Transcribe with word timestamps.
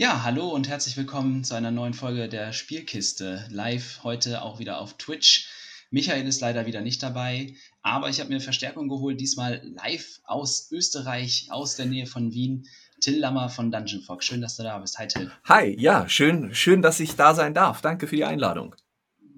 Ja, 0.00 0.22
hallo 0.24 0.48
und 0.48 0.66
herzlich 0.66 0.96
willkommen 0.96 1.44
zu 1.44 1.54
einer 1.54 1.70
neuen 1.70 1.92
Folge 1.92 2.26
der 2.26 2.54
Spielkiste. 2.54 3.44
Live 3.50 4.00
heute 4.02 4.40
auch 4.40 4.58
wieder 4.58 4.80
auf 4.80 4.96
Twitch. 4.96 5.46
Michael 5.90 6.26
ist 6.26 6.40
leider 6.40 6.64
wieder 6.64 6.80
nicht 6.80 7.02
dabei, 7.02 7.52
aber 7.82 8.08
ich 8.08 8.18
habe 8.18 8.30
mir 8.30 8.40
Verstärkung 8.40 8.88
geholt, 8.88 9.20
diesmal 9.20 9.60
live 9.62 10.20
aus 10.24 10.70
Österreich, 10.72 11.48
aus 11.50 11.76
der 11.76 11.84
Nähe 11.84 12.06
von 12.06 12.32
Wien. 12.32 12.66
Till 13.02 13.18
Lammer 13.18 13.50
von 13.50 13.70
Dungeon 13.70 14.00
Fox. 14.00 14.24
Schön, 14.24 14.40
dass 14.40 14.56
du 14.56 14.62
da 14.62 14.78
bist. 14.78 14.98
Hi 14.98 15.06
Till. 15.06 15.30
Hi, 15.44 15.76
ja, 15.78 16.08
schön, 16.08 16.54
schön, 16.54 16.80
dass 16.80 16.98
ich 16.98 17.16
da 17.16 17.34
sein 17.34 17.52
darf. 17.52 17.82
Danke 17.82 18.06
für 18.06 18.16
die 18.16 18.24
Einladung 18.24 18.74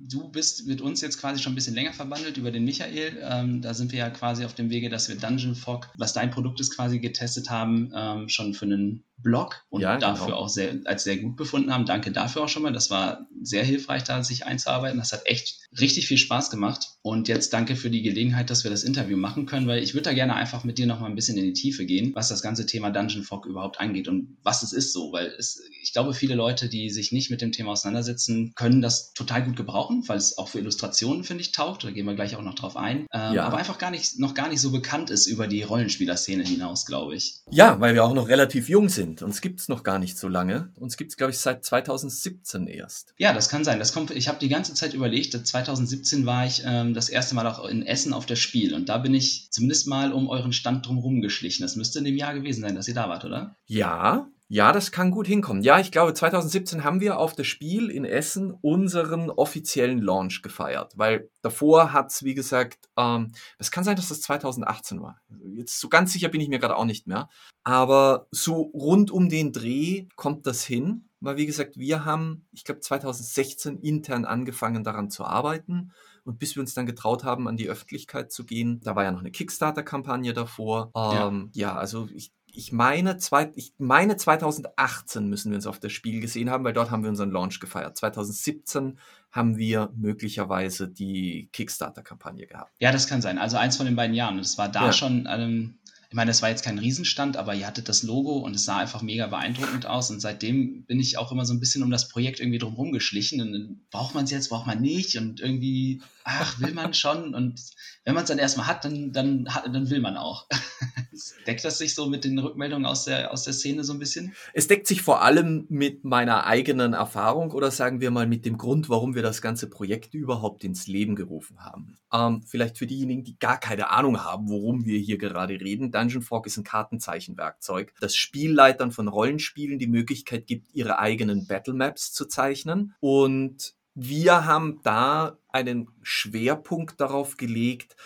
du 0.09 0.29
bist 0.29 0.67
mit 0.67 0.81
uns 0.81 1.01
jetzt 1.01 1.19
quasi 1.19 1.41
schon 1.41 1.53
ein 1.53 1.55
bisschen 1.55 1.75
länger 1.75 1.93
verbandelt 1.93 2.37
über 2.37 2.51
den 2.51 2.65
Michael. 2.65 3.19
Ähm, 3.23 3.63
da 3.63 3.75
sind 3.75 3.93
wir 3.93 4.01
ja 4.01 4.11
quasi 4.11 4.45
auf 4.45 4.55
dem 4.55 4.71
Wege, 4.71 4.89
dass 4.89 5.09
wir 5.09 5.17
Dungeon 5.17 5.55
Fog, 5.55 5.89
was 5.97 6.13
dein 6.13 6.31
Produkt 6.31 6.61
ist, 6.61 6.75
quasi 6.75 6.99
getestet 6.99 7.51
haben, 7.51 7.93
ähm, 7.95 8.29
schon 8.29 8.55
für 8.55 8.65
einen 8.65 9.05
Blog 9.23 9.65
und 9.71 9.81
ja, 9.81 9.97
dafür 9.99 10.27
genau. 10.27 10.39
auch 10.39 10.49
sehr, 10.49 10.81
als 10.85 11.05
sehr 11.05 11.17
gut 11.17 11.37
befunden 11.37 11.73
haben. 11.73 11.87
Danke 11.87 12.13
dafür 12.13 12.43
auch 12.43 12.49
schon 12.49 12.63
mal. 12.63 12.73
Das 12.73 12.91
war 12.91 13.27
sehr 13.43 13.65
hilfreich, 13.65 14.05
da 14.05 14.23
sich 14.23 14.47
einzuarbeiten. 14.47 14.99
Das 14.99 15.13
hat 15.13 15.23
echt 15.27 15.61
richtig 15.79 16.07
viel 16.07 16.19
Spaß 16.19 16.51
gemacht. 16.51 16.89
Und 17.03 17.29
jetzt 17.29 17.53
danke 17.53 17.77
für 17.77 17.91
die 17.91 18.03
Gelegenheit, 18.03 18.51
dass 18.51 18.65
wir 18.65 18.71
das 18.71 18.85
Interview 18.85 19.17
machen 19.17 19.47
können, 19.47 19.67
weil 19.67 19.83
ich 19.83 19.95
würde 19.95 20.05
da 20.05 20.13
gerne 20.13 20.35
einfach 20.35 20.65
mit 20.65 20.79
dir 20.79 20.87
noch 20.87 21.01
mal 21.01 21.07
ein 21.07 21.15
bisschen 21.15 21.37
in 21.37 21.45
die 21.45 21.53
Tiefe 21.53 21.85
gehen, 21.85 22.13
was 22.15 22.29
das 22.29 22.43
ganze 22.43 22.67
Thema 22.67 22.91
Dungeon 22.91 23.25
Fog 23.25 23.47
überhaupt 23.47 23.81
angeht 23.81 24.09
und 24.09 24.37
was 24.43 24.63
es 24.63 24.73
ist 24.73 24.93
so, 24.93 25.13
weil 25.13 25.27
es, 25.39 25.63
ich 25.83 25.93
glaube, 25.93 26.15
viele 26.15 26.35
Leute, 26.35 26.69
die 26.69 26.91
sich 26.91 27.11
nicht 27.13 27.31
mit 27.31 27.41
dem 27.41 27.53
Thema 27.53 27.73
auseinandersetzen, 27.73 28.53
können 28.55 28.83
das 28.83 29.13
total 29.15 29.45
gut 29.45 29.57
gebrauchen, 29.57 30.05
weil 30.07 30.19
es 30.19 30.39
auch 30.39 30.49
für 30.49 30.59
Illustrationen, 30.59 31.25
finde 31.25 31.43
ich, 31.43 31.53
taugt. 31.53 31.85
Da 31.85 31.91
gehen 31.91 32.07
wir 32.07 32.15
gleich 32.15 32.37
auch 32.37 32.43
noch 32.43 32.55
drauf 32.55 32.77
ein. 32.77 33.07
Ähm, 33.13 33.35
ja. 33.35 33.45
Aber 33.45 33.57
einfach 33.57 33.79
gar 33.79 33.91
nicht, 33.91 34.19
noch 34.19 34.35
gar 34.35 34.49
nicht 34.49 34.61
so 34.61 34.71
bekannt 34.71 35.11
ist 35.11 35.27
über 35.27 35.47
die 35.47 35.63
Rollenspielerszene 35.63 36.45
hinaus, 36.45 36.87
glaube 36.87 37.17
ich. 37.17 37.41
Ja, 37.51 37.81
weil 37.81 37.95
wir 37.95 38.05
auch 38.05 38.15
noch 38.15 38.29
relativ 38.29 38.69
jung 38.69 38.89
sind. 38.89 39.12
Uns 39.21 39.41
gibt 39.41 39.61
es 39.61 39.69
noch 39.69 39.83
gar 39.83 39.99
nicht 39.99 40.17
so 40.17 40.29
lange. 40.29 40.71
Uns 40.79 40.97
gibt 40.97 41.11
es, 41.11 41.17
glaube 41.17 41.33
ich, 41.33 41.39
seit 41.39 41.65
2017 41.65 42.67
erst. 42.67 43.15
Ja, 43.19 43.35
das 43.35 43.49
kann 43.49 43.65
sein. 43.65 43.79
Das 43.79 43.93
kommt, 43.93 44.13
ich 44.13 44.29
habe 44.29 44.39
die 44.39 44.49
ganze 44.49 44.73
Zeit 44.75 44.95
überlegt, 44.95 45.33
2017 45.33 46.25
war 46.25 46.47
ich 46.47 46.63
ähm, 46.65 46.95
das 46.95 47.09
erste 47.09 47.35
Mal 47.35 47.47
auch 47.47 47.65
in 47.67 47.85
Essen 47.85 48.15
auf 48.15 48.25
der 48.25 48.37
Spiel. 48.37 48.75
Und 48.75 48.89
da 48.89 48.99
bin 48.99 49.13
ich 49.13 49.49
zumindest 49.51 49.89
mal 49.89 50.13
um 50.13 50.29
euren 50.29 50.53
Stand 50.53 50.87
drumherum 50.87 51.21
geschlichen. 51.21 51.63
Das 51.63 51.77
müsste 51.77 51.99
in 51.99 52.05
dem 52.05 52.17
Jahr 52.17 52.33
gewesen 52.33 52.63
sein, 52.63 52.77
dass 52.77 52.89
ihr 52.89 52.95
da 52.95 53.09
wart, 53.09 53.25
oder? 53.25 53.57
Ja, 53.67 54.31
ja, 54.53 54.71
das 54.71 54.93
kann 54.93 55.11
gut 55.11 55.27
hinkommen. 55.27 55.63
Ja, 55.63 55.81
ich 55.81 55.91
glaube, 55.91 56.13
2017 56.13 56.85
haben 56.85 57.01
wir 57.01 57.19
auf 57.19 57.35
das 57.35 57.47
Spiel 57.47 57.91
in 57.91 58.05
Essen 58.05 58.53
unseren 58.53 59.31
offiziellen 59.31 60.03
Launch 60.03 60.43
gefeiert, 60.43 60.93
weil 60.95 61.31
davor 61.41 61.95
hat's, 61.95 62.23
wie 62.23 62.35
gesagt, 62.35 62.91
ähm, 62.99 63.33
es 63.57 63.71
kann 63.71 63.83
sein, 63.83 63.97
dass 63.97 64.11
das 64.11 64.21
2018 64.21 65.01
war. 65.01 65.23
Jetzt 65.57 65.81
so 65.81 65.89
ganz 65.89 66.13
sicher 66.13 66.29
bin 66.29 66.43
ich 66.43 66.51
mir 66.51 66.59
gerade 66.59 66.77
auch 66.77 66.85
nicht 66.85 67.07
mehr. 67.07 67.31
Aber 67.65 68.27
so 68.31 68.61
rund 68.75 69.11
um 69.11 69.31
den 69.31 69.55
Dreh 69.55 70.07
kommt 70.17 70.47
das 70.47 70.63
hin, 70.65 71.09
weil 71.21 71.39
wie 71.39 71.47
gesagt, 71.47 71.79
wir 71.79 72.05
haben, 72.05 72.47
ich 72.53 72.65
glaube, 72.65 72.81
2016 72.81 73.79
intern 73.79 74.27
angefangen 74.27 74.85
daran 74.85 75.09
zu 75.09 75.25
arbeiten. 75.25 75.93
Und 76.25 76.39
bis 76.39 76.55
wir 76.55 76.61
uns 76.61 76.75
dann 76.75 76.87
getraut 76.87 77.25
haben, 77.25 77.49
an 77.49 77.57
die 77.57 77.69
Öffentlichkeit 77.69 78.31
zu 78.31 78.45
gehen, 78.45 78.81
da 78.85 78.95
war 78.95 79.03
ja 79.03 79.11
noch 79.11 79.21
eine 79.21 79.33
Kickstarter-Kampagne 79.33 80.35
davor. 80.35 80.93
Ähm, 80.95 81.51
ja. 81.55 81.69
ja, 81.69 81.77
also 81.77 82.07
ich 82.15 82.33
ich 82.53 82.73
meine, 82.73 83.17
zwei, 83.19 83.51
ich 83.55 83.73
meine 83.79 84.17
2018 84.17 85.29
müssen 85.29 85.51
wir 85.51 85.57
uns 85.57 85.67
auf 85.67 85.81
das 85.81 85.93
Spiel 85.93 86.21
gesehen 86.21 86.51
haben, 86.51 86.65
weil 86.65 86.73
dort 86.73 86.91
haben 86.91 87.03
wir 87.03 87.11
unseren 87.11 87.31
Launch 87.31 87.61
gefeiert. 87.61 87.97
2017 87.97 88.99
haben 89.31 89.57
wir 89.57 89.91
möglicherweise 89.97 90.89
die 90.89 91.49
Kickstarter-Kampagne 91.53 92.47
gehabt. 92.47 92.73
Ja, 92.79 92.93
das 92.93 93.07
kann 93.07 93.23
sein. 93.23 93.39
Also 93.39 93.57
eins 93.57 93.77
von 93.77 93.87
den 93.87 93.97
beiden 93.97 94.15
Jahren. 94.15 94.39
Das 94.39 94.59
war 94.59 94.69
da 94.69 94.87
ja. 94.87 94.93
schon 94.93 95.27
ähm, 95.29 95.79
ich 96.13 96.15
meine, 96.15 96.29
das 96.29 96.43
war 96.43 96.51
jetzt 96.51 96.63
kein 96.63 96.79
Riesenstand, 96.79 97.39
aber 97.39 97.55
ihr 97.55 97.67
hattet 97.67 97.89
das 97.89 98.03
Logo 98.03 98.33
und 98.33 98.55
es 98.55 98.67
sah 98.67 98.77
einfach 98.77 99.01
mega 99.01 99.29
beeindruckend 99.29 99.87
aus. 99.87 100.11
Und 100.11 100.21
seitdem 100.21 100.85
bin 100.85 101.01
ich 101.01 101.17
auch 101.17 101.33
immer 101.33 101.47
so 101.47 101.55
ein 101.55 101.59
bisschen 101.59 101.83
um 101.83 101.91
das 101.91 102.11
Projekt 102.11 102.39
irgendwie 102.39 102.59
drumherum 102.59 102.93
geschlichen. 102.93 103.41
Und 103.41 103.53
dann 103.55 103.81
braucht 103.91 104.15
man 104.15 104.25
es 104.25 104.31
jetzt, 104.31 104.51
braucht 104.51 104.67
man 104.67 104.83
nicht. 104.83 105.17
Und 105.17 105.41
irgendwie, 105.41 106.03
ach, 106.23 106.61
will 106.61 106.75
man 106.75 106.93
schon. 106.93 107.35
Und 107.35 107.63
wenn 108.05 108.13
man 108.13 108.25
es 108.25 108.29
dann 108.29 108.37
erstmal 108.37 108.67
hat, 108.67 108.85
dann, 108.85 109.13
dann, 109.15 109.49
dann 109.73 109.89
will 109.89 110.03
man 110.03 110.19
auch. 110.19 110.49
Deckt 111.47 111.65
das 111.65 111.79
sich 111.79 111.95
so 111.95 112.09
mit 112.09 112.25
den 112.25 112.39
Rückmeldungen 112.39 112.87
aus 112.87 113.05
der, 113.05 113.33
aus 113.33 113.45
der 113.45 113.53
Szene 113.53 113.85
so 113.85 113.93
ein 113.93 113.99
bisschen? 113.99 114.35
Es 114.55 114.67
deckt 114.67 114.87
sich 114.87 115.03
vor 115.03 115.23
allem 115.23 115.67
mit 115.69 116.05
meiner 116.05 116.47
eigenen 116.47 116.93
Erfahrung 116.93 117.53
oder 117.53 117.71
sagen 117.71 118.01
wir 118.01 118.11
mal 118.11 118.27
mit 118.27 118.45
dem 118.45 118.57
Grund, 118.59 118.89
warum 118.89 119.15
wir 119.15 119.23
das 119.23 119.43
ganze 119.43 119.69
Projekt 119.69 120.15
überhaupt 120.15 120.65
ins 120.65 120.87
Leben 120.87 121.15
gerufen 121.15 121.61
haben. 121.61 121.99
Ähm, 122.13 122.43
vielleicht 122.47 122.79
für 122.79 122.87
diejenigen, 122.87 123.25
die 123.25 123.39
gar 123.39 123.59
keine 123.59 123.91
Ahnung 123.91 124.25
haben, 124.25 124.49
worum 124.49 124.85
wir 124.85 124.99
hier 124.99 125.19
gerade 125.19 125.55
reden. 125.61 125.93
Dungeon 125.93 126.23
Frog 126.23 126.47
ist 126.47 126.57
ein 126.57 126.65
Kartenzeichenwerkzeug, 126.65 127.93
das 128.01 128.17
Spielleitern 128.17 128.93
von 128.93 129.09
Rollenspielen 129.09 129.79
die 129.79 129.87
Möglichkeit 129.87 130.47
gibt, 130.47 130.75
ihre 130.75 130.99
eigenen 130.99 131.47
Battle 131.47 131.75
Maps 131.75 132.13
zu 132.13 132.27
zeichnen. 132.27 132.95
Und 133.01 133.75
wir 133.95 134.47
haben 134.47 134.81
da 134.83 135.39
einen 135.49 135.89
Schwerpunkt 136.03 137.01
darauf 137.01 137.37
gelegt, 137.37 137.97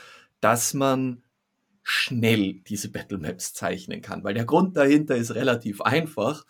dass 0.41 0.75
man 0.75 1.23
schnell 1.89 2.55
diese 2.67 2.91
Battle 2.91 3.19
Maps 3.19 3.55
zeichnen 3.55 4.03
kann, 4.03 4.25
weil 4.25 4.35
der 4.35 4.45
Grund 4.45 4.77
dahinter 4.77 5.15
ist 5.15 5.37
relativ 5.37 5.81
einfach. 5.83 6.45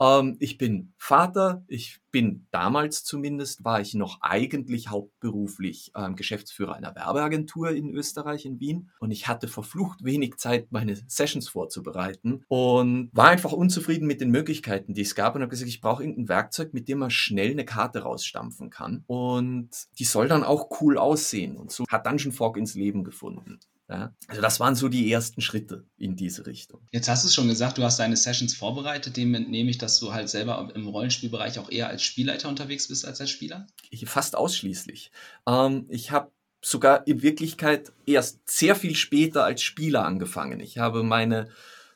Ähm, 0.00 0.36
ich 0.40 0.58
bin 0.58 0.92
Vater, 0.98 1.62
ich 1.68 2.00
bin 2.10 2.48
damals 2.50 3.04
zumindest, 3.04 3.64
war 3.64 3.80
ich 3.80 3.94
noch 3.94 4.20
eigentlich 4.20 4.88
hauptberuflich 4.88 5.92
ähm, 5.94 6.16
Geschäftsführer 6.16 6.74
einer 6.74 6.96
Werbeagentur 6.96 7.70
in 7.70 7.94
Österreich, 7.94 8.44
in 8.44 8.58
Wien. 8.58 8.90
Und 8.98 9.12
ich 9.12 9.28
hatte 9.28 9.46
verflucht 9.46 10.02
wenig 10.02 10.38
Zeit, 10.38 10.72
meine 10.72 10.96
Sessions 11.06 11.48
vorzubereiten 11.48 12.44
und 12.48 13.10
war 13.12 13.28
einfach 13.28 13.52
unzufrieden 13.52 14.08
mit 14.08 14.20
den 14.20 14.32
Möglichkeiten, 14.32 14.94
die 14.94 15.02
es 15.02 15.14
gab 15.14 15.36
und 15.36 15.42
habe 15.42 15.50
gesagt, 15.50 15.68
ich 15.68 15.80
brauche 15.80 16.02
irgendein 16.02 16.28
Werkzeug, 16.28 16.74
mit 16.74 16.88
dem 16.88 16.98
man 16.98 17.10
schnell 17.10 17.52
eine 17.52 17.64
Karte 17.64 18.00
rausstampfen 18.00 18.70
kann. 18.70 19.04
Und 19.06 19.70
die 20.00 20.04
soll 20.04 20.26
dann 20.26 20.42
auch 20.42 20.80
cool 20.80 20.98
aussehen. 20.98 21.56
Und 21.56 21.70
so 21.70 21.84
hat 21.88 22.06
Dungeon 22.06 22.32
Fork 22.32 22.56
ins 22.56 22.74
Leben 22.74 23.04
gefunden. 23.04 23.60
Ja, 23.90 24.14
also 24.28 24.40
das 24.40 24.60
waren 24.60 24.76
so 24.76 24.88
die 24.88 25.10
ersten 25.10 25.40
Schritte 25.40 25.84
in 25.98 26.14
diese 26.14 26.46
Richtung. 26.46 26.80
Jetzt 26.92 27.08
hast 27.08 27.24
du 27.24 27.28
es 27.28 27.34
schon 27.34 27.48
gesagt, 27.48 27.76
du 27.76 27.82
hast 27.82 27.98
deine 27.98 28.16
Sessions 28.16 28.54
vorbereitet. 28.54 29.16
Dem 29.16 29.34
entnehme 29.34 29.68
ich, 29.68 29.78
dass 29.78 29.98
du 29.98 30.12
halt 30.12 30.28
selber 30.28 30.70
im 30.76 30.86
Rollenspielbereich 30.86 31.58
auch 31.58 31.68
eher 31.68 31.88
als 31.88 32.04
Spielleiter 32.04 32.48
unterwegs 32.48 32.86
bist 32.86 33.04
als 33.04 33.20
als 33.20 33.30
Spieler? 33.30 33.66
Fast 34.04 34.36
ausschließlich. 34.36 35.10
Ähm, 35.48 35.86
ich 35.88 36.12
habe 36.12 36.30
sogar 36.62 37.04
in 37.08 37.22
Wirklichkeit 37.22 37.92
erst 38.06 38.48
sehr 38.48 38.76
viel 38.76 38.94
später 38.94 39.44
als 39.44 39.62
Spieler 39.62 40.04
angefangen. 40.04 40.60
Ich 40.60 40.78
habe 40.78 41.02
meine, 41.02 41.48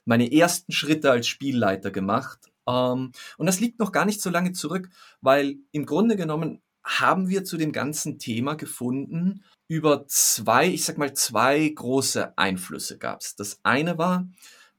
meine 0.04 0.32
ersten 0.32 0.72
Schritte 0.72 1.12
als 1.12 1.28
Spielleiter 1.28 1.92
gemacht. 1.92 2.40
Ähm, 2.66 3.12
und 3.36 3.46
das 3.46 3.60
liegt 3.60 3.78
noch 3.78 3.92
gar 3.92 4.04
nicht 4.04 4.20
so 4.20 4.30
lange 4.30 4.50
zurück, 4.50 4.88
weil 5.20 5.58
im 5.70 5.86
Grunde 5.86 6.16
genommen 6.16 6.60
haben 6.82 7.28
wir 7.28 7.44
zu 7.44 7.56
dem 7.56 7.70
ganzen 7.70 8.18
Thema 8.18 8.54
gefunden, 8.56 9.44
über 9.68 10.06
zwei, 10.06 10.68
ich 10.68 10.84
sag 10.84 10.98
mal, 10.98 11.14
zwei 11.14 11.68
große 11.68 12.36
Einflüsse 12.36 12.98
gab's. 12.98 13.36
Das 13.36 13.60
eine 13.62 13.98
war, 13.98 14.28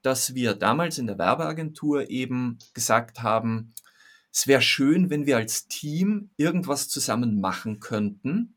dass 0.01 0.35
wir 0.35 0.53
damals 0.53 0.97
in 0.97 1.07
der 1.07 1.17
Werbeagentur 1.17 2.09
eben 2.09 2.59
gesagt 2.73 3.23
haben, 3.23 3.73
es 4.31 4.47
wäre 4.47 4.61
schön, 4.61 5.09
wenn 5.09 5.25
wir 5.25 5.37
als 5.37 5.67
Team 5.67 6.29
irgendwas 6.37 6.89
zusammen 6.89 7.39
machen 7.39 7.79
könnten, 7.79 8.55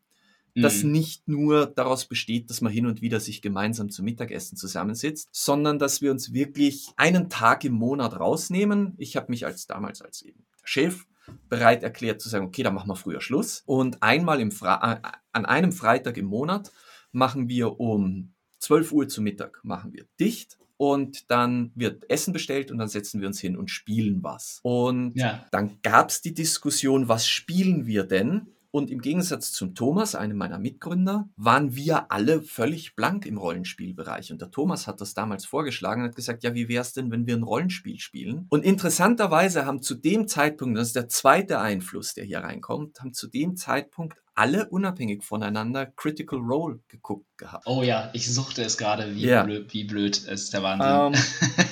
das 0.54 0.82
mhm. 0.82 0.92
nicht 0.92 1.28
nur 1.28 1.66
daraus 1.66 2.06
besteht, 2.06 2.50
dass 2.50 2.60
man 2.60 2.72
hin 2.72 2.86
und 2.86 3.00
wieder 3.00 3.20
sich 3.20 3.42
gemeinsam 3.42 3.90
zum 3.90 4.04
Mittagessen 4.04 4.56
zusammensitzt, 4.56 5.28
sondern 5.30 5.78
dass 5.78 6.02
wir 6.02 6.10
uns 6.10 6.32
wirklich 6.32 6.88
einen 6.96 7.30
Tag 7.30 7.64
im 7.64 7.74
Monat 7.74 8.18
rausnehmen. 8.18 8.94
Ich 8.98 9.16
habe 9.16 9.30
mich 9.30 9.46
als 9.46 9.66
damals 9.66 10.02
als 10.02 10.22
eben 10.22 10.44
Chef 10.64 11.06
bereit 11.48 11.82
erklärt 11.82 12.20
zu 12.20 12.28
sagen, 12.28 12.46
okay, 12.46 12.62
dann 12.62 12.74
machen 12.74 12.88
wir 12.88 12.96
früher 12.96 13.20
Schluss. 13.20 13.62
Und 13.66 14.02
einmal 14.02 14.40
im 14.40 14.52
Fra 14.52 14.94
äh, 14.94 15.08
an 15.32 15.46
einem 15.46 15.72
Freitag 15.72 16.16
im 16.16 16.26
Monat 16.26 16.72
machen 17.12 17.48
wir 17.48 17.80
um 17.80 18.34
12 18.58 18.92
Uhr 18.92 19.08
zu 19.08 19.22
Mittag 19.22 19.60
machen 19.62 19.92
wir 19.92 20.04
dicht 20.18 20.58
und 20.76 21.30
dann 21.30 21.72
wird 21.74 22.08
Essen 22.10 22.32
bestellt 22.32 22.70
und 22.70 22.78
dann 22.78 22.88
setzen 22.88 23.20
wir 23.20 23.28
uns 23.28 23.40
hin 23.40 23.56
und 23.56 23.70
spielen 23.70 24.22
was. 24.22 24.60
Und 24.62 25.14
ja. 25.16 25.44
dann 25.50 25.80
gab 25.82 26.10
es 26.10 26.22
die 26.22 26.34
Diskussion, 26.34 27.08
was 27.08 27.26
spielen 27.26 27.86
wir 27.86 28.04
denn? 28.04 28.46
Und 28.70 28.90
im 28.90 29.00
Gegensatz 29.00 29.52
zum 29.52 29.74
Thomas, 29.74 30.14
einem 30.14 30.36
meiner 30.36 30.58
Mitgründer, 30.58 31.28
waren 31.36 31.74
wir 31.74 32.12
alle 32.12 32.42
völlig 32.42 32.94
blank 32.94 33.24
im 33.24 33.38
Rollenspielbereich. 33.38 34.30
Und 34.30 34.42
der 34.42 34.50
Thomas 34.50 34.86
hat 34.86 35.00
das 35.00 35.14
damals 35.14 35.46
vorgeschlagen 35.46 36.02
und 36.02 36.08
hat 36.08 36.16
gesagt, 36.16 36.44
ja, 36.44 36.54
wie 36.54 36.68
wäre 36.68 36.82
es 36.82 36.92
denn, 36.92 37.10
wenn 37.10 37.26
wir 37.26 37.36
ein 37.36 37.42
Rollenspiel 37.42 37.98
spielen? 37.98 38.46
Und 38.50 38.64
interessanterweise 38.64 39.64
haben 39.64 39.80
zu 39.80 39.94
dem 39.94 40.28
Zeitpunkt, 40.28 40.78
das 40.78 40.88
ist 40.88 40.96
der 40.96 41.08
zweite 41.08 41.60
Einfluss, 41.60 42.12
der 42.12 42.24
hier 42.24 42.40
reinkommt, 42.40 43.00
haben 43.00 43.14
zu 43.14 43.28
dem 43.28 43.56
Zeitpunkt 43.56 44.18
alle 44.34 44.68
unabhängig 44.68 45.24
voneinander 45.24 45.86
Critical 45.86 46.38
Role 46.38 46.78
geguckt 46.86 47.26
gehabt. 47.38 47.66
Oh 47.66 47.82
ja, 47.82 48.10
ich 48.12 48.32
suchte 48.32 48.62
es 48.62 48.78
gerade, 48.78 49.16
wie, 49.16 49.26
yeah. 49.26 49.42
blöd, 49.42 49.72
wie 49.72 49.84
blöd 49.84 50.16
ist 50.16 50.52
der 50.52 50.62
Wahnsinn. 50.62 50.88
Um, 50.88 51.14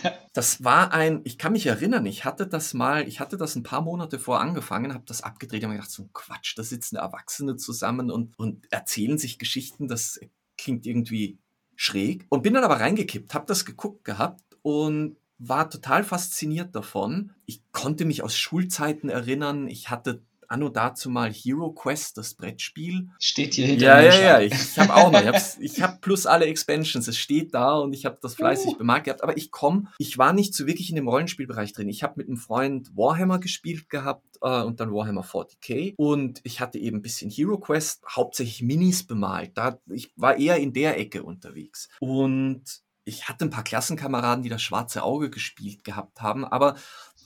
ähm, 0.03 0.13
das 0.37 0.63
war 0.63 0.93
ein, 0.93 1.23
ich 1.25 1.39
kann 1.39 1.53
mich 1.53 1.65
erinnern, 1.65 2.05
ich 2.05 2.27
hatte 2.27 2.47
das 2.47 2.75
mal, 2.75 3.09
ich 3.09 3.21
hatte 3.21 3.39
das 3.39 3.57
ein 3.57 3.63
paar 3.63 3.81
Monate 3.81 4.19
vor 4.19 4.39
angefangen, 4.39 4.93
habe 4.93 5.05
das 5.07 5.23
abgedreht 5.23 5.65
und 5.65 5.71
mir 5.71 5.77
gedacht, 5.77 5.91
so 5.91 6.03
ein 6.03 6.11
Quatsch, 6.13 6.59
da 6.59 6.63
sitzen 6.63 6.97
Erwachsene 6.97 7.57
zusammen 7.57 8.11
und, 8.11 8.39
und 8.39 8.71
erzählen 8.71 9.17
sich 9.17 9.39
Geschichten, 9.39 9.89
das 9.89 10.21
klingt 10.59 10.85
irgendwie 10.85 11.39
schräg. 11.75 12.27
Und 12.29 12.43
bin 12.43 12.53
dann 12.53 12.65
aber 12.65 12.81
reingekippt, 12.81 13.33
habe 13.33 13.47
das 13.47 13.65
geguckt 13.65 14.05
gehabt 14.05 14.59
und 14.61 15.17
war 15.39 15.71
total 15.71 16.05
fasziniert 16.05 16.75
davon. 16.75 17.33
Ich 17.47 17.63
konnte 17.73 18.05
mich 18.05 18.23
aus 18.23 18.37
Schulzeiten 18.37 19.09
erinnern. 19.09 19.69
Ich 19.69 19.89
hatte 19.89 20.23
anno 20.49 20.69
dazu 20.69 21.11
mal 21.11 21.33
Hero 21.33 21.73
Quest, 21.73 22.19
das 22.19 22.35
Brettspiel. 22.35 23.09
Steht 23.19 23.55
hier 23.55 23.67
hinter 23.67 23.85
ja. 23.85 24.01
Ja, 24.01 24.15
ja, 24.15 24.23
ja. 24.23 24.41
Ich, 24.41 24.53
ich 24.53 24.79
habe 24.79 24.95
auch 24.95 25.11
noch. 25.11 25.21
Ich 25.21 25.83
habe 25.83 25.93
hab 25.93 26.01
plus 26.01 26.27
alle 26.27 26.47
Expansions. 26.47 27.09
Es 27.09 27.19
steht 27.19 27.55
da 27.55 27.77
und 27.77 27.93
ich 27.93 28.07
habe 28.07 28.19
das 28.21 28.35
fleißig 28.35 28.73
uh. 28.75 28.79
bemerkt 28.79 29.05
gehabt. 29.05 29.23
Aber 29.23 29.37
ich 29.37 29.51
komme, 29.51 29.89
ich 29.99 30.19
war 30.19 30.33
nicht 30.33 30.55
so 30.55 30.67
wirklich 30.67 30.91
in 30.91 30.97
dem 30.97 31.09
Rollenspielbereich 31.09 31.73
drin. 31.73 31.89
Ich 31.89 32.03
habe 32.03 32.15
mit 32.17 32.29
einem 32.29 32.37
Freund 32.37 32.97
Warhammer 32.97 33.39
gespielt 33.39 33.89
gehabt 33.89 34.39
äh, 34.43 34.63
und 34.63 34.81
dann 34.81 34.93
Warhammer 34.93 35.25
40k. 35.25 35.95
Und 35.97 36.41
ich 36.45 36.61
hatte 36.61 36.79
eben 36.79 36.99
ein 36.99 37.03
bisschen 37.03 37.31
Hero 37.31 37.59
Quest, 37.59 38.03
hauptsächlich 38.09 38.63
Minis 38.63 39.07
bemalt. 39.07 39.53
Da, 39.55 39.79
ich 39.91 40.13
war 40.17 40.37
eher 40.37 40.57
in 40.57 40.73
der 40.73 40.99
Ecke 40.99 41.23
unterwegs. 41.23 41.89
Und 42.01 42.63
ich 43.07 43.29
hatte 43.29 43.45
ein 43.45 43.51
paar 43.51 43.65
Klassenkameraden, 43.65 44.43
die 44.43 44.49
das 44.49 44.63
schwarze 44.63 45.05
Auge 45.05 45.31
gespielt 45.31 45.85
gehabt 45.85 46.21
haben, 46.21 46.45
aber 46.45 46.75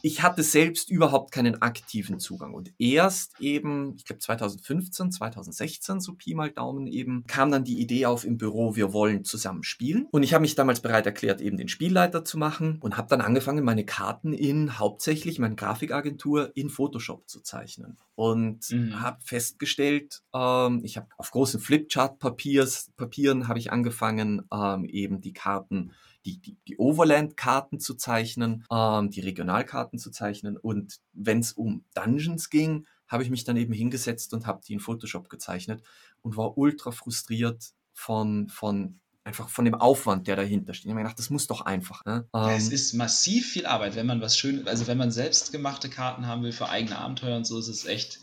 ich 0.02 0.22
hatte 0.22 0.42
selbst 0.42 0.90
überhaupt 0.90 1.32
keinen 1.32 1.60
aktiven 1.62 2.18
Zugang. 2.18 2.54
Und 2.54 2.72
erst 2.78 3.40
eben, 3.40 3.94
ich 3.96 4.04
glaube 4.04 4.20
2015, 4.20 5.12
2016, 5.12 6.00
so 6.00 6.14
Pi 6.14 6.34
mal 6.34 6.50
Daumen 6.50 6.86
eben, 6.86 7.24
kam 7.26 7.50
dann 7.50 7.64
die 7.64 7.80
Idee 7.80 8.06
auf 8.06 8.24
im 8.24 8.38
Büro, 8.38 8.76
wir 8.76 8.92
wollen 8.92 9.24
zusammen 9.24 9.62
spielen. 9.62 10.06
Und 10.10 10.22
ich 10.22 10.34
habe 10.34 10.42
mich 10.42 10.54
damals 10.54 10.80
bereit 10.80 11.06
erklärt, 11.06 11.40
eben 11.40 11.56
den 11.56 11.68
Spielleiter 11.68 12.24
zu 12.24 12.38
machen 12.38 12.78
und 12.80 12.96
habe 12.96 13.08
dann 13.08 13.20
angefangen, 13.20 13.64
meine 13.64 13.84
Karten 13.84 14.32
in 14.32 14.78
hauptsächlich 14.78 15.38
meine 15.38 15.56
Grafikagentur 15.56 16.52
in 16.54 16.70
Photoshop 16.70 17.28
zu 17.28 17.40
zeichnen. 17.40 17.96
Und 18.14 18.70
mhm. 18.70 19.00
habe 19.00 19.18
festgestellt, 19.24 20.22
ähm, 20.34 20.82
ich 20.84 20.96
habe 20.96 21.08
auf 21.16 21.30
großen 21.30 21.60
Flipchart-Papieren 21.60 23.48
habe 23.48 23.58
ich 23.58 23.72
angefangen, 23.72 24.42
ähm, 24.52 24.84
eben 24.84 25.20
die 25.20 25.32
Karten 25.32 25.92
die, 26.24 26.40
die, 26.40 26.56
die 26.68 26.76
Overland-Karten 26.78 27.80
zu 27.80 27.94
zeichnen, 27.94 28.64
ähm, 28.70 29.10
die 29.10 29.20
Regionalkarten 29.20 29.98
zu 29.98 30.10
zeichnen. 30.10 30.56
Und 30.56 31.00
wenn 31.12 31.40
es 31.40 31.52
um 31.52 31.84
Dungeons 31.94 32.50
ging, 32.50 32.86
habe 33.08 33.22
ich 33.22 33.30
mich 33.30 33.44
dann 33.44 33.56
eben 33.56 33.72
hingesetzt 33.72 34.32
und 34.34 34.46
habe 34.46 34.60
die 34.66 34.74
in 34.74 34.80
Photoshop 34.80 35.28
gezeichnet 35.28 35.82
und 36.22 36.36
war 36.36 36.56
ultra 36.56 36.90
frustriert 36.90 37.72
von, 37.92 38.48
von 38.48 39.00
einfach 39.24 39.48
von 39.48 39.64
dem 39.64 39.74
Aufwand, 39.74 40.26
der 40.26 40.36
dahinter 40.36 40.74
steht. 40.74 40.86
Ich 40.86 40.90
habe 40.90 41.00
mir 41.00 41.02
gedacht, 41.02 41.18
das 41.18 41.30
muss 41.30 41.46
doch 41.46 41.62
einfach. 41.62 42.04
Ne? 42.04 42.28
Ähm, 42.34 42.50
es 42.50 42.68
ist 42.68 42.94
massiv 42.94 43.50
viel 43.50 43.66
Arbeit, 43.66 43.96
wenn 43.96 44.06
man 44.06 44.20
was 44.20 44.36
schön, 44.36 44.66
also 44.66 44.86
wenn 44.86 44.98
man 44.98 45.10
selbstgemachte 45.10 45.88
Karten 45.88 46.26
haben 46.26 46.42
will 46.42 46.52
für 46.52 46.68
eigene 46.68 46.98
Abenteuer 46.98 47.36
und 47.36 47.46
so, 47.46 47.58
ist 47.58 47.68
es 47.68 47.86
echt 47.86 48.20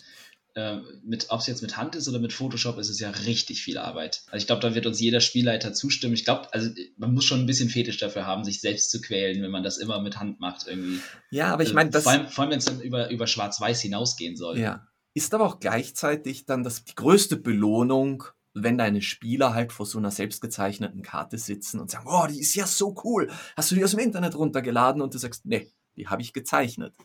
äh, 0.58 0.82
mit, 1.04 1.28
ob 1.30 1.40
es 1.40 1.46
jetzt 1.46 1.62
mit 1.62 1.78
Hand 1.78 1.96
ist 1.96 2.10
oder 2.10 2.18
mit 2.18 2.34
Photoshop, 2.34 2.80
ist 2.80 2.90
es 2.90 3.00
ja 3.00 3.12
richtig 3.12 3.62
viel 3.62 3.78
Arbeit. 3.78 4.24
Also 4.32 4.38
ich 4.42 4.48
glaube, 4.48 4.64
da 4.64 4.74
wird 4.74 4.88
uns 4.88 5.00
jeder 5.00 5.22
Spielleiter 5.22 5.72
zustimmen. 5.72 6.16
Ich 6.16 6.26
glaube, 6.26 6.52
also 6.52 6.72
man 6.98 7.14
muss 7.14 7.26
schon 7.26 7.42
ein 7.42 7.46
bisschen 7.46 7.70
Fetisch 7.70 7.98
dafür 7.98 8.26
haben, 8.26 8.44
sich 8.44 8.60
selbst 8.60 8.90
zu 8.90 9.00
quälen, 9.00 9.44
wenn 9.44 9.52
man 9.52 9.62
das 9.62 9.78
immer 9.78 10.02
mit 10.02 10.20
Hand 10.20 10.40
macht 10.40 10.66
irgendwie. 10.68 11.00
Ja, 11.30 11.54
aber 11.54 11.62
ich 11.62 11.74
meine, 11.74 11.92
das... 11.92 12.06
Vor 12.06 12.12
allem, 12.12 12.26
allem 12.36 12.50
wenn 12.50 12.58
es 12.58 12.66
dann 12.66 12.82
über, 12.82 13.12
über 13.12 13.28
Schwarz-Weiß 13.28 13.82
hinausgehen 13.82 14.36
soll. 14.36 14.58
Ja. 14.58 14.88
Ist 15.14 15.36
aber 15.36 15.46
auch 15.46 15.60
gleichzeitig 15.60 16.48
dann 16.48 16.64
das, 16.64 16.84
die 16.84 16.96
größte 16.96 17.38
Belohnung, 17.38 18.24
wenn 18.56 18.80
deine 18.80 19.04
Spieler 19.04 19.54
halt 19.54 19.72
vor 19.72 19.86
so 19.86 20.00
einer 20.00 20.10
selbstgezeichneten 20.10 21.04
Karte 21.04 21.38
sitzen 21.38 21.80
und 21.80 21.92
sagen, 21.92 22.08
oh, 22.10 22.26
die 22.26 22.40
ist 22.40 22.56
ja 22.56 22.66
so 22.66 22.96
cool. 23.04 23.30
Hast 23.56 23.70
du 23.70 23.76
die 23.76 23.84
aus 23.84 23.92
dem 23.92 24.00
Internet 24.00 24.34
runtergeladen? 24.34 25.04
Und 25.04 25.14
du 25.14 25.20
sagst, 25.20 25.46
nee, 25.46 25.72
die 25.98 26.08
habe 26.08 26.24
ich 26.24 26.34
gezeichnet. 26.34 26.96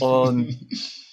Und 0.00 0.66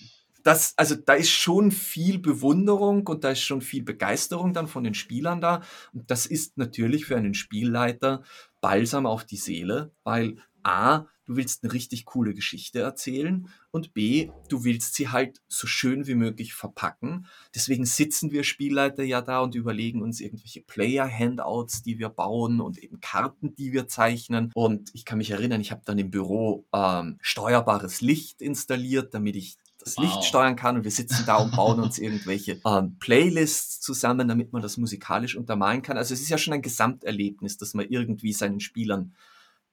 das, 0.46 0.76
also 0.78 0.94
da 0.94 1.16
ist 1.16 1.32
schon 1.32 1.72
viel 1.72 2.20
Bewunderung 2.20 3.08
und 3.08 3.24
da 3.24 3.32
ist 3.32 3.42
schon 3.42 3.62
viel 3.62 3.82
Begeisterung 3.82 4.54
dann 4.54 4.68
von 4.68 4.84
den 4.84 4.94
Spielern 4.94 5.42
da. 5.42 5.64
Und 5.92 6.12
das 6.12 6.28
ist 6.28 6.56
natürlich 6.60 7.08
für 7.08 7.18
einen 7.18 7.34
Spielleiter 7.34 8.22
balsam 8.62 9.08
auf 9.08 9.26
die 9.26 9.38
Seele, 9.38 9.92
weil 10.04 10.38
A, 10.62 11.08
du 11.26 11.36
willst 11.36 11.64
eine 11.64 11.74
richtig 11.74 12.06
coole 12.06 12.36
Geschichte 12.36 12.80
erzählen 12.82 13.50
und 13.72 13.96
B, 13.96 14.30
du 14.48 14.64
willst 14.64 14.94
sie 14.94 15.10
halt 15.10 15.42
so 15.48 15.66
schön 15.66 16.06
wie 16.06 16.14
möglich 16.14 16.54
verpacken. 16.54 17.26
Deswegen 17.56 17.86
sitzen 17.86 18.30
wir 18.30 18.44
Spielleiter 18.44 19.02
ja 19.02 19.24
da 19.24 19.40
und 19.40 19.56
überlegen 19.56 20.04
uns 20.04 20.22
irgendwelche 20.22 20.62
Player-Handouts, 20.62 21.82
die 21.82 21.98
wir 21.98 22.10
bauen 22.10 22.62
und 22.62 22.78
eben 22.78 23.02
Karten, 23.02 23.56
die 23.56 23.74
wir 23.74 23.88
zeichnen. 23.88 24.52
Und 24.54 24.92
ich 24.94 25.06
kann 25.06 25.18
mich 25.18 25.32
erinnern, 25.32 25.62
ich 25.62 25.72
habe 25.72 25.82
dann 25.86 25.98
im 25.98 26.12
Büro 26.12 26.68
ähm, 26.72 27.18
steuerbares 27.22 28.02
Licht 28.02 28.44
installiert, 28.44 29.16
damit 29.16 29.36
ich 29.36 29.58
das 29.86 29.98
wow. 29.98 30.04
Licht 30.04 30.26
steuern 30.26 30.56
kann 30.56 30.76
und 30.76 30.84
wir 30.84 30.92
sitzen 30.92 31.24
da 31.26 31.38
und 31.38 31.56
bauen 31.56 31.80
uns 31.80 32.00
irgendwelche 32.00 32.60
ähm, 32.66 32.98
Playlists 33.00 33.80
zusammen, 33.80 34.28
damit 34.28 34.52
man 34.52 34.62
das 34.62 34.78
musikalisch 34.78 35.36
untermalen 35.36 35.82
kann. 35.82 35.98
Also 35.98 36.14
es 36.14 36.22
ist 36.22 36.30
ja 36.30 36.38
schon 36.38 36.54
ein 36.54 36.64
Gesamterlebnis, 36.64 37.58
das 37.58 37.74
man 37.76 37.88
irgendwie 37.88 38.34
seinen 38.34 38.60
Spielern 38.60 39.16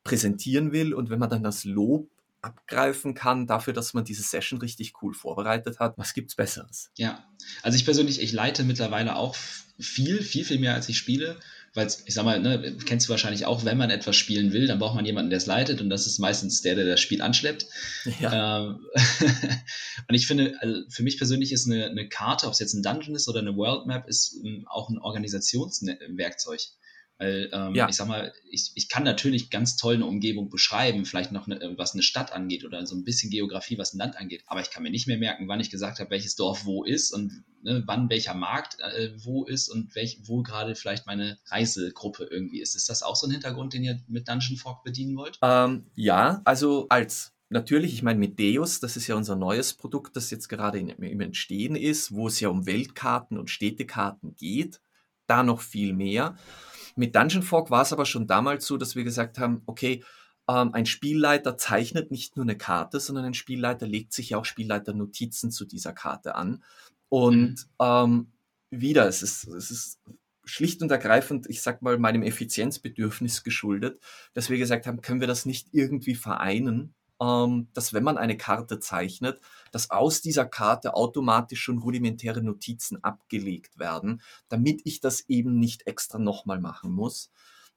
präsentieren 0.04 0.72
will 0.72 0.94
und 0.94 1.10
wenn 1.10 1.18
man 1.18 1.30
dann 1.30 1.42
das 1.42 1.64
Lob 1.64 2.08
abgreifen 2.42 3.14
kann 3.14 3.46
dafür, 3.46 3.72
dass 3.72 3.94
man 3.94 4.04
diese 4.04 4.22
Session 4.22 4.60
richtig 4.60 4.94
cool 5.00 5.14
vorbereitet 5.14 5.78
hat. 5.78 5.96
Was 5.96 6.12
gibt's 6.12 6.34
Besseres? 6.34 6.90
Ja, 6.96 7.24
also 7.62 7.76
ich 7.76 7.84
persönlich, 7.84 8.20
ich 8.20 8.32
leite 8.32 8.64
mittlerweile 8.64 9.16
auch 9.16 9.36
viel, 9.78 10.22
viel, 10.22 10.44
viel 10.44 10.58
mehr 10.58 10.74
als 10.74 10.88
ich 10.88 10.98
spiele 10.98 11.38
weil 11.74 11.86
ich 11.86 12.14
sag 12.14 12.24
mal, 12.24 12.38
ne, 12.38 12.76
kennst 12.84 13.06
du 13.06 13.10
wahrscheinlich 13.10 13.46
auch, 13.46 13.64
wenn 13.64 13.78
man 13.78 13.90
etwas 13.90 14.16
spielen 14.16 14.52
will, 14.52 14.66
dann 14.66 14.78
braucht 14.78 14.94
man 14.94 15.06
jemanden, 15.06 15.30
der 15.30 15.38
es 15.38 15.46
leitet 15.46 15.80
und 15.80 15.88
das 15.88 16.06
ist 16.06 16.18
meistens 16.18 16.60
der, 16.60 16.74
der 16.74 16.84
das 16.84 17.00
Spiel 17.00 17.22
anschleppt. 17.22 17.66
Ja. 18.20 18.66
Ähm, 18.66 18.86
und 20.08 20.14
ich 20.14 20.26
finde, 20.26 20.54
also 20.60 20.82
für 20.90 21.02
mich 21.02 21.16
persönlich 21.16 21.50
ist 21.52 21.66
eine, 21.66 21.86
eine 21.86 22.08
Karte, 22.08 22.46
ob 22.46 22.52
es 22.52 22.58
jetzt 22.58 22.74
ein 22.74 22.82
Dungeon 22.82 23.14
ist 23.14 23.28
oder 23.28 23.40
eine 23.40 23.56
World 23.56 23.86
Map, 23.86 24.06
ist 24.06 24.34
um, 24.34 24.46
ähm, 24.46 24.66
auch 24.68 24.90
ein 24.90 24.98
Organisationswerkzeug. 24.98 26.60
Weil 27.22 27.48
ähm, 27.52 27.76
ja. 27.76 27.88
ich 27.88 27.94
sag 27.94 28.08
mal, 28.08 28.32
ich, 28.50 28.72
ich 28.74 28.88
kann 28.88 29.04
natürlich 29.04 29.48
ganz 29.48 29.76
toll 29.76 29.94
eine 29.94 30.06
Umgebung 30.06 30.50
beschreiben, 30.50 31.04
vielleicht 31.04 31.30
noch 31.30 31.46
eine, 31.46 31.74
was 31.78 31.92
eine 31.92 32.02
Stadt 32.02 32.32
angeht 32.32 32.64
oder 32.64 32.84
so 32.84 32.96
ein 32.96 33.04
bisschen 33.04 33.30
Geografie, 33.30 33.78
was 33.78 33.94
ein 33.94 33.98
Land 33.98 34.16
angeht. 34.16 34.42
Aber 34.46 34.60
ich 34.60 34.72
kann 34.72 34.82
mir 34.82 34.90
nicht 34.90 35.06
mehr 35.06 35.18
merken, 35.18 35.46
wann 35.46 35.60
ich 35.60 35.70
gesagt 35.70 36.00
habe, 36.00 36.10
welches 36.10 36.34
Dorf 36.34 36.64
wo 36.64 36.82
ist 36.82 37.12
und 37.12 37.44
ne, 37.62 37.84
wann 37.86 38.10
welcher 38.10 38.34
Markt 38.34 38.80
äh, 38.80 39.12
wo 39.22 39.44
ist 39.44 39.68
und 39.68 39.94
welch, 39.94 40.18
wo 40.24 40.42
gerade 40.42 40.74
vielleicht 40.74 41.06
meine 41.06 41.38
Reisegruppe 41.46 42.24
irgendwie 42.24 42.60
ist. 42.60 42.74
Ist 42.74 42.88
das 42.88 43.04
auch 43.04 43.14
so 43.14 43.28
ein 43.28 43.30
Hintergrund, 43.30 43.72
den 43.72 43.84
ihr 43.84 44.00
mit 44.08 44.26
Dungeon 44.26 44.56
Fork 44.56 44.82
bedienen 44.82 45.16
wollt? 45.16 45.38
Ähm, 45.42 45.86
ja, 45.94 46.42
also 46.44 46.86
als 46.88 47.32
Natürlich, 47.50 47.92
ich 47.92 48.02
meine 48.02 48.18
mit 48.18 48.40
Deus, 48.40 48.80
das 48.80 48.96
ist 48.96 49.08
ja 49.08 49.14
unser 49.14 49.36
neues 49.36 49.74
Produkt, 49.74 50.16
das 50.16 50.30
jetzt 50.30 50.48
gerade 50.48 50.78
in, 50.78 50.88
im 50.88 51.20
Entstehen 51.20 51.76
ist, 51.76 52.10
wo 52.10 52.26
es 52.28 52.40
ja 52.40 52.48
um 52.48 52.64
Weltkarten 52.64 53.36
und 53.36 53.50
Städtekarten 53.50 54.34
geht, 54.36 54.80
da 55.26 55.42
noch 55.42 55.60
viel 55.60 55.92
mehr. 55.92 56.34
Mit 56.96 57.14
Dungeon 57.14 57.42
Fork 57.42 57.70
war 57.70 57.82
es 57.82 57.92
aber 57.92 58.06
schon 58.06 58.26
damals 58.26 58.66
so, 58.66 58.76
dass 58.76 58.96
wir 58.96 59.04
gesagt 59.04 59.38
haben, 59.38 59.62
okay, 59.66 60.02
ähm, 60.48 60.74
ein 60.74 60.86
Spielleiter 60.86 61.56
zeichnet 61.56 62.10
nicht 62.10 62.36
nur 62.36 62.44
eine 62.44 62.56
Karte, 62.56 63.00
sondern 63.00 63.24
ein 63.24 63.34
Spielleiter 63.34 63.86
legt 63.86 64.12
sich 64.12 64.30
ja 64.30 64.38
auch 64.38 64.44
Spielleiter-Notizen 64.44 65.50
zu 65.50 65.64
dieser 65.64 65.92
Karte 65.92 66.34
an. 66.34 66.62
Und 67.08 67.50
mhm. 67.50 67.56
ähm, 67.80 68.26
wieder, 68.70 69.06
es 69.06 69.22
ist, 69.22 69.46
es 69.46 69.70
ist 69.70 70.00
schlicht 70.44 70.82
und 70.82 70.90
ergreifend, 70.90 71.46
ich 71.48 71.62
sag 71.62 71.82
mal, 71.82 71.98
meinem 71.98 72.22
Effizienzbedürfnis 72.22 73.44
geschuldet, 73.44 74.00
dass 74.34 74.50
wir 74.50 74.58
gesagt 74.58 74.86
haben, 74.86 75.00
können 75.00 75.20
wir 75.20 75.28
das 75.28 75.46
nicht 75.46 75.68
irgendwie 75.72 76.14
vereinen, 76.14 76.94
ähm, 77.22 77.68
dass 77.72 77.92
wenn 77.92 78.02
man 78.02 78.18
eine 78.18 78.36
Karte 78.36 78.80
zeichnet, 78.80 79.40
dass 79.70 79.90
aus 79.90 80.20
dieser 80.20 80.44
Karte 80.44 80.94
automatisch 80.94 81.62
schon 81.62 81.78
rudimentäre 81.78 82.42
Notizen 82.42 83.02
abgelegt 83.04 83.78
werden, 83.78 84.22
damit 84.48 84.82
ich 84.84 85.00
das 85.00 85.28
eben 85.28 85.58
nicht 85.58 85.86
extra 85.86 86.18
nochmal 86.18 86.60
machen 86.60 86.92
muss. 86.92 87.30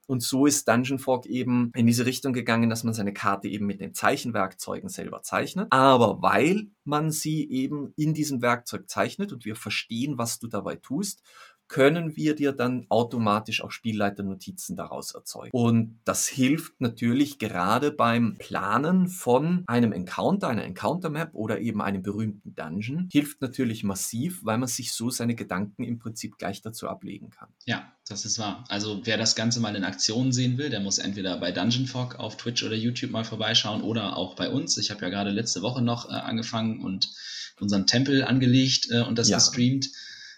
Und 0.08 0.22
so 0.22 0.46
ist 0.46 0.68
Dungeon 0.68 1.00
Fork 1.00 1.26
eben 1.26 1.72
in 1.76 1.88
diese 1.88 2.06
Richtung 2.06 2.32
gegangen, 2.34 2.70
dass 2.70 2.84
man 2.84 2.94
seine 2.94 3.14
Karte 3.14 3.48
eben 3.48 3.66
mit 3.66 3.82
den 3.82 3.96
Zeichenwerkzeugen 3.96 4.88
selber 4.88 5.24
zeichnet. 5.24 5.68
Aber 5.72 6.22
weil 6.22 6.68
man 6.84 7.10
sie 7.10 7.50
eben 7.50 7.92
in 7.96 8.14
diesem 8.14 8.42
Werkzeug 8.42 8.88
zeichnet 8.88 9.34
und 9.34 9.46
wir 9.46 9.56
verstehen, 9.56 10.20
was 10.20 10.38
du 10.38 10.48
dabei 10.48 10.76
tust, 10.76 11.24
können 11.68 12.16
wir 12.16 12.36
dir 12.36 12.52
dann 12.52 12.86
automatisch 12.90 13.64
auch 13.64 13.72
Spielleiternotizen 13.72 14.76
daraus 14.76 15.14
erzeugen. 15.14 15.52
Und 15.52 16.00
das 16.06 16.28
hilft 16.28 16.80
natürlich 16.80 17.40
gerade 17.40 17.92
beim 17.92 18.36
Planen 18.38 19.08
von 19.08 19.64
einem 19.68 19.92
Encounter, 19.92 20.48
einer 20.48 20.64
Encounter 20.64 21.10
Map 21.10 21.30
oder 21.34 21.60
eben 21.60 21.82
einem 21.82 22.04
berühmten 22.04 22.56
Dungeon, 22.56 23.10
hilft 23.12 23.42
natürlich 23.42 23.84
massiv, 23.84 24.44
weil 24.44 24.58
man 24.58 24.68
sich 24.68 24.94
so 24.94 25.10
seine 25.10 25.36
Gedanken 25.36 25.84
im 25.84 26.00
Prinzip 26.00 26.38
gleich 26.38 26.62
dazu 26.62 26.88
ablegen 26.88 27.30
kann. 27.30 27.50
Ja, 27.66 27.92
das 28.08 28.26
ist 28.26 28.38
wahr. 28.38 28.64
Also 28.68 29.02
wer 29.04 29.18
das 29.18 29.36
Ganze 29.36 29.60
mal 29.60 29.76
in 29.76 29.84
Aktion 29.84 30.32
sehen 30.32 30.58
will, 30.58 30.70
der 30.70 30.80
muss 30.80 31.00
entweder 31.00 31.38
bei 31.38 31.52
Dungeon 31.52 31.88
Fog 31.88 32.16
auf 32.16 32.38
Twitch 32.38 32.64
oder 32.64 32.76
YouTube 32.76 33.12
mal 33.12 33.24
vorbeischauen 33.24 33.82
oder 33.82 34.18
auch 34.18 34.36
bei 34.36 34.50
uns. 34.50 34.78
Ich 34.78 34.92
habe 34.92 35.02
ja 35.02 35.10
gerade 35.10 35.32
letzte 35.32 35.62
Woche 35.62 35.82
noch 35.82 36.10
äh, 36.10 36.14
angefangen 36.14 36.82
und 36.82 37.10
unseren 37.60 37.88
Tempel 37.88 38.24
angelegt 38.24 38.88
äh, 38.92 39.02
und 39.02 39.18
das 39.18 39.30
ja. 39.30 39.38
gestreamt. 39.38 39.90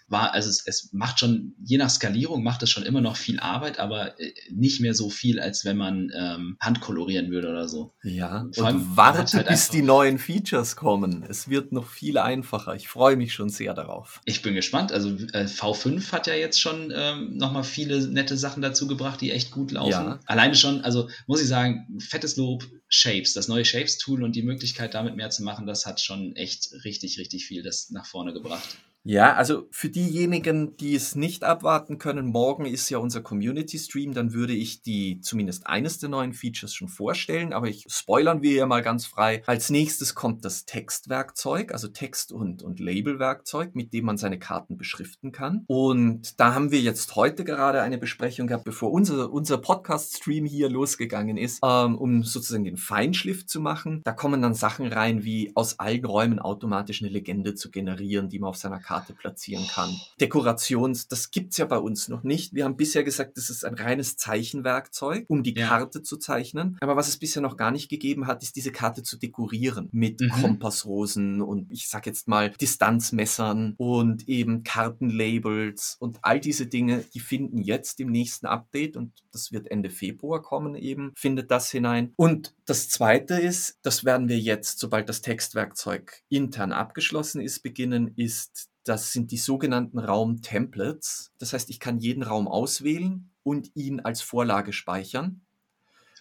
War, 0.08 0.32
also 0.32 0.48
es, 0.48 0.66
es 0.66 0.90
macht 0.92 1.20
schon, 1.20 1.54
je 1.62 1.76
nach 1.78 1.90
Skalierung 1.90 2.42
macht 2.42 2.62
es 2.62 2.70
schon 2.70 2.84
immer 2.84 3.00
noch 3.00 3.16
viel 3.16 3.38
Arbeit, 3.40 3.78
aber 3.78 4.18
äh, 4.20 4.32
nicht 4.50 4.80
mehr 4.80 4.94
so 4.94 5.10
viel, 5.10 5.38
als 5.38 5.64
wenn 5.64 5.76
man 5.76 6.10
ähm, 6.14 6.56
handkolorieren 6.60 7.30
würde 7.30 7.50
oder 7.50 7.68
so. 7.68 7.94
Ja, 8.02 8.46
Vor 8.52 8.68
und 8.68 8.96
warte, 8.96 9.36
halt 9.36 9.48
bis 9.48 9.68
die 9.68 9.82
neuen 9.82 10.18
Features 10.18 10.76
kommen. 10.76 11.24
Es 11.28 11.48
wird 11.48 11.72
noch 11.72 11.88
viel 11.88 12.18
einfacher. 12.18 12.74
Ich 12.74 12.88
freue 12.88 13.16
mich 13.16 13.32
schon 13.32 13.50
sehr 13.50 13.74
darauf. 13.74 14.20
Ich 14.24 14.42
bin 14.42 14.54
gespannt. 14.54 14.92
Also 14.92 15.10
äh, 15.10 15.44
V5 15.44 16.12
hat 16.12 16.26
ja 16.26 16.34
jetzt 16.34 16.60
schon 16.60 16.92
ähm, 16.94 17.36
nochmal 17.36 17.64
viele 17.64 18.06
nette 18.08 18.36
Sachen 18.36 18.62
dazu 18.62 18.86
gebracht, 18.86 19.20
die 19.20 19.30
echt 19.30 19.50
gut 19.50 19.72
laufen. 19.72 19.90
Ja. 19.90 20.20
Alleine 20.26 20.54
schon, 20.54 20.80
also 20.82 21.08
muss 21.26 21.42
ich 21.42 21.48
sagen, 21.48 21.98
fettes 22.00 22.36
Lob, 22.36 22.64
Shapes, 22.88 23.34
das 23.34 23.48
neue 23.48 23.64
Shapes-Tool 23.64 24.22
und 24.22 24.34
die 24.34 24.42
Möglichkeit, 24.42 24.94
damit 24.94 25.16
mehr 25.16 25.30
zu 25.30 25.42
machen, 25.42 25.66
das 25.66 25.84
hat 25.84 26.00
schon 26.00 26.34
echt 26.36 26.72
richtig, 26.84 27.18
richtig 27.18 27.46
viel 27.46 27.62
das 27.62 27.90
nach 27.90 28.06
vorne 28.06 28.32
gebracht. 28.32 28.78
Ja, 29.04 29.34
also 29.34 29.68
für 29.70 29.88
diejenigen, 29.88 30.76
die 30.76 30.94
es 30.94 31.14
nicht 31.14 31.44
abwarten 31.44 31.98
können, 31.98 32.26
morgen 32.26 32.66
ist 32.66 32.90
ja 32.90 32.98
unser 32.98 33.22
Community 33.22 33.78
Stream, 33.78 34.12
dann 34.12 34.34
würde 34.34 34.52
ich 34.52 34.82
die 34.82 35.20
zumindest 35.20 35.66
eines 35.66 35.98
der 35.98 36.10
neuen 36.10 36.34
Features 36.34 36.74
schon 36.74 36.88
vorstellen, 36.88 37.52
aber 37.52 37.68
ich 37.68 37.84
spoilern 37.88 38.42
wir 38.42 38.52
ja 38.52 38.66
mal 38.66 38.82
ganz 38.82 39.06
frei. 39.06 39.42
Als 39.46 39.70
nächstes 39.70 40.14
kommt 40.14 40.44
das 40.44 40.66
Textwerkzeug, 40.66 41.72
also 41.72 41.88
Text- 41.88 42.32
und, 42.32 42.62
und 42.62 42.80
Labelwerkzeug, 42.80 43.74
mit 43.74 43.92
dem 43.92 44.04
man 44.04 44.18
seine 44.18 44.38
Karten 44.38 44.76
beschriften 44.76 45.32
kann. 45.32 45.64
Und 45.68 46.38
da 46.38 46.54
haben 46.54 46.70
wir 46.70 46.80
jetzt 46.80 47.16
heute 47.16 47.44
gerade 47.44 47.80
eine 47.80 47.98
Besprechung 47.98 48.46
gehabt, 48.46 48.64
bevor 48.64 48.90
unser, 48.90 49.32
unser 49.32 49.58
Podcast-Stream 49.58 50.44
hier 50.44 50.68
losgegangen 50.68 51.36
ist, 51.36 51.60
ähm, 51.64 51.96
um 51.96 52.24
sozusagen 52.24 52.64
den 52.64 52.76
Feinschliff 52.76 53.46
zu 53.46 53.60
machen. 53.60 54.02
Da 54.04 54.12
kommen 54.12 54.42
dann 54.42 54.54
Sachen 54.54 54.86
rein, 54.86 55.24
wie 55.24 55.52
aus 55.54 55.78
allen 55.78 56.04
Räumen 56.04 56.40
automatisch 56.40 57.00
eine 57.00 57.10
Legende 57.10 57.54
zu 57.54 57.70
generieren, 57.70 58.28
die 58.28 58.38
man 58.38 58.50
auf 58.50 58.56
seiner 58.56 58.80
Karte 58.88 59.12
platzieren 59.12 59.66
kann. 59.66 59.94
Dekorations, 60.18 61.08
das 61.08 61.30
gibt's 61.30 61.58
ja 61.58 61.66
bei 61.66 61.76
uns 61.76 62.08
noch 62.08 62.22
nicht. 62.22 62.54
Wir 62.54 62.64
haben 62.64 62.78
bisher 62.78 63.04
gesagt, 63.04 63.36
das 63.36 63.50
ist 63.50 63.62
ein 63.66 63.74
reines 63.74 64.16
Zeichenwerkzeug, 64.16 65.26
um 65.28 65.42
die 65.42 65.54
ja. 65.54 65.68
Karte 65.68 66.02
zu 66.02 66.16
zeichnen. 66.16 66.78
Aber 66.80 66.96
was 66.96 67.06
es 67.06 67.18
bisher 67.18 67.42
noch 67.42 67.58
gar 67.58 67.70
nicht 67.70 67.90
gegeben 67.90 68.26
hat, 68.26 68.42
ist 68.42 68.56
diese 68.56 68.72
Karte 68.72 69.02
zu 69.02 69.18
dekorieren 69.18 69.90
mit 69.92 70.22
mhm. 70.22 70.30
Kompassrosen 70.30 71.42
und 71.42 71.70
ich 71.70 71.86
sag 71.86 72.06
jetzt 72.06 72.28
mal 72.28 72.48
Distanzmessern 72.48 73.74
und 73.76 74.26
eben 74.26 74.62
Kartenlabels 74.62 75.98
und 75.98 76.20
all 76.22 76.40
diese 76.40 76.66
Dinge, 76.66 77.04
die 77.12 77.20
finden 77.20 77.58
jetzt 77.58 78.00
im 78.00 78.10
nächsten 78.10 78.46
Update 78.46 78.96
und 78.96 79.12
das 79.32 79.52
wird 79.52 79.70
Ende 79.70 79.90
Februar 79.90 80.40
kommen 80.40 80.74
eben, 80.74 81.12
findet 81.14 81.50
das 81.50 81.70
hinein. 81.70 82.14
Und 82.16 82.54
das 82.64 82.88
zweite 82.88 83.34
ist, 83.34 83.78
das 83.82 84.06
werden 84.06 84.30
wir 84.30 84.38
jetzt, 84.38 84.78
sobald 84.78 85.10
das 85.10 85.20
Textwerkzeug 85.20 86.22
intern 86.30 86.72
abgeschlossen 86.72 87.42
ist, 87.42 87.62
beginnen, 87.62 88.14
ist 88.16 88.70
das 88.88 89.12
sind 89.12 89.30
die 89.30 89.36
sogenannten 89.36 89.98
Raum-Templates. 89.98 91.32
Das 91.38 91.52
heißt, 91.52 91.70
ich 91.70 91.80
kann 91.80 91.98
jeden 91.98 92.22
Raum 92.22 92.48
auswählen 92.48 93.30
und 93.42 93.70
ihn 93.74 94.00
als 94.00 94.22
Vorlage 94.22 94.72
speichern. 94.72 95.42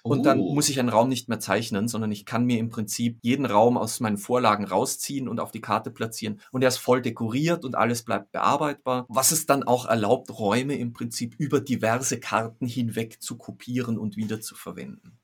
Und 0.03 0.25
dann 0.25 0.39
oh. 0.39 0.53
muss 0.53 0.69
ich 0.69 0.79
einen 0.79 0.89
Raum 0.89 1.09
nicht 1.09 1.27
mehr 1.27 1.39
zeichnen, 1.39 1.87
sondern 1.87 2.11
ich 2.11 2.25
kann 2.25 2.45
mir 2.45 2.59
im 2.59 2.69
Prinzip 2.69 3.19
jeden 3.21 3.45
Raum 3.45 3.77
aus 3.77 3.99
meinen 3.99 4.17
Vorlagen 4.17 4.63
rausziehen 4.65 5.27
und 5.27 5.39
auf 5.39 5.51
die 5.51 5.59
Karte 5.59 5.91
platzieren. 5.91 6.39
Und 6.51 6.61
er 6.61 6.69
ist 6.69 6.77
voll 6.77 7.01
dekoriert 7.01 7.65
und 7.65 7.75
alles 7.75 8.03
bleibt 8.03 8.31
bearbeitbar. 8.31 9.05
Was 9.09 9.31
es 9.31 9.45
dann 9.45 9.63
auch 9.63 9.85
erlaubt, 9.85 10.29
Räume 10.37 10.75
im 10.75 10.93
Prinzip 10.93 11.35
über 11.37 11.59
diverse 11.59 12.19
Karten 12.19 12.67
hinweg 12.67 13.21
zu 13.21 13.37
kopieren 13.37 13.97
und 13.97 14.15
wieder 14.15 14.39
zu 14.39 14.55
verwenden. 14.55 15.17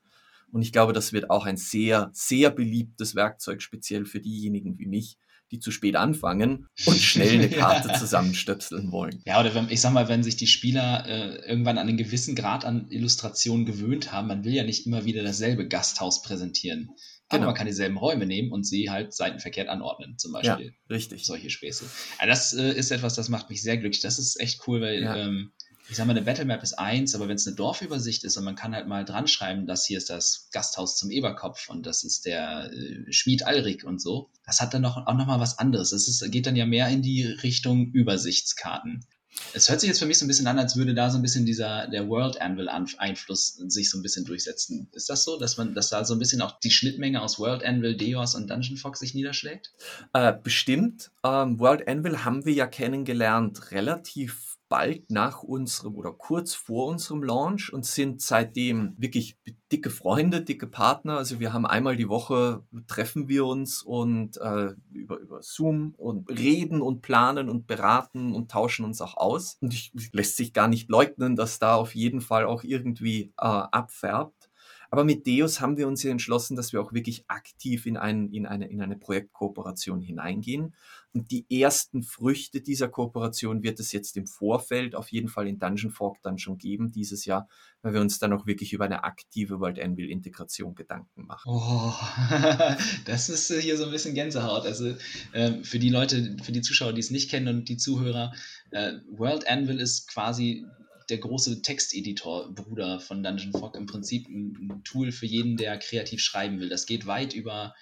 Und 0.52 0.62
ich 0.62 0.72
glaube, 0.72 0.92
das 0.92 1.12
wird 1.12 1.30
auch 1.30 1.46
ein 1.46 1.56
sehr, 1.56 2.10
sehr 2.12 2.50
beliebtes 2.50 3.14
Werkzeug, 3.14 3.62
speziell 3.62 4.04
für 4.04 4.20
diejenigen 4.20 4.78
wie 4.78 4.86
mich, 4.86 5.18
die 5.50 5.60
zu 5.60 5.70
spät 5.70 5.96
anfangen 5.96 6.66
und 6.86 6.96
schnell 7.00 7.34
eine 7.34 7.48
Karte 7.48 7.92
zusammenstöpseln 7.98 8.90
wollen. 8.92 9.22
Ja, 9.24 9.40
oder 9.40 9.54
wenn, 9.54 9.68
ich 9.70 9.80
sag 9.80 9.92
mal, 9.92 10.08
wenn 10.08 10.22
sich 10.22 10.36
die 10.36 10.46
Spieler 10.46 11.06
äh, 11.06 11.48
irgendwann 11.48 11.78
an 11.78 11.88
einen 11.88 11.96
gewissen 11.96 12.34
Grad 12.34 12.64
an 12.64 12.88
Illustration 12.90 13.64
gewöhnt 13.64 14.12
haben, 14.12 14.28
man 14.28 14.44
will 14.44 14.54
ja 14.54 14.64
nicht 14.64 14.86
immer 14.86 15.04
wieder 15.04 15.22
dasselbe 15.22 15.68
Gasthaus 15.68 16.22
präsentieren. 16.22 16.90
Aber 17.28 17.38
genau. 17.38 17.46
man 17.46 17.54
kann 17.54 17.66
dieselben 17.66 17.96
Räume 17.96 18.26
nehmen 18.26 18.52
und 18.52 18.64
sie 18.64 18.90
halt 18.90 19.14
seitenverkehrt 19.14 19.68
anordnen, 19.68 20.18
zum 20.18 20.32
Beispiel. 20.32 20.66
Ja, 20.66 20.94
richtig. 20.94 21.24
Solche 21.24 21.50
Späße. 21.50 21.86
Ja, 22.20 22.26
das 22.26 22.52
äh, 22.52 22.72
ist 22.72 22.90
etwas, 22.90 23.14
das 23.14 23.28
macht 23.28 23.48
mich 23.48 23.62
sehr 23.62 23.78
glücklich. 23.78 24.02
Das 24.02 24.18
ist 24.18 24.38
echt 24.40 24.60
cool, 24.66 24.82
weil 24.82 25.02
ja. 25.02 25.16
ähm, 25.16 25.52
ich 25.88 25.96
sag 25.96 26.06
mal, 26.06 26.12
eine 26.12 26.22
Battlemap 26.22 26.62
ist 26.62 26.78
eins, 26.78 27.14
aber 27.14 27.28
wenn 27.28 27.36
es 27.36 27.46
eine 27.46 27.56
Dorfübersicht 27.56 28.24
ist 28.24 28.36
und 28.36 28.44
man 28.44 28.54
kann 28.54 28.74
halt 28.74 28.86
mal 28.86 29.04
dran 29.04 29.28
schreiben, 29.28 29.66
dass 29.66 29.84
hier 29.84 29.98
ist 29.98 30.10
das 30.10 30.48
Gasthaus 30.52 30.96
zum 30.96 31.10
Eberkopf 31.10 31.68
und 31.68 31.84
das 31.84 32.04
ist 32.04 32.24
der 32.24 32.72
äh, 32.72 33.12
Schmied 33.12 33.46
Alrik 33.46 33.84
und 33.84 34.00
so, 34.00 34.30
das 34.46 34.60
hat 34.60 34.72
dann 34.72 34.82
noch, 34.82 35.06
auch 35.06 35.14
nochmal 35.14 35.40
was 35.40 35.58
anderes. 35.58 35.92
Es 35.92 36.24
geht 36.30 36.46
dann 36.46 36.56
ja 36.56 36.66
mehr 36.66 36.88
in 36.88 37.02
die 37.02 37.24
Richtung 37.24 37.92
Übersichtskarten. 37.92 39.04
Es 39.52 39.68
hört 39.68 39.80
sich 39.80 39.88
jetzt 39.88 39.98
für 39.98 40.06
mich 40.06 40.18
so 40.18 40.24
ein 40.24 40.28
bisschen 40.28 40.46
an, 40.46 40.58
als 40.58 40.76
würde 40.76 40.94
da 40.94 41.10
so 41.10 41.18
ein 41.18 41.22
bisschen 41.22 41.44
dieser, 41.44 41.88
der 41.88 42.08
World 42.08 42.40
Anvil 42.40 42.68
Einfluss 42.68 43.56
sich 43.66 43.90
so 43.90 43.98
ein 43.98 44.02
bisschen 44.02 44.24
durchsetzen. 44.24 44.88
Ist 44.92 45.10
das 45.10 45.24
so, 45.24 45.38
dass 45.38 45.56
man, 45.56 45.74
dass 45.74 45.90
da 45.90 46.04
so 46.04 46.14
ein 46.14 46.18
bisschen 46.18 46.40
auch 46.40 46.60
die 46.60 46.70
Schnittmenge 46.70 47.20
aus 47.20 47.38
World 47.38 47.64
Anvil, 47.64 47.96
Deos 47.96 48.34
und 48.36 48.48
Dungeon 48.48 48.76
Fox 48.76 49.00
sich 49.00 49.14
niederschlägt? 49.14 49.72
Äh, 50.12 50.32
bestimmt. 50.40 51.10
Ähm, 51.24 51.58
World 51.58 51.88
Anvil 51.88 52.24
haben 52.24 52.44
wir 52.44 52.52
ja 52.52 52.66
kennengelernt 52.66 53.72
relativ 53.72 54.53
bald 54.74 55.08
nach 55.08 55.44
unserem 55.44 55.94
oder 55.94 56.10
kurz 56.10 56.52
vor 56.52 56.88
unserem 56.88 57.22
Launch 57.22 57.72
und 57.72 57.86
sind 57.86 58.20
seitdem 58.20 58.96
wirklich 58.98 59.38
dicke 59.70 59.88
Freunde, 59.88 60.42
dicke 60.42 60.66
Partner. 60.66 61.16
Also 61.16 61.38
wir 61.38 61.52
haben 61.52 61.64
einmal 61.64 61.96
die 61.96 62.08
Woche 62.08 62.64
treffen 62.88 63.28
wir 63.28 63.46
uns 63.46 63.84
und 63.84 64.36
äh, 64.38 64.74
über, 64.90 65.18
über 65.18 65.42
Zoom 65.42 65.94
und 65.96 66.28
reden 66.28 66.82
und 66.82 67.02
planen 67.02 67.48
und 67.48 67.68
beraten 67.68 68.34
und 68.34 68.50
tauschen 68.50 68.84
uns 68.84 69.00
auch 69.00 69.16
aus. 69.16 69.58
Und 69.60 69.72
ich, 69.72 69.92
lässt 70.10 70.36
sich 70.36 70.52
gar 70.52 70.66
nicht 70.66 70.90
leugnen, 70.90 71.36
dass 71.36 71.60
da 71.60 71.76
auf 71.76 71.94
jeden 71.94 72.20
Fall 72.20 72.44
auch 72.44 72.64
irgendwie 72.64 73.32
äh, 73.38 73.46
abfärbt. 73.46 74.50
Aber 74.90 75.04
mit 75.04 75.24
Deus 75.26 75.60
haben 75.60 75.76
wir 75.76 75.86
uns 75.86 76.02
ja 76.02 76.10
entschlossen, 76.10 76.56
dass 76.56 76.72
wir 76.72 76.80
auch 76.80 76.92
wirklich 76.92 77.24
aktiv 77.28 77.86
in, 77.86 77.96
ein, 77.96 78.28
in, 78.30 78.46
eine, 78.46 78.68
in 78.68 78.82
eine 78.82 78.96
Projektkooperation 78.96 80.00
hineingehen 80.00 80.74
und 81.14 81.30
die 81.30 81.46
ersten 81.48 82.02
Früchte 82.02 82.60
dieser 82.60 82.88
Kooperation 82.88 83.62
wird 83.62 83.78
es 83.78 83.92
jetzt 83.92 84.16
im 84.16 84.26
Vorfeld 84.26 84.96
auf 84.96 85.12
jeden 85.12 85.28
Fall 85.28 85.46
in 85.46 85.60
Dungeon 85.60 85.92
Fork 85.92 86.20
dann 86.22 86.38
schon 86.38 86.58
geben 86.58 86.90
dieses 86.90 87.24
Jahr, 87.24 87.48
weil 87.82 87.94
wir 87.94 88.00
uns 88.00 88.18
dann 88.18 88.32
auch 88.32 88.46
wirklich 88.46 88.72
über 88.72 88.84
eine 88.84 89.04
aktive 89.04 89.60
World 89.60 89.78
Anvil 89.78 90.10
Integration 90.10 90.74
Gedanken 90.74 91.24
machen. 91.26 91.48
Oh, 91.48 91.94
das 93.04 93.28
ist 93.28 93.50
äh, 93.50 93.62
hier 93.62 93.76
so 93.76 93.84
ein 93.84 93.92
bisschen 93.92 94.16
Gänsehaut. 94.16 94.66
Also 94.66 94.96
äh, 95.32 95.62
für 95.62 95.78
die 95.78 95.90
Leute, 95.90 96.36
für 96.42 96.50
die 96.52 96.62
Zuschauer, 96.62 96.92
die 96.92 97.00
es 97.00 97.12
nicht 97.12 97.30
kennen 97.30 97.58
und 97.58 97.68
die 97.68 97.76
Zuhörer, 97.76 98.34
äh, 98.72 98.94
World 99.08 99.46
Anvil 99.48 99.78
ist 99.78 100.08
quasi 100.08 100.66
der 101.08 101.18
große 101.18 101.62
Texteditor-Bruder 101.62 102.98
von 103.00 103.22
Dungeon 103.22 103.52
Fork 103.52 103.76
im 103.76 103.86
Prinzip 103.86 104.28
ein, 104.28 104.82
Tool 104.84 105.12
für 105.12 105.26
jeden, 105.26 105.56
der 105.56 105.78
kreativ 105.78 106.20
schreiben 106.20 106.60
will. 106.60 106.68
Das 106.68 106.86
geht 106.86 107.06
weit 107.06 107.34
über 107.34 107.74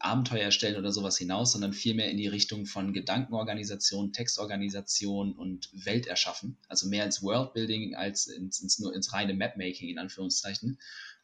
Abenteuer 0.00 0.44
erstellen 0.44 0.76
oder 0.76 0.92
sowas 0.92 1.18
hinaus, 1.18 1.52
sondern 1.52 1.72
vielmehr 1.72 2.10
in 2.10 2.16
die 2.16 2.28
Richtung 2.28 2.66
von 2.66 2.92
Gedankenorganisation, 2.92 4.12
Textorganisation 4.12 5.32
und 5.32 5.70
Welt 5.72 6.06
erschaffen. 6.06 6.56
Also 6.68 6.88
mehr 6.88 7.04
ins 7.04 7.22
Worldbuilding 7.22 7.94
als 7.94 8.26
ins, 8.26 8.60
ins, 8.60 8.78
nur 8.78 8.94
ins 8.94 9.12
reine 9.12 9.34
Mapmaking 9.34 9.88
in 9.88 9.98
Anführungszeichen. 9.98 10.78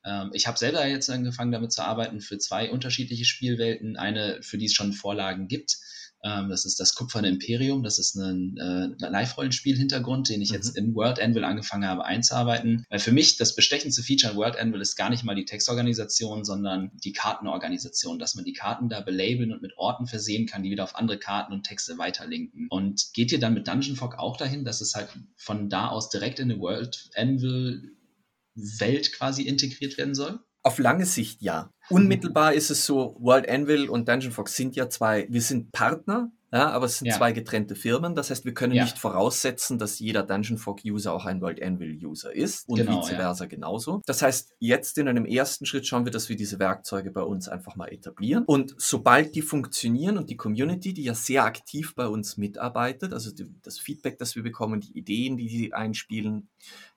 Ähm, 0.04 0.30
ich 0.32 0.46
habe 0.46 0.58
selber 0.58 0.86
jetzt 0.86 1.08
angefangen 1.08 1.52
damit 1.52 1.72
zu 1.72 1.82
arbeiten 1.82 2.20
für 2.20 2.38
zwei 2.38 2.70
unterschiedliche 2.70 3.24
Spielwelten. 3.24 3.96
Eine, 3.96 4.42
für 4.42 4.58
die 4.58 4.66
es 4.66 4.74
schon 4.74 4.92
Vorlagen 4.92 5.48
gibt, 5.48 5.78
das 6.24 6.64
ist 6.64 6.80
das 6.80 6.94
Kupferne 6.94 7.28
Imperium. 7.28 7.82
Das 7.82 7.98
ist 7.98 8.14
ein 8.16 8.56
äh, 8.56 9.06
Live-Rollenspiel-Hintergrund, 9.06 10.30
den 10.30 10.40
ich 10.40 10.50
mhm. 10.50 10.54
jetzt 10.54 10.76
im 10.76 10.94
World 10.94 11.20
Anvil 11.20 11.44
angefangen 11.44 11.86
habe 11.86 12.04
einzuarbeiten. 12.04 12.86
Weil 12.88 12.98
für 12.98 13.12
mich 13.12 13.36
das 13.36 13.54
bestechendste 13.54 14.02
Feature 14.02 14.32
in 14.32 14.38
World 14.38 14.56
Anvil 14.56 14.80
ist 14.80 14.96
gar 14.96 15.10
nicht 15.10 15.24
mal 15.24 15.34
die 15.34 15.44
Textorganisation, 15.44 16.44
sondern 16.44 16.90
die 17.04 17.12
Kartenorganisation, 17.12 18.18
dass 18.18 18.34
man 18.34 18.44
die 18.44 18.54
Karten 18.54 18.88
da 18.88 19.00
belabeln 19.00 19.52
und 19.52 19.60
mit 19.60 19.76
Orten 19.76 20.06
versehen 20.06 20.46
kann, 20.46 20.62
die 20.62 20.70
wieder 20.70 20.84
auf 20.84 20.96
andere 20.96 21.18
Karten 21.18 21.52
und 21.52 21.64
Texte 21.64 21.98
weiterlinken. 21.98 22.68
Und 22.70 23.12
geht 23.12 23.30
ihr 23.30 23.38
dann 23.38 23.54
mit 23.54 23.68
Dungeon 23.68 23.96
Fog 23.96 24.14
auch 24.16 24.36
dahin, 24.36 24.64
dass 24.64 24.80
es 24.80 24.94
halt 24.94 25.08
von 25.36 25.68
da 25.68 25.88
aus 25.88 26.08
direkt 26.08 26.38
in 26.38 26.50
eine 26.50 26.60
World 26.60 27.10
Anvil 27.14 27.92
Welt 28.54 29.12
quasi 29.12 29.42
integriert 29.42 29.98
werden 29.98 30.14
soll? 30.14 30.40
Auf 30.62 30.78
lange 30.78 31.04
Sicht 31.04 31.42
ja. 31.42 31.70
Unmittelbar 31.90 32.54
ist 32.54 32.70
es 32.70 32.86
so, 32.86 33.16
World 33.18 33.48
Anvil 33.48 33.88
und 33.88 34.08
Dungeon 34.08 34.32
Fox 34.32 34.56
sind 34.56 34.76
ja 34.76 34.88
zwei, 34.88 35.26
wir 35.28 35.42
sind 35.42 35.72
Partner 35.72 36.30
ja, 36.54 36.70
aber 36.70 36.86
es 36.86 36.98
sind 36.98 37.08
ja. 37.08 37.16
zwei 37.16 37.32
getrennte 37.32 37.74
Firmen. 37.74 38.14
Das 38.14 38.30
heißt, 38.30 38.44
wir 38.44 38.54
können 38.54 38.74
ja. 38.74 38.84
nicht 38.84 38.96
voraussetzen, 38.96 39.76
dass 39.76 39.98
jeder 39.98 40.22
Dungeon 40.22 40.56
Fog 40.56 40.82
User 40.86 41.12
auch 41.12 41.24
ein 41.24 41.40
World 41.40 41.60
Anvil 41.60 41.98
User 42.06 42.32
ist 42.32 42.68
und 42.68 42.76
genau, 42.76 43.02
vice 43.02 43.16
versa 43.16 43.46
genauso. 43.46 44.02
Das 44.06 44.22
heißt, 44.22 44.54
jetzt 44.60 44.96
in 44.98 45.08
einem 45.08 45.24
ersten 45.24 45.66
Schritt 45.66 45.84
schauen 45.84 46.04
wir, 46.04 46.12
dass 46.12 46.28
wir 46.28 46.36
diese 46.36 46.60
Werkzeuge 46.60 47.10
bei 47.10 47.22
uns 47.22 47.48
einfach 47.48 47.74
mal 47.74 47.88
etablieren. 47.88 48.44
Und 48.44 48.72
sobald 48.78 49.34
die 49.34 49.42
funktionieren 49.42 50.16
und 50.16 50.30
die 50.30 50.36
Community, 50.36 50.94
die 50.94 51.02
ja 51.02 51.14
sehr 51.14 51.42
aktiv 51.44 51.96
bei 51.96 52.06
uns 52.06 52.36
mitarbeitet, 52.36 53.12
also 53.12 53.34
die, 53.34 53.52
das 53.62 53.80
Feedback, 53.80 54.18
das 54.18 54.36
wir 54.36 54.44
bekommen, 54.44 54.80
die 54.80 54.96
Ideen, 54.96 55.36
die 55.36 55.48
sie 55.48 55.72
einspielen, 55.72 56.50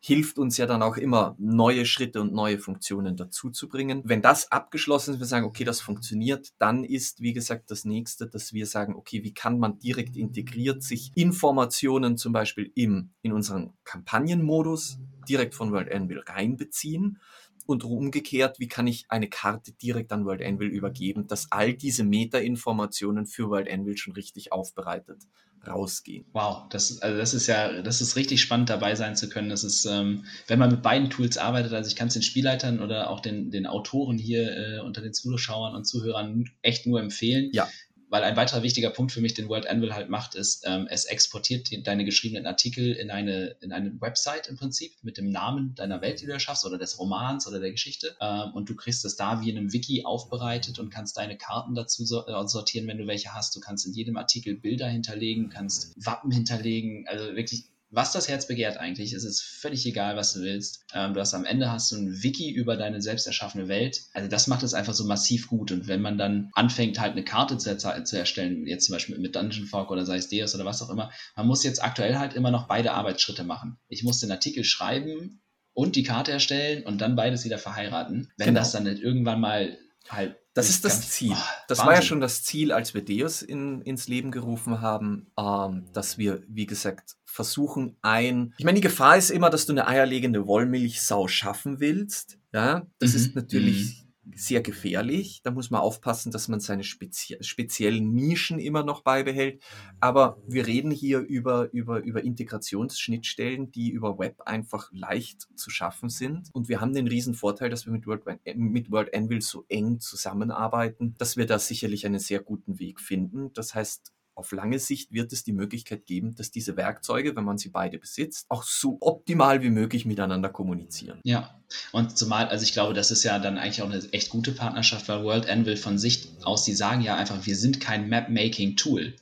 hilft 0.07 0.37
uns 0.37 0.57
ja 0.57 0.65
dann 0.65 0.83
auch 0.83 0.97
immer, 0.97 1.35
neue 1.39 1.85
Schritte 1.85 2.21
und 2.21 2.31
neue 2.31 2.59
Funktionen 2.59 3.17
dazu 3.17 3.49
zu 3.49 3.67
bringen. 3.67 4.01
Wenn 4.05 4.21
das 4.21 4.51
abgeschlossen 4.51 5.15
ist, 5.15 5.19
wir 5.19 5.27
sagen, 5.27 5.45
okay, 5.45 5.63
das 5.63 5.81
funktioniert, 5.81 6.49
dann 6.59 6.83
ist, 6.83 7.21
wie 7.21 7.33
gesagt, 7.33 7.71
das 7.71 7.85
nächste, 7.85 8.27
dass 8.27 8.53
wir 8.53 8.65
sagen, 8.67 8.95
okay, 8.95 9.23
wie 9.23 9.33
kann 9.33 9.47
kann 9.47 9.59
man 9.59 9.79
direkt 9.79 10.17
integriert 10.17 10.83
sich 10.83 11.11
Informationen 11.15 12.17
zum 12.17 12.33
Beispiel 12.33 12.69
im, 12.75 13.11
in 13.21 13.31
unseren 13.31 13.71
Kampagnenmodus 13.85 14.99
direkt 15.29 15.55
von 15.55 15.71
World 15.71 15.89
Anvil 15.89 16.19
reinbeziehen 16.19 17.21
und 17.65 17.85
umgekehrt, 17.85 18.59
wie 18.59 18.67
kann 18.67 18.87
ich 18.87 19.05
eine 19.07 19.29
Karte 19.29 19.71
direkt 19.71 20.11
an 20.11 20.25
World 20.25 20.43
Anvil 20.43 20.67
übergeben, 20.67 21.27
dass 21.27 21.49
all 21.51 21.73
diese 21.73 22.03
Meta-Informationen 22.03 23.25
für 23.25 23.49
World 23.49 23.71
Anvil 23.71 23.95
schon 23.95 24.13
richtig 24.15 24.51
aufbereitet 24.51 25.23
rausgehen. 25.67 26.25
Wow, 26.33 26.69
das, 26.69 27.01
also 27.01 27.17
das 27.17 27.33
ist 27.33 27.47
ja, 27.47 27.81
das 27.81 28.01
ist 28.01 28.15
richtig 28.15 28.41
spannend 28.41 28.69
dabei 28.69 28.95
sein 28.95 29.15
zu 29.15 29.29
können. 29.29 29.49
Das 29.49 29.63
ist, 29.63 29.85
ähm, 29.85 30.25
wenn 30.47 30.59
man 30.59 30.71
mit 30.71 30.81
beiden 30.81 31.09
Tools 31.09 31.37
arbeitet, 31.37 31.73
also 31.73 31.89
ich 31.89 31.95
kann 31.95 32.07
es 32.07 32.13
den 32.13 32.23
Spielleitern 32.23 32.79
oder 32.79 33.09
auch 33.09 33.19
den, 33.19 33.51
den 33.51 33.67
Autoren 33.67 34.17
hier 34.17 34.55
äh, 34.55 34.79
unter 34.79 35.01
den 35.01 35.13
Zuschauern 35.13 35.75
und 35.75 35.85
Zuhörern 35.85 36.49
echt 36.61 36.87
nur 36.87 36.99
empfehlen. 36.99 37.49
Ja 37.53 37.67
weil 38.09 38.23
ein 38.23 38.35
weiterer 38.37 38.63
wichtiger 38.63 38.89
Punkt 38.89 39.11
für 39.11 39.21
mich 39.21 39.33
den 39.33 39.49
World 39.49 39.67
Anvil 39.67 39.93
halt 39.93 40.09
macht, 40.09 40.35
ist, 40.35 40.63
ähm, 40.65 40.87
es 40.89 41.05
exportiert 41.05 41.69
die, 41.69 41.83
deine 41.83 42.05
geschriebenen 42.05 42.45
Artikel 42.45 42.93
in 42.93 43.11
eine, 43.11 43.57
in 43.61 43.71
eine 43.71 43.99
Website 43.99 44.47
im 44.47 44.55
Prinzip 44.55 44.93
mit 45.01 45.17
dem 45.17 45.29
Namen 45.29 45.75
deiner 45.75 46.01
Welt, 46.01 46.23
oder 46.65 46.77
des 46.77 46.99
Romans 46.99 47.47
oder 47.47 47.59
der 47.59 47.71
Geschichte. 47.71 48.15
Ähm, 48.21 48.53
und 48.53 48.69
du 48.69 48.75
kriegst 48.75 49.03
es 49.05 49.15
da 49.15 49.41
wie 49.41 49.49
in 49.49 49.57
einem 49.57 49.73
Wiki 49.73 50.05
aufbereitet 50.05 50.79
und 50.79 50.89
kannst 50.89 51.17
deine 51.17 51.37
Karten 51.37 51.75
dazu 51.75 52.03
äh, 52.03 52.47
sortieren, 52.47 52.87
wenn 52.87 52.97
du 52.97 53.07
welche 53.07 53.33
hast. 53.33 53.55
Du 53.55 53.59
kannst 53.59 53.85
in 53.85 53.93
jedem 53.93 54.17
Artikel 54.17 54.55
Bilder 54.55 54.87
hinterlegen, 54.87 55.49
kannst 55.49 55.93
Wappen 55.97 56.31
hinterlegen, 56.31 57.05
also 57.07 57.35
wirklich 57.35 57.65
was 57.89 58.11
das 58.11 58.27
Herz 58.27 58.47
begehrt 58.47 58.77
eigentlich. 58.77 59.13
Es 59.13 59.23
ist 59.23 59.41
völlig 59.41 59.85
egal, 59.85 60.17
was 60.17 60.33
du 60.33 60.41
willst. 60.41 60.83
Ähm, 60.93 61.13
du 61.13 61.19
hast 61.19 61.33
am 61.33 61.45
Ende 61.45 61.71
hast 61.71 61.91
du 61.91 61.95
ein 61.95 62.21
Wiki 62.21 62.51
über 62.51 62.75
deine 62.75 63.01
selbst 63.01 63.27
erschaffene 63.27 63.67
Welt. 63.67 64.01
Also 64.13 64.29
das 64.29 64.47
macht 64.47 64.63
es 64.63 64.73
einfach 64.73 64.93
so 64.93 65.05
massiv 65.05 65.47
gut. 65.47 65.71
Und 65.71 65.87
wenn 65.87 66.01
man 66.01 66.17
dann 66.17 66.49
anfängt, 66.53 66.99
halt 66.99 67.13
eine 67.13 67.23
Karte 67.23 67.57
zu, 67.57 67.77
zu 67.77 68.17
erstellen, 68.17 68.67
jetzt 68.67 68.85
zum 68.85 68.93
Beispiel 68.93 69.17
mit 69.17 69.35
Dungeon 69.35 69.67
Fog 69.67 69.89
oder 69.89 70.05
sei 70.05 70.17
es 70.17 70.29
Deus 70.29 70.53
oder 70.53 70.65
was 70.65 70.81
auch 70.81 70.89
immer, 70.89 71.11
man 71.35 71.47
muss 71.47 71.63
jetzt 71.63 71.83
aktuell 71.83 72.17
halt 72.17 72.33
immer 72.33 72.51
noch 72.51 72.67
beide 72.67 72.91
Arbeitsschritte 72.91 73.43
machen. 73.43 73.77
Ich 73.87 74.03
muss 74.03 74.19
den 74.19 74.31
Artikel 74.31 74.63
schreiben 74.63 75.41
und 75.73 75.95
die 75.95 76.03
Karte 76.03 76.31
erstellen 76.31 76.83
und 76.83 76.99
dann 76.99 77.15
beides 77.15 77.45
wieder 77.45 77.57
verheiraten. 77.57 78.31
Wenn 78.37 78.47
genau. 78.47 78.59
das 78.59 78.71
dann 78.71 78.83
nicht 78.83 79.01
irgendwann 79.01 79.39
mal 79.39 79.77
halt 80.09 80.35
das 80.57 80.69
ist 80.69 80.85
das 80.85 81.09
Ziel. 81.09 81.33
Oh, 81.33 81.37
das 81.67 81.79
Wahnsinn. 81.79 81.87
war 81.87 81.95
ja 81.95 82.01
schon 82.01 82.19
das 82.19 82.43
Ziel, 82.43 82.71
als 82.71 82.93
wir 82.93 83.05
Deus 83.05 83.41
in, 83.41 83.81
ins 83.81 84.07
Leben 84.07 84.31
gerufen 84.31 84.81
haben, 84.81 85.27
ähm, 85.39 85.85
dass 85.93 86.17
wir, 86.17 86.41
wie 86.47 86.65
gesagt, 86.65 87.15
versuchen 87.25 87.95
ein. 88.01 88.53
Ich 88.57 88.65
meine, 88.65 88.75
die 88.75 88.81
Gefahr 88.81 89.17
ist 89.17 89.29
immer, 89.29 89.49
dass 89.49 89.67
du 89.67 89.73
eine 89.73 89.87
eierlegende 89.87 90.47
Wollmilchsau 90.47 91.27
schaffen 91.27 91.79
willst. 91.79 92.39
Ja, 92.53 92.87
das 92.99 93.11
mhm. 93.11 93.17
ist 93.17 93.35
natürlich 93.35 94.01
mhm 94.01 94.06
sehr 94.37 94.61
gefährlich. 94.61 95.41
Da 95.43 95.51
muss 95.51 95.71
man 95.71 95.81
aufpassen, 95.81 96.31
dass 96.31 96.47
man 96.47 96.59
seine 96.59 96.83
spezi 96.83 97.37
speziellen 97.41 98.13
Nischen 98.13 98.59
immer 98.59 98.83
noch 98.83 99.01
beibehält. 99.01 99.63
Aber 99.99 100.37
wir 100.47 100.67
reden 100.67 100.91
hier 100.91 101.19
über, 101.19 101.69
über, 101.73 102.03
über 102.03 102.23
Integrationsschnittstellen, 102.23 103.71
die 103.71 103.89
über 103.89 104.19
Web 104.19 104.41
einfach 104.45 104.89
leicht 104.93 105.47
zu 105.55 105.69
schaffen 105.69 106.09
sind. 106.09 106.49
Und 106.53 106.69
wir 106.69 106.79
haben 106.81 106.93
den 106.93 107.07
riesen 107.07 107.33
Vorteil, 107.33 107.69
dass 107.69 107.85
wir 107.85 107.93
mit 107.93 108.05
World, 108.05 108.23
mit 108.55 108.91
World 108.91 109.13
Anvil 109.15 109.41
so 109.41 109.65
eng 109.69 109.99
zusammenarbeiten, 109.99 111.15
dass 111.17 111.35
wir 111.35 111.47
da 111.47 111.57
sicherlich 111.57 112.05
einen 112.05 112.19
sehr 112.19 112.39
guten 112.39 112.79
Weg 112.79 112.99
finden. 113.01 113.51
Das 113.53 113.73
heißt, 113.73 114.13
auf 114.37 114.51
lange 114.51 114.79
Sicht 114.79 115.11
wird 115.11 115.33
es 115.33 115.43
die 115.43 115.51
Möglichkeit 115.51 116.05
geben, 116.05 116.35
dass 116.35 116.51
diese 116.51 116.77
Werkzeuge, 116.77 117.35
wenn 117.35 117.43
man 117.43 117.57
sie 117.57 117.69
beide 117.69 117.97
besitzt, 117.97 118.45
auch 118.49 118.63
so 118.63 118.97
optimal 119.01 119.63
wie 119.63 119.69
möglich 119.69 120.05
miteinander 120.05 120.49
kommunizieren. 120.49 121.19
Ja, 121.23 121.59
und 121.91 122.17
zumal, 122.17 122.47
also 122.47 122.63
ich 122.63 122.73
glaube, 122.73 122.93
das 122.93 123.11
ist 123.11 123.23
ja 123.23 123.39
dann 123.39 123.57
eigentlich 123.57 123.81
auch 123.81 123.89
eine 123.89 124.01
echt 124.13 124.29
gute 124.29 124.51
Partnerschaft, 124.51 125.09
weil 125.09 125.23
World 125.23 125.49
Anvil 125.49 125.75
von 125.75 125.97
sich 125.97 126.29
aus, 126.43 126.63
die 126.63 126.73
sagen 126.73 127.01
ja 127.01 127.15
einfach, 127.15 127.45
wir 127.45 127.55
sind 127.55 127.79
kein 127.79 128.07
Map-Making-Tool 128.09 129.15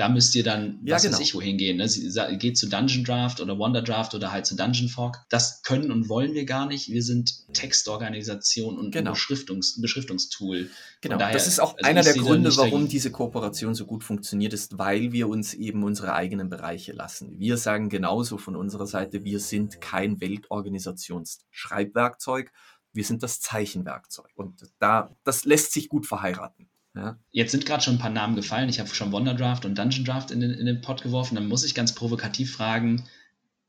da 0.00 0.08
müsst 0.08 0.34
ihr 0.34 0.42
dann, 0.42 0.80
ja, 0.82 0.94
was 0.94 1.02
genau. 1.02 1.12
weiß 1.12 1.20
ich, 1.20 1.34
wohin 1.34 1.58
gehen. 1.58 1.76
Ne? 1.76 1.86
Sie 1.86 2.10
geht 2.38 2.56
zu 2.56 2.70
Dungeon 2.70 3.04
Draft 3.04 3.42
oder 3.42 3.58
Wonder 3.58 3.82
Draft 3.82 4.14
oder 4.14 4.32
halt 4.32 4.46
zu 4.46 4.56
Dungeon 4.56 4.88
Fog. 4.88 5.18
Das 5.28 5.62
können 5.62 5.92
und 5.92 6.08
wollen 6.08 6.32
wir 6.32 6.46
gar 6.46 6.66
nicht. 6.66 6.88
Wir 6.88 7.02
sind 7.02 7.52
Textorganisation 7.52 8.78
und 8.78 8.92
genau. 8.92 9.10
Beschriftungs 9.10 9.78
Beschriftungstool. 9.78 10.70
Genau, 11.02 11.18
daher, 11.18 11.34
das 11.34 11.46
ist 11.46 11.60
auch 11.60 11.76
also 11.76 11.86
einer 11.86 12.02
der 12.02 12.14
Gründe, 12.14 12.56
warum 12.56 12.88
diese 12.88 13.10
Kooperation 13.10 13.74
so 13.74 13.84
gut 13.84 14.02
funktioniert 14.02 14.54
ist, 14.54 14.78
weil 14.78 15.12
wir 15.12 15.28
uns 15.28 15.52
eben 15.52 15.84
unsere 15.84 16.14
eigenen 16.14 16.48
Bereiche 16.48 16.92
lassen. 16.92 17.38
Wir 17.38 17.58
sagen 17.58 17.90
genauso 17.90 18.38
von 18.38 18.56
unserer 18.56 18.86
Seite, 18.86 19.24
wir 19.24 19.38
sind 19.38 19.82
kein 19.82 20.18
Weltorganisationsschreibwerkzeug, 20.22 22.50
wir 22.94 23.04
sind 23.04 23.22
das 23.22 23.40
Zeichenwerkzeug. 23.40 24.30
Und 24.34 24.62
da, 24.78 25.14
das 25.24 25.44
lässt 25.44 25.72
sich 25.72 25.90
gut 25.90 26.06
verheiraten. 26.06 26.69
Ja. 26.94 27.18
Jetzt 27.30 27.52
sind 27.52 27.66
gerade 27.66 27.82
schon 27.82 27.94
ein 27.94 28.00
paar 28.00 28.10
Namen 28.10 28.36
gefallen. 28.36 28.68
Ich 28.68 28.80
habe 28.80 28.88
schon 28.88 29.12
Wonderdraft 29.12 29.64
und 29.64 29.78
Dungeon 29.78 30.04
Draft 30.04 30.30
in 30.30 30.40
den, 30.40 30.50
in 30.50 30.66
den 30.66 30.80
Pod 30.80 31.02
geworfen. 31.02 31.36
Dann 31.36 31.46
muss 31.46 31.64
ich 31.64 31.74
ganz 31.74 31.94
provokativ 31.94 32.52
fragen, 32.52 33.04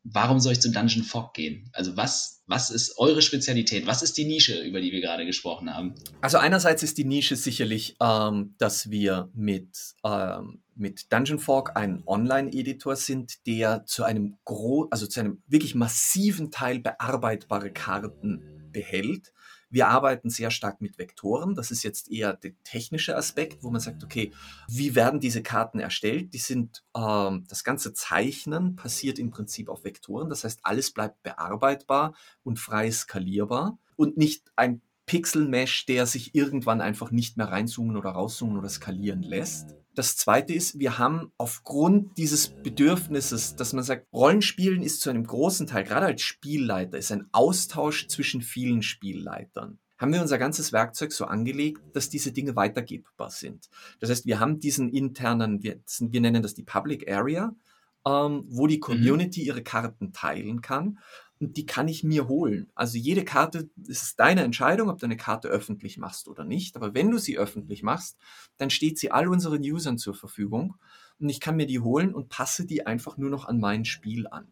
warum 0.04 0.40
soll 0.40 0.54
ich 0.54 0.62
zu 0.62 0.72
Dungeon 0.72 1.04
Fog 1.04 1.34
gehen? 1.34 1.70
Also 1.74 1.96
was, 1.96 2.44
was 2.48 2.72
ist 2.72 2.98
eure 2.98 3.22
Spezialität? 3.22 3.86
Was 3.86 4.02
ist 4.02 4.18
die 4.18 4.26
Nische, 4.26 4.60
über 4.62 4.82
die 4.82 4.92
wir 4.92 5.02
gerade 5.02 5.26
gesprochen 5.26 5.74
haben? 5.74 5.94
Also 6.22 6.40
einerseits 6.40 6.82
ist 6.82 6.98
die 6.98 7.06
Nische 7.06 7.36
sicherlich, 7.36 7.96
ähm, 8.02 8.56
dass 8.58 8.90
wir 8.90 9.30
mit, 9.34 9.78
ähm, 10.04 10.64
mit 10.76 11.14
Dungeon 11.14 11.40
Fog 11.40 11.76
ein 11.76 12.02
Online-Editor 12.08 12.96
sind, 12.96 13.46
der 13.46 13.86
zu 13.86 14.04
einem 14.04 14.38
gro 14.46 14.88
also 14.90 15.06
zu 15.06 15.20
einem 15.20 15.44
wirklich 15.48 15.76
massiven 15.76 16.50
Teil 16.50 16.80
bearbeitbare 16.80 17.72
Karten 17.72 18.70
behält 18.72 19.32
wir 19.72 19.88
arbeiten 19.88 20.30
sehr 20.30 20.52
stark 20.52 20.82
mit 20.82 21.00
Vektoren. 21.00 21.56
Das 21.56 21.72
ist 21.72 21.84
jetzt 21.84 22.12
eher 22.12 22.34
der 22.34 22.52
technische 22.64 23.16
Aspekt, 23.16 23.64
wo 23.64 23.72
man 23.72 23.82
sagt, 23.82 24.04
okay, 24.04 24.32
wie 24.68 24.96
werden 24.96 25.20
diese 25.20 25.42
Karten 25.42 25.80
erstellt? 25.80 26.34
Die 26.34 26.38
sind, 26.38 26.84
ähm, 26.96 27.46
das 27.48 27.64
ganze 27.64 27.94
Zeichnen 27.94 28.76
passiert 28.76 29.18
im 29.18 29.32
Prinzip 29.32 29.70
auf 29.70 29.84
Vektoren. 29.84 30.30
Das 30.30 30.44
heißt, 30.44 30.60
alles 30.64 30.92
bleibt 30.92 31.24
bearbeitbar 31.24 32.14
und 32.44 32.60
frei 32.60 32.92
skalierbar 32.92 33.80
und 33.96 34.18
nicht 34.18 34.52
ein 34.56 34.82
Pixel-Mesh, 35.06 35.86
der 35.88 36.06
sich 36.06 36.36
irgendwann 36.36 36.82
einfach 36.82 37.12
nicht 37.12 37.38
mehr 37.38 37.48
reinzoomen 37.48 37.98
oder 37.98 38.12
rauszoomen 38.12 38.58
oder 38.58 38.70
skalieren 38.70 39.24
lässt. 39.24 39.76
Das 39.94 40.16
zweite 40.16 40.54
ist, 40.54 40.80
wir 40.80 40.98
haben 40.98 41.32
aufgrund 41.38 42.18
dieses 42.18 42.50
Bedürfnisses, 42.50 43.56
dass 43.56 43.74
man 43.74 43.84
sagt, 43.84 44.08
Rollenspielen 44.14 44.84
ist 44.84 45.02
zu 45.02 45.10
einem 45.10 45.26
großen 45.26 45.68
Teil, 45.68 45.84
gerade 45.84 46.06
als 46.06 46.22
Spielleiter, 46.22 46.98
ist 46.98 47.12
ein 47.12 47.28
Austausch 47.32 48.08
zwischen 48.08 48.42
vielen 48.42 48.82
Spielleitern 48.82 49.80
haben 50.02 50.14
wir 50.14 50.22
unser 50.22 50.40
ganzes 50.40 50.74
Werkzeug 50.74 51.12
so 51.12 51.26
angelegt, 51.26 51.80
dass 51.94 52.10
diese 52.10 52.32
Dinge 52.32 52.56
weitergebbar 52.56 53.30
sind. 53.30 53.70
Das 54.00 54.10
heißt, 54.10 54.26
wir 54.26 54.40
haben 54.40 54.60
diesen 54.60 54.90
internen, 54.90 55.62
wir, 55.62 55.80
wir 56.00 56.22
nennen 56.22 56.42
das 56.42 56.56
die 56.56 56.64
Public 56.64 57.08
Area, 57.08 57.56
ähm, 58.04 58.46
wo 58.48 58.66
die 58.66 58.78
mhm. 58.78 58.82
Community 58.82 59.44
ihre 59.44 59.62
Karten 59.62 60.12
teilen 60.12 60.62
kann 60.62 60.98
und 61.42 61.58
die 61.58 61.66
kann 61.66 61.88
ich 61.88 62.04
mir 62.04 62.28
holen. 62.28 62.70
Also 62.76 62.98
jede 62.98 63.26
Karte, 63.26 63.70
ist 63.88 64.20
deine 64.20 64.44
Entscheidung, 64.44 64.90
ob 64.90 65.00
du 65.00 65.06
eine 65.06 65.18
Karte 65.18 65.48
öffentlich 65.48 65.98
machst 65.98 66.28
oder 66.28 66.46
nicht. 66.46 66.76
Aber 66.76 66.94
wenn 66.94 67.10
du 67.10 67.18
sie 67.18 67.38
öffentlich 67.38 67.84
machst, 67.84 68.18
dann 68.58 68.70
steht 68.70 69.00
sie 69.00 69.12
all 69.12 69.28
unseren 69.28 69.62
Usern 69.62 69.98
zur 69.98 70.14
Verfügung 70.14 70.76
und 71.20 71.30
ich 71.30 71.40
kann 71.40 71.56
mir 71.56 71.66
die 71.66 71.80
holen 71.80 72.14
und 72.14 72.30
passe 72.30 72.66
die 72.66 72.86
einfach 72.86 73.18
nur 73.18 73.30
noch 73.30 73.46
an 73.46 73.60
mein 73.60 73.86
Spiel 73.86 74.28
an. 74.28 74.48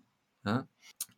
Ja, 0.45 0.67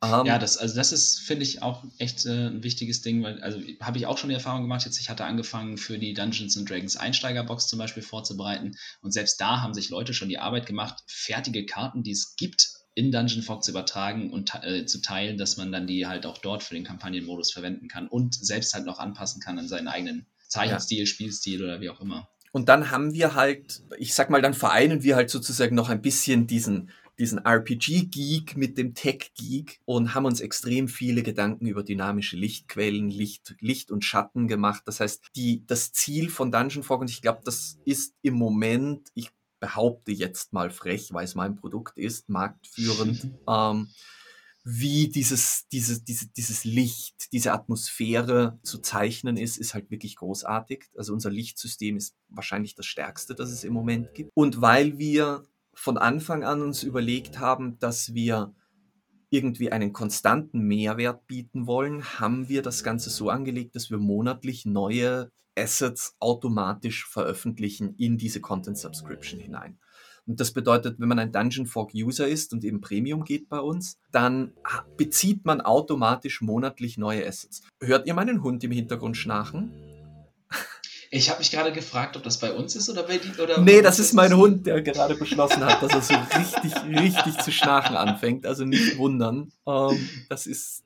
um, 0.02 0.26
ja 0.26 0.40
das, 0.40 0.58
also 0.58 0.76
das 0.76 0.92
ist, 0.92 1.20
finde 1.20 1.44
ich, 1.44 1.62
auch 1.62 1.84
echt 2.00 2.26
äh, 2.26 2.48
ein 2.48 2.64
wichtiges 2.64 3.02
Ding, 3.02 3.22
weil, 3.22 3.42
also 3.42 3.62
habe 3.80 4.00
ich 4.00 4.08
auch 4.08 4.18
schon 4.18 4.30
die 4.30 4.36
Erfahrung 4.36 4.64
gemacht, 4.64 4.84
jetzt 4.86 5.00
ich 5.00 5.10
hatte 5.10 5.26
angefangen 5.26 5.78
für 5.78 6.00
die 6.00 6.14
Dungeons 6.14 6.58
and 6.58 6.70
Dragons 6.70 6.98
Einsteigerbox 6.98 7.68
zum 7.68 7.78
Beispiel 7.78 8.02
vorzubereiten 8.02 8.76
und 9.02 9.12
selbst 9.12 9.40
da 9.40 9.62
haben 9.62 9.76
sich 9.76 9.90
Leute 9.90 10.14
schon 10.14 10.30
die 10.30 10.40
Arbeit 10.40 10.66
gemacht, 10.66 11.04
fertige 11.06 11.66
Karten, 11.66 12.02
die 12.02 12.12
es 12.12 12.36
gibt, 12.36 12.81
in 12.94 13.12
Dungeon 13.12 13.42
Fog 13.42 13.64
zu 13.64 13.72
übertragen 13.72 14.32
und 14.32 14.52
äh, 14.64 14.86
zu 14.86 15.02
teilen, 15.02 15.38
dass 15.38 15.58
man 15.58 15.72
dann 15.72 15.88
die 15.88 16.08
halt 16.08 16.26
auch 16.26 16.38
dort 16.38 16.64
für 16.64 16.74
den 16.74 16.84
Kampagnenmodus 16.84 17.52
verwenden 17.52 17.88
kann 17.88 18.08
und 18.08 18.36
selbst 18.36 18.74
halt 18.74 18.86
noch 18.86 19.00
anpassen 19.00 19.42
kann 19.42 19.58
an 19.58 19.68
seinen 19.68 19.88
eigenen 19.88 20.26
Zeichenstil, 20.48 21.00
ja. 21.00 21.06
Spielstil 21.06 21.64
oder 21.64 21.80
wie 21.80 21.90
auch 21.90 22.02
immer. 22.02 22.30
Und 22.52 22.68
dann 22.68 22.92
haben 22.92 23.14
wir 23.14 23.34
halt, 23.34 23.82
ich 23.98 24.14
sag 24.14 24.30
mal, 24.30 24.42
dann 24.42 24.54
vereinen 24.54 25.04
wir 25.04 25.16
halt 25.16 25.30
sozusagen 25.30 25.74
noch 25.74 25.88
ein 25.88 26.02
bisschen 26.02 26.48
diesen, 26.48 26.90
diesen 27.18 27.46
RPG-Geek 27.46 28.58
mit 28.58 28.78
dem 28.78 28.94
Tech-Geek 28.94 29.80
und 29.86 30.14
haben 30.14 30.26
uns 30.26 30.42
extrem 30.42 30.90
viele 30.90 31.24
Gedanken 31.24 31.68
über 31.68 31.84
dynamische 31.84 32.36
Lichtquellen, 32.36 33.10
Licht, 33.10 33.56
Licht 33.62 33.90
und 33.90 34.04
Schatten 34.04 34.50
gemacht. 34.50 34.84
Das 34.86 35.00
heißt, 35.00 35.28
die, 35.38 35.64
das 35.66 35.94
Ziel 35.94 36.30
von 36.30 36.52
Dungeon 36.52 36.84
Fog, 36.84 37.00
und 37.00 37.10
ich 37.10 37.22
glaube, 37.22 37.40
das 37.46 37.80
ist 37.86 38.16
im 38.22 38.34
Moment, 38.34 39.08
ich 39.14 39.30
behaupte 39.62 40.12
jetzt 40.12 40.52
mal 40.52 40.70
frech, 40.70 41.14
weil 41.14 41.24
es 41.24 41.36
mein 41.36 41.56
Produkt 41.56 41.98
ist, 41.98 42.28
marktführend, 42.28 43.30
ähm, 43.48 43.88
wie 44.64 45.08
dieses, 45.08 45.68
dieses, 45.72 46.04
diese, 46.04 46.28
dieses 46.28 46.66
Licht, 46.66 47.32
diese 47.32 47.54
Atmosphäre 47.54 48.60
zu 48.64 48.80
zeichnen 48.80 49.38
ist, 49.38 49.58
ist 49.58 49.74
halt 49.74 49.90
wirklich 49.90 50.18
großartig. 50.18 50.90
Also 50.96 51.14
unser 51.14 51.32
Lichtsystem 51.32 51.96
ist 51.96 52.16
wahrscheinlich 52.28 52.76
das 52.76 52.86
stärkste, 52.86 53.34
das 53.34 53.50
es 53.50 53.64
im 53.64 53.74
Moment 53.74 54.14
gibt. 54.14 54.32
Und 54.36 54.62
weil 54.62 55.00
wir 55.00 55.44
von 55.74 55.98
Anfang 55.98 56.44
an 56.44 56.62
uns 56.62 56.84
überlegt 56.84 57.40
haben, 57.40 57.80
dass 57.80 58.14
wir 58.14 58.54
irgendwie 59.32 59.72
einen 59.72 59.94
konstanten 59.94 60.60
Mehrwert 60.60 61.26
bieten 61.26 61.66
wollen, 61.66 62.04
haben 62.20 62.50
wir 62.50 62.62
das 62.62 62.84
Ganze 62.84 63.10
so 63.10 63.30
angelegt, 63.30 63.76
dass 63.76 63.90
wir 63.90 63.98
monatlich 63.98 64.66
neue 64.66 65.32
Assets 65.58 66.16
automatisch 66.20 67.08
veröffentlichen 67.08 67.96
in 67.98 68.18
diese 68.18 68.42
Content 68.42 68.78
Subscription 68.78 69.40
hinein. 69.40 69.80
Und 70.28 70.40
das 70.40 70.52
bedeutet, 70.52 71.00
wenn 71.00 71.08
man 71.08 71.20
ein 71.20 71.32
Dungeon 71.32 71.66
Fork 71.66 71.92
User 71.96 72.28
ist 72.28 72.54
und 72.54 72.64
eben 72.64 72.80
Premium 72.82 73.24
geht 73.24 73.50
bei 73.50 73.60
uns, 73.60 73.98
dann 74.12 74.54
bezieht 74.98 75.46
man 75.46 75.62
automatisch 75.62 76.42
monatlich 76.42 76.98
neue 76.98 77.26
Assets. 77.26 77.64
Hört 77.82 78.08
ihr 78.08 78.14
meinen 78.14 78.44
Hund 78.44 78.64
im 78.64 78.72
Hintergrund 78.72 79.18
schnarchen? 79.18 79.91
Ich 81.14 81.30
habe 81.30 81.40
mich 81.40 81.52
gerade 81.52 81.74
gefragt, 81.74 82.16
ob 82.16 82.24
das 82.24 82.40
bei 82.40 82.54
uns 82.54 82.74
ist 82.76 82.90
oder 82.90 83.04
bei 83.04 83.18
die 83.18 83.38
oder 83.40 83.60
Nee, 83.60 83.82
das 83.82 84.00
ist 84.00 84.14
mein 84.14 84.34
Hund, 84.34 84.66
der 84.66 84.82
gerade 84.82 85.16
beschlossen 85.16 85.64
hat, 85.66 85.84
dass 85.84 85.94
er 85.94 86.02
so 86.02 86.14
richtig, 86.40 86.74
richtig 86.86 87.38
zu 87.44 87.52
schnarchen 87.52 87.98
anfängt. 87.98 88.46
Also 88.46 88.64
nicht 88.64 88.98
wundern. 88.98 89.52
Ähm, 89.68 90.10
das 90.30 90.48
ist 90.48 90.86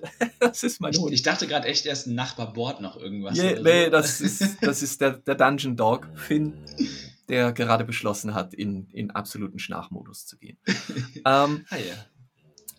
das 0.40 0.64
ist 0.64 0.80
mein 0.80 0.92
Hund. 0.94 1.12
Ich 1.12 1.22
dachte 1.22 1.46
gerade 1.46 1.68
echt, 1.68 1.86
er 1.86 1.92
ist 1.92 2.06
ein 2.06 2.16
Nachbarbord 2.16 2.80
noch 2.80 2.96
irgendwas. 2.96 3.38
Yeah, 3.38 3.60
nee, 3.62 3.84
so. 3.84 3.90
das 3.90 4.20
ist, 4.20 4.56
das 4.60 4.82
ist 4.82 5.00
der, 5.00 5.12
der 5.12 5.36
Dungeon 5.36 5.76
Dog, 5.76 6.08
Finn, 6.14 6.54
der 7.28 7.52
gerade 7.52 7.84
beschlossen 7.84 8.34
hat, 8.34 8.54
in, 8.54 8.88
in 8.92 9.10
absoluten 9.10 9.58
Schnarchmodus 9.58 10.26
zu 10.26 10.36
gehen. 10.38 10.58
ähm, 11.24 11.64
ah, 11.70 11.76
ja. 11.76 12.06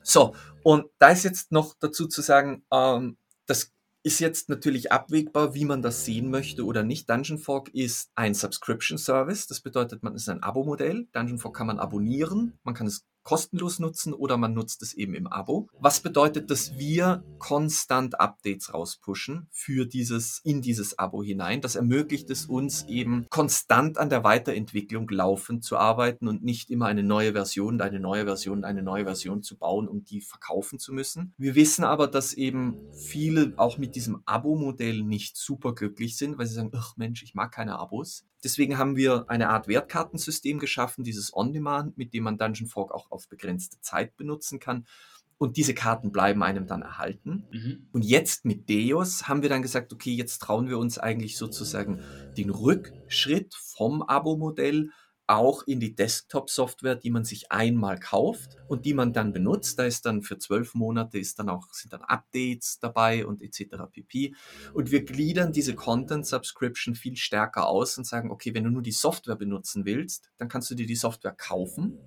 So, 0.03 0.35
und 0.63 0.87
da 0.99 1.09
ist 1.09 1.23
jetzt 1.23 1.51
noch 1.51 1.75
dazu 1.79 2.07
zu 2.07 2.21
sagen, 2.21 2.63
ähm, 2.71 3.17
das 3.45 3.71
ist 4.03 4.19
jetzt 4.19 4.49
natürlich 4.49 4.91
abwägbar, 4.91 5.53
wie 5.53 5.65
man 5.65 5.81
das 5.81 6.05
sehen 6.05 6.31
möchte 6.31 6.65
oder 6.65 6.83
nicht. 6.83 7.09
Dungeon 7.09 7.37
Fork 7.37 7.69
ist 7.69 8.09
ein 8.15 8.33
Subscription 8.33 8.97
Service. 8.97 9.47
Das 9.47 9.61
bedeutet, 9.61 10.01
man 10.01 10.15
ist 10.15 10.27
ein 10.29 10.41
Abo-Modell. 10.41 11.07
Dungeon 11.13 11.37
Fork 11.37 11.55
kann 11.55 11.67
man 11.67 11.79
abonnieren. 11.79 12.57
Man 12.63 12.73
kann 12.73 12.87
es 12.87 13.05
kostenlos 13.23 13.79
nutzen 13.79 14.13
oder 14.13 14.37
man 14.37 14.53
nutzt 14.53 14.81
es 14.81 14.93
eben 14.93 15.13
im 15.13 15.27
Abo. 15.27 15.67
Was 15.79 15.99
bedeutet, 15.99 16.49
dass 16.51 16.77
wir 16.77 17.23
konstant 17.39 18.19
Updates 18.19 18.73
rauspushen 18.73 19.47
für 19.51 19.85
dieses, 19.85 20.41
in 20.43 20.61
dieses 20.61 20.97
Abo 20.99 21.23
hinein. 21.23 21.61
Das 21.61 21.75
ermöglicht 21.75 22.29
es 22.29 22.45
uns 22.45 22.85
eben 22.87 23.25
konstant 23.29 23.97
an 23.97 24.09
der 24.09 24.23
Weiterentwicklung 24.23 25.09
laufend 25.09 25.63
zu 25.63 25.77
arbeiten 25.77 26.27
und 26.27 26.43
nicht 26.43 26.69
immer 26.69 26.85
eine 26.85 27.03
neue 27.03 27.33
Version, 27.33 27.81
eine 27.81 27.99
neue 27.99 28.25
Version, 28.25 28.63
eine 28.63 28.83
neue 28.83 29.05
Version 29.05 29.41
zu 29.41 29.57
bauen, 29.57 29.87
um 29.87 30.03
die 30.03 30.21
verkaufen 30.21 30.79
zu 30.79 30.93
müssen. 30.93 31.33
Wir 31.37 31.55
wissen 31.55 31.83
aber, 31.83 32.07
dass 32.07 32.33
eben 32.33 32.77
viele 32.93 33.53
auch 33.57 33.77
mit 33.77 33.95
diesem 33.95 34.21
Abo-Modell 34.25 35.03
nicht 35.03 35.37
super 35.37 35.73
glücklich 35.73 36.17
sind, 36.17 36.37
weil 36.37 36.45
sie 36.45 36.55
sagen, 36.55 36.71
ach 36.75 36.95
Mensch, 36.97 37.23
ich 37.23 37.33
mag 37.33 37.51
keine 37.51 37.79
Abos. 37.79 38.25
Deswegen 38.43 38.77
haben 38.77 38.95
wir 38.95 39.25
eine 39.27 39.49
Art 39.49 39.67
Wertkartensystem 39.67 40.59
geschaffen, 40.59 41.03
dieses 41.03 41.35
On-Demand, 41.35 41.97
mit 41.97 42.13
dem 42.13 42.23
man 42.23 42.37
Dungeon 42.37 42.67
Fork 42.67 42.91
auch 42.91 43.11
auf 43.11 43.27
begrenzte 43.27 43.79
Zeit 43.81 44.17
benutzen 44.17 44.59
kann. 44.59 44.85
Und 45.37 45.57
diese 45.57 45.73
Karten 45.73 46.11
bleiben 46.11 46.43
einem 46.43 46.67
dann 46.67 46.83
erhalten. 46.83 47.47
Mhm. 47.51 47.87
Und 47.91 48.05
jetzt 48.05 48.45
mit 48.45 48.69
Deus 48.69 49.27
haben 49.27 49.41
wir 49.41 49.49
dann 49.49 49.63
gesagt, 49.63 49.91
okay, 49.91 50.13
jetzt 50.13 50.39
trauen 50.39 50.69
wir 50.69 50.77
uns 50.77 50.99
eigentlich 50.99 51.35
sozusagen 51.37 51.99
den 52.37 52.51
Rückschritt 52.51 53.55
vom 53.55 54.03
Abo-Modell 54.03 54.91
auch 55.27 55.63
in 55.63 55.79
die 55.79 55.95
Desktop-Software, 55.95 56.95
die 56.95 57.09
man 57.09 57.23
sich 57.23 57.51
einmal 57.51 57.99
kauft 57.99 58.57
und 58.67 58.85
die 58.85 58.93
man 58.93 59.13
dann 59.13 59.33
benutzt. 59.33 59.79
Da 59.79 59.85
ist 59.85 60.05
dann 60.05 60.21
für 60.23 60.37
zwölf 60.37 60.75
Monate 60.75 61.19
ist 61.19 61.39
dann 61.39 61.49
auch, 61.49 61.71
sind 61.71 61.93
dann 61.93 62.01
Updates 62.01 62.79
dabei 62.79 63.25
und 63.25 63.41
etc. 63.41 63.83
pp. 63.91 64.35
Und 64.73 64.91
wir 64.91 65.05
gliedern 65.05 65.53
diese 65.53 65.75
Content-Subscription 65.75 66.95
viel 66.95 67.15
stärker 67.15 67.67
aus 67.67 67.97
und 67.97 68.05
sagen, 68.05 68.31
okay, 68.31 68.53
wenn 68.53 68.63
du 68.63 68.69
nur 68.69 68.81
die 68.81 68.91
Software 68.91 69.35
benutzen 69.35 69.85
willst, 69.85 70.31
dann 70.37 70.49
kannst 70.49 70.69
du 70.69 70.75
dir 70.75 70.87
die 70.87 70.95
Software 70.95 71.35
kaufen. 71.35 71.97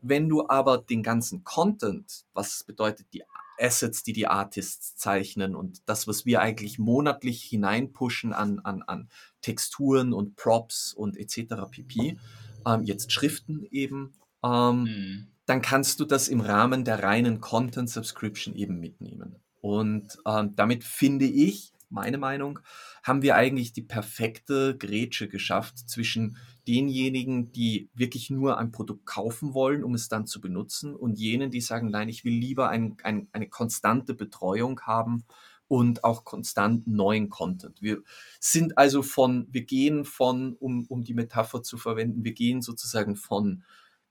Wenn 0.00 0.28
du 0.28 0.48
aber 0.48 0.78
den 0.78 1.02
ganzen 1.02 1.44
Content, 1.44 2.24
was 2.32 2.62
bedeutet 2.64 3.08
die 3.12 3.24
Assets, 3.58 4.02
die 4.02 4.12
die 4.12 4.26
Artists 4.26 4.96
zeichnen 4.96 5.54
und 5.54 5.82
das, 5.86 6.06
was 6.06 6.26
wir 6.26 6.40
eigentlich 6.40 6.78
monatlich 6.78 7.42
hineinpushen 7.42 8.32
an, 8.32 8.60
an, 8.60 8.82
an 8.82 9.08
Texturen 9.40 10.12
und 10.12 10.36
Props 10.36 10.92
und 10.94 11.16
etc. 11.16 11.54
pp. 11.70 12.18
Ähm, 12.66 12.84
jetzt 12.84 13.12
Schriften 13.12 13.66
eben. 13.70 14.14
Ähm, 14.44 14.82
mhm. 14.82 15.26
Dann 15.46 15.62
kannst 15.62 16.00
du 16.00 16.04
das 16.04 16.28
im 16.28 16.40
Rahmen 16.40 16.84
der 16.84 17.02
reinen 17.02 17.40
Content 17.40 17.88
Subscription 17.88 18.54
eben 18.54 18.78
mitnehmen. 18.78 19.36
Und 19.60 20.18
ähm, 20.26 20.54
damit 20.56 20.84
finde 20.84 21.24
ich, 21.24 21.72
meine 21.90 22.18
Meinung, 22.18 22.60
haben 23.02 23.22
wir 23.22 23.36
eigentlich 23.36 23.72
die 23.72 23.82
perfekte 23.82 24.76
Grätsche 24.76 25.28
geschafft 25.28 25.78
zwischen 25.88 26.36
denjenigen, 26.68 27.50
die 27.52 27.88
wirklich 27.94 28.28
nur 28.28 28.58
ein 28.58 28.70
Produkt 28.70 29.06
kaufen 29.06 29.54
wollen, 29.54 29.82
um 29.82 29.94
es 29.94 30.08
dann 30.08 30.26
zu 30.26 30.40
benutzen, 30.40 30.94
und 30.94 31.18
jenen, 31.18 31.50
die 31.50 31.62
sagen, 31.62 31.90
nein, 31.90 32.08
ich 32.08 32.24
will 32.24 32.34
lieber 32.34 32.68
ein, 32.68 32.96
ein, 33.02 33.28
eine 33.32 33.48
konstante 33.48 34.14
Betreuung 34.14 34.80
haben 34.82 35.24
und 35.66 36.04
auch 36.04 36.24
konstant 36.24 36.86
neuen 36.86 37.30
Content. 37.30 37.80
Wir 37.80 38.02
sind 38.38 38.76
also 38.76 39.02
von, 39.02 39.46
wir 39.50 39.64
gehen 39.64 40.04
von, 40.04 40.54
um, 40.54 40.86
um 40.88 41.02
die 41.02 41.14
Metapher 41.14 41.62
zu 41.62 41.78
verwenden, 41.78 42.24
wir 42.24 42.32
gehen 42.32 42.62
sozusagen 42.62 43.16
von 43.16 43.62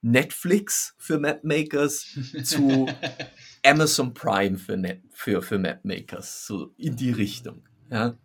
Netflix 0.01 0.95
für 0.97 1.19
Mapmakers 1.19 2.05
zu 2.43 2.87
Amazon 3.63 4.13
Prime 4.13 4.57
für, 4.57 4.77
Net, 4.77 5.03
für, 5.11 5.41
für 5.41 5.59
Mapmakers, 5.59 6.45
so 6.45 6.73
in 6.77 6.95
die 6.95 7.11
Richtung. 7.11 7.63
Ja. 7.91 8.17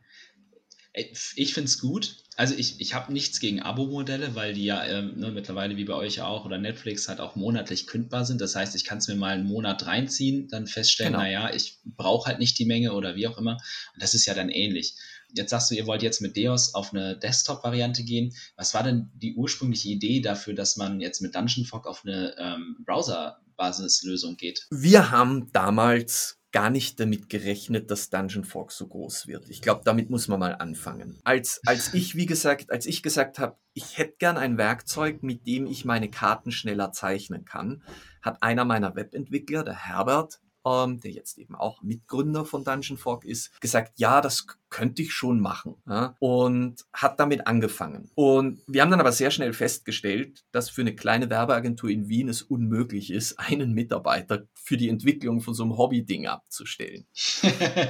Ich 0.95 1.55
finde 1.55 1.69
es 1.69 1.79
gut. 1.79 2.22
Also 2.37 2.55
ich, 2.55 2.81
ich 2.81 2.95
habe 2.95 3.13
nichts 3.13 3.41
gegen 3.41 3.61
Abo-Modelle, 3.61 4.35
weil 4.35 4.55
die 4.55 4.65
ja 4.65 4.85
ähm, 4.85 5.15
ne, 5.17 5.31
mittlerweile 5.31 5.77
wie 5.77 5.85
bei 5.85 5.95
euch 5.95 6.23
auch 6.23 6.45
oder 6.45 6.59
Netflix 6.59 7.09
halt 7.09 7.21
auch 7.21 7.37
monatlich 7.37 7.87
kündbar 7.87 8.25
sind. 8.25 8.41
Das 8.41 8.57
heißt, 8.57 8.75
ich 8.75 8.85
kann 8.85 8.99
es 8.99 9.09
mir 9.09 9.17
mal 9.17 9.35
einen 9.35 9.47
Monat 9.47 9.87
reinziehen, 9.87 10.49
dann 10.49 10.67
feststellen, 10.67 11.13
genau. 11.13 11.25
naja, 11.25 11.51
ich 11.55 11.79
brauche 11.85 12.29
halt 12.29 12.39
nicht 12.39 12.59
die 12.59 12.65
Menge 12.65 12.95
oder 12.95 13.17
wie 13.17 13.27
auch 13.27 13.37
immer. 13.37 13.59
Und 13.93 14.03
das 14.03 14.15
ist 14.15 14.27
ja 14.27 14.35
dann 14.35 14.49
ähnlich. 14.49 14.95
Jetzt 15.35 15.51
sagst 15.51 15.71
du, 15.71 15.75
ihr 15.75 15.87
wollt 15.87 16.03
jetzt 16.03 16.21
mit 16.21 16.37
Deos 16.37 16.75
auf 16.75 16.93
eine 16.93 17.17
Desktop-Variante 17.17 18.03
gehen. 18.05 18.35
Was 18.57 18.75
war 18.75 18.83
denn 18.83 19.11
die 19.15 19.35
ursprüngliche 19.35 19.89
Idee 19.89 20.21
dafür, 20.21 20.55
dass 20.55 20.77
man 20.77 21.01
jetzt 21.01 21.21
mit 21.21 21.35
Dungeon 21.35 21.65
Fog 21.65 21.87
auf 21.87 22.05
eine 22.05 22.35
ähm, 22.39 22.77
Browser-Basislösung 22.85 24.37
geht? 24.37 24.67
Wir 24.71 25.11
haben 25.11 25.51
damals 25.53 26.42
gar 26.53 26.71
nicht 26.71 27.01
damit 27.01 27.31
gerechnet, 27.31 27.91
dass 27.91 28.11
Dungeon 28.11 28.45
Fork 28.45 28.73
so 28.73 28.87
groß 28.87 29.27
wird. 29.27 29.49
Ich 29.49 29.63
glaube, 29.63 29.81
damit 29.85 30.11
muss 30.11 30.29
man 30.29 30.39
mal 30.39 30.55
anfangen. 30.55 31.19
Als, 31.25 31.61
als 31.67 31.95
ich, 31.95 32.15
wie 32.15 32.27
gesagt, 32.27 32.71
als 32.71 32.85
ich 32.85 33.03
gesagt 33.03 33.39
habe, 33.39 33.57
ich 33.73 33.97
hätte 33.97 34.17
gern 34.19 34.37
ein 34.37 34.59
Werkzeug, 34.59 35.23
mit 35.23 35.47
dem 35.47 35.67
ich 35.67 35.87
meine 35.87 36.11
Karten 36.11 36.53
schneller 36.53 36.93
zeichnen 36.93 37.47
kann, 37.47 37.83
hat 38.21 38.43
einer 38.43 38.67
meiner 38.67 38.95
Webentwickler, 38.95 39.65
der 39.65 39.87
Herbert, 39.87 40.42
ähm, 40.65 41.01
der 41.01 41.11
jetzt 41.11 41.39
eben 41.39 41.55
auch 41.55 41.83
Mitgründer 41.83 42.45
von 42.45 42.65
Dungeon 42.65 42.97
Fork 42.97 43.25
ist, 43.25 43.61
gesagt, 43.61 43.99
ja, 43.99 44.21
das 44.21 44.47
könnte 44.71 45.03
ich 45.03 45.13
schon 45.13 45.41
machen. 45.41 45.77
Ja, 45.89 46.17
und 46.19 46.85
hat 46.93 47.21
damit 47.21 47.47
angefangen. 47.47 48.11
Und 48.15 48.61
wir 48.67 48.83
haben 48.83 48.91
dann 48.91 49.01
aber 49.01 49.13
sehr 49.13 49.31
schnell 49.31 49.53
festgestellt, 49.53 50.45
dass 50.53 50.71
für 50.71 50.83
eine 50.83 50.95
kleine 50.95 51.31
Werbeagentur 51.31 51.91
in 51.91 52.09
Wien 52.09 52.29
es 52.29 52.43
unmöglich 52.43 53.11
ist, 53.11 53.39
einen 53.39 53.73
Mitarbeiter 53.73 54.45
für 54.55 54.77
die 54.77 54.89
Entwicklung 54.89 55.41
von 55.41 55.55
so 55.55 55.65
einem 55.65 55.77
Hobby-Ding 55.77 56.27
abzustellen. 56.27 57.07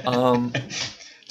ähm, 0.05 0.51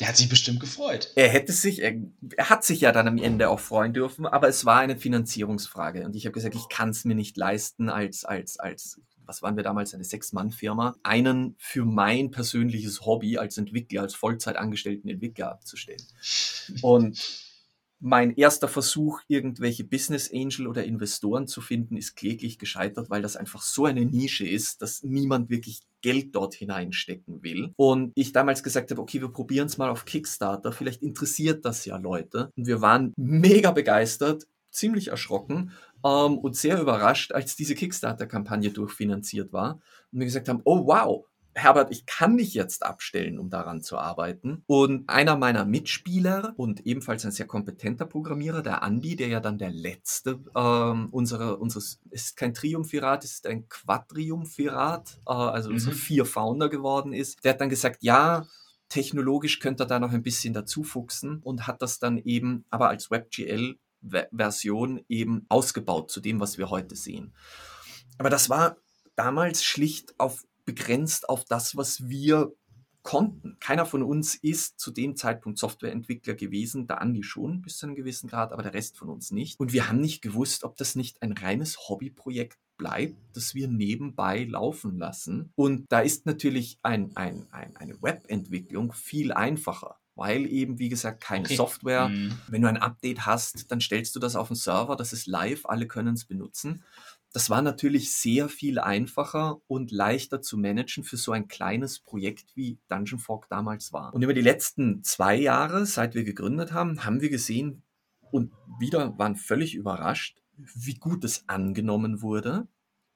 der 0.01 0.09
hat 0.09 0.17
sich 0.17 0.29
bestimmt 0.29 0.61
gefreut. 0.61 1.13
Er 1.15 1.29
hätte 1.29 1.53
sich, 1.53 1.83
er, 1.83 1.95
er, 2.37 2.51
hat 2.51 2.65
sich 2.65 2.81
ja 2.81 2.93
dann 2.93 3.09
am 3.09 3.19
Ende 3.19 3.49
auch 3.49 3.61
freuen 3.61 3.93
dürfen, 3.93 4.27
aber 4.27 4.49
es 4.49 4.65
war 4.65 4.81
eine 4.81 4.97
Finanzierungsfrage. 4.97 6.05
Und 6.05 6.17
ich 6.17 6.25
habe 6.27 6.33
gesagt, 6.33 6.55
ich 6.55 6.69
kann 6.69 6.91
es 6.91 7.05
mir 7.05 7.15
nicht 7.15 7.37
leisten, 7.37 7.89
als, 7.89 8.25
als, 8.25 8.59
als 8.59 9.01
was 9.33 9.41
waren 9.41 9.57
wir 9.57 9.63
damals, 9.63 9.95
eine 9.95 10.05
Sechs-Mann-Firma, 10.05 10.95
einen 11.03 11.55
für 11.57 11.87
mein 11.87 12.31
persönliches 12.31 13.07
Hobby 13.07 13.39
als 13.39 13.57
Entwickler, 13.57 14.03
als 14.03 14.15
Vollzeitangestellten 14.15 15.09
Entwickler 15.09 15.51
abzustellen. 15.51 16.03
Und 16.83 17.19
mein 17.99 18.35
erster 18.35 18.69
Versuch, 18.69 19.21
irgendwelche 19.29 19.85
Business 19.85 20.31
Angel 20.31 20.67
oder 20.67 20.85
Investoren 20.85 21.47
zu 21.47 21.63
finden, 21.63 21.97
ist 21.97 22.15
kläglich 22.15 22.59
gescheitert, 22.59 23.09
weil 23.09 23.23
das 23.23 23.37
einfach 23.37 23.63
so 23.63 23.87
eine 23.87 24.05
Nische 24.05 24.47
ist, 24.47 24.83
dass 24.83 25.03
niemand 25.03 25.49
wirklich 25.49 25.81
Geld 26.03 26.35
dort 26.35 26.53
hineinstecken 26.55 27.43
will. 27.43 27.73
Und 27.77 28.13
ich 28.15 28.33
damals 28.33 28.63
gesagt 28.63 28.91
habe, 28.91 29.01
okay, 29.01 29.23
wir 29.23 29.29
probieren 29.29 29.67
es 29.67 29.79
mal 29.79 29.89
auf 29.89 30.05
Kickstarter, 30.05 30.73
vielleicht 30.73 31.01
interessiert 31.01 31.65
das 31.65 31.87
ja 31.87 31.97
Leute. 31.97 32.51
Und 32.55 32.67
wir 32.67 32.83
waren 32.83 33.15
mega 33.17 33.71
begeistert, 33.71 34.47
ziemlich 34.73 35.09
erschrocken, 35.09 35.71
ähm, 36.05 36.39
und 36.39 36.57
sehr 36.57 36.81
überrascht, 36.81 37.33
als 37.33 37.57
diese 37.57 37.75
Kickstarter-Kampagne 37.75 38.71
durchfinanziert 38.71 39.53
war 39.53 39.81
und 40.13 40.19
wir 40.19 40.27
gesagt 40.27 40.49
haben, 40.49 40.61
oh 40.65 40.87
wow, 40.87 41.27
Herbert, 41.55 41.93
ich 41.93 42.07
kann 42.07 42.39
dich 42.39 42.55
jetzt 42.55 42.85
abstellen, 42.85 43.39
um 43.39 43.51
daran 43.51 43.83
zu 43.83 43.99
arbeiten. 43.99 44.63
Und 44.67 45.09
einer 45.09 45.37
meiner 45.37 45.67
Mitspieler 45.67 46.55
und 46.57 46.87
ebenfalls 46.87 47.27
ein 47.27 47.33
sehr 47.33 47.47
kompetenter 47.47 48.07
Programmierer, 48.07 48.63
der 48.63 48.83
Andi, 48.83 49.17
der 49.17 49.29
ja 49.29 49.41
dann 49.41 49.59
der 49.59 49.71
letzte 49.71 50.41
ähm, 50.57 51.09
unserer, 51.11 51.61
unseres, 51.61 52.01
es 52.11 52.23
ist 52.23 52.37
kein 52.37 52.55
Triumphirat, 52.55 53.25
es 53.25 53.33
ist 53.33 53.47
ein 53.47 53.69
Quadriumphirat, 53.69 55.21
äh, 55.27 55.33
also 55.33 55.69
mhm. 55.69 55.75
unsere 55.75 55.95
vier 55.95 56.25
Founder 56.25 56.71
geworden 56.71 57.13
ist, 57.13 57.45
der 57.45 57.53
hat 57.53 57.61
dann 57.61 57.69
gesagt, 57.69 58.03
ja, 58.03 58.47
technologisch 58.89 59.59
könnte 59.59 59.85
er 59.85 59.87
da 59.87 59.99
noch 59.99 60.13
ein 60.13 60.23
bisschen 60.23 60.55
dazu 60.55 60.85
fuchsen 60.85 61.41
und 61.43 61.67
hat 61.67 61.83
das 61.83 61.99
dann 61.99 62.19
eben 62.19 62.65
aber 62.71 62.89
als 62.89 63.11
WebGL 63.11 63.79
Version 64.03 65.05
eben 65.09 65.47
ausgebaut 65.49 66.11
zu 66.11 66.21
dem, 66.21 66.41
was 66.41 66.59
wir 66.59 66.71
heute 66.71 66.97
sehen. 66.97 67.35
Aber 68.19 68.31
das 68.31 68.51
war 68.51 68.77
damals 69.17 69.65
schlicht 69.65 70.15
auf 70.19 70.45
begrenzt 70.65 71.29
auf 71.29 71.45
das, 71.45 71.77
was 71.77 72.09
wir 72.09 72.53
konnten. 73.03 73.57
Keiner 73.59 73.85
von 73.85 74.03
uns 74.03 74.35
ist 74.37 74.79
zu 74.79 74.91
dem 74.91 75.17
Zeitpunkt 75.17 75.59
Softwareentwickler 75.59 76.35
gewesen, 76.35 76.87
der 76.87 77.01
Andi 77.01 77.23
schon 77.23 77.63
bis 77.63 77.79
zu 77.79 77.87
einem 77.87 77.97
gewissen 77.97 78.29
Grad, 78.29 78.53
aber 78.53 78.63
der 78.63 78.75
Rest 78.75 78.97
von 78.97 79.09
uns 79.09 79.33
nicht. 79.33 79.59
Und 79.59 79.73
wir 79.73 79.89
haben 79.89 80.01
nicht 80.01 80.23
gewusst, 80.23 80.65
ob 80.65 80.77
das 80.77 80.95
nicht 80.95 81.21
ein 81.21 81.33
reines 81.33 81.89
Hobbyprojekt 81.89 82.59
bleibt, 82.77 83.17
das 83.35 83.55
wir 83.55 83.69
nebenbei 83.69 84.45
laufen 84.45 84.99
lassen. 84.99 85.53
Und 85.57 85.87
da 85.91 86.01
ist 86.01 86.27
natürlich 86.27 86.79
ein, 86.83 87.17
ein, 87.17 87.47
ein, 87.51 87.77
eine 87.77 88.01
Webentwicklung 88.03 88.93
viel 88.93 89.33
einfacher 89.33 89.97
weil 90.15 90.47
eben, 90.47 90.79
wie 90.79 90.89
gesagt, 90.89 91.23
keine 91.23 91.45
okay. 91.45 91.57
Software. 91.57 92.09
Mhm. 92.09 92.33
Wenn 92.49 92.63
du 92.63 92.69
ein 92.69 92.77
Update 92.77 93.27
hast, 93.27 93.71
dann 93.71 93.81
stellst 93.81 94.15
du 94.15 94.21
das 94.21 94.37
auf 94.37 94.49
den 94.49 94.57
Server, 94.57 94.97
das 94.97 95.13
ist 95.13 95.27
live, 95.27 95.67
alle 95.67 95.87
können 95.87 96.15
es 96.15 96.25
benutzen. 96.25 96.85
Das 97.33 97.49
war 97.49 97.63
natürlich 97.63 98.13
sehr 98.13 98.51
viel 98.51 98.79
einfacher 98.79 99.63
und 99.67 99.91
leichter 99.91 100.43
zu 100.43 100.59
managen 100.59 101.03
für 101.03 101.17
so 101.17 101.33
ein 101.33 101.49
kleines 101.49 101.99
Projekt 101.99 102.55
wie 102.57 102.79
Dungeon 102.89 103.19
Fork 103.19 103.49
damals 103.49 103.93
war. 103.93 104.13
Und 104.13 104.23
über 104.23 104.35
die 104.35 104.43
letzten 104.43 105.03
zwei 105.03 105.37
Jahre, 105.37 105.87
seit 105.87 106.15
wir 106.15 106.25
gegründet 106.25 106.73
haben, 106.73 107.05
haben 107.05 107.23
wir 107.23 107.31
gesehen 107.31 107.83
und 108.31 108.53
wieder 108.79 109.17
waren 109.19 109.37
völlig 109.37 109.75
überrascht, 109.75 110.43
wie 110.57 110.95
gut 110.95 111.25
es 111.25 111.49
angenommen 111.49 112.21
wurde 112.21 112.69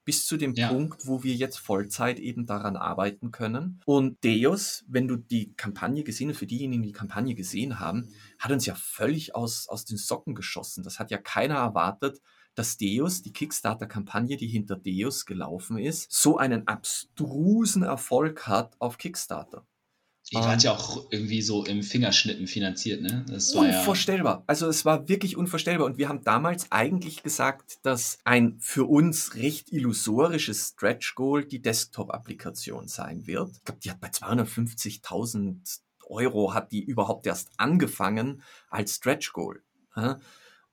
bis 0.07 0.25
zu 0.25 0.37
dem 0.37 0.55
ja. 0.55 0.69
Punkt, 0.69 1.07
wo 1.07 1.25
wir 1.25 1.35
jetzt 1.35 1.59
Vollzeit 1.59 2.21
eben 2.21 2.47
daran 2.47 2.77
arbeiten 2.77 3.33
können. 3.33 3.81
Und 3.85 4.25
Deus, 4.25 4.85
wenn 4.89 5.09
du 5.09 5.17
die 5.17 5.53
Kampagne 5.55 6.05
gesehen 6.05 6.31
hast, 6.31 6.39
für 6.39 6.47
diejenigen, 6.47 6.85
die 6.85 6.91
die 6.91 6.95
Kampagne 6.95 7.35
gesehen 7.35 7.81
haben, 7.81 8.09
hat 8.39 8.53
uns 8.53 8.65
ja 8.65 8.77
völlig 8.77 9.35
aus, 9.35 9.69
aus 9.69 9.85
den 9.85 9.99
Socken 9.99 10.37
geschossen. 10.37 10.85
Das 10.85 11.01
hat 11.01 11.11
ja 11.11 11.19
keiner 11.19 11.57
erwartet, 11.57 12.23
dass 12.55 12.79
Deus, 12.79 13.21
die 13.23 13.33
Kickstarter-Kampagne, 13.33 14.37
die 14.37 14.47
hinter 14.47 14.77
Deus 14.77 15.27
gelaufen 15.27 15.77
ist, 15.77 16.11
so 16.11 16.39
einen 16.39 16.69
abstrusen 16.69 17.83
Erfolg 17.83 18.47
hat 18.47 18.77
auf 18.79 18.99
Kickstarter. 18.99 19.67
Die 20.33 20.37
war 20.37 20.59
ja 20.59 20.73
auch 20.73 21.07
irgendwie 21.11 21.41
so 21.41 21.65
im 21.65 21.85
Fingerschnippen 21.85 22.49
finanziert, 22.49 23.01
ne? 23.01 23.25
Das 23.29 23.55
war 23.55 23.63
unvorstellbar. 23.63 24.39
Ja 24.39 24.45
also 24.49 24.67
es 24.67 24.85
war 24.85 25.09
wirklich 25.09 25.37
unvorstellbar. 25.37 25.87
Und 25.87 25.99
wir 25.99 26.09
haben 26.09 26.25
damals 26.25 26.73
eigentlich 26.73 27.23
gesagt, 27.23 27.79
dass 27.83 28.19
ein 28.25 28.57
für 28.59 28.85
uns 28.85 29.37
recht 29.37 29.73
illusorisches 29.73 30.71
Stretch 30.71 31.15
Goal 31.15 31.45
die 31.45 31.63
Desktop-Applikation 31.63 32.89
sein 32.89 33.27
wird. 33.29 33.53
Ich 33.53 33.65
glaube, 33.65 33.81
die 33.81 33.91
hat 33.91 34.01
bei 34.01 34.09
250.000 34.09 35.81
Euro 36.09 36.55
hat 36.55 36.73
die 36.73 36.83
überhaupt 36.83 37.27
erst 37.27 37.51
angefangen 37.57 38.43
als 38.69 38.97
Stretch 38.97 39.33
Goal. 39.33 39.63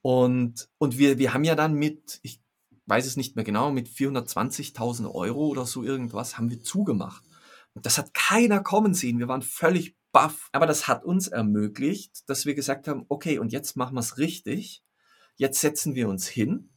Und, 0.02 0.68
und 0.80 0.98
wir, 0.98 1.18
wir 1.18 1.34
haben 1.34 1.44
ja 1.44 1.56
dann 1.56 1.76
mit, 1.76 2.20
ich 2.24 2.42
weiß 2.88 3.06
es 3.06 3.18
nicht 3.18 3.36
mehr 3.36 3.46
genau, 3.46 3.72
mit 3.72 3.88
420.000 3.88 5.14
Euro 5.14 5.48
oder 5.48 5.66
so 5.66 5.84
irgendwas 5.84 6.38
haben 6.38 6.50
wir 6.50 6.62
zugemacht. 6.62 7.24
Das 7.76 7.98
hat 7.98 8.14
keiner 8.14 8.62
kommen 8.62 8.94
sehen. 8.94 9.20
Wir 9.20 9.28
waren 9.28 9.42
völlig 9.42 9.96
baff. 10.12 10.48
Aber 10.52 10.66
das 10.66 10.88
hat 10.88 11.04
uns 11.04 11.28
ermöglicht, 11.28 12.30
dass 12.30 12.46
wir 12.46 12.56
gesagt 12.56 12.88
haben, 12.88 13.06
okay, 13.10 13.40
und 13.40 13.52
jetzt 13.52 13.76
machen 13.76 13.96
wir 13.96 14.00
es 14.00 14.18
richtig. 14.18 14.84
Jetzt 15.36 15.60
setzen 15.60 15.96
wir 15.96 16.08
uns 16.08 16.28
hin 16.28 16.70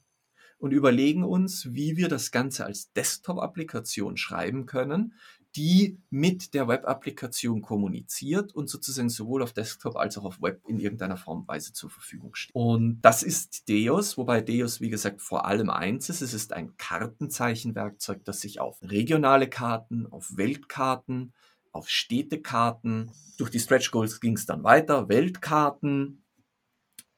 und 0.59 0.73
überlegen 0.73 1.23
uns, 1.23 1.73
wie 1.73 1.97
wir 1.97 2.09
das 2.09 2.31
Ganze 2.31 2.65
als 2.65 2.93
Desktop-Applikation 2.93 4.17
schreiben 4.17 4.65
können, 4.67 5.15
die 5.57 5.99
mit 6.11 6.53
der 6.53 6.69
Web-Applikation 6.69 7.63
kommuniziert 7.63 8.55
und 8.55 8.69
sozusagen 8.69 9.09
sowohl 9.09 9.43
auf 9.43 9.55
Desktop 9.55 9.97
als 9.97 10.19
auch 10.19 10.25
auf 10.25 10.43
Web 10.43 10.61
in 10.69 10.79
irgendeiner 10.79 11.17
Form 11.17 11.41
und 11.41 11.49
Weise 11.49 11.73
zur 11.73 11.89
Verfügung 11.89 12.35
steht. 12.35 12.55
Und 12.55 13.01
das 13.01 13.23
ist 13.23 13.69
Deus, 13.69 14.19
wobei 14.19 14.43
Deus, 14.43 14.81
wie 14.81 14.91
gesagt, 14.91 15.23
vor 15.23 15.47
allem 15.47 15.71
eins 15.71 16.11
ist. 16.11 16.21
Es 16.21 16.35
ist 16.35 16.53
ein 16.53 16.77
Kartenzeichenwerkzeug, 16.77 18.25
das 18.25 18.41
sich 18.41 18.61
auf 18.61 18.79
regionale 18.83 19.49
Karten, 19.49 20.07
auf 20.07 20.37
Weltkarten, 20.37 21.33
auf 21.73 21.89
Städtekarten, 21.89 23.11
durch 23.39 23.51
die 23.51 23.61
Stretch 23.61 23.91
Goals 23.91 24.21
ging 24.21 24.37
es 24.37 24.47
dann 24.47 24.65
weiter, 24.65 25.09
Weltkarten, 25.09 26.23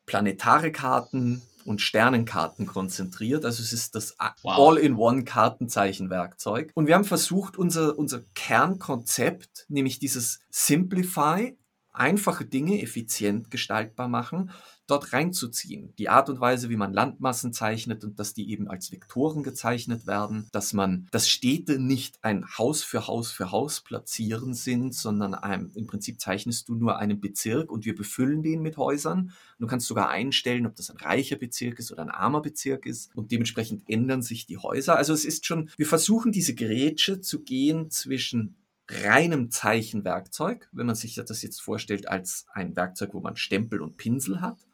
planetare 0.06 0.72
Karten, 0.72 1.42
und 1.68 1.80
Sternenkarten 1.80 2.66
konzentriert. 2.66 3.44
Also 3.44 3.62
es 3.62 3.72
ist 3.72 3.94
das 3.94 4.16
wow. 4.42 4.58
All-in-One-Kartenzeichenwerkzeug. 4.58 6.72
Und 6.74 6.86
wir 6.86 6.94
haben 6.94 7.04
versucht, 7.04 7.58
unser, 7.58 7.98
unser 7.98 8.22
Kernkonzept, 8.34 9.66
nämlich 9.68 9.98
dieses 9.98 10.40
Simplify, 10.50 11.56
einfache 11.98 12.44
Dinge 12.44 12.82
effizient 12.82 13.50
gestaltbar 13.50 14.08
machen, 14.08 14.50
dort 14.88 15.12
reinzuziehen. 15.12 15.92
Die 15.98 16.08
Art 16.08 16.30
und 16.30 16.40
Weise, 16.40 16.70
wie 16.70 16.76
man 16.76 16.94
Landmassen 16.94 17.52
zeichnet 17.52 18.04
und 18.04 18.18
dass 18.18 18.32
die 18.32 18.50
eben 18.50 18.68
als 18.68 18.90
Vektoren 18.90 19.42
gezeichnet 19.42 20.06
werden, 20.06 20.48
dass 20.50 20.72
man, 20.72 21.08
dass 21.10 21.28
Städte 21.28 21.78
nicht 21.78 22.18
ein 22.22 22.46
Haus 22.56 22.82
für 22.82 23.06
Haus 23.06 23.30
für 23.30 23.52
Haus 23.52 23.82
platzieren 23.82 24.54
sind, 24.54 24.94
sondern 24.94 25.34
ein, 25.34 25.70
im 25.74 25.86
Prinzip 25.86 26.20
zeichnest 26.20 26.68
du 26.68 26.74
nur 26.74 26.98
einen 26.98 27.20
Bezirk 27.20 27.70
und 27.70 27.84
wir 27.84 27.94
befüllen 27.94 28.42
den 28.42 28.62
mit 28.62 28.78
Häusern. 28.78 29.32
Du 29.58 29.66
kannst 29.66 29.86
sogar 29.86 30.08
einstellen, 30.08 30.66
ob 30.66 30.74
das 30.76 30.90
ein 30.90 30.96
reicher 30.96 31.36
Bezirk 31.36 31.78
ist 31.78 31.92
oder 31.92 32.02
ein 32.02 32.10
armer 32.10 32.40
Bezirk 32.40 32.86
ist 32.86 33.14
und 33.14 33.30
dementsprechend 33.30 33.82
ändern 33.88 34.22
sich 34.22 34.46
die 34.46 34.56
Häuser. 34.56 34.96
Also 34.96 35.12
es 35.12 35.26
ist 35.26 35.44
schon, 35.44 35.68
wir 35.76 35.86
versuchen 35.86 36.32
diese 36.32 36.54
Grätsche 36.54 37.20
zu 37.20 37.42
gehen 37.42 37.90
zwischen 37.90 38.56
reinem 38.88 39.50
Zeichenwerkzeug, 39.50 40.68
wenn 40.72 40.86
man 40.86 40.94
sich 40.94 41.14
das 41.14 41.42
jetzt 41.42 41.60
vorstellt 41.60 42.08
als 42.08 42.46
ein 42.52 42.74
Werkzeug, 42.76 43.14
wo 43.14 43.20
man 43.20 43.36
Stempel 43.36 43.80
und 43.80 43.96
Pinsel 43.96 44.40
hat, 44.40 44.66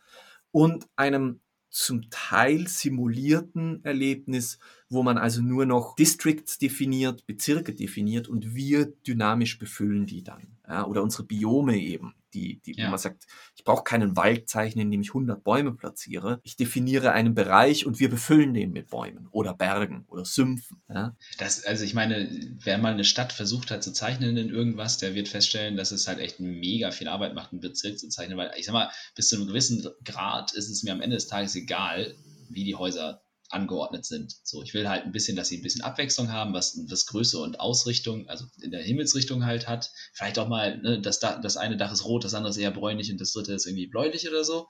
und 0.51 0.87
einem 0.97 1.41
zum 1.69 2.09
Teil 2.09 2.69
simulierten 2.69 3.85
Erlebnis, 3.85 4.61
wo 4.89 5.03
man 5.03 5.19
also 5.19 5.43
nur 5.43 5.67
noch 5.67 5.97
Districts 5.97 6.59
definiert, 6.59 7.27
Bezirke 7.27 7.75
definiert 7.75 8.29
und 8.29 8.55
wir 8.55 8.87
dynamisch 8.87 9.59
befüllen 9.59 10.07
die 10.07 10.23
dann. 10.23 10.57
Ja, 10.69 10.87
oder 10.87 11.03
unsere 11.03 11.25
Biome 11.25 11.77
eben 11.77 12.15
die, 12.35 12.61
die 12.65 12.75
ja. 12.77 12.87
wo 12.87 12.91
man 12.91 12.99
sagt, 12.99 13.25
ich 13.57 13.65
brauche 13.65 13.85
keinen 13.85 14.17
Wald 14.17 14.49
zeichnen, 14.49 14.87
indem 14.87 15.01
ich 15.01 15.11
100 15.11 15.43
Bäume 15.43 15.73
platziere. 15.73 16.41
Ich 16.43 16.57
definiere 16.57 17.13
einen 17.13 17.35
Bereich 17.35 17.87
und 17.87 18.01
wir 18.01 18.11
befüllen 18.11 18.53
den 18.53 18.73
mit 18.73 18.91
Bäumen 18.91 19.29
oder 19.31 19.55
Bergen 19.55 20.05
oder 20.09 20.25
Sümpfen. 20.25 20.83
Ja? 20.89 21.17
Das, 21.39 21.65
also 21.65 21.85
ich 21.85 21.95
meine, 21.95 22.29
wer 22.63 22.79
mal 22.79 22.93
eine 22.93 23.05
Stadt 23.05 23.33
versucht 23.33 23.71
hat 23.71 23.83
zu 23.83 23.93
zeichnen 23.93 24.37
in 24.37 24.51
irgendwas, 24.51 24.99
der 24.99 25.15
wird 25.15 25.29
feststellen, 25.29 25.77
dass 25.77 25.93
es 25.93 26.09
halt 26.09 26.19
echt 26.19 26.41
mega 26.41 26.91
viel 26.91 27.09
Arbeit 27.09 27.35
macht, 27.35 27.53
einen 27.53 27.61
Bezirk 27.61 27.99
zu 27.99 28.09
zeichnen, 28.09 28.37
weil 28.37 28.51
ich 28.59 28.67
sag 28.67 28.73
mal, 28.73 28.91
bis 29.15 29.29
zu 29.29 29.37
einem 29.37 29.47
gewissen 29.47 29.87
Grad 30.05 30.53
ist 30.53 30.69
es 30.69 30.83
mir 30.83 30.93
am 30.93 31.01
Ende 31.01 31.17
des 31.17 31.29
Tages 31.29 31.55
egal, 31.55 32.15
wie 32.49 32.65
die 32.65 32.75
Häuser 32.75 33.24
angeordnet 33.55 34.05
sind. 34.05 34.35
So, 34.43 34.63
ich 34.63 34.75
will 34.75 34.89
halt 34.89 35.05
ein 35.05 35.13
bisschen, 35.13 35.37
dass 35.37 35.49
sie 35.49 35.57
ein 35.59 35.63
bisschen 35.63 35.83
Abwechslung 35.83 36.31
haben, 36.31 36.53
was, 36.53 36.79
was 36.89 37.07
Größe 37.07 37.39
und 37.39 37.61
Ausrichtung, 37.61 38.29
also 38.29 38.45
in 38.61 38.71
der 38.71 38.83
Himmelsrichtung 38.83 39.45
halt 39.47 39.69
hat. 39.69 39.91
Vielleicht 40.13 40.39
auch 40.39 40.49
mal, 40.49 40.79
ne, 40.79 41.01
das, 41.01 41.21
das 41.21 41.57
eine 41.57 41.77
Dach 41.77 41.93
ist 41.93 42.05
rot, 42.05 42.25
das 42.25 42.35
andere 42.35 42.51
ist 42.51 42.57
eher 42.57 42.71
bräunlich 42.71 43.11
und 43.11 43.21
das 43.21 43.33
dritte 43.33 43.55
ist 43.55 43.67
irgendwie 43.67 43.87
bläulich 43.87 44.29
oder 44.29 44.45
so. 44.45 44.69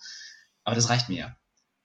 Aber 0.63 0.77
das 0.77 0.89
reicht 0.89 1.09
mir 1.09 1.19
ja. 1.19 1.37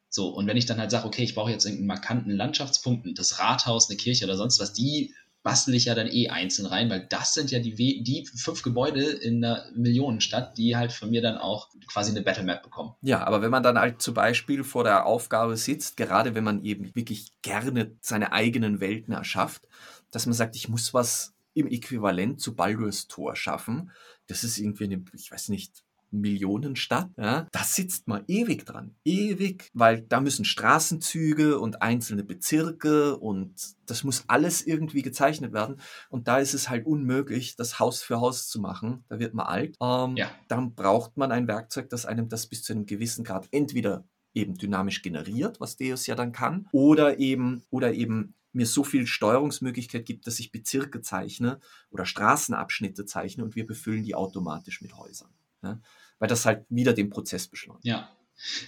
So, 0.09 0.29
und 0.29 0.47
wenn 0.47 0.57
ich 0.57 0.65
dann 0.65 0.79
halt 0.79 0.91
sage, 0.91 1.05
okay, 1.05 1.23
ich 1.23 1.35
brauche 1.35 1.51
jetzt 1.51 1.65
irgendeinen 1.65 1.87
markanten 1.87 2.31
Landschaftspunkt, 2.31 3.07
das 3.17 3.39
Rathaus, 3.39 3.89
eine 3.89 3.97
Kirche 3.97 4.25
oder 4.25 4.37
sonst 4.37 4.59
was, 4.59 4.73
die 4.73 5.13
bastel 5.43 5.73
ich 5.73 5.85
ja 5.85 5.95
dann 5.95 6.07
eh 6.07 6.29
einzeln 6.29 6.65
rein, 6.65 6.89
weil 6.89 7.07
das 7.09 7.33
sind 7.33 7.51
ja 7.51 7.59
die, 7.59 7.73
die 8.03 8.25
fünf 8.35 8.61
Gebäude 8.61 9.03
in 9.03 9.43
einer 9.43 9.65
Millionenstadt, 9.73 10.57
die 10.57 10.75
halt 10.75 10.91
von 10.91 11.09
mir 11.09 11.21
dann 11.21 11.37
auch 11.37 11.69
quasi 11.87 12.11
eine 12.11 12.21
Battle 12.21 12.43
Map 12.43 12.61
bekommen. 12.63 12.93
Ja, 13.01 13.25
aber 13.25 13.41
wenn 13.41 13.51
man 13.51 13.63
dann 13.63 13.79
halt 13.79 14.01
zum 14.01 14.13
Beispiel 14.13 14.63
vor 14.63 14.83
der 14.83 15.05
Aufgabe 15.05 15.55
sitzt, 15.55 15.97
gerade 15.97 16.35
wenn 16.35 16.43
man 16.43 16.63
eben 16.63 16.93
wirklich 16.93 17.31
gerne 17.41 17.95
seine 18.01 18.33
eigenen 18.33 18.79
Welten 18.81 19.13
erschafft, 19.13 19.67
dass 20.11 20.25
man 20.25 20.33
sagt, 20.33 20.55
ich 20.55 20.67
muss 20.67 20.93
was 20.93 21.33
im 21.53 21.67
Äquivalent 21.67 22.41
zu 22.41 22.55
Baldur's 22.55 23.07
Tor 23.07 23.35
schaffen, 23.35 23.91
das 24.27 24.43
ist 24.43 24.57
irgendwie 24.57 24.85
eine, 24.85 25.03
ich 25.13 25.31
weiß 25.31 25.49
nicht, 25.49 25.83
Millionenstadt, 26.11 27.09
ja, 27.17 27.47
da 27.51 27.63
sitzt 27.63 28.07
man 28.07 28.23
ewig 28.27 28.65
dran. 28.65 28.95
Ewig, 29.03 29.69
weil 29.73 30.01
da 30.01 30.19
müssen 30.19 30.45
Straßenzüge 30.45 31.59
und 31.59 31.81
einzelne 31.81 32.23
Bezirke 32.23 33.17
und 33.17 33.75
das 33.85 34.03
muss 34.03 34.23
alles 34.27 34.65
irgendwie 34.65 35.01
gezeichnet 35.01 35.53
werden. 35.53 35.79
Und 36.09 36.27
da 36.27 36.39
ist 36.39 36.53
es 36.53 36.69
halt 36.69 36.85
unmöglich, 36.85 37.55
das 37.55 37.79
Haus 37.79 38.01
für 38.01 38.19
Haus 38.19 38.47
zu 38.49 38.59
machen. 38.59 39.03
Da 39.09 39.19
wird 39.19 39.33
man 39.33 39.47
alt. 39.47 39.75
Ähm, 39.81 40.15
ja. 40.15 40.31
Dann 40.47 40.75
braucht 40.75 41.17
man 41.17 41.31
ein 41.31 41.47
Werkzeug, 41.47 41.89
das 41.89 42.05
einem 42.05 42.29
das 42.29 42.47
bis 42.47 42.63
zu 42.63 42.73
einem 42.73 42.85
gewissen 42.85 43.23
Grad 43.23 43.47
entweder 43.51 44.05
eben 44.33 44.55
dynamisch 44.55 45.01
generiert, 45.01 45.59
was 45.59 45.77
Deus 45.77 46.05
ja 46.05 46.15
dann 46.15 46.31
kann, 46.31 46.67
oder 46.71 47.19
eben, 47.19 47.63
oder 47.69 47.93
eben 47.93 48.35
mir 48.51 48.65
so 48.65 48.83
viel 48.83 49.05
Steuerungsmöglichkeit 49.05 50.05
gibt, 50.05 50.27
dass 50.27 50.39
ich 50.39 50.51
Bezirke 50.51 51.01
zeichne 51.01 51.59
oder 51.91 52.05
Straßenabschnitte 52.05 53.05
zeichne 53.05 53.43
und 53.43 53.55
wir 53.55 53.65
befüllen 53.65 54.03
die 54.03 54.15
automatisch 54.15 54.81
mit 54.81 54.97
Häusern. 54.97 55.29
Ja? 55.63 55.79
Weil 56.19 56.27
das 56.27 56.45
halt 56.45 56.65
wieder 56.69 56.93
den 56.93 57.09
Prozess 57.09 57.47
beschleunigt. 57.47 57.85
Ja. 57.85 58.09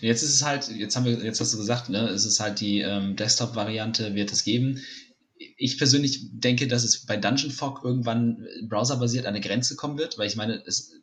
Jetzt 0.01 0.23
ist 0.23 0.33
es 0.33 0.43
halt, 0.43 0.69
jetzt 0.69 0.95
haben 0.95 1.05
wir, 1.05 1.23
jetzt 1.23 1.39
hast 1.39 1.53
du 1.53 1.57
gesagt, 1.57 1.89
ne, 1.89 2.09
es 2.09 2.25
ist 2.25 2.39
halt 2.39 2.59
die 2.59 2.81
ähm, 2.81 3.15
Desktop-Variante, 3.15 4.15
wird 4.15 4.31
es 4.31 4.43
geben. 4.43 4.81
Ich 5.37 5.77
persönlich 5.77 6.27
denke, 6.33 6.67
dass 6.67 6.83
es 6.83 7.05
bei 7.05 7.15
Dungeon 7.17 7.51
Fog 7.51 7.81
irgendwann 7.83 8.45
browserbasiert 8.67 9.25
an 9.25 9.33
eine 9.33 9.41
Grenze 9.41 9.75
kommen 9.75 9.97
wird, 9.97 10.17
weil 10.17 10.27
ich 10.27 10.35
meine, 10.35 10.61
es, 10.65 10.93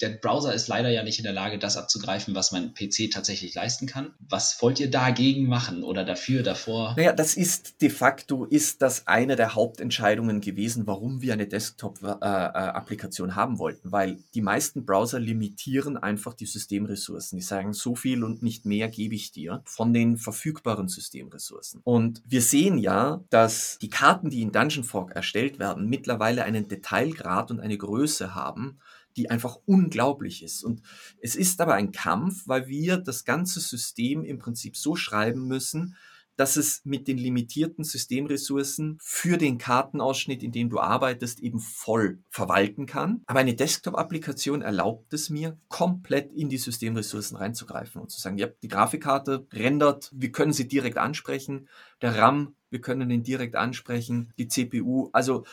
der 0.00 0.10
Browser 0.10 0.54
ist 0.54 0.68
leider 0.68 0.90
ja 0.90 1.02
nicht 1.02 1.18
in 1.18 1.24
der 1.24 1.32
Lage, 1.32 1.58
das 1.58 1.76
abzugreifen, 1.76 2.34
was 2.34 2.52
mein 2.52 2.74
PC 2.74 3.10
tatsächlich 3.12 3.54
leisten 3.54 3.86
kann. 3.86 4.14
Was 4.28 4.60
wollt 4.60 4.80
ihr 4.80 4.90
dagegen 4.90 5.46
machen 5.46 5.82
oder 5.82 6.04
dafür, 6.04 6.42
davor? 6.42 6.94
Naja, 6.96 7.12
das 7.12 7.36
ist 7.36 7.80
de 7.80 7.90
facto 7.90 8.44
ist 8.44 8.82
das 8.82 9.06
eine 9.06 9.36
der 9.36 9.54
Hauptentscheidungen 9.54 10.40
gewesen, 10.40 10.86
warum 10.86 11.22
wir 11.22 11.32
eine 11.32 11.46
Desktop-Applikation 11.46 13.28
äh, 13.28 13.32
äh 13.32 13.34
haben 13.34 13.58
wollten, 13.58 13.92
weil 13.92 14.18
die 14.34 14.42
meisten 14.42 14.84
Browser 14.84 15.20
limitieren 15.20 15.96
einfach 15.96 16.34
die 16.34 16.46
Systemressourcen. 16.46 17.38
Die 17.38 17.44
sagen, 17.44 17.72
so 17.72 17.94
viel 17.94 18.24
und 18.24 18.42
nicht 18.42 18.66
mehr 18.66 18.88
gebe 18.88 19.14
ich 19.14 19.32
dir 19.32 19.62
von 19.64 19.92
den 19.92 20.16
verfügbaren 20.16 20.88
Systemressourcen. 20.88 21.80
Und 21.84 22.22
wir 22.26 22.42
sehen 22.42 22.78
ja, 22.78 23.22
dass 23.30 23.78
die 23.80 23.90
Karten, 23.90 24.30
die 24.30 24.42
in 24.42 24.52
Dungeon 24.52 24.84
Fog 24.84 25.12
erstellt 25.12 25.58
werden, 25.58 25.88
mittlerweile 25.88 26.44
einen 26.44 26.68
Detailgrad 26.68 27.50
und 27.50 27.60
eine 27.60 27.78
Größe 27.78 28.34
haben, 28.34 28.78
die 29.16 29.30
einfach 29.30 29.58
unglaublich 29.66 30.42
ist. 30.42 30.64
Und 30.64 30.82
es 31.20 31.36
ist 31.36 31.60
aber 31.60 31.74
ein 31.74 31.92
Kampf, 31.92 32.46
weil 32.46 32.68
wir 32.68 32.96
das 32.96 33.24
ganze 33.24 33.60
System 33.60 34.24
im 34.24 34.38
Prinzip 34.38 34.76
so 34.76 34.96
schreiben 34.96 35.46
müssen, 35.46 35.96
dass 36.36 36.56
es 36.56 36.84
mit 36.84 37.06
den 37.06 37.18
limitierten 37.18 37.84
Systemressourcen 37.84 38.98
für 39.00 39.38
den 39.38 39.58
Kartenausschnitt, 39.58 40.42
in 40.42 40.52
dem 40.52 40.68
du 40.68 40.80
arbeitest, 40.80 41.40
eben 41.40 41.60
voll 41.60 42.18
verwalten 42.28 42.86
kann. 42.86 43.22
Aber 43.26 43.40
eine 43.40 43.54
Desktop-Applikation 43.54 44.62
erlaubt 44.62 45.12
es 45.14 45.30
mir, 45.30 45.58
komplett 45.68 46.32
in 46.32 46.48
die 46.48 46.58
Systemressourcen 46.58 47.36
reinzugreifen 47.36 48.00
und 48.00 48.10
zu 48.10 48.20
sagen, 48.20 48.38
ja, 48.38 48.48
die 48.62 48.68
Grafikkarte 48.68 49.46
rendert, 49.52 50.10
wir 50.12 50.32
können 50.32 50.52
sie 50.52 50.66
direkt 50.66 50.98
ansprechen, 50.98 51.68
der 52.02 52.16
RAM, 52.16 52.56
wir 52.70 52.80
können 52.80 53.10
ihn 53.10 53.22
direkt 53.22 53.54
ansprechen, 53.54 54.32
die 54.36 54.48
CPU, 54.48 55.10
also 55.12 55.44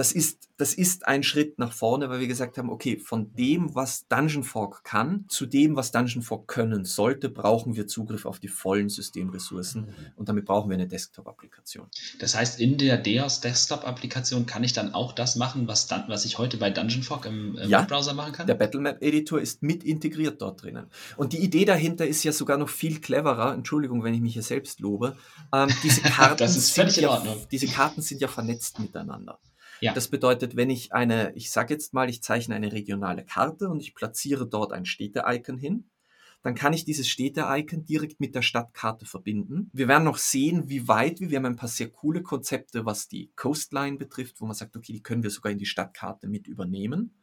das 0.00 0.12
ist, 0.12 0.48
das 0.56 0.72
ist 0.72 1.06
ein 1.06 1.22
Schritt 1.22 1.58
nach 1.58 1.74
vorne, 1.74 2.08
weil 2.08 2.20
wir 2.20 2.26
gesagt 2.26 2.56
haben, 2.56 2.70
okay, 2.70 2.96
von 2.96 3.34
dem, 3.34 3.74
was 3.74 4.08
Dungeon 4.08 4.44
Fork 4.44 4.82
kann, 4.82 5.26
zu 5.28 5.44
dem, 5.44 5.76
was 5.76 5.92
Dungeon 5.92 6.22
Fork 6.22 6.48
können 6.48 6.86
sollte, 6.86 7.28
brauchen 7.28 7.76
wir 7.76 7.86
Zugriff 7.86 8.24
auf 8.24 8.38
die 8.38 8.48
vollen 8.48 8.88
Systemressourcen 8.88 9.82
mhm. 9.82 9.94
und 10.16 10.30
damit 10.30 10.46
brauchen 10.46 10.70
wir 10.70 10.74
eine 10.78 10.88
Desktop-Applikation. 10.88 11.86
Das 12.18 12.34
heißt, 12.34 12.60
in 12.60 12.78
der 12.78 12.96
DEOS 12.96 13.42
Desktop-Applikation 13.42 14.46
kann 14.46 14.64
ich 14.64 14.72
dann 14.72 14.94
auch 14.94 15.12
das 15.12 15.36
machen, 15.36 15.68
was, 15.68 15.86
dann, 15.86 16.04
was 16.08 16.24
ich 16.24 16.38
heute 16.38 16.56
bei 16.56 16.70
Dungeon 16.70 17.02
Fork 17.02 17.26
im, 17.26 17.58
im 17.58 17.68
ja, 17.68 17.82
Webbrowser 17.82 18.14
machen 18.14 18.32
kann? 18.32 18.46
der 18.46 18.54
Battlemap-Editor 18.54 19.38
ist 19.38 19.62
mit 19.62 19.84
integriert 19.84 20.40
dort 20.40 20.62
drinnen. 20.62 20.86
Und 21.18 21.34
die 21.34 21.40
Idee 21.40 21.66
dahinter 21.66 22.06
ist 22.06 22.24
ja 22.24 22.32
sogar 22.32 22.56
noch 22.56 22.70
viel 22.70 23.02
cleverer, 23.02 23.52
Entschuldigung, 23.52 24.02
wenn 24.02 24.14
ich 24.14 24.22
mich 24.22 24.32
hier 24.32 24.42
selbst 24.42 24.80
lobe, 24.80 25.18
ähm, 25.52 25.68
diese 25.82 26.00
Karten 26.00 26.38
das 26.38 26.56
ist 26.56 26.70
völlig 26.70 26.96
in 26.96 27.04
Ordnung. 27.04 27.36
Ja, 27.36 27.46
diese 27.52 27.66
Karten 27.66 28.00
sind 28.00 28.22
ja 28.22 28.28
vernetzt 28.28 28.78
miteinander. 28.78 29.38
Ja. 29.80 29.94
Das 29.94 30.08
bedeutet, 30.08 30.56
wenn 30.56 30.70
ich 30.70 30.92
eine, 30.92 31.32
ich 31.34 31.50
sage 31.50 31.74
jetzt 31.74 31.94
mal, 31.94 32.08
ich 32.08 32.22
zeichne 32.22 32.54
eine 32.54 32.72
regionale 32.72 33.24
Karte 33.24 33.68
und 33.68 33.80
ich 33.80 33.94
platziere 33.94 34.46
dort 34.46 34.72
ein 34.72 34.84
Städte-Icon 34.84 35.58
hin, 35.58 35.90
dann 36.42 36.54
kann 36.54 36.72
ich 36.72 36.84
dieses 36.84 37.08
Städte-Icon 37.08 37.84
direkt 37.84 38.20
mit 38.20 38.34
der 38.34 38.42
Stadtkarte 38.42 39.04
verbinden. 39.04 39.70
Wir 39.72 39.88
werden 39.88 40.04
noch 40.04 40.16
sehen, 40.16 40.68
wie 40.68 40.88
weit 40.88 41.20
wir, 41.20 41.30
wir 41.30 41.36
haben 41.36 41.46
ein 41.46 41.56
paar 41.56 41.68
sehr 41.68 41.90
coole 41.90 42.22
Konzepte, 42.22 42.86
was 42.86 43.08
die 43.08 43.30
Coastline 43.36 43.98
betrifft, 43.98 44.40
wo 44.40 44.46
man 44.46 44.54
sagt, 44.54 44.76
okay, 44.76 44.92
die 44.92 45.02
können 45.02 45.22
wir 45.22 45.30
sogar 45.30 45.52
in 45.52 45.58
die 45.58 45.66
Stadtkarte 45.66 46.28
mit 46.28 46.46
übernehmen. 46.46 47.14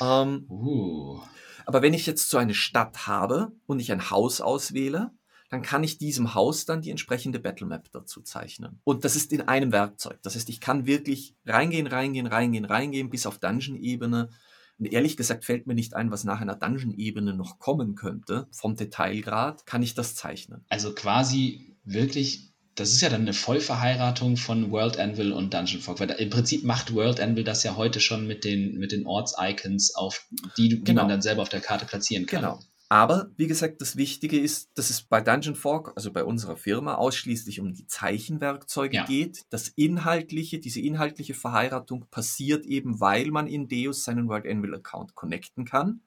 Ähm, 0.00 0.46
uh. 0.48 1.20
Aber 1.64 1.82
wenn 1.82 1.94
ich 1.94 2.06
jetzt 2.06 2.28
so 2.28 2.38
eine 2.38 2.54
Stadt 2.54 3.06
habe 3.06 3.52
und 3.66 3.80
ich 3.80 3.92
ein 3.92 4.10
Haus 4.10 4.40
auswähle, 4.40 5.12
dann 5.50 5.62
kann 5.62 5.84
ich 5.84 5.98
diesem 5.98 6.34
Haus 6.34 6.64
dann 6.64 6.82
die 6.82 6.90
entsprechende 6.90 7.38
Battlemap 7.38 7.90
dazu 7.92 8.20
zeichnen. 8.20 8.80
Und 8.84 9.04
das 9.04 9.16
ist 9.16 9.32
in 9.32 9.42
einem 9.42 9.72
Werkzeug. 9.72 10.18
Das 10.22 10.34
heißt, 10.34 10.48
ich 10.48 10.60
kann 10.60 10.86
wirklich 10.86 11.34
reingehen, 11.44 11.86
reingehen, 11.86 12.26
reingehen, 12.26 12.64
reingehen 12.64 13.10
bis 13.10 13.26
auf 13.26 13.38
Dungeon-Ebene. 13.38 14.30
Und 14.78 14.86
ehrlich 14.86 15.16
gesagt 15.16 15.44
fällt 15.44 15.66
mir 15.66 15.74
nicht 15.74 15.94
ein, 15.94 16.10
was 16.10 16.24
nach 16.24 16.40
einer 16.40 16.56
Dungeon-Ebene 16.56 17.34
noch 17.34 17.58
kommen 17.58 17.94
könnte. 17.94 18.46
Vom 18.50 18.76
Detailgrad 18.76 19.66
kann 19.66 19.82
ich 19.82 19.94
das 19.94 20.14
zeichnen. 20.14 20.64
Also 20.68 20.94
quasi 20.94 21.76
wirklich 21.84 22.52
das 22.76 22.92
ist 22.92 23.00
ja 23.00 23.08
dann 23.08 23.22
eine 23.22 23.32
Vollverheiratung 23.32 24.36
von 24.36 24.70
World 24.70 24.98
Anvil 24.98 25.32
und 25.32 25.54
Dungeon 25.54 25.80
Fog, 25.80 25.98
weil 25.98 26.10
im 26.10 26.28
Prinzip 26.28 26.62
macht 26.62 26.94
World 26.94 27.20
Anvil 27.20 27.42
das 27.42 27.62
ja 27.62 27.74
heute 27.74 28.00
schon 28.00 28.26
mit 28.26 28.44
den, 28.44 28.78
mit 28.78 28.92
den 28.92 29.06
Orts-Icons, 29.06 29.94
auf 29.94 30.26
die, 30.58 30.68
die 30.68 30.84
genau. 30.84 31.02
man 31.02 31.08
dann 31.08 31.22
selber 31.22 31.40
auf 31.40 31.48
der 31.48 31.60
Karte 31.60 31.86
platzieren 31.86 32.26
kann. 32.26 32.42
Genau. 32.42 32.60
Aber 32.88 33.30
wie 33.36 33.48
gesagt, 33.48 33.80
das 33.80 33.96
Wichtige 33.96 34.38
ist, 34.38 34.70
dass 34.74 34.90
es 34.90 35.02
bei 35.02 35.20
Dungeon 35.20 35.56
Fork, 35.56 35.92
also 35.96 36.12
bei 36.12 36.22
unserer 36.22 36.56
Firma, 36.56 36.94
ausschließlich 36.94 37.60
um 37.60 37.72
die 37.72 37.86
Zeichenwerkzeuge 37.86 38.96
ja. 38.96 39.04
geht. 39.04 39.44
Das 39.50 39.68
inhaltliche, 39.68 40.60
diese 40.60 40.80
inhaltliche 40.80 41.34
Verheiratung 41.34 42.06
passiert 42.10 42.64
eben, 42.64 43.00
weil 43.00 43.30
man 43.30 43.48
in 43.48 43.68
Deus 43.68 44.04
seinen 44.04 44.28
World 44.28 44.46
Anvil 44.46 44.74
Account 44.74 45.14
connecten 45.14 45.64
kann. 45.64 46.00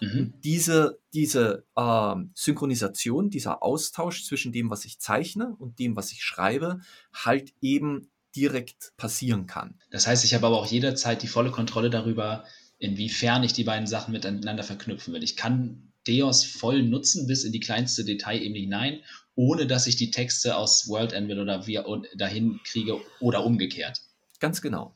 Mhm. 0.00 0.34
diese, 0.42 0.98
diese 1.12 1.64
äh, 1.76 2.14
Synchronisation, 2.34 3.30
dieser 3.30 3.62
Austausch 3.62 4.24
zwischen 4.24 4.52
dem, 4.52 4.68
was 4.68 4.84
ich 4.84 4.98
zeichne 4.98 5.54
und 5.58 5.78
dem, 5.78 5.94
was 5.96 6.12
ich 6.12 6.22
schreibe, 6.22 6.80
halt 7.12 7.54
eben 7.60 8.10
direkt 8.34 8.92
passieren 8.96 9.46
kann. 9.46 9.78
Das 9.90 10.06
heißt, 10.06 10.24
ich 10.24 10.34
habe 10.34 10.46
aber 10.46 10.58
auch 10.58 10.66
jederzeit 10.66 11.22
die 11.22 11.28
volle 11.28 11.52
Kontrolle 11.52 11.90
darüber, 11.90 12.44
inwiefern 12.78 13.44
ich 13.44 13.52
die 13.52 13.64
beiden 13.64 13.86
Sachen 13.86 14.12
miteinander 14.12 14.64
verknüpfen 14.64 15.14
will. 15.14 15.22
Ich 15.22 15.36
kann 15.36 15.92
Deos 16.06 16.44
voll 16.44 16.82
nutzen 16.82 17.26
bis 17.26 17.44
in 17.44 17.52
die 17.52 17.60
kleinste 17.60 18.04
Detailebene 18.04 18.58
hinein, 18.58 19.00
ohne 19.34 19.66
dass 19.66 19.86
ich 19.86 19.96
die 19.96 20.10
Texte 20.10 20.56
aus 20.56 20.88
World 20.88 21.14
Anvil 21.14 21.40
oder 21.40 21.66
wir 21.66 21.84
dahin 22.16 22.60
kriege 22.64 23.00
oder 23.20 23.44
umgekehrt. 23.44 24.00
Ganz 24.40 24.60
genau. 24.60 24.94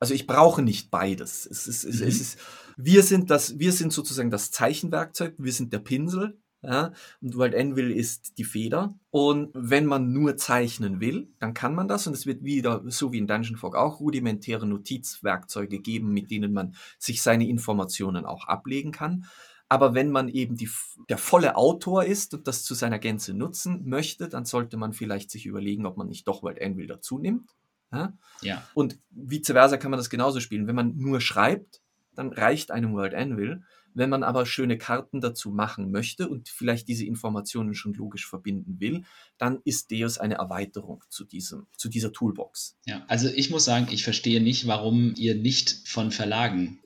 Also 0.00 0.14
ich 0.14 0.26
brauche 0.26 0.62
nicht 0.62 0.90
beides. 0.90 1.46
Es 1.46 1.66
ist, 1.66 1.84
es, 1.84 2.00
mhm. 2.00 2.08
es 2.08 2.20
ist, 2.20 2.38
wir, 2.76 3.02
sind 3.02 3.30
das, 3.30 3.58
wir 3.58 3.72
sind 3.72 3.92
sozusagen 3.92 4.30
das 4.30 4.50
Zeichenwerkzeug, 4.50 5.34
wir 5.38 5.52
sind 5.52 5.72
der 5.72 5.80
Pinsel. 5.80 6.38
Ja, 6.60 6.92
und 7.20 7.36
World 7.36 7.54
Anvil 7.54 7.92
ist 7.92 8.36
die 8.36 8.44
Feder. 8.44 8.98
Und 9.10 9.50
wenn 9.54 9.86
man 9.86 10.12
nur 10.12 10.36
zeichnen 10.36 11.00
will, 11.00 11.28
dann 11.38 11.54
kann 11.54 11.72
man 11.72 11.86
das. 11.86 12.08
Und 12.08 12.14
es 12.14 12.26
wird 12.26 12.42
wieder, 12.42 12.82
so 12.86 13.12
wie 13.12 13.18
in 13.18 13.28
Dungeon 13.28 13.56
Fog 13.56 13.76
auch, 13.76 14.00
rudimentäre 14.00 14.66
Notizwerkzeuge 14.66 15.78
geben, 15.78 16.12
mit 16.12 16.32
denen 16.32 16.52
man 16.52 16.74
sich 16.98 17.22
seine 17.22 17.48
Informationen 17.48 18.24
auch 18.24 18.48
ablegen 18.48 18.90
kann. 18.90 19.26
Aber 19.68 19.94
wenn 19.94 20.10
man 20.10 20.28
eben 20.28 20.56
die, 20.56 20.70
der 21.08 21.18
volle 21.18 21.56
Autor 21.56 22.04
ist 22.04 22.32
und 22.32 22.48
das 22.48 22.64
zu 22.64 22.74
seiner 22.74 22.98
Gänze 22.98 23.34
nutzen 23.34 23.86
möchte, 23.86 24.28
dann 24.28 24.44
sollte 24.46 24.76
man 24.76 24.92
vielleicht 24.92 25.30
sich 25.30 25.44
überlegen, 25.44 25.84
ob 25.84 25.96
man 25.96 26.08
nicht 26.08 26.26
doch 26.26 26.42
World 26.42 26.62
Anvil 26.62 26.86
dazu 26.86 27.18
nimmt. 27.18 27.50
Ja? 27.92 28.12
ja. 28.40 28.62
Und 28.74 28.98
vice 29.10 29.52
versa 29.52 29.76
kann 29.76 29.90
man 29.90 29.98
das 29.98 30.10
genauso 30.10 30.40
spielen. 30.40 30.66
Wenn 30.66 30.74
man 30.74 30.96
nur 30.96 31.20
schreibt, 31.20 31.82
dann 32.14 32.32
reicht 32.32 32.70
einem 32.70 32.94
World 32.94 33.14
Anvil. 33.14 33.62
Wenn 33.98 34.10
man 34.10 34.22
aber 34.22 34.46
schöne 34.46 34.78
Karten 34.78 35.20
dazu 35.20 35.50
machen 35.50 35.90
möchte 35.90 36.28
und 36.28 36.48
vielleicht 36.48 36.86
diese 36.86 37.04
Informationen 37.04 37.74
schon 37.74 37.94
logisch 37.94 38.28
verbinden 38.28 38.78
will, 38.78 39.02
dann 39.38 39.58
ist 39.64 39.90
Deus 39.90 40.18
eine 40.18 40.34
Erweiterung 40.34 41.02
zu, 41.08 41.24
diesem, 41.24 41.66
zu 41.76 41.88
dieser 41.88 42.12
Toolbox. 42.12 42.76
Ja, 42.86 43.04
also 43.08 43.28
ich 43.28 43.50
muss 43.50 43.64
sagen, 43.64 43.88
ich 43.90 44.04
verstehe 44.04 44.40
nicht, 44.40 44.68
warum 44.68 45.14
ihr 45.16 45.34
nicht 45.34 45.88
von 45.88 46.12
Verlagen 46.12 46.78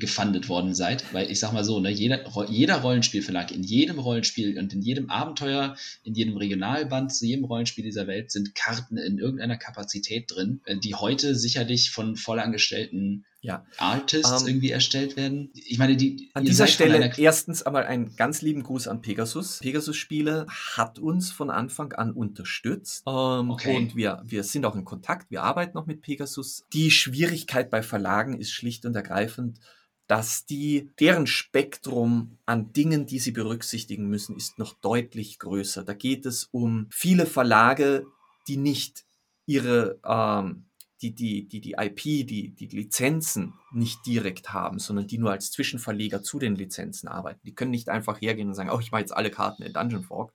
gefundet 0.00 0.48
worden 0.48 0.74
seid, 0.74 1.14
weil 1.14 1.30
ich 1.30 1.38
sag 1.38 1.52
mal 1.52 1.62
so, 1.62 1.78
ne, 1.78 1.90
jeder, 1.90 2.24
jeder 2.48 2.80
Rollenspielverlag, 2.80 3.52
in 3.52 3.62
jedem 3.62 4.00
Rollenspiel 4.00 4.58
und 4.58 4.72
in 4.72 4.82
jedem 4.82 5.10
Abenteuer, 5.10 5.76
in 6.02 6.14
jedem 6.14 6.36
Regionalband, 6.36 7.14
zu 7.14 7.24
jedem 7.24 7.44
Rollenspiel 7.44 7.84
dieser 7.84 8.08
Welt 8.08 8.32
sind 8.32 8.56
Karten 8.56 8.96
in 8.96 9.18
irgendeiner 9.18 9.56
Kapazität 9.56 10.28
drin, 10.28 10.60
äh, 10.64 10.76
die 10.76 10.96
heute 10.96 11.36
sicherlich 11.36 11.92
von 11.92 12.16
vollangestellten 12.16 13.24
ja. 13.40 13.64
Artists 13.78 14.30
um, 14.30 14.42
ähm, 14.42 14.48
irgendwie 14.48 14.70
erstellt 14.70 15.16
werden. 15.16 15.50
Ich 15.54 15.78
meine, 15.78 15.96
die. 15.96 16.30
An 16.34 16.44
dieser 16.44 16.66
Stelle 16.66 17.12
erstens 17.16 17.62
einmal 17.62 17.84
einen 17.84 18.16
ganz 18.16 18.42
lieben 18.42 18.62
Gruß 18.62 18.88
an 18.88 19.00
Pegasus. 19.00 19.58
Pegasus 19.60 19.96
Spiele 19.96 20.46
hat 20.76 20.98
uns 20.98 21.30
von 21.30 21.50
Anfang 21.50 21.92
an 21.92 22.12
unterstützt. 22.12 23.04
Ähm, 23.06 23.50
okay. 23.50 23.76
Und 23.76 23.94
wir, 23.94 24.22
wir 24.24 24.42
sind 24.42 24.66
auch 24.66 24.74
in 24.74 24.84
Kontakt. 24.84 25.30
Wir 25.30 25.42
arbeiten 25.42 25.76
noch 25.76 25.86
mit 25.86 26.02
Pegasus. 26.02 26.64
Die 26.72 26.90
Schwierigkeit 26.90 27.70
bei 27.70 27.82
Verlagen 27.82 28.40
ist 28.40 28.50
schlicht 28.50 28.84
und 28.84 28.96
ergreifend, 28.96 29.60
dass 30.08 30.46
die, 30.46 30.90
deren 30.98 31.26
Spektrum 31.26 32.38
an 32.46 32.72
Dingen, 32.72 33.06
die 33.06 33.18
sie 33.18 33.32
berücksichtigen 33.32 34.08
müssen, 34.08 34.36
ist 34.36 34.58
noch 34.58 34.72
deutlich 34.80 35.38
größer. 35.38 35.84
Da 35.84 35.92
geht 35.92 36.26
es 36.26 36.48
um 36.50 36.86
viele 36.90 37.26
Verlage, 37.26 38.06
die 38.48 38.56
nicht 38.56 39.04
ihre 39.46 39.98
ähm, 40.04 40.64
die 41.02 41.14
die, 41.14 41.46
die, 41.46 41.60
die 41.60 41.76
IP, 41.78 42.02
die, 42.02 42.54
die 42.54 42.66
Lizenzen 42.66 43.54
nicht 43.72 44.04
direkt 44.06 44.52
haben, 44.52 44.78
sondern 44.78 45.06
die 45.06 45.18
nur 45.18 45.30
als 45.30 45.50
Zwischenverleger 45.50 46.22
zu 46.22 46.38
den 46.38 46.56
Lizenzen 46.56 47.08
arbeiten. 47.08 47.40
Die 47.44 47.54
können 47.54 47.70
nicht 47.70 47.88
einfach 47.88 48.20
hergehen 48.20 48.48
und 48.48 48.54
sagen, 48.54 48.70
oh, 48.70 48.80
ich 48.80 48.90
mache 48.90 49.02
jetzt 49.02 49.16
alle 49.16 49.30
Karten 49.30 49.62
in 49.62 49.72
Dungeon 49.72 50.02
Fork, 50.02 50.32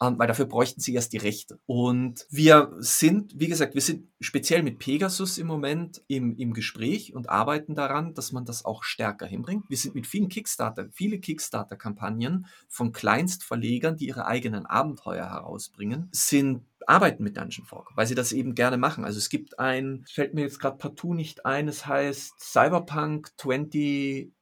ähm, 0.00 0.18
weil 0.18 0.28
dafür 0.28 0.46
bräuchten 0.46 0.80
sie 0.80 0.94
erst 0.94 1.12
die 1.12 1.18
Rechte. 1.18 1.58
Und 1.66 2.26
wir 2.30 2.72
sind, 2.78 3.38
wie 3.38 3.48
gesagt, 3.48 3.74
wir 3.74 3.82
sind 3.82 4.08
speziell 4.20 4.62
mit 4.62 4.78
Pegasus 4.78 5.38
im 5.38 5.46
Moment 5.46 6.02
im, 6.06 6.36
im 6.36 6.52
Gespräch 6.54 7.14
und 7.14 7.28
arbeiten 7.28 7.74
daran, 7.74 8.14
dass 8.14 8.32
man 8.32 8.44
das 8.44 8.64
auch 8.64 8.84
stärker 8.84 9.26
hinbringt. 9.26 9.64
Wir 9.68 9.76
sind 9.76 9.94
mit 9.94 10.06
vielen 10.06 10.28
Kickstarter, 10.28 10.88
viele 10.92 11.18
Kickstarter-Kampagnen 11.18 12.46
von 12.68 12.92
Kleinstverlegern, 12.92 13.96
die 13.96 14.06
ihre 14.06 14.26
eigenen 14.26 14.66
Abenteuer 14.66 15.26
herausbringen, 15.26 16.08
sind 16.12 16.64
arbeiten 16.88 17.22
mit 17.22 17.36
Dungeon 17.36 17.66
Fork, 17.66 17.90
weil 17.94 18.06
sie 18.06 18.14
das 18.14 18.32
eben 18.32 18.54
gerne 18.54 18.78
machen. 18.78 19.04
Also 19.04 19.18
es 19.18 19.28
gibt 19.28 19.58
ein, 19.58 20.04
fällt 20.10 20.34
mir 20.34 20.40
jetzt 20.42 20.58
gerade 20.58 20.78
partout 20.78 21.14
nicht 21.14 21.44
ein, 21.44 21.68
es 21.68 21.86
heißt 21.86 22.40
Cyberpunk 22.40 23.30
2081 23.36 24.32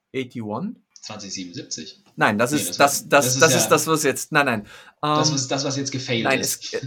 2077. 1.03 2.05
Nein, 2.17 2.39
das, 2.39 2.51
nee, 2.51 2.59
ist, 2.59 2.81
das, 2.81 3.09
das, 3.09 3.35
das, 3.35 3.39
das, 3.39 3.55
ist, 3.55 3.65
ja, 3.65 3.71
das, 3.71 3.87
was 3.87 4.03
jetzt. 4.03 4.33
Nein, 4.33 4.47
nein. 4.47 4.67
das, 5.01 5.33
was, 5.33 5.43
ähm, 5.43 5.49
das, 5.51 5.65
was 5.65 5.77
jetzt 5.77 5.93
gefailt 5.93 6.25
nein, 6.25 6.41
ist. 6.41 6.75
Es, 6.75 6.83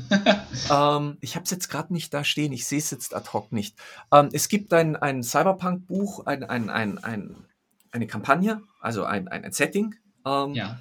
ähm, 0.72 1.18
ich 1.22 1.36
habe 1.36 1.46
es 1.46 1.52
jetzt 1.52 1.70
gerade 1.70 1.94
nicht 1.94 2.14
da 2.14 2.24
stehen, 2.24 2.52
ich 2.52 2.66
sehe 2.66 2.80
es 2.80 2.92
jetzt 2.92 3.16
ad 3.16 3.30
hoc 3.32 3.52
nicht. 3.52 3.78
Ähm, 4.12 4.30
es 4.34 4.50
gibt 4.50 4.74
ein, 4.74 4.96
ein 4.98 5.24
Cyberpunk-Buch, 5.24 6.26
ein, 6.26 6.44
ein, 6.44 6.70
ein, 6.70 6.98
ein, 6.98 7.46
eine 7.92 8.08
Kampagne, 8.08 8.62
also 8.82 9.04
ein, 9.06 9.28
ein, 9.30 9.46
ein 9.46 9.52
Setting. 9.54 9.96
Ähm, 10.26 10.54
ja 10.54 10.80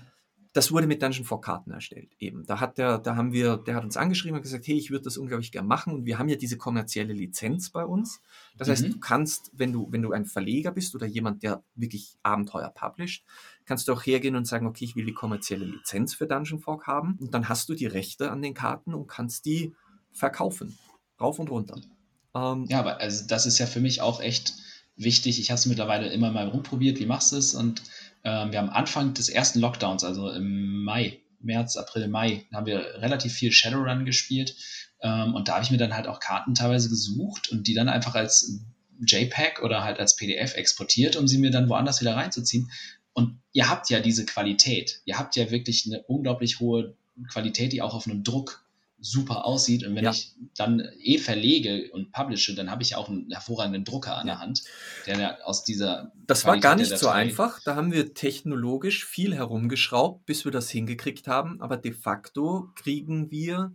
das 0.58 0.72
wurde 0.72 0.88
mit 0.88 1.00
Dungeon 1.00 1.24
4 1.24 1.38
Karten 1.38 1.70
erstellt. 1.70 2.10
Eben. 2.18 2.44
Da 2.44 2.58
hat 2.58 2.78
der, 2.78 2.98
da 2.98 3.14
haben 3.14 3.32
wir, 3.32 3.58
der 3.58 3.76
hat 3.76 3.84
uns 3.84 3.96
angeschrieben 3.96 4.38
und 4.38 4.42
gesagt, 4.42 4.66
hey, 4.66 4.76
ich 4.76 4.90
würde 4.90 5.04
das 5.04 5.16
unglaublich 5.16 5.52
gern 5.52 5.68
machen. 5.68 5.94
Und 5.94 6.04
wir 6.04 6.18
haben 6.18 6.28
ja 6.28 6.34
diese 6.34 6.56
kommerzielle 6.56 7.12
Lizenz 7.12 7.70
bei 7.70 7.84
uns. 7.84 8.20
Das 8.56 8.66
mhm. 8.66 8.72
heißt, 8.72 8.84
du 8.88 8.98
kannst, 8.98 9.52
wenn 9.52 9.72
du, 9.72 9.86
wenn 9.92 10.02
du 10.02 10.10
ein 10.10 10.24
Verleger 10.24 10.72
bist 10.72 10.96
oder 10.96 11.06
jemand, 11.06 11.44
der 11.44 11.62
wirklich 11.76 12.16
Abenteuer 12.24 12.70
publisht, 12.70 13.24
kannst 13.66 13.86
du 13.86 13.92
auch 13.92 14.02
hergehen 14.04 14.34
und 14.34 14.48
sagen, 14.48 14.66
okay, 14.66 14.84
ich 14.84 14.96
will 14.96 15.06
die 15.06 15.14
kommerzielle 15.14 15.64
Lizenz 15.64 16.16
für 16.16 16.26
Dungeon 16.26 16.58
Fork 16.58 16.88
haben. 16.88 17.16
Und 17.20 17.34
dann 17.34 17.48
hast 17.48 17.68
du 17.68 17.74
die 17.74 17.86
Rechte 17.86 18.32
an 18.32 18.42
den 18.42 18.54
Karten 18.54 18.94
und 18.94 19.06
kannst 19.06 19.44
die 19.44 19.76
verkaufen. 20.10 20.76
Rauf 21.20 21.38
und 21.38 21.52
runter. 21.52 21.80
Ähm, 22.34 22.64
ja, 22.68 22.80
aber 22.80 23.00
also 23.00 23.28
das 23.28 23.46
ist 23.46 23.58
ja 23.58 23.66
für 23.66 23.78
mich 23.78 24.00
auch 24.00 24.20
echt 24.20 24.54
wichtig. 24.96 25.38
Ich 25.38 25.50
habe 25.50 25.58
es 25.58 25.66
mittlerweile 25.66 26.08
immer 26.08 26.32
mal 26.32 26.48
rumprobiert, 26.48 26.98
wie 26.98 27.06
machst 27.06 27.30
du 27.30 27.36
es? 27.36 27.54
Und 27.54 27.82
ähm, 28.24 28.52
wir 28.52 28.58
haben 28.58 28.70
Anfang 28.70 29.14
des 29.14 29.28
ersten 29.28 29.60
Lockdowns, 29.60 30.04
also 30.04 30.30
im 30.30 30.84
Mai, 30.84 31.20
März, 31.40 31.76
April, 31.76 32.08
Mai, 32.08 32.46
haben 32.52 32.66
wir 32.66 32.80
relativ 33.00 33.32
viel 33.32 33.52
Shadowrun 33.52 34.04
gespielt. 34.04 34.56
Ähm, 35.00 35.34
und 35.34 35.48
da 35.48 35.54
habe 35.54 35.64
ich 35.64 35.70
mir 35.70 35.78
dann 35.78 35.94
halt 35.94 36.06
auch 36.06 36.20
Karten 36.20 36.54
teilweise 36.54 36.88
gesucht 36.88 37.50
und 37.50 37.66
die 37.66 37.74
dann 37.74 37.88
einfach 37.88 38.14
als 38.14 38.60
JPEG 39.00 39.62
oder 39.62 39.84
halt 39.84 40.00
als 40.00 40.16
PDF 40.16 40.54
exportiert, 40.54 41.16
um 41.16 41.28
sie 41.28 41.38
mir 41.38 41.50
dann 41.50 41.68
woanders 41.68 42.00
wieder 42.00 42.16
reinzuziehen. 42.16 42.70
Und 43.12 43.40
ihr 43.52 43.68
habt 43.68 43.90
ja 43.90 44.00
diese 44.00 44.26
Qualität. 44.26 45.02
Ihr 45.04 45.18
habt 45.18 45.36
ja 45.36 45.50
wirklich 45.50 45.86
eine 45.86 46.02
unglaublich 46.02 46.60
hohe 46.60 46.94
Qualität, 47.28 47.72
die 47.72 47.82
auch 47.82 47.94
auf 47.94 48.06
einem 48.06 48.24
Druck 48.24 48.64
super 49.00 49.44
aussieht. 49.44 49.84
Und 49.84 49.94
wenn 49.94 50.04
ja. 50.04 50.10
ich 50.10 50.34
dann 50.56 50.80
eh 51.00 51.18
verlege 51.18 51.90
und 51.92 52.12
publishe, 52.12 52.54
dann 52.54 52.70
habe 52.70 52.82
ich 52.82 52.96
auch 52.96 53.08
einen 53.08 53.30
hervorragenden 53.30 53.84
Drucker 53.84 54.16
an 54.16 54.26
ja. 54.26 54.34
der 54.34 54.40
Hand, 54.40 54.64
der 55.06 55.46
aus 55.46 55.64
dieser. 55.64 56.12
Das 56.26 56.42
Qualität 56.42 56.64
war 56.64 56.70
gar 56.70 56.76
nicht 56.76 56.98
so 56.98 57.08
einfach. 57.08 57.60
Da 57.64 57.76
haben 57.76 57.92
wir 57.92 58.14
technologisch 58.14 59.04
viel 59.04 59.34
herumgeschraubt, 59.34 60.26
bis 60.26 60.44
wir 60.44 60.52
das 60.52 60.70
hingekriegt 60.70 61.28
haben. 61.28 61.60
Aber 61.60 61.76
de 61.76 61.92
facto 61.92 62.70
kriegen 62.74 63.30
wir 63.30 63.72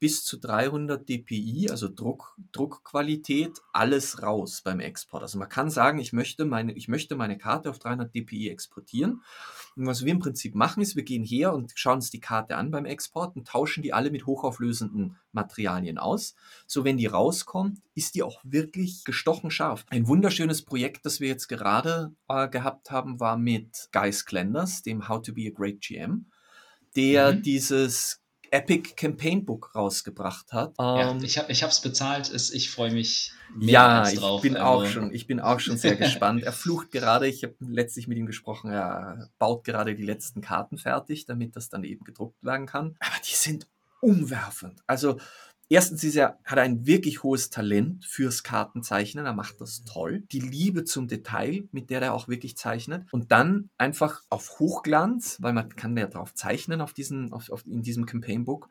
bis 0.00 0.24
zu 0.24 0.38
300 0.38 1.06
dpi, 1.06 1.68
also 1.70 1.88
Druck, 1.88 2.34
Druckqualität, 2.52 3.60
alles 3.72 4.22
raus 4.22 4.62
beim 4.64 4.80
Export. 4.80 5.22
Also 5.22 5.38
man 5.38 5.50
kann 5.50 5.68
sagen, 5.70 5.98
ich 5.98 6.14
möchte 6.14 6.46
meine, 6.46 6.72
ich 6.72 6.88
möchte 6.88 7.16
meine 7.16 7.36
Karte 7.36 7.68
auf 7.68 7.78
300 7.78 8.12
dpi 8.14 8.48
exportieren. 8.48 9.22
Und 9.76 9.86
was 9.86 10.04
wir 10.04 10.10
im 10.10 10.18
Prinzip 10.18 10.54
machen, 10.54 10.82
ist, 10.82 10.96
wir 10.96 11.02
gehen 11.02 11.22
her 11.22 11.52
und 11.52 11.72
schauen 11.74 11.96
uns 11.96 12.10
die 12.10 12.18
Karte 12.18 12.56
an 12.56 12.70
beim 12.70 12.86
Export 12.86 13.36
und 13.36 13.46
tauschen 13.46 13.82
die 13.82 13.92
alle 13.92 14.10
mit 14.10 14.24
hochauflösenden 14.24 15.18
Materialien 15.32 15.98
aus. 15.98 16.34
So, 16.66 16.84
wenn 16.84 16.96
die 16.96 17.06
rauskommt, 17.06 17.80
ist 17.94 18.14
die 18.14 18.22
auch 18.22 18.40
wirklich 18.42 19.04
gestochen 19.04 19.50
scharf. 19.50 19.84
Ein 19.90 20.08
wunderschönes 20.08 20.62
Projekt, 20.62 21.04
das 21.04 21.20
wir 21.20 21.28
jetzt 21.28 21.48
gerade 21.48 22.14
äh, 22.28 22.48
gehabt 22.48 22.90
haben, 22.90 23.20
war 23.20 23.36
mit 23.36 23.90
Guy 23.92 24.12
Sklenders, 24.12 24.82
dem 24.82 25.08
How 25.08 25.20
to 25.20 25.34
be 25.34 25.46
a 25.46 25.50
Great 25.50 25.82
GM 25.82 26.26
der 26.96 27.34
mhm. 27.34 27.42
dieses 27.42 28.20
Epic 28.50 28.94
Campaign 28.96 29.44
Book 29.44 29.72
rausgebracht 29.74 30.52
hat. 30.52 30.74
Ja, 30.78 31.10
ähm, 31.10 31.22
ich 31.22 31.38
habe 31.38 31.50
es 31.50 31.80
bezahlt, 31.80 32.32
ich 32.52 32.70
freue 32.70 32.92
mich 32.92 33.32
ja, 33.58 34.08
ich 34.08 34.18
drauf. 34.18 34.42
Bin 34.42 34.56
also. 34.56 34.66
auch 34.66 34.86
schon, 34.86 35.12
ich 35.12 35.26
bin 35.26 35.40
auch 35.40 35.60
schon 35.60 35.76
sehr 35.76 35.96
gespannt. 35.96 36.42
Er 36.42 36.52
flucht 36.52 36.90
gerade, 36.90 37.26
ich 37.26 37.42
habe 37.42 37.54
letztlich 37.60 38.08
mit 38.08 38.18
ihm 38.18 38.26
gesprochen, 38.26 38.70
er 38.70 39.30
baut 39.38 39.64
gerade 39.64 39.94
die 39.94 40.02
letzten 40.02 40.40
Karten 40.40 40.78
fertig, 40.78 41.26
damit 41.26 41.56
das 41.56 41.68
dann 41.68 41.84
eben 41.84 42.04
gedruckt 42.04 42.42
werden 42.42 42.66
kann. 42.66 42.96
Aber 43.00 43.16
die 43.28 43.34
sind 43.34 43.66
umwerfend. 44.00 44.82
Also 44.86 45.18
Erstens 45.72 46.02
ist 46.02 46.16
er, 46.16 46.40
hat 46.44 46.58
er 46.58 46.64
ein 46.64 46.84
wirklich 46.84 47.22
hohes 47.22 47.48
Talent 47.48 48.04
fürs 48.04 48.42
Kartenzeichnen. 48.42 49.24
Er 49.24 49.34
macht 49.34 49.60
das 49.60 49.84
toll. 49.84 50.24
Die 50.32 50.40
Liebe 50.40 50.82
zum 50.82 51.06
Detail, 51.06 51.68
mit 51.70 51.90
der 51.90 52.02
er 52.02 52.12
auch 52.12 52.26
wirklich 52.26 52.56
zeichnet. 52.56 53.06
Und 53.12 53.30
dann 53.30 53.70
einfach 53.78 54.22
auf 54.30 54.58
Hochglanz, 54.58 55.38
weil 55.40 55.52
man 55.52 55.68
kann 55.76 55.96
ja 55.96 56.08
drauf 56.08 56.34
zeichnen 56.34 56.80
auf 56.80 56.92
diesen, 56.92 57.32
auf, 57.32 57.50
auf 57.50 57.64
in 57.66 57.82
diesem 57.82 58.04
Campaign 58.04 58.44
Book, 58.44 58.68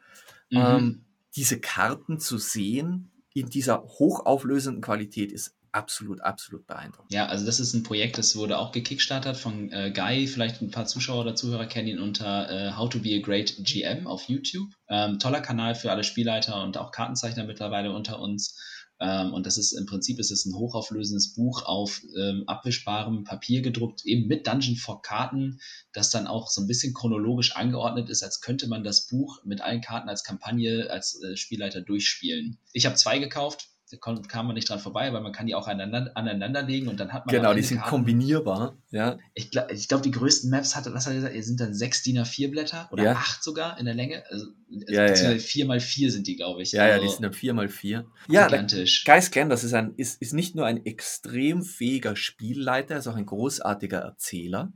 mhm. 0.51 0.57
ähm, 0.57 1.05
diese 1.37 1.61
Karten 1.61 2.19
zu 2.19 2.37
sehen 2.37 3.11
in 3.33 3.47
dieser 3.47 3.83
hochauflösenden 3.83 4.81
Qualität 4.81 5.31
ist 5.31 5.55
absolut, 5.71 6.21
absolut 6.21 6.65
beeindruckend. 6.67 7.11
Ja, 7.11 7.27
also 7.27 7.45
das 7.45 7.59
ist 7.59 7.73
ein 7.73 7.83
Projekt, 7.83 8.17
das 8.17 8.35
wurde 8.35 8.57
auch 8.57 8.71
gekickstartet 8.71 9.37
von 9.37 9.71
äh, 9.71 9.91
Guy. 9.91 10.27
Vielleicht 10.27 10.61
ein 10.61 10.71
paar 10.71 10.85
Zuschauer 10.85 11.21
oder 11.21 11.35
Zuhörer 11.35 11.65
kennen 11.65 11.87
ihn 11.87 11.99
unter 11.99 12.49
äh, 12.49 12.71
How 12.75 12.89
to 12.89 12.99
be 12.99 13.15
a 13.15 13.19
Great 13.19 13.55
GM 13.59 14.07
auf 14.07 14.23
YouTube. 14.23 14.69
Ähm, 14.87 15.19
toller 15.19 15.41
Kanal 15.41 15.75
für 15.75 15.91
alle 15.91 16.03
Spielleiter 16.03 16.63
und 16.63 16.77
auch 16.77 16.91
Kartenzeichner 16.91 17.43
mittlerweile 17.43 17.93
unter 17.93 18.19
uns. 18.19 18.57
Ähm, 18.99 19.33
und 19.33 19.45
das 19.45 19.57
ist 19.57 19.71
im 19.71 19.85
Prinzip 19.85 20.19
ist 20.19 20.31
es 20.31 20.45
ein 20.45 20.55
hochauflösendes 20.55 21.33
Buch 21.33 21.63
auf 21.63 22.01
ähm, 22.17 22.43
abwischbarem 22.47 23.23
Papier 23.23 23.61
gedruckt, 23.61 24.05
eben 24.05 24.27
mit 24.27 24.45
Dungeon 24.45 24.75
for 24.75 25.01
Karten, 25.01 25.59
das 25.93 26.09
dann 26.09 26.27
auch 26.27 26.49
so 26.49 26.61
ein 26.61 26.67
bisschen 26.67 26.93
chronologisch 26.93 27.55
angeordnet 27.55 28.09
ist, 28.09 28.23
als 28.23 28.41
könnte 28.41 28.67
man 28.67 28.83
das 28.83 29.07
Buch 29.07 29.43
mit 29.45 29.61
allen 29.61 29.81
Karten 29.81 30.09
als 30.09 30.23
Kampagne 30.23 30.89
als 30.89 31.21
äh, 31.23 31.37
Spielleiter 31.37 31.81
durchspielen. 31.81 32.57
Ich 32.73 32.85
habe 32.85 32.95
zwei 32.95 33.19
gekauft 33.19 33.69
kam 33.97 34.45
man 34.45 34.53
nicht 34.53 34.69
dran 34.69 34.79
vorbei, 34.79 35.11
weil 35.13 35.21
man 35.21 35.31
kann 35.31 35.47
die 35.47 35.55
auch 35.55 35.67
aneinander, 35.67 36.61
legen 36.61 36.87
und 36.87 36.99
dann 36.99 37.11
hat 37.11 37.25
man. 37.25 37.35
Genau, 37.35 37.53
die 37.53 37.63
sind 37.63 37.77
Karten. 37.77 37.89
kombinierbar. 37.89 38.77
Ja. 38.91 39.17
Ich 39.33 39.49
glaube, 39.49 39.73
ich 39.73 39.87
glaub, 39.87 40.03
die 40.03 40.11
größten 40.11 40.49
Maps 40.49 40.75
hatte, 40.75 40.93
was 40.93 41.07
hat 41.07 41.13
er 41.13 41.21
gesagt, 41.21 41.43
sind 41.43 41.59
dann 41.59 41.73
sechs 41.73 42.03
DIN 42.03 42.19
A4 42.19 42.51
Blätter 42.51 42.87
oder 42.91 43.03
ja. 43.03 43.11
acht 43.13 43.43
sogar 43.43 43.79
in 43.79 43.85
der 43.85 43.95
Länge. 43.95 44.23
Also, 44.29 44.45
ja, 44.69 45.01
also 45.01 45.25
ja, 45.25 45.37
vier 45.39 45.65
mal 45.65 45.79
vier 45.79 46.11
sind 46.11 46.27
die, 46.27 46.35
glaube 46.35 46.61
ich. 46.61 46.71
Ja, 46.71 46.83
also, 46.83 46.95
ja, 46.95 47.01
die 47.01 47.09
sind 47.09 47.23
dann 47.23 47.33
vier 47.33 47.53
mal 47.53 47.67
vier. 47.67 48.05
Ja, 48.27 48.47
gigantisch. 48.47 49.03
Geist 49.05 49.31
Clan, 49.31 49.49
das 49.49 49.63
ist 49.63 49.73
ein, 49.73 49.95
ist, 49.97 50.21
ist 50.21 50.33
nicht 50.33 50.55
nur 50.55 50.67
ein 50.67 50.85
extrem 50.85 51.63
fähiger 51.63 52.15
Spielleiter, 52.15 52.95
er 52.95 52.99
ist 52.99 53.07
auch 53.07 53.15
ein 53.15 53.25
großartiger 53.25 53.99
Erzähler 53.99 54.71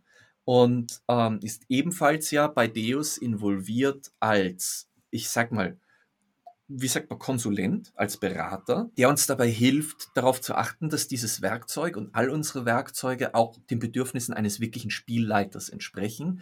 und 0.46 1.02
ähm, 1.08 1.40
ist 1.42 1.64
ebenfalls 1.70 2.32
ja 2.32 2.48
bei 2.48 2.68
Deus 2.68 3.18
involviert 3.18 4.12
als, 4.20 4.90
ich 5.10 5.30
sag 5.30 5.52
mal, 5.52 5.78
wie 6.68 6.88
sagt 6.88 7.10
man, 7.10 7.20
Konsulent, 7.20 7.92
als 7.96 8.18
Berater, 8.18 8.90
der 8.98 9.10
uns 9.10 9.28
dabei 9.28 9.50
hilft, 9.50 10.10
darauf 10.16 10.42
zu 10.42 10.56
achten, 10.56 10.90
dass 10.90 11.08
dieses 11.08 11.42
Werkzeug 11.42 11.98
und 11.98 12.16
all 12.16 12.30
unsere 12.30 12.66
Werkzeuge 12.66 13.36
auch 13.36 13.58
den 13.70 13.80
Bedürfnissen 13.80 14.34
eines 14.34 14.60
wirklichen 14.60 14.92
Spielleiters 14.92 15.70
entsprechen. 15.70 16.42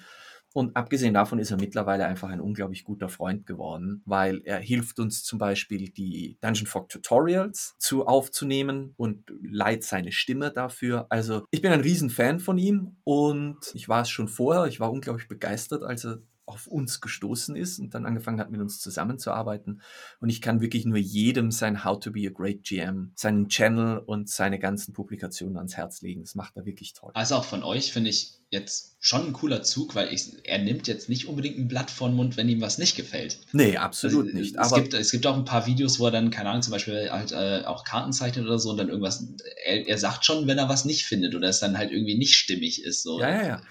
Und 0.53 0.75
abgesehen 0.75 1.13
davon 1.13 1.39
ist 1.39 1.51
er 1.51 1.57
mittlerweile 1.57 2.05
einfach 2.05 2.29
ein 2.29 2.41
unglaublich 2.41 2.83
guter 2.83 3.07
Freund 3.07 3.45
geworden, 3.45 4.01
weil 4.05 4.41
er 4.43 4.59
hilft 4.59 4.99
uns 4.99 5.23
zum 5.23 5.39
Beispiel 5.39 5.89
die 5.89 6.37
Dungeon 6.41 6.67
Fog 6.67 6.89
Tutorials 6.89 7.75
zu 7.79 8.05
aufzunehmen 8.05 8.93
und 8.97 9.31
leiht 9.41 9.85
seine 9.85 10.11
Stimme 10.11 10.51
dafür. 10.51 11.07
Also 11.09 11.45
ich 11.51 11.61
bin 11.61 11.71
ein 11.71 11.79
Riesenfan 11.79 12.41
von 12.41 12.57
ihm 12.57 12.97
und 13.05 13.59
ich 13.73 13.87
war 13.87 14.01
es 14.01 14.09
schon 14.09 14.27
vorher. 14.27 14.65
Ich 14.65 14.81
war 14.81 14.91
unglaublich 14.91 15.29
begeistert, 15.29 15.83
als 15.83 16.05
er 16.05 16.21
auf 16.45 16.67
uns 16.67 17.01
gestoßen 17.01 17.55
ist 17.55 17.79
und 17.79 17.93
dann 17.93 18.05
angefangen 18.05 18.39
hat, 18.39 18.51
mit 18.51 18.61
uns 18.61 18.79
zusammenzuarbeiten. 18.79 19.81
Und 20.19 20.29
ich 20.29 20.41
kann 20.41 20.61
wirklich 20.61 20.85
nur 20.85 20.97
jedem 20.97 21.51
sein 21.51 21.83
How 21.85 21.99
to 21.99 22.11
be 22.11 22.27
a 22.27 22.31
Great 22.31 22.63
GM, 22.63 23.11
seinen 23.15 23.47
Channel 23.47 23.99
und 23.99 24.29
seine 24.29 24.59
ganzen 24.59 24.93
Publikationen 24.93 25.57
ans 25.57 25.77
Herz 25.77 26.01
legen. 26.01 26.21
Das 26.21 26.35
macht 26.35 26.57
er 26.57 26.65
wirklich 26.65 26.93
toll. 26.93 27.11
Also 27.13 27.35
auch 27.35 27.45
von 27.45 27.63
euch 27.63 27.93
finde 27.93 28.09
ich 28.09 28.40
jetzt 28.51 28.97
schon 28.99 29.27
ein 29.27 29.33
cooler 29.33 29.63
Zug, 29.63 29.95
weil 29.95 30.13
ich, 30.13 30.33
er 30.43 30.59
nimmt 30.59 30.87
jetzt 30.87 31.07
nicht 31.07 31.25
unbedingt 31.25 31.57
ein 31.57 31.69
Blatt 31.69 31.89
vor 31.89 32.09
den 32.09 32.17
Mund, 32.17 32.35
wenn 32.35 32.49
ihm 32.49 32.59
was 32.59 32.77
nicht 32.77 32.97
gefällt. 32.97 33.39
Nee, 33.53 33.77
absolut 33.77 34.25
also, 34.25 34.37
nicht. 34.37 34.55
Es, 34.57 34.73
gibt, 34.73 34.93
es 34.93 35.11
gibt 35.11 35.25
auch 35.25 35.37
ein 35.37 35.45
paar 35.45 35.65
Videos, 35.65 35.99
wo 35.99 36.05
er 36.05 36.11
dann, 36.11 36.29
keine 36.31 36.49
Ahnung, 36.49 36.61
zum 36.61 36.71
Beispiel 36.71 37.09
halt 37.09 37.31
äh, 37.31 37.63
auch 37.65 37.85
Karten 37.85 38.11
zeichnet 38.11 38.45
oder 38.45 38.59
so 38.59 38.69
und 38.69 38.77
dann 38.77 38.89
irgendwas, 38.89 39.25
er, 39.65 39.87
er 39.87 39.97
sagt 39.97 40.25
schon, 40.25 40.47
wenn 40.47 40.57
er 40.57 40.67
was 40.67 40.83
nicht 40.83 41.05
findet 41.05 41.33
oder 41.33 41.47
es 41.47 41.59
dann 41.59 41.77
halt 41.77 41.91
irgendwie 41.91 42.17
nicht 42.17 42.35
stimmig 42.35 42.83
ist. 42.83 43.03
So. 43.03 43.21
Ja, 43.21 43.29
ja, 43.29 43.47
ja. 43.47 43.61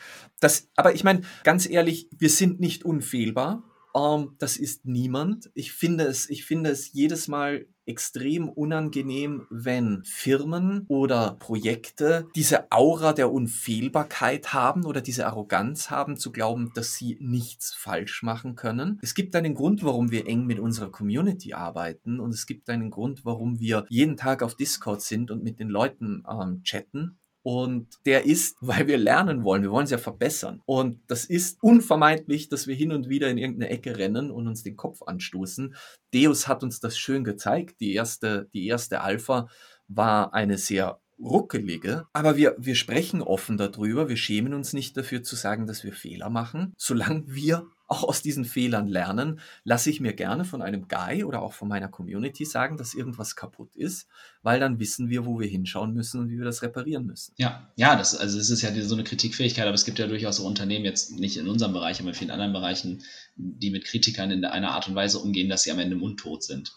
Das, 0.40 0.68
aber 0.74 0.94
ich 0.94 1.04
meine, 1.04 1.20
ganz 1.44 1.68
ehrlich, 1.68 2.08
wir 2.18 2.30
sind 2.30 2.58
nicht 2.58 2.84
unfehlbar. 2.84 3.69
Ähm, 3.94 4.36
das 4.38 4.56
ist 4.56 4.84
niemand. 4.84 5.50
Ich 5.54 5.72
finde 5.72 6.04
es, 6.04 6.28
ich 6.30 6.44
finde 6.44 6.70
es 6.70 6.92
jedes 6.92 7.28
Mal 7.28 7.66
extrem 7.86 8.48
unangenehm, 8.48 9.46
wenn 9.50 10.04
Firmen 10.04 10.84
oder 10.86 11.36
Projekte 11.40 12.28
diese 12.36 12.70
Aura 12.70 13.12
der 13.12 13.32
Unfehlbarkeit 13.32 14.52
haben 14.52 14.84
oder 14.84 15.00
diese 15.00 15.26
Arroganz 15.26 15.90
haben, 15.90 16.16
zu 16.16 16.30
glauben, 16.30 16.70
dass 16.74 16.94
sie 16.94 17.18
nichts 17.20 17.74
falsch 17.74 18.22
machen 18.22 18.54
können. 18.54 19.00
Es 19.02 19.14
gibt 19.14 19.34
einen 19.34 19.54
Grund, 19.54 19.82
warum 19.82 20.12
wir 20.12 20.28
eng 20.28 20.46
mit 20.46 20.60
unserer 20.60 20.92
Community 20.92 21.52
arbeiten 21.52 22.20
und 22.20 22.32
es 22.32 22.46
gibt 22.46 22.70
einen 22.70 22.90
Grund, 22.90 23.24
warum 23.24 23.58
wir 23.58 23.86
jeden 23.88 24.16
Tag 24.16 24.44
auf 24.44 24.54
Discord 24.54 25.02
sind 25.02 25.32
und 25.32 25.42
mit 25.42 25.58
den 25.58 25.68
Leuten 25.68 26.22
ähm, 26.30 26.62
chatten 26.62 27.18
und 27.42 27.88
der 28.06 28.26
ist, 28.26 28.56
weil 28.60 28.86
wir 28.86 28.98
lernen 28.98 29.44
wollen. 29.44 29.62
Wir 29.62 29.70
wollen 29.70 29.84
es 29.84 29.90
ja 29.90 29.98
verbessern. 29.98 30.62
Und 30.66 31.00
das 31.06 31.24
ist 31.24 31.58
unvermeidlich, 31.62 32.48
dass 32.48 32.66
wir 32.66 32.74
hin 32.74 32.92
und 32.92 33.08
wieder 33.08 33.28
in 33.28 33.38
irgendeine 33.38 33.70
Ecke 33.70 33.96
rennen 33.96 34.30
und 34.30 34.46
uns 34.46 34.62
den 34.62 34.76
Kopf 34.76 35.02
anstoßen. 35.02 35.74
Deus 36.14 36.48
hat 36.48 36.62
uns 36.62 36.80
das 36.80 36.98
schön 36.98 37.24
gezeigt. 37.24 37.80
Die 37.80 37.94
erste, 37.94 38.48
die 38.52 38.66
erste 38.66 39.00
Alpha 39.00 39.48
war 39.88 40.34
eine 40.34 40.58
sehr 40.58 41.00
ruckelige, 41.20 42.06
aber 42.12 42.36
wir, 42.36 42.56
wir 42.58 42.74
sprechen 42.74 43.20
offen 43.20 43.58
darüber, 43.58 44.08
wir 44.08 44.16
schämen 44.16 44.54
uns 44.54 44.72
nicht 44.72 44.96
dafür 44.96 45.22
zu 45.22 45.36
sagen, 45.36 45.66
dass 45.66 45.84
wir 45.84 45.92
Fehler 45.92 46.30
machen. 46.30 46.72
Solange 46.78 47.24
wir 47.26 47.66
auch 47.90 48.04
aus 48.04 48.22
diesen 48.22 48.44
Fehlern 48.44 48.86
lernen, 48.86 49.40
lasse 49.64 49.90
ich 49.90 50.00
mir 50.00 50.12
gerne 50.12 50.44
von 50.44 50.62
einem 50.62 50.86
Guy 50.86 51.24
oder 51.24 51.42
auch 51.42 51.52
von 51.52 51.66
meiner 51.66 51.88
Community 51.88 52.44
sagen, 52.44 52.76
dass 52.76 52.94
irgendwas 52.94 53.34
kaputt 53.34 53.74
ist, 53.74 54.06
weil 54.42 54.60
dann 54.60 54.78
wissen 54.78 55.10
wir, 55.10 55.26
wo 55.26 55.40
wir 55.40 55.48
hinschauen 55.48 55.92
müssen 55.92 56.20
und 56.20 56.30
wie 56.30 56.38
wir 56.38 56.44
das 56.44 56.62
reparieren 56.62 57.04
müssen. 57.04 57.34
Ja, 57.36 57.68
ja, 57.74 57.96
das, 57.96 58.16
also 58.16 58.38
es 58.38 58.48
ist 58.48 58.62
ja 58.62 58.70
so 58.82 58.94
eine 58.94 59.02
Kritikfähigkeit, 59.02 59.66
aber 59.66 59.74
es 59.74 59.84
gibt 59.84 59.98
ja 59.98 60.06
durchaus 60.06 60.40
auch 60.40 60.44
Unternehmen, 60.44 60.84
jetzt 60.84 61.18
nicht 61.18 61.36
in 61.36 61.48
unserem 61.48 61.72
Bereich, 61.72 61.98
aber 61.98 62.10
in 62.10 62.14
vielen 62.14 62.30
anderen 62.30 62.52
Bereichen, 62.52 63.02
die 63.34 63.70
mit 63.70 63.84
Kritikern 63.84 64.30
in 64.30 64.44
einer 64.44 64.70
Art 64.70 64.86
und 64.86 64.94
Weise 64.94 65.18
umgehen, 65.18 65.48
dass 65.48 65.64
sie 65.64 65.72
am 65.72 65.80
Ende 65.80 65.96
mundtot 65.96 66.44
sind. 66.44 66.72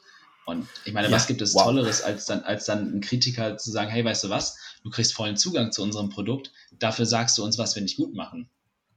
Und 0.45 0.67
ich 0.83 0.93
meine, 0.93 1.09
ja, 1.09 1.13
was 1.13 1.27
gibt 1.27 1.43
es 1.43 1.53
wow. 1.53 1.63
Tolleres, 1.63 2.01
als 2.01 2.25
dann, 2.25 2.41
als 2.41 2.65
dann 2.65 2.91
ein 2.91 3.01
Kritiker 3.01 3.57
zu 3.57 3.69
sagen, 3.69 3.91
hey, 3.91 4.03
weißt 4.03 4.23
du 4.23 4.29
was, 4.29 4.57
du 4.83 4.89
kriegst 4.89 5.13
vollen 5.13 5.37
Zugang 5.37 5.71
zu 5.71 5.83
unserem 5.83 6.09
Produkt, 6.09 6.51
dafür 6.79 7.05
sagst 7.05 7.37
du 7.37 7.43
uns, 7.43 7.59
was 7.59 7.75
wir 7.75 7.83
nicht 7.83 7.97
gut 7.97 8.15
machen. 8.15 8.49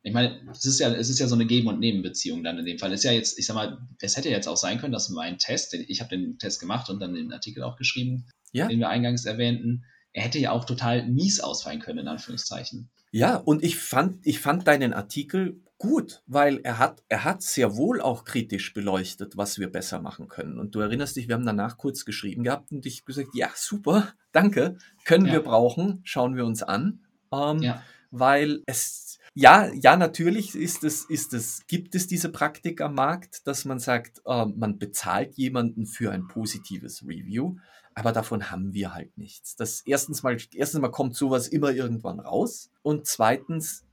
Ich 0.06 0.12
meine, 0.12 0.40
es 0.52 0.64
ist 0.64 0.78
ja, 0.78 0.92
es 0.92 1.10
ist 1.10 1.18
ja 1.18 1.26
so 1.26 1.34
eine 1.34 1.46
Geben- 1.46 1.66
und 1.66 1.80
Nebenbeziehung 1.80 2.44
dann 2.44 2.58
in 2.58 2.64
dem 2.64 2.78
Fall. 2.78 2.92
Es 2.92 3.00
ist 3.00 3.04
ja 3.04 3.10
jetzt, 3.10 3.40
ich 3.40 3.46
sag 3.46 3.54
mal, 3.54 3.76
es 4.00 4.16
hätte 4.16 4.28
jetzt 4.28 4.46
auch 4.46 4.56
sein 4.56 4.78
können, 4.78 4.92
dass 4.92 5.08
mein 5.08 5.36
Test, 5.38 5.74
ich 5.74 6.00
habe 6.00 6.16
den 6.16 6.38
Test 6.38 6.60
gemacht 6.60 6.88
und 6.88 7.00
dann 7.00 7.14
den 7.14 7.32
Artikel 7.32 7.64
auch 7.64 7.76
geschrieben, 7.76 8.28
ja. 8.52 8.68
den 8.68 8.78
wir 8.78 8.88
eingangs 8.88 9.24
erwähnten, 9.24 9.84
er 10.12 10.22
hätte 10.22 10.38
ja 10.38 10.52
auch 10.52 10.64
total 10.64 11.08
mies 11.08 11.40
ausfallen 11.40 11.80
können, 11.80 11.98
in 11.98 12.06
Anführungszeichen. 12.06 12.88
Ja, 13.10 13.34
und 13.34 13.64
ich 13.64 13.78
fand, 13.78 14.24
ich 14.24 14.38
fand 14.38 14.68
deinen 14.68 14.92
Artikel 14.92 15.60
gut, 15.76 16.22
weil 16.28 16.60
er 16.62 16.78
hat, 16.78 17.02
er 17.08 17.24
hat 17.24 17.42
sehr 17.42 17.76
wohl 17.76 18.00
auch 18.00 18.24
kritisch 18.24 18.74
beleuchtet, 18.74 19.36
was 19.36 19.58
wir 19.58 19.72
besser 19.72 20.00
machen 20.00 20.28
können. 20.28 20.60
Und 20.60 20.76
du 20.76 20.80
erinnerst 20.80 21.16
dich, 21.16 21.26
wir 21.26 21.34
haben 21.34 21.44
danach 21.44 21.78
kurz 21.78 22.04
geschrieben 22.04 22.44
gehabt 22.44 22.70
und 22.70 22.86
ich 22.86 23.04
gesagt, 23.04 23.30
ja, 23.34 23.50
super, 23.56 24.14
danke, 24.30 24.78
können 25.04 25.26
ja. 25.26 25.32
wir 25.32 25.40
brauchen, 25.40 26.00
schauen 26.04 26.36
wir 26.36 26.46
uns 26.46 26.62
an. 26.62 27.00
Ähm, 27.32 27.60
ja. 27.60 27.82
Weil 28.12 28.62
es, 28.66 29.18
ja, 29.38 29.70
ja, 29.74 29.98
natürlich 29.98 30.54
ist 30.54 30.82
es, 30.82 31.04
ist 31.04 31.34
es, 31.34 31.66
gibt 31.66 31.94
es 31.94 32.06
diese 32.06 32.30
Praktik 32.30 32.80
am 32.80 32.94
Markt, 32.94 33.46
dass 33.46 33.66
man 33.66 33.78
sagt, 33.78 34.22
äh, 34.24 34.46
man 34.46 34.78
bezahlt 34.78 35.34
jemanden 35.34 35.84
für 35.84 36.10
ein 36.10 36.26
positives 36.26 37.02
Review, 37.02 37.56
aber 37.94 38.12
davon 38.12 38.50
haben 38.50 38.72
wir 38.72 38.94
halt 38.94 39.18
nichts. 39.18 39.54
Das 39.54 39.82
erstens 39.82 40.22
mal, 40.22 40.38
erstens 40.54 40.80
mal 40.80 40.88
kommt 40.88 41.16
sowas 41.16 41.48
immer 41.48 41.70
irgendwann 41.70 42.18
raus 42.18 42.70
und 42.80 43.06
zweitens 43.06 43.84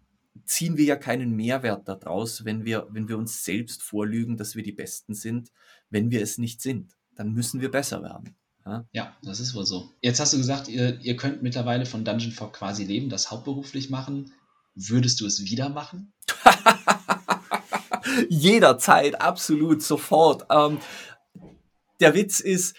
ziehen 0.46 0.78
wir 0.78 0.86
ja 0.86 0.96
keinen 0.96 1.36
Mehrwert 1.36 1.90
daraus, 1.90 2.46
wenn 2.46 2.64
wir, 2.64 2.88
wenn 2.92 3.10
wir 3.10 3.18
uns 3.18 3.44
selbst 3.44 3.84
vorlügen, 3.84 4.38
dass 4.38 4.56
wir 4.56 4.64
die 4.64 4.72
Besten 4.72 5.14
sind, 5.14 5.52
wenn 5.90 6.10
wir 6.10 6.22
es 6.22 6.38
nicht 6.38 6.62
sind. 6.62 6.94
Dann 7.16 7.34
müssen 7.34 7.60
wir 7.60 7.70
besser 7.70 8.02
werden. 8.02 8.34
Ja, 8.94 9.14
das 9.22 9.42
ist 9.42 9.56
wohl 9.56 9.66
so. 9.66 9.90
Jetzt 10.02 10.22
hast 10.22 10.32
du 10.32 10.38
gesagt, 10.38 10.70
ihr, 10.70 11.02
ihr 11.02 11.18
könnt 11.18 11.44
mittlerweile 11.44 11.86
von 11.86 12.06
Dungeon 12.06 12.32
Fog 12.32 12.54
quasi 12.54 12.86
leben, 12.86 13.10
das 13.10 13.30
hauptberuflich 13.30 13.90
machen. 13.90 14.32
Würdest 14.76 15.22
du 15.22 15.26
es 15.26 15.44
wieder 15.44 15.70
machen? 15.70 16.14
Jederzeit, 18.30 19.22
absolut, 19.22 19.82
sofort. 19.82 20.46
Ähm, 20.50 20.80
der 22.00 22.16
Witz 22.16 22.40
ist, 22.40 22.76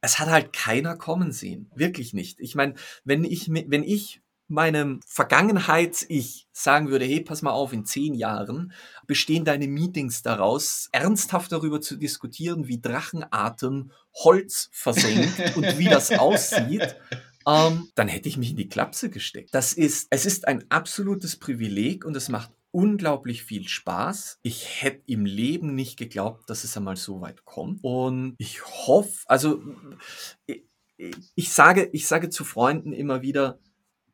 es 0.00 0.18
hat 0.18 0.28
halt 0.28 0.52
keiner 0.52 0.96
kommen 0.96 1.32
sehen. 1.32 1.70
Wirklich 1.74 2.14
nicht. 2.14 2.40
Ich 2.40 2.54
meine, 2.54 2.74
wenn 3.04 3.24
ich, 3.24 3.48
wenn 3.48 3.82
ich 3.82 4.20
meinem 4.48 5.00
Vergangenheits-Ich 5.06 6.46
sagen 6.52 6.88
würde, 6.88 7.04
hey, 7.04 7.20
pass 7.20 7.42
mal 7.42 7.50
auf, 7.50 7.72
in 7.72 7.84
zehn 7.84 8.14
Jahren 8.14 8.72
bestehen 9.06 9.44
deine 9.44 9.66
Meetings 9.66 10.22
daraus, 10.22 10.88
ernsthaft 10.92 11.50
darüber 11.50 11.80
zu 11.80 11.96
diskutieren, 11.96 12.68
wie 12.68 12.80
Drachenatem 12.80 13.90
Holz 14.14 14.68
versenkt 14.72 15.56
und 15.56 15.78
wie 15.78 15.88
das 15.88 16.12
aussieht, 16.18 16.96
ähm, 17.46 17.88
dann 17.94 18.08
hätte 18.08 18.28
ich 18.28 18.36
mich 18.36 18.50
in 18.50 18.56
die 18.56 18.68
Klapse 18.68 19.10
gesteckt. 19.10 19.54
Das 19.54 19.72
ist, 19.72 20.08
es 20.10 20.26
ist 20.26 20.48
ein 20.48 20.64
absolutes 20.70 21.36
Privileg 21.36 22.04
und 22.04 22.16
es 22.16 22.28
macht 22.28 22.50
unglaublich 22.72 23.42
viel 23.42 23.68
Spaß. 23.68 24.38
Ich 24.42 24.82
hätte 24.82 25.02
im 25.06 25.24
Leben 25.24 25.74
nicht 25.74 25.96
geglaubt, 25.96 26.50
dass 26.50 26.64
es 26.64 26.76
einmal 26.76 26.96
so 26.96 27.20
weit 27.20 27.44
kommt. 27.44 27.78
Und 27.82 28.34
ich 28.38 28.62
hoffe, 28.64 29.20
also 29.26 29.62
ich, 30.46 30.64
ich 31.34 31.52
sage, 31.52 31.88
ich 31.92 32.06
sage 32.06 32.30
zu 32.30 32.44
Freunden 32.44 32.92
immer 32.92 33.22
wieder, 33.22 33.58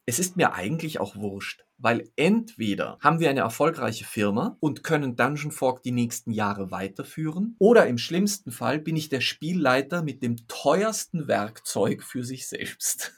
es 0.04 0.18
ist 0.18 0.36
mir 0.36 0.54
eigentlich 0.54 0.98
auch 1.00 1.16
wurscht, 1.16 1.64
weil 1.78 2.10
entweder 2.16 2.98
haben 3.00 3.20
wir 3.20 3.30
eine 3.30 3.40
erfolgreiche 3.40 4.04
Firma 4.04 4.56
und 4.60 4.82
können 4.82 5.16
Dungeon 5.16 5.52
Fork 5.52 5.82
die 5.82 5.92
nächsten 5.92 6.32
Jahre 6.32 6.70
weiterführen, 6.70 7.56
oder 7.58 7.86
im 7.86 7.98
schlimmsten 7.98 8.50
Fall 8.50 8.78
bin 8.78 8.96
ich 8.96 9.08
der 9.08 9.20
Spielleiter 9.20 10.02
mit 10.02 10.22
dem 10.22 10.36
teuersten 10.48 11.28
Werkzeug 11.28 12.02
für 12.02 12.24
sich 12.24 12.48
selbst. 12.48 13.12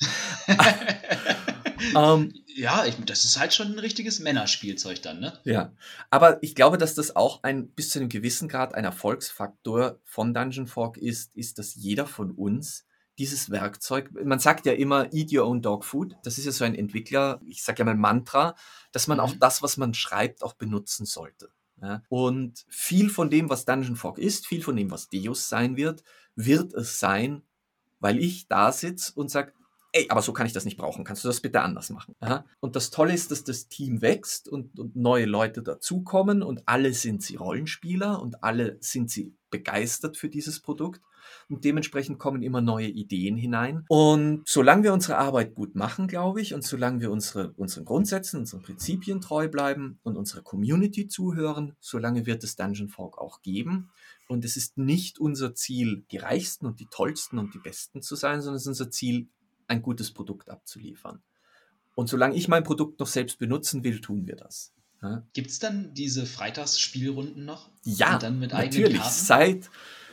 ähm, 1.96 2.32
ja, 2.46 2.86
ich, 2.86 2.96
das 3.04 3.24
ist 3.24 3.38
halt 3.38 3.52
schon 3.52 3.72
ein 3.72 3.78
richtiges 3.78 4.18
Männerspielzeug 4.20 5.02
dann, 5.02 5.20
ne? 5.20 5.38
Ja, 5.44 5.72
aber 6.10 6.42
ich 6.42 6.54
glaube, 6.54 6.78
dass 6.78 6.94
das 6.94 7.16
auch 7.16 7.42
ein 7.42 7.68
bis 7.68 7.90
zu 7.90 7.98
einem 7.98 8.08
gewissen 8.08 8.48
Grad 8.48 8.74
ein 8.74 8.84
Erfolgsfaktor 8.84 10.00
von 10.04 10.32
Dungeon 10.32 10.66
Fork 10.66 10.96
ist, 10.96 11.36
ist, 11.36 11.58
dass 11.58 11.74
jeder 11.74 12.06
von 12.06 12.30
uns 12.30 12.86
dieses 13.18 13.50
Werkzeug, 13.50 14.10
man 14.24 14.38
sagt 14.38 14.66
ja 14.66 14.72
immer, 14.72 15.12
eat 15.12 15.32
your 15.32 15.46
own 15.46 15.60
dog 15.60 15.84
food. 15.84 16.16
Das 16.22 16.38
ist 16.38 16.46
ja 16.46 16.52
so 16.52 16.64
ein 16.64 16.74
Entwickler, 16.74 17.40
ich 17.46 17.62
sage 17.62 17.80
ja 17.80 17.84
mal 17.84 17.96
Mantra, 17.96 18.54
dass 18.92 19.06
man 19.06 19.18
mhm. 19.18 19.24
auch 19.24 19.34
das, 19.38 19.62
was 19.62 19.76
man 19.76 19.94
schreibt, 19.94 20.42
auch 20.42 20.54
benutzen 20.54 21.04
sollte. 21.06 21.50
Ja? 21.82 22.02
Und 22.08 22.64
viel 22.68 23.10
von 23.10 23.30
dem, 23.30 23.50
was 23.50 23.64
Dungeon 23.64 23.96
Fog 23.96 24.18
ist, 24.18 24.46
viel 24.46 24.62
von 24.62 24.76
dem, 24.76 24.90
was 24.90 25.08
Deus 25.08 25.48
sein 25.48 25.76
wird, 25.76 26.02
wird 26.34 26.72
es 26.74 26.98
sein, 26.98 27.42
weil 27.98 28.18
ich 28.18 28.48
da 28.48 28.72
sitze 28.72 29.12
und 29.14 29.30
sage, 29.30 29.52
ey, 29.92 30.06
aber 30.08 30.22
so 30.22 30.32
kann 30.32 30.46
ich 30.46 30.52
das 30.52 30.64
nicht 30.64 30.76
brauchen, 30.76 31.04
kannst 31.04 31.24
du 31.24 31.28
das 31.28 31.40
bitte 31.40 31.62
anders 31.62 31.90
machen? 31.90 32.14
Ja? 32.22 32.44
Und 32.60 32.76
das 32.76 32.90
Tolle 32.90 33.12
ist, 33.12 33.30
dass 33.30 33.44
das 33.44 33.68
Team 33.68 34.02
wächst 34.02 34.48
und, 34.48 34.78
und 34.78 34.96
neue 34.96 35.26
Leute 35.26 35.62
dazukommen 35.62 36.42
und 36.42 36.62
alle 36.66 36.92
sind 36.94 37.22
sie 37.22 37.36
Rollenspieler 37.36 38.20
und 38.20 38.42
alle 38.44 38.78
sind 38.80 39.10
sie 39.10 39.34
begeistert 39.50 40.16
für 40.16 40.28
dieses 40.28 40.60
Produkt. 40.60 41.00
Und 41.48 41.64
dementsprechend 41.64 42.18
kommen 42.18 42.42
immer 42.42 42.60
neue 42.60 42.88
Ideen 42.88 43.36
hinein. 43.36 43.84
Und 43.88 44.42
solange 44.46 44.84
wir 44.84 44.92
unsere 44.92 45.18
Arbeit 45.18 45.54
gut 45.54 45.74
machen, 45.74 46.06
glaube 46.06 46.40
ich, 46.40 46.54
und 46.54 46.64
solange 46.64 47.00
wir 47.00 47.10
unsere, 47.10 47.52
unseren 47.52 47.84
Grundsätzen, 47.84 48.40
unseren 48.40 48.62
Prinzipien 48.62 49.20
treu 49.20 49.48
bleiben 49.48 49.98
und 50.02 50.16
unserer 50.16 50.42
Community 50.42 51.08
zuhören, 51.08 51.76
solange 51.80 52.26
wird 52.26 52.44
es 52.44 52.56
Dungeon 52.56 52.88
Fork 52.88 53.18
auch 53.18 53.42
geben. 53.42 53.90
Und 54.28 54.44
es 54.44 54.56
ist 54.56 54.78
nicht 54.78 55.18
unser 55.18 55.54
Ziel, 55.54 56.04
die 56.10 56.18
reichsten 56.18 56.66
und 56.66 56.80
die 56.80 56.86
tollsten 56.86 57.38
und 57.38 57.52
die 57.54 57.58
besten 57.58 58.00
zu 58.00 58.14
sein, 58.14 58.40
sondern 58.40 58.56
es 58.56 58.62
ist 58.62 58.68
unser 58.68 58.90
Ziel, 58.90 59.28
ein 59.66 59.82
gutes 59.82 60.12
Produkt 60.12 60.50
abzuliefern. 60.50 61.22
Und 61.94 62.08
solange 62.08 62.36
ich 62.36 62.48
mein 62.48 62.64
Produkt 62.64 63.00
noch 63.00 63.06
selbst 63.06 63.38
benutzen 63.38 63.84
will, 63.84 64.00
tun 64.00 64.26
wir 64.26 64.36
das. 64.36 64.72
Ja. 65.02 65.26
Gibt 65.32 65.50
es 65.50 65.58
dann 65.58 65.94
diese 65.94 66.26
Freitagsspielrunden 66.26 67.44
noch? 67.44 67.70
Ja, 67.84 68.18
natürlich. 68.18 69.00
Seit, 69.02 69.70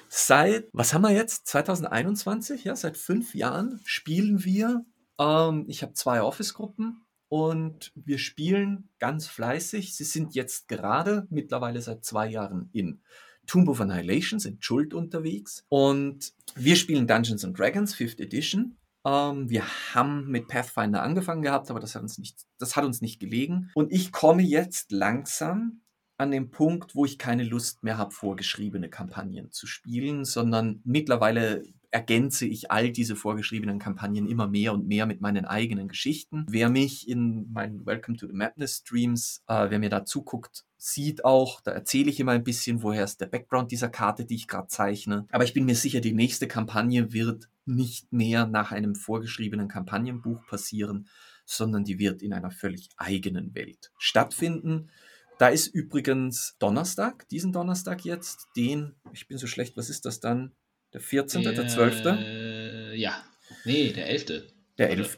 Seit, 0.09 0.69
was 0.71 0.93
haben 0.93 1.01
wir 1.01 1.11
jetzt? 1.11 1.47
2021, 1.47 2.63
ja, 2.63 2.75
seit 2.75 2.97
fünf 2.97 3.35
Jahren 3.35 3.81
spielen 3.83 4.43
wir. 4.43 4.85
Ähm, 5.19 5.65
ich 5.67 5.81
habe 5.83 5.93
zwei 5.93 6.21
Office-Gruppen 6.21 7.05
und 7.27 7.91
wir 7.95 8.17
spielen 8.17 8.89
ganz 8.99 9.27
fleißig. 9.27 9.95
Sie 9.95 10.05
sind 10.05 10.33
jetzt 10.33 10.67
gerade 10.69 11.27
mittlerweile 11.29 11.81
seit 11.81 12.05
zwei 12.05 12.27
Jahren 12.29 12.69
in 12.71 13.01
Tomb 13.47 13.67
of 13.69 13.81
Annihilation, 13.81 14.39
sind 14.39 14.63
Schuld 14.63 14.93
unterwegs. 14.93 15.65
Und 15.67 16.33
wir 16.55 16.75
spielen 16.75 17.07
Dungeons 17.07 17.43
and 17.43 17.57
Dragons 17.57 17.95
5th 17.95 18.21
Edition. 18.21 18.77
Ähm, 19.05 19.49
wir 19.49 19.63
haben 19.93 20.27
mit 20.27 20.47
Pathfinder 20.47 21.03
angefangen 21.03 21.41
gehabt, 21.41 21.69
aber 21.69 21.79
das 21.79 21.95
hat 21.95 22.01
uns 22.01 22.17
nicht, 22.17 22.39
das 22.59 22.75
hat 22.75 22.85
uns 22.85 23.01
nicht 23.01 23.19
gelegen. 23.19 23.71
Und 23.73 23.91
ich 23.91 24.11
komme 24.11 24.43
jetzt 24.43 24.91
langsam 24.91 25.81
an 26.17 26.31
dem 26.31 26.49
Punkt, 26.49 26.95
wo 26.95 27.05
ich 27.05 27.17
keine 27.17 27.43
Lust 27.43 27.83
mehr 27.83 27.97
habe, 27.97 28.11
vorgeschriebene 28.11 28.89
Kampagnen 28.89 29.51
zu 29.51 29.67
spielen, 29.67 30.25
sondern 30.25 30.81
mittlerweile 30.83 31.63
ergänze 31.91 32.45
ich 32.45 32.69
all 32.71 32.91
diese 32.91 33.15
vorgeschriebenen 33.15 33.79
Kampagnen 33.79 34.27
immer 34.27 34.47
mehr 34.47 34.73
und 34.73 34.87
mehr 34.87 35.05
mit 35.05 35.21
meinen 35.21 35.45
eigenen 35.45 35.87
Geschichten. 35.87 36.45
Wer 36.49 36.69
mich 36.69 37.07
in 37.07 37.51
meinen 37.53 37.85
Welcome 37.85 38.17
to 38.17 38.27
the 38.27 38.33
Madness 38.33 38.77
Streams, 38.77 39.43
äh, 39.47 39.69
wer 39.69 39.79
mir 39.79 39.89
da 39.89 40.05
zuguckt, 40.05 40.65
sieht 40.77 41.23
auch, 41.23 41.61
da 41.61 41.71
erzähle 41.71 42.09
ich 42.09 42.19
immer 42.19 42.33
ein 42.33 42.43
bisschen, 42.43 42.83
woher 42.83 43.03
ist 43.03 43.21
der 43.21 43.27
Background 43.27 43.71
dieser 43.71 43.89
Karte, 43.89 44.25
die 44.25 44.35
ich 44.35 44.47
gerade 44.47 44.67
zeichne. 44.67 45.27
Aber 45.31 45.43
ich 45.43 45.53
bin 45.53 45.65
mir 45.65 45.75
sicher, 45.75 46.01
die 46.01 46.13
nächste 46.13 46.47
Kampagne 46.47 47.13
wird 47.13 47.49
nicht 47.67 48.11
mehr 48.11 48.45
nach 48.45 48.71
einem 48.71 48.95
vorgeschriebenen 48.95 49.67
Kampagnenbuch 49.67 50.45
passieren, 50.47 51.07
sondern 51.45 51.83
die 51.83 51.99
wird 51.99 52.21
in 52.21 52.33
einer 52.33 52.51
völlig 52.51 52.89
eigenen 52.97 53.55
Welt 53.55 53.91
stattfinden. 53.97 54.89
Da 55.37 55.49
ist 55.49 55.67
übrigens 55.67 56.55
Donnerstag, 56.59 57.27
diesen 57.29 57.53
Donnerstag 57.53 58.03
jetzt, 58.03 58.47
den, 58.55 58.95
ich 59.13 59.27
bin 59.27 59.37
so 59.37 59.47
schlecht, 59.47 59.77
was 59.77 59.89
ist 59.89 60.05
das 60.05 60.19
dann? 60.19 60.55
Der 60.93 61.01
14., 61.01 61.43
der, 61.43 61.53
der 61.53 61.67
12.? 61.67 62.05
Äh, 62.05 62.95
ja, 62.95 63.23
nee, 63.65 63.91
der 63.93 64.09
11. 64.09 64.43
Der 64.77 64.89
11. 64.89 65.17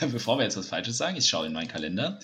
Bevor 0.12 0.38
wir 0.38 0.44
jetzt 0.44 0.56
was 0.56 0.68
Falsches 0.68 0.98
sagen, 0.98 1.16
ich 1.16 1.26
schaue 1.26 1.46
in 1.46 1.52
meinen 1.52 1.68
Kalender. 1.68 2.18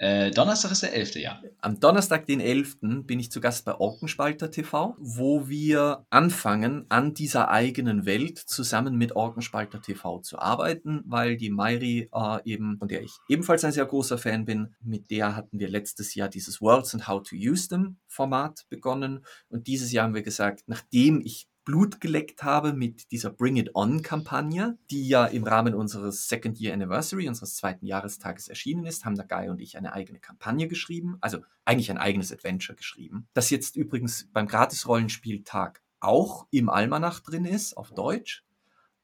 Äh, 0.00 0.30
Donnerstag 0.30 0.72
ist 0.72 0.82
der 0.82 0.94
11. 0.94 1.16
ja. 1.16 1.42
Am 1.60 1.78
Donnerstag, 1.78 2.24
den 2.24 2.40
11. 2.40 2.78
bin 3.04 3.20
ich 3.20 3.30
zu 3.30 3.38
Gast 3.38 3.66
bei 3.66 3.74
Orkenspalter 3.74 4.50
TV, 4.50 4.96
wo 4.98 5.46
wir 5.46 6.06
anfangen, 6.08 6.86
an 6.88 7.12
dieser 7.12 7.50
eigenen 7.50 8.06
Welt 8.06 8.38
zusammen 8.38 8.96
mit 8.96 9.14
Orkenspalter 9.14 9.82
TV 9.82 10.20
zu 10.20 10.38
arbeiten, 10.38 11.02
weil 11.04 11.36
die 11.36 11.50
Mairi 11.50 12.08
äh, 12.14 12.38
eben, 12.44 12.78
von 12.78 12.88
der 12.88 13.02
ich 13.02 13.12
ebenfalls 13.28 13.62
ein 13.62 13.72
sehr 13.72 13.84
großer 13.84 14.16
Fan 14.16 14.46
bin, 14.46 14.74
mit 14.82 15.10
der 15.10 15.36
hatten 15.36 15.58
wir 15.58 15.68
letztes 15.68 16.14
Jahr 16.14 16.30
dieses 16.30 16.62
Worlds 16.62 16.94
and 16.94 17.06
How 17.06 17.22
to 17.22 17.36
Use 17.36 17.68
Them 17.68 17.98
Format 18.06 18.64
begonnen. 18.70 19.26
Und 19.50 19.66
dieses 19.66 19.92
Jahr 19.92 20.04
haben 20.04 20.14
wir 20.14 20.22
gesagt, 20.22 20.62
nachdem 20.66 21.20
ich 21.20 21.49
Blut 21.64 22.00
geleckt 22.00 22.42
habe 22.42 22.72
mit 22.72 23.12
dieser 23.12 23.30
Bring 23.30 23.56
It 23.56 23.74
On-Kampagne, 23.74 24.78
die 24.90 25.08
ja 25.08 25.26
im 25.26 25.44
Rahmen 25.44 25.74
unseres 25.74 26.28
Second 26.28 26.58
Year 26.58 26.74
Anniversary, 26.74 27.28
unseres 27.28 27.56
zweiten 27.56 27.86
Jahrestages 27.86 28.48
erschienen 28.48 28.86
ist, 28.86 29.04
haben 29.04 29.16
der 29.16 29.26
Guy 29.26 29.48
und 29.48 29.60
ich 29.60 29.76
eine 29.76 29.92
eigene 29.92 30.18
Kampagne 30.18 30.68
geschrieben, 30.68 31.18
also 31.20 31.38
eigentlich 31.64 31.90
ein 31.90 31.98
eigenes 31.98 32.32
Adventure 32.32 32.76
geschrieben, 32.76 33.28
das 33.34 33.50
jetzt 33.50 33.76
übrigens 33.76 34.28
beim 34.32 34.46
Gratis-Rollenspieltag 34.46 35.82
auch 36.00 36.46
im 36.50 36.70
Almanach 36.70 37.20
drin 37.20 37.44
ist, 37.44 37.76
auf 37.76 37.92
Deutsch. 37.92 38.44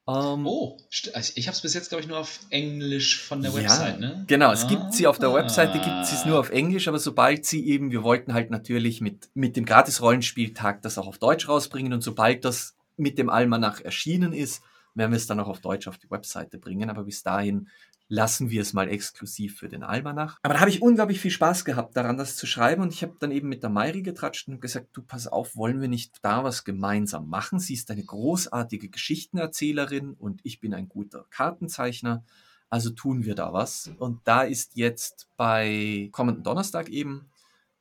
Ähm, 0.09 0.47
oh, 0.47 0.77
also 1.13 1.33
ich 1.35 1.47
habe 1.47 1.55
es 1.55 1.61
bis 1.61 1.73
jetzt, 1.73 1.89
glaube 1.89 2.01
ich, 2.01 2.07
nur 2.07 2.19
auf 2.19 2.39
Englisch 2.49 3.21
von 3.21 3.41
der 3.41 3.51
ja, 3.51 3.57
Website, 3.57 3.99
ne? 3.99 4.23
Genau, 4.27 4.51
es 4.53 4.63
ah, 4.63 4.67
gibt 4.67 4.93
sie 4.93 5.05
auf 5.05 5.19
der 5.19 5.33
Webseite, 5.33 5.73
gibt 5.79 6.05
sie 6.05 6.15
es 6.15 6.25
nur 6.25 6.39
auf 6.39 6.49
Englisch, 6.49 6.87
aber 6.87 6.99
sobald 6.99 7.45
sie 7.45 7.67
eben, 7.67 7.91
wir 7.91 8.03
wollten 8.03 8.33
halt 8.33 8.49
natürlich 8.49 9.01
mit, 9.01 9.29
mit 9.33 9.57
dem 9.57 9.65
Gratis-Rollenspieltag 9.65 10.81
das 10.81 10.97
auch 10.97 11.07
auf 11.07 11.17
Deutsch 11.17 11.49
rausbringen 11.49 11.91
und 11.91 12.01
sobald 12.01 12.45
das 12.45 12.77
mit 12.95 13.17
dem 13.17 13.29
Almanach 13.29 13.81
erschienen 13.81 14.31
ist, 14.31 14.63
werden 14.97 15.11
wir 15.11 15.17
es 15.17 15.27
dann 15.27 15.39
auch 15.39 15.47
auf 15.47 15.61
Deutsch 15.61 15.87
auf 15.87 15.97
die 15.97 16.09
Webseite 16.09 16.57
bringen. 16.57 16.89
Aber 16.89 17.03
bis 17.03 17.21
dahin 17.23 17.67
lassen 18.09 18.49
wir 18.49 18.61
es 18.61 18.73
mal 18.73 18.87
exklusiv 18.89 19.57
für 19.57 19.67
den 19.67 19.83
Almanach. 19.83 20.37
Aber 20.41 20.53
da 20.53 20.59
habe 20.61 20.69
ich 20.69 20.81
unglaublich 20.81 21.19
viel 21.19 21.31
Spaß 21.31 21.65
gehabt, 21.65 21.97
daran 21.97 22.17
das 22.17 22.35
zu 22.35 22.47
schreiben. 22.47 22.81
Und 22.81 22.93
ich 22.93 23.03
habe 23.03 23.15
dann 23.19 23.31
eben 23.31 23.49
mit 23.49 23.63
der 23.63 23.69
Mairi 23.69 24.01
getratscht 24.01 24.47
und 24.47 24.61
gesagt, 24.61 24.89
du 24.93 25.01
pass 25.01 25.27
auf, 25.27 25.55
wollen 25.55 25.81
wir 25.81 25.89
nicht 25.89 26.15
da 26.21 26.43
was 26.43 26.63
gemeinsam 26.63 27.27
machen? 27.27 27.59
Sie 27.59 27.73
ist 27.73 27.91
eine 27.91 28.03
großartige 28.03 28.89
Geschichtenerzählerin 28.89 30.13
und 30.13 30.39
ich 30.43 30.59
bin 30.59 30.73
ein 30.73 30.87
guter 30.87 31.25
Kartenzeichner. 31.29 32.23
Also 32.69 32.89
tun 32.89 33.25
wir 33.25 33.35
da 33.35 33.53
was. 33.53 33.91
Und 33.97 34.21
da 34.25 34.43
ist 34.43 34.75
jetzt 34.75 35.29
bei 35.37 36.09
kommenden 36.11 36.43
Donnerstag 36.43 36.89
eben 36.89 37.29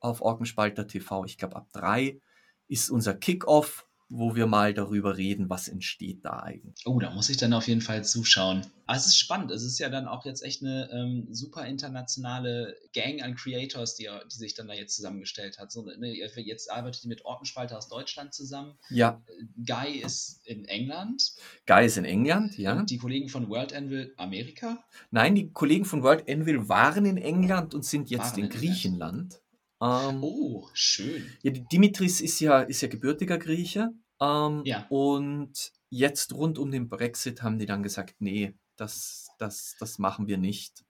auf 0.00 0.20
Orkenspalter 0.20 0.86
TV, 0.86 1.24
ich 1.24 1.38
glaube 1.38 1.56
ab 1.56 1.68
drei, 1.72 2.20
ist 2.68 2.90
unser 2.90 3.14
Kickoff 3.14 3.86
wo 4.08 4.36
wir 4.36 4.46
mal 4.46 4.72
darüber 4.72 5.16
reden, 5.16 5.50
was 5.50 5.66
entsteht 5.66 6.24
da 6.24 6.40
eigentlich. 6.40 6.86
Oh, 6.86 7.00
da 7.00 7.10
muss 7.10 7.28
ich 7.28 7.38
dann 7.38 7.52
auf 7.52 7.66
jeden 7.66 7.80
Fall 7.80 8.04
zuschauen. 8.04 8.64
Aber 8.86 8.96
es 8.96 9.06
ist 9.06 9.18
spannend. 9.18 9.50
Es 9.50 9.64
ist 9.64 9.80
ja 9.80 9.88
dann 9.88 10.06
auch 10.06 10.24
jetzt 10.24 10.44
echt 10.44 10.62
eine 10.62 10.88
ähm, 10.92 11.26
super 11.30 11.66
internationale 11.66 12.76
Gang 12.92 13.20
an 13.20 13.34
Creators, 13.34 13.96
die, 13.96 14.08
die 14.30 14.36
sich 14.36 14.54
dann 14.54 14.68
da 14.68 14.74
jetzt 14.74 14.94
zusammengestellt 14.94 15.58
hat. 15.58 15.72
So, 15.72 15.82
ne, 15.82 16.14
jetzt 16.14 16.70
arbeitet 16.70 17.04
ihr 17.04 17.08
mit 17.08 17.24
Orkenspalter 17.24 17.76
aus 17.76 17.88
Deutschland 17.88 18.32
zusammen. 18.32 18.78
Ja. 18.90 19.20
Guy 19.56 19.98
ist 19.98 20.46
in 20.46 20.66
England. 20.66 21.32
Guy 21.66 21.86
ist 21.86 21.96
in 21.96 22.04
England, 22.04 22.56
ja. 22.58 22.78
Und 22.78 22.90
die 22.90 22.98
Kollegen 22.98 23.28
von 23.28 23.48
World 23.48 23.72
Anvil 23.72 24.14
Amerika? 24.16 24.84
Nein, 25.10 25.34
die 25.34 25.50
Kollegen 25.50 25.84
von 25.84 26.04
World 26.04 26.30
Anvil 26.30 26.68
waren 26.68 27.06
in 27.06 27.16
England 27.16 27.74
und 27.74 27.84
sind 27.84 28.08
jetzt 28.10 28.36
waren 28.36 28.44
in 28.44 28.50
Griechenland. 28.50 29.40
Ähm, 29.80 30.22
oh, 30.22 30.68
schön. 30.72 31.30
Ja, 31.42 31.52
Dimitris 31.52 32.20
ist 32.20 32.40
ja, 32.40 32.60
ist 32.62 32.80
ja 32.80 32.88
gebürtiger 32.88 33.38
Grieche. 33.38 33.90
Ähm, 34.20 34.62
ja. 34.64 34.86
Und 34.88 35.72
jetzt 35.90 36.32
rund 36.32 36.58
um 36.58 36.70
den 36.70 36.88
Brexit 36.88 37.42
haben 37.42 37.58
die 37.58 37.66
dann 37.66 37.82
gesagt, 37.82 38.16
nee, 38.18 38.54
das, 38.76 39.28
das, 39.38 39.76
das 39.78 39.98
machen 39.98 40.26
wir 40.26 40.38
nicht. 40.38 40.84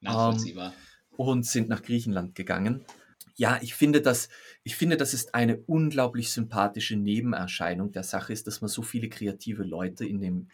Nachvollziehbar. 0.00 0.72
Ähm, 0.72 1.16
und 1.16 1.44
sind 1.44 1.68
nach 1.68 1.82
Griechenland 1.82 2.34
gegangen. 2.34 2.84
Ja, 3.36 3.58
ich 3.62 3.74
finde, 3.74 4.00
das, 4.00 4.28
ich 4.64 4.76
finde, 4.76 4.96
das 4.96 5.14
ist 5.14 5.34
eine 5.34 5.58
unglaublich 5.66 6.30
sympathische 6.30 6.96
Nebenerscheinung 6.96 7.92
der 7.92 8.02
Sache 8.02 8.32
ist, 8.32 8.46
dass 8.46 8.60
man 8.60 8.68
so 8.68 8.82
viele 8.82 9.08
kreative 9.08 9.62
Leute 9.62 10.04
in 10.06 10.20
dem, 10.20 10.48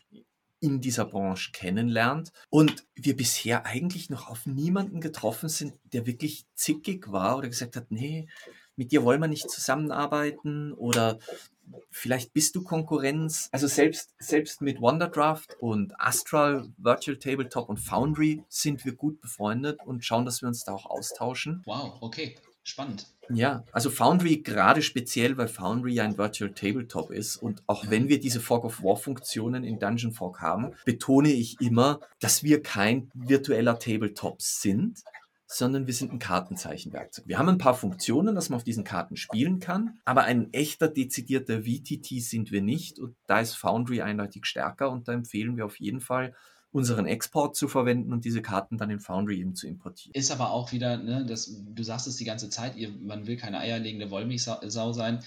in 0.60 0.80
dieser 0.80 1.04
Branche 1.04 1.52
kennenlernt 1.52 2.32
und 2.48 2.86
wir 2.94 3.16
bisher 3.16 3.66
eigentlich 3.66 4.10
noch 4.10 4.28
auf 4.28 4.46
niemanden 4.46 5.00
getroffen 5.00 5.48
sind, 5.48 5.74
der 5.92 6.06
wirklich 6.06 6.46
zickig 6.54 7.12
war 7.12 7.38
oder 7.38 7.48
gesagt 7.48 7.76
hat, 7.76 7.90
nee, 7.90 8.28
mit 8.76 8.92
dir 8.92 9.04
wollen 9.04 9.20
wir 9.20 9.28
nicht 9.28 9.50
zusammenarbeiten 9.50 10.72
oder 10.72 11.18
vielleicht 11.90 12.32
bist 12.32 12.54
du 12.54 12.62
Konkurrenz. 12.62 13.48
Also 13.52 13.66
selbst, 13.66 14.14
selbst 14.18 14.60
mit 14.60 14.80
Wonderdraft 14.80 15.56
und 15.60 15.98
Astral, 15.98 16.68
Virtual 16.76 17.16
Tabletop 17.16 17.68
und 17.68 17.78
Foundry 17.78 18.42
sind 18.48 18.84
wir 18.84 18.94
gut 18.94 19.20
befreundet 19.20 19.80
und 19.84 20.04
schauen, 20.04 20.24
dass 20.24 20.42
wir 20.42 20.48
uns 20.48 20.64
da 20.64 20.74
auch 20.74 20.86
austauschen. 20.86 21.62
Wow, 21.64 21.98
okay. 22.00 22.36
Spannend. 22.66 23.06
Ja, 23.32 23.62
also 23.70 23.90
Foundry 23.90 24.38
gerade 24.38 24.82
speziell, 24.82 25.36
weil 25.36 25.46
Foundry 25.46 25.94
ja 25.94 26.02
ein 26.02 26.18
Virtual 26.18 26.50
Tabletop 26.52 27.12
ist 27.12 27.36
und 27.36 27.62
auch 27.68 27.90
wenn 27.90 28.08
wir 28.08 28.18
diese 28.18 28.40
Fog 28.40 28.64
of 28.64 28.82
War 28.82 28.96
Funktionen 28.96 29.62
in 29.62 29.78
Dungeon 29.78 30.10
Fog 30.10 30.40
haben, 30.40 30.72
betone 30.84 31.28
ich 31.30 31.60
immer, 31.60 32.00
dass 32.18 32.42
wir 32.42 32.64
kein 32.64 33.08
virtueller 33.14 33.78
Tabletop 33.78 34.42
sind, 34.42 35.04
sondern 35.46 35.86
wir 35.86 35.94
sind 35.94 36.12
ein 36.12 36.18
Kartenzeichenwerkzeug. 36.18 37.28
Wir 37.28 37.38
haben 37.38 37.48
ein 37.48 37.58
paar 37.58 37.74
Funktionen, 37.74 38.34
dass 38.34 38.48
man 38.48 38.56
auf 38.56 38.64
diesen 38.64 38.82
Karten 38.82 39.16
spielen 39.16 39.60
kann, 39.60 40.00
aber 40.04 40.24
ein 40.24 40.52
echter 40.52 40.88
dezidierter 40.88 41.62
VTT 41.62 42.20
sind 42.20 42.50
wir 42.50 42.62
nicht 42.62 42.98
und 42.98 43.14
da 43.28 43.38
ist 43.38 43.54
Foundry 43.54 44.02
eindeutig 44.02 44.44
stärker 44.44 44.90
und 44.90 45.06
da 45.06 45.12
empfehlen 45.12 45.56
wir 45.56 45.66
auf 45.66 45.78
jeden 45.78 46.00
Fall 46.00 46.34
unseren 46.76 47.06
Export 47.06 47.56
zu 47.56 47.68
verwenden 47.68 48.12
und 48.12 48.26
diese 48.26 48.42
Karten 48.42 48.76
dann 48.76 48.90
in 48.90 49.00
Foundry 49.00 49.40
eben 49.40 49.54
zu 49.54 49.66
importieren. 49.66 50.12
Ist 50.14 50.30
aber 50.30 50.50
auch 50.50 50.72
wieder, 50.72 50.98
ne, 50.98 51.24
das, 51.26 51.50
du 51.74 51.82
sagst 51.82 52.06
es 52.06 52.16
die 52.16 52.26
ganze 52.26 52.50
Zeit, 52.50 52.76
ihr, 52.76 52.90
man 52.90 53.26
will 53.26 53.38
keine 53.38 53.60
eierlegende 53.60 54.10
Wollmilchsau 54.10 54.92
sein. 54.92 55.22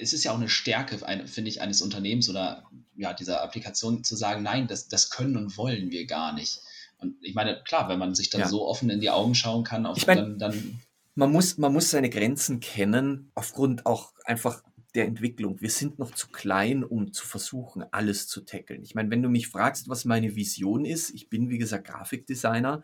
Es 0.00 0.14
ist 0.14 0.24
ja 0.24 0.32
auch 0.32 0.38
eine 0.38 0.48
Stärke, 0.48 0.96
finde 1.26 1.50
ich, 1.50 1.60
eines 1.60 1.82
Unternehmens 1.82 2.30
oder 2.30 2.64
ja, 2.96 3.12
dieser 3.12 3.42
Applikation 3.42 4.04
zu 4.04 4.16
sagen, 4.16 4.42
nein, 4.42 4.68
das, 4.68 4.88
das 4.88 5.10
können 5.10 5.36
und 5.36 5.58
wollen 5.58 5.90
wir 5.90 6.06
gar 6.06 6.32
nicht. 6.32 6.62
Und 6.96 7.16
ich 7.20 7.34
meine, 7.34 7.62
klar, 7.62 7.90
wenn 7.90 7.98
man 7.98 8.14
sich 8.14 8.30
dann 8.30 8.40
ja. 8.40 8.48
so 8.48 8.66
offen 8.66 8.88
in 8.88 9.02
die 9.02 9.10
Augen 9.10 9.34
schauen 9.34 9.64
kann, 9.64 9.84
auf, 9.84 9.98
ich 9.98 10.06
mein, 10.06 10.16
dann, 10.16 10.38
dann 10.38 10.80
man 11.14 11.30
muss, 11.30 11.58
man 11.58 11.74
muss 11.74 11.90
seine 11.90 12.08
Grenzen 12.08 12.60
kennen, 12.60 13.30
aufgrund 13.34 13.84
auch 13.84 14.14
einfach 14.24 14.62
der 14.96 15.06
Entwicklung. 15.06 15.60
Wir 15.60 15.70
sind 15.70 15.98
noch 15.98 16.12
zu 16.12 16.28
klein, 16.28 16.82
um 16.82 17.12
zu 17.12 17.26
versuchen, 17.26 17.84
alles 17.92 18.26
zu 18.26 18.40
tackeln. 18.40 18.82
Ich 18.82 18.94
meine, 18.94 19.10
wenn 19.10 19.22
du 19.22 19.28
mich 19.28 19.48
fragst, 19.48 19.88
was 19.88 20.04
meine 20.04 20.34
Vision 20.34 20.84
ist, 20.84 21.10
ich 21.10 21.28
bin, 21.28 21.50
wie 21.50 21.58
gesagt, 21.58 21.86
Grafikdesigner, 21.86 22.82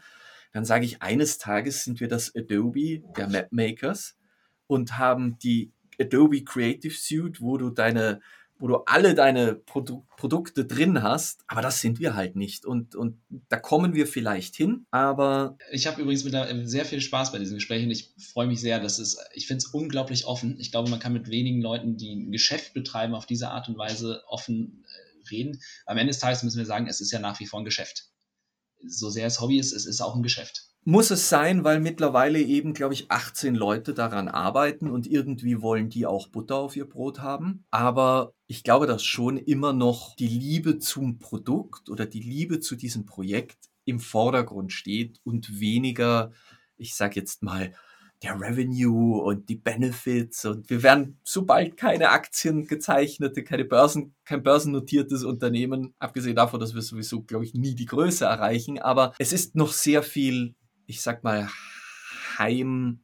dann 0.53 0.65
sage 0.65 0.85
ich, 0.85 1.03
eines 1.03 1.39
Tages 1.39 1.85
sind 1.85 2.01
wir 2.01 2.09
das 2.09 2.35
Adobe 2.37 3.03
der 3.17 3.29
Mapmakers 3.29 4.19
und 4.67 4.99
haben 4.99 5.39
die 5.39 5.73
Adobe 5.99 6.45
Creative 6.45 6.95
Suite, 6.95 7.41
wo 7.41 7.57
du 7.57 7.71
deine 7.71 8.21
wo 8.63 8.69
du 8.69 8.77
alle 8.87 9.17
deine 9.17 9.57
Produ 9.57 10.07
Produkte 10.17 10.65
drin 10.65 11.03
hast, 11.03 11.43
aber 11.49 11.63
das 11.63 11.81
sind 11.81 11.99
wir 11.99 12.15
halt 12.15 12.37
nicht. 12.37 12.65
Und, 12.65 12.95
und 12.95 13.21
da 13.49 13.57
kommen 13.57 13.93
wir 13.93 14.07
vielleicht 14.07 14.55
hin, 14.55 14.87
aber. 14.93 15.59
Ich 15.73 15.89
habe 15.89 16.01
übrigens 16.01 16.23
mit 16.23 16.33
der, 16.33 16.69
sehr 16.69 16.85
viel 16.85 17.01
Spaß 17.01 17.33
bei 17.33 17.41
diesen 17.41 17.57
Gesprächen. 17.57 17.91
Ich 17.91 18.15
freue 18.33 18.47
mich 18.47 18.61
sehr, 18.61 18.79
dass 18.79 19.01
es, 19.01 19.19
ich 19.35 19.49
finde 19.49 19.65
es 19.65 19.67
unglaublich 19.67 20.27
offen. 20.27 20.61
Ich 20.61 20.71
glaube, 20.71 20.91
man 20.91 21.01
kann 21.01 21.13
mit 21.13 21.29
wenigen 21.29 21.61
Leuten, 21.61 21.97
die 21.97 22.15
ein 22.15 22.31
Geschäft 22.31 22.73
betreiben, 22.73 23.17
auf 23.17 23.27
diese 23.27 23.51
Art 23.51 23.69
und 23.69 23.77
Weise 23.79 24.23
offen 24.29 24.85
äh, 24.87 25.29
reden. 25.29 25.61
Am 25.85 25.99
Ende 25.99 26.13
des 26.13 26.21
Tages 26.21 26.45
müssen 26.45 26.59
wir 26.59 26.67
sagen, 26.67 26.87
es 26.87 27.01
ist 27.01 27.11
ja 27.11 27.19
nach 27.19 27.41
wie 27.41 27.47
vor 27.47 27.61
ein 27.61 27.65
Geschäft. 27.65 28.11
So 28.87 29.11
sehr 29.11 29.27
es 29.27 29.41
Hobby 29.41 29.59
ist, 29.59 29.73
es 29.73 29.87
ist 29.87 30.01
auch 30.01 30.15
ein 30.15 30.23
Geschäft. 30.23 30.72
Muss 30.85 31.12
es 31.12 31.28
sein, 31.28 31.62
weil 31.62 31.78
mittlerweile 31.78 32.41
eben, 32.41 32.74
glaube 32.74 32.95
ich, 32.95 33.09
18 33.09 33.55
Leute 33.55 33.95
daran 33.95 34.26
arbeiten 34.26 34.91
und 34.91 35.07
irgendwie 35.07 35.62
wollen 35.62 35.89
die 35.91 36.07
auch 36.07 36.26
Butter 36.26 36.57
auf 36.57 36.74
ihr 36.74 36.89
Brot 36.89 37.20
haben. 37.20 37.64
Aber 37.70 38.35
ich 38.49 38.64
glaube, 38.64 38.89
dass 38.89 39.05
schon 39.05 39.37
immer 39.37 39.72
noch 39.72 40.16
die 40.16 40.26
Liebe 40.26 40.80
zum 40.80 41.20
Produkt 41.20 41.89
oder 41.89 42.05
die 42.05 42.20
Liebe 42.20 42.59
zu 42.59 42.74
diesem 42.74 43.07
Projekt 43.07 43.59
im 43.85 44.01
Vordergrund 44.01 44.72
steht 44.72 45.20
und 45.22 45.61
weniger, 45.61 46.33
ich 46.76 46.97
sage 46.97 47.14
jetzt 47.14 47.45
mal, 47.45 47.72
der 48.24 48.41
Revenue 48.41 49.22
und 49.22 49.49
die 49.49 49.57
Benefits 49.57 50.45
und 50.45 50.68
wir 50.68 50.83
werden 50.83 51.20
sobald 51.24 51.76
keine 51.76 52.11
Aktien 52.11 52.66
gezeichnete, 52.66 53.45
keine 53.45 53.64
Börsen, 53.64 54.14
kein 54.24 54.43
börsennotiertes 54.43 55.24
Unternehmen, 55.24 55.95
abgesehen 56.01 56.37
davon, 56.37 56.59
dass 56.61 56.74
wir 56.74 56.83
sowieso, 56.83 57.22
glaube 57.22 57.45
ich, 57.45 57.55
nie 57.55 57.74
die 57.74 57.87
Größe 57.87 58.24
erreichen, 58.24 58.80
aber 58.80 59.12
es 59.18 59.33
ist 59.33 59.55
noch 59.57 59.72
sehr 59.72 60.03
viel 60.03 60.55
ich 60.87 61.03
sag 61.03 61.24
mal, 61.24 61.49
Heim- 62.39 63.01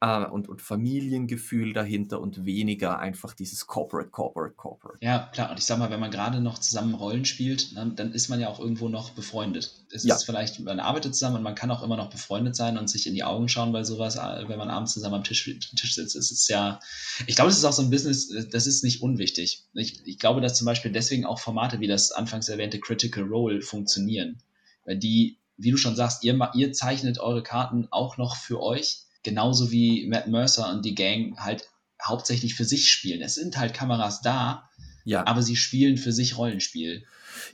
äh, 0.00 0.24
und, 0.24 0.48
und 0.48 0.62
Familiengefühl 0.62 1.72
dahinter 1.72 2.20
und 2.20 2.44
weniger 2.44 2.98
einfach 2.98 3.34
dieses 3.34 3.66
Corporate, 3.66 4.10
Corporate, 4.10 4.54
Corporate. 4.54 4.98
Ja, 5.00 5.28
klar. 5.32 5.50
Und 5.50 5.58
ich 5.58 5.64
sag 5.64 5.78
mal, 5.78 5.90
wenn 5.90 6.00
man 6.00 6.10
gerade 6.10 6.40
noch 6.40 6.58
zusammen 6.58 6.94
Rollen 6.94 7.24
spielt, 7.24 7.76
dann, 7.76 7.96
dann 7.96 8.12
ist 8.12 8.28
man 8.28 8.40
ja 8.40 8.48
auch 8.48 8.60
irgendwo 8.60 8.88
noch 8.88 9.10
befreundet. 9.10 9.74
Es 9.90 10.04
ja. 10.04 10.14
ist 10.14 10.24
vielleicht, 10.24 10.60
man 10.60 10.80
arbeitet 10.80 11.14
zusammen 11.14 11.36
und 11.36 11.42
man 11.42 11.54
kann 11.54 11.70
auch 11.70 11.82
immer 11.82 11.96
noch 11.96 12.10
befreundet 12.10 12.54
sein 12.54 12.78
und 12.78 12.88
sich 12.88 13.06
in 13.06 13.14
die 13.14 13.24
Augen 13.24 13.48
schauen 13.48 13.72
bei 13.72 13.82
sowas, 13.82 14.16
äh, 14.16 14.48
wenn 14.48 14.58
man 14.58 14.70
abends 14.70 14.92
zusammen 14.92 15.16
am 15.16 15.24
Tisch, 15.24 15.44
Tisch 15.44 15.94
sitzt. 15.94 16.14
Es 16.14 16.30
ist 16.30 16.48
ja, 16.48 16.80
ich 17.26 17.34
glaube, 17.34 17.50
es 17.50 17.58
ist 17.58 17.64
auch 17.64 17.72
so 17.72 17.82
ein 17.82 17.90
Business, 17.90 18.28
das 18.50 18.66
ist 18.66 18.84
nicht 18.84 19.02
unwichtig. 19.02 19.64
Ich, 19.74 20.06
ich 20.06 20.18
glaube, 20.18 20.40
dass 20.40 20.56
zum 20.56 20.66
Beispiel 20.66 20.92
deswegen 20.92 21.24
auch 21.24 21.40
Formate 21.40 21.80
wie 21.80 21.88
das 21.88 22.12
anfangs 22.12 22.48
erwähnte 22.48 22.78
Critical 22.78 23.24
Role 23.24 23.62
funktionieren. 23.62 24.42
Weil 24.84 24.96
die 24.96 25.38
wie 25.58 25.72
du 25.72 25.76
schon 25.76 25.96
sagst, 25.96 26.24
ihr, 26.24 26.38
ihr 26.54 26.72
zeichnet 26.72 27.18
eure 27.18 27.42
Karten 27.42 27.88
auch 27.90 28.16
noch 28.16 28.36
für 28.36 28.62
euch, 28.62 29.02
genauso 29.22 29.70
wie 29.70 30.06
Matt 30.06 30.28
Mercer 30.28 30.70
und 30.70 30.84
die 30.84 30.94
Gang 30.94 31.38
halt 31.38 31.68
hauptsächlich 32.02 32.54
für 32.54 32.64
sich 32.64 32.90
spielen. 32.90 33.20
Es 33.20 33.34
sind 33.34 33.58
halt 33.58 33.74
Kameras 33.74 34.22
da, 34.22 34.70
ja. 35.04 35.26
aber 35.26 35.42
sie 35.42 35.56
spielen 35.56 35.96
für 35.96 36.12
sich 36.12 36.38
Rollenspiel. 36.38 37.04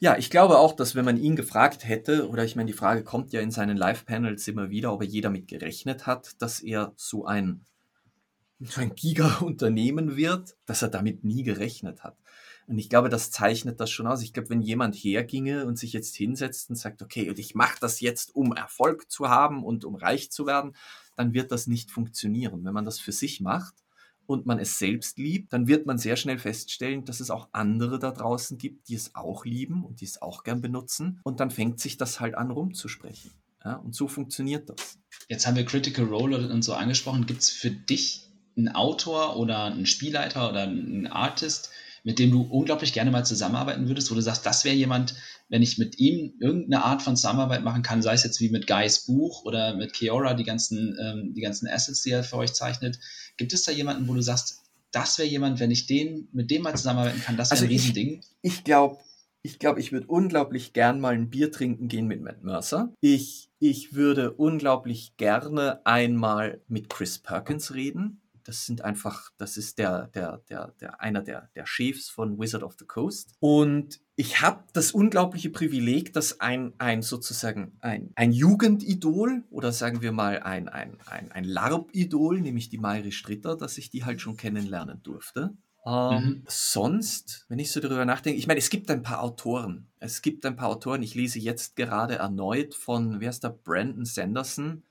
Ja, 0.01 0.17
ich 0.17 0.31
glaube 0.31 0.59
auch, 0.59 0.73
dass 0.73 0.95
wenn 0.95 1.05
man 1.05 1.17
ihn 1.17 1.35
gefragt 1.35 1.87
hätte, 1.87 2.29
oder 2.29 2.45
ich 2.45 2.57
meine, 2.57 2.67
die 2.67 2.77
Frage 2.77 3.05
kommt 3.05 3.33
ja 3.33 3.41
in 3.41 3.51
seinen 3.51 3.77
Live-Panels 3.77 4.47
immer 4.49 4.71
wieder, 4.71 4.93
ob 4.93 5.03
er 5.03 5.09
jeder 5.09 5.31
mit 5.31 5.49
gerechnet 5.49 6.07
hat, 6.07 6.41
dass 6.41 6.61
er 6.61 6.93
so 6.97 7.25
ein, 7.25 7.65
so 8.61 8.81
ein 8.81 8.95
Giga-Unternehmen 8.95 10.17
wird, 10.17 10.57
dass 10.67 10.83
er 10.83 10.89
damit 10.89 11.25
nie 11.25 11.43
gerechnet 11.43 12.05
hat. 12.05 12.17
Und 12.67 12.79
ich 12.79 12.89
glaube, 12.89 13.09
das 13.09 13.31
zeichnet 13.31 13.81
das 13.81 13.91
schon 13.91 14.07
aus. 14.07 14.23
Ich 14.23 14.33
glaube, 14.33 14.51
wenn 14.51 14.63
jemand 14.63 14.95
herginge 14.95 15.67
und 15.67 15.79
sich 15.79 15.93
jetzt 15.93 16.17
hinsetzt 16.17 16.71
und 16.71 16.77
sagt, 16.77 17.03
okay, 17.03 17.29
und 17.29 17.39
ich 17.39 17.55
mache 17.55 17.79
das 17.81 18.01
jetzt, 18.01 18.35
um 18.35 18.53
Erfolg 18.53 19.11
zu 19.11 19.29
haben 19.29 19.65
und 19.65 19.85
um 19.85 19.95
reich 19.95 20.31
zu 20.31 20.47
werden, 20.47 20.75
dann 21.17 21.35
wird 21.35 21.53
das 21.53 21.67
nicht 21.67 21.91
funktionieren. 21.91 22.65
Wenn 22.65 22.75
man 22.75 22.85
das 22.85 22.99
für 22.99 23.13
sich 23.13 23.41
macht, 23.41 23.75
und 24.27 24.47
man 24.47 24.59
es 24.59 24.79
selbst 24.79 25.19
liebt, 25.19 25.53
dann 25.53 25.67
wird 25.67 25.87
man 25.87 25.99
sehr 25.99 26.17
schnell 26.17 26.39
feststellen, 26.39 27.05
dass 27.05 27.21
es 27.21 27.31
auch 27.31 27.49
andere 27.53 27.99
da 27.99 28.11
draußen 28.11 28.59
gibt, 28.59 28.89
die 28.89 28.95
es 28.95 29.15
auch 29.15 29.45
lieben 29.45 29.85
und 29.85 30.01
die 30.01 30.07
es 30.07 30.23
auch 30.23 30.45
gern 30.45 30.61
benutzen. 30.61 31.21
Und 31.25 31.41
dann 31.41 31.51
fängt 31.51 31.81
sich 31.81 31.97
das 31.97 32.21
halt 32.21 32.35
an 32.35 32.51
rumzusprechen. 32.51 33.31
Ja, 33.65 33.77
und 33.77 33.95
so 33.95 34.09
funktioniert 34.09 34.69
das. 34.69 34.99
Jetzt 35.29 35.47
haben 35.47 35.57
wir 35.57 35.65
Critical 35.65 36.05
Role 36.05 36.51
und 36.51 36.63
so 36.63 36.75
angesprochen. 36.75 37.27
Gibt 37.27 37.43
es 37.43 37.51
für 37.51 37.71
dich 37.71 38.29
einen 38.57 38.69
Autor 38.69 39.37
oder 39.37 39.65
einen 39.65 39.87
Spielleiter 39.87 40.49
oder 40.51 40.63
einen 40.63 41.07
Artist, 41.07 41.71
mit 42.05 42.19
dem 42.19 42.31
du 42.31 42.43
unglaublich 42.43 42.93
gerne 42.93 43.11
mal 43.11 43.25
zusammenarbeiten 43.25 43.89
würdest, 43.89 44.11
wo 44.11 44.15
du 44.15 44.21
sagst, 44.21 44.45
das 44.47 44.65
wäre 44.65 44.77
jemand, 44.77 45.15
wenn 45.49 45.63
ich 45.63 45.79
mit 45.79 45.99
ihm 45.99 46.35
irgendeine 46.39 46.85
Art 46.85 47.03
von 47.03 47.17
Zusammenarbeit 47.17 47.65
machen 47.65 47.83
kann, 47.83 48.03
sei 48.03 48.13
es 48.13 48.25
jetzt 48.25 48.41
wie 48.41 48.51
mit 48.51 48.67
Guys 48.67 49.07
Buch 49.07 49.45
oder 49.45 49.75
mit 49.75 49.95
Keora, 49.95 50.35
die 50.35 50.45
ganzen, 50.45 50.97
ähm, 51.01 51.33
die 51.35 51.41
ganzen 51.41 51.67
Assets, 51.67 52.03
die 52.03 52.11
er 52.11 52.23
für 52.23 52.37
euch 52.37 52.53
zeichnet, 52.53 53.01
gibt 53.39 53.55
es 53.55 53.65
da 53.65 53.73
jemanden, 53.73 54.07
wo 54.07 54.15
du 54.15 54.21
sagst, 54.21 54.63
das 54.93 55.19
wäre 55.19 55.29
jemand, 55.29 55.59
wenn 55.61 55.71
ich 55.71 55.87
den, 55.87 56.29
mit 56.33 56.51
dem 56.51 56.63
mal 56.63 56.77
zusammenarbeiten 56.77 57.23
kann, 57.23 57.37
das 57.37 57.51
wäre 57.51 57.57
also 57.57 57.65
ein 57.65 57.71
Riesending? 57.71 58.21
Ich, 58.43 58.65
glaube, 58.65 58.99
ich 59.43 59.59
glaube, 59.59 59.81
ich 59.81 59.91
würde 59.91 60.07
unglaublich 60.07 60.73
gern 60.75 61.01
mal 61.01 61.15
ein 61.15 61.31
Bier 61.31 61.51
trinken 61.51 61.89
gehen 61.89 62.07
mit 62.07 62.21
Matt 62.21 62.45
Mercer. 62.45 62.95
Ich, 63.01 63.51
ich 63.59 63.95
würde 63.95 64.33
unglaublich 64.33 65.17
gerne 65.17 65.85
einmal 65.85 66.61
mit 66.69 66.91
Chris 66.91 67.19
Perkins 67.19 67.75
reden. 67.75 68.21
Das 68.45 68.67
sind 68.67 68.83
einfach, 68.83 69.31
das 69.39 69.57
ist 69.57 69.79
der, 69.79 70.09
der, 70.09 70.43
der, 70.49 70.75
der 70.81 71.01
einer 71.01 71.23
der, 71.23 71.51
der 71.55 71.67
Chefs 71.67 72.09
von 72.09 72.39
Wizard 72.39 72.63
of 72.63 72.77
the 72.79 72.85
Coast. 72.85 73.35
Und 73.41 74.01
ich 74.17 74.41
habe 74.43 74.65
das 74.73 74.93
unglaubliche 74.93 75.51
Privileg, 75.51 76.13
dass 76.13 76.41
ein, 76.41 76.73
ein 76.79 77.03
sozusagen 77.03 77.77
ein, 77.81 78.13
ein 78.15 78.33
Jugendidol 78.33 79.45
oder 79.51 79.73
sagen 79.73 80.03
wir 80.03 80.13
mal 80.13 80.41
ein, 80.41 80.69
ein, 80.69 80.99
ein, 81.07 81.33
ein 81.33 81.45
LARP-Idol, 81.45 82.41
nämlich 82.41 82.69
die 82.69 82.79
Mayri 82.79 83.13
Stritter, 83.13 83.57
dass 83.57 83.79
ich 83.79 83.91
die 83.91 84.05
halt 84.05 84.21
schon 84.21 84.37
kennenlernen 84.37 85.03
durfte. 85.03 85.57
Ähm, 85.87 86.25
mhm. 86.25 86.43
Sonst, 86.47 87.45
wenn 87.49 87.59
ich 87.59 87.71
so 87.73 87.81
darüber 87.81 88.05
nachdenke, 88.05 88.39
ich 88.39 88.47
meine, 88.47 88.59
es 88.59 88.71
gibt 88.71 88.91
ein 88.91 89.03
paar 89.03 89.23
Autoren. 89.23 89.89
Es 90.01 90.23
gibt 90.23 90.47
ein 90.47 90.57
paar 90.57 90.69
Autoren. 90.69 91.03
Ich 91.03 91.15
lese 91.15 91.39
jetzt 91.39 91.77
gerade 91.77 92.17
erneut 92.17 92.75
von, 92.75 93.21
wer 93.21 93.31
ist 93.31 93.45
der, 93.45 93.51
Brandon 93.51 94.05
Sanderson, 94.05 94.83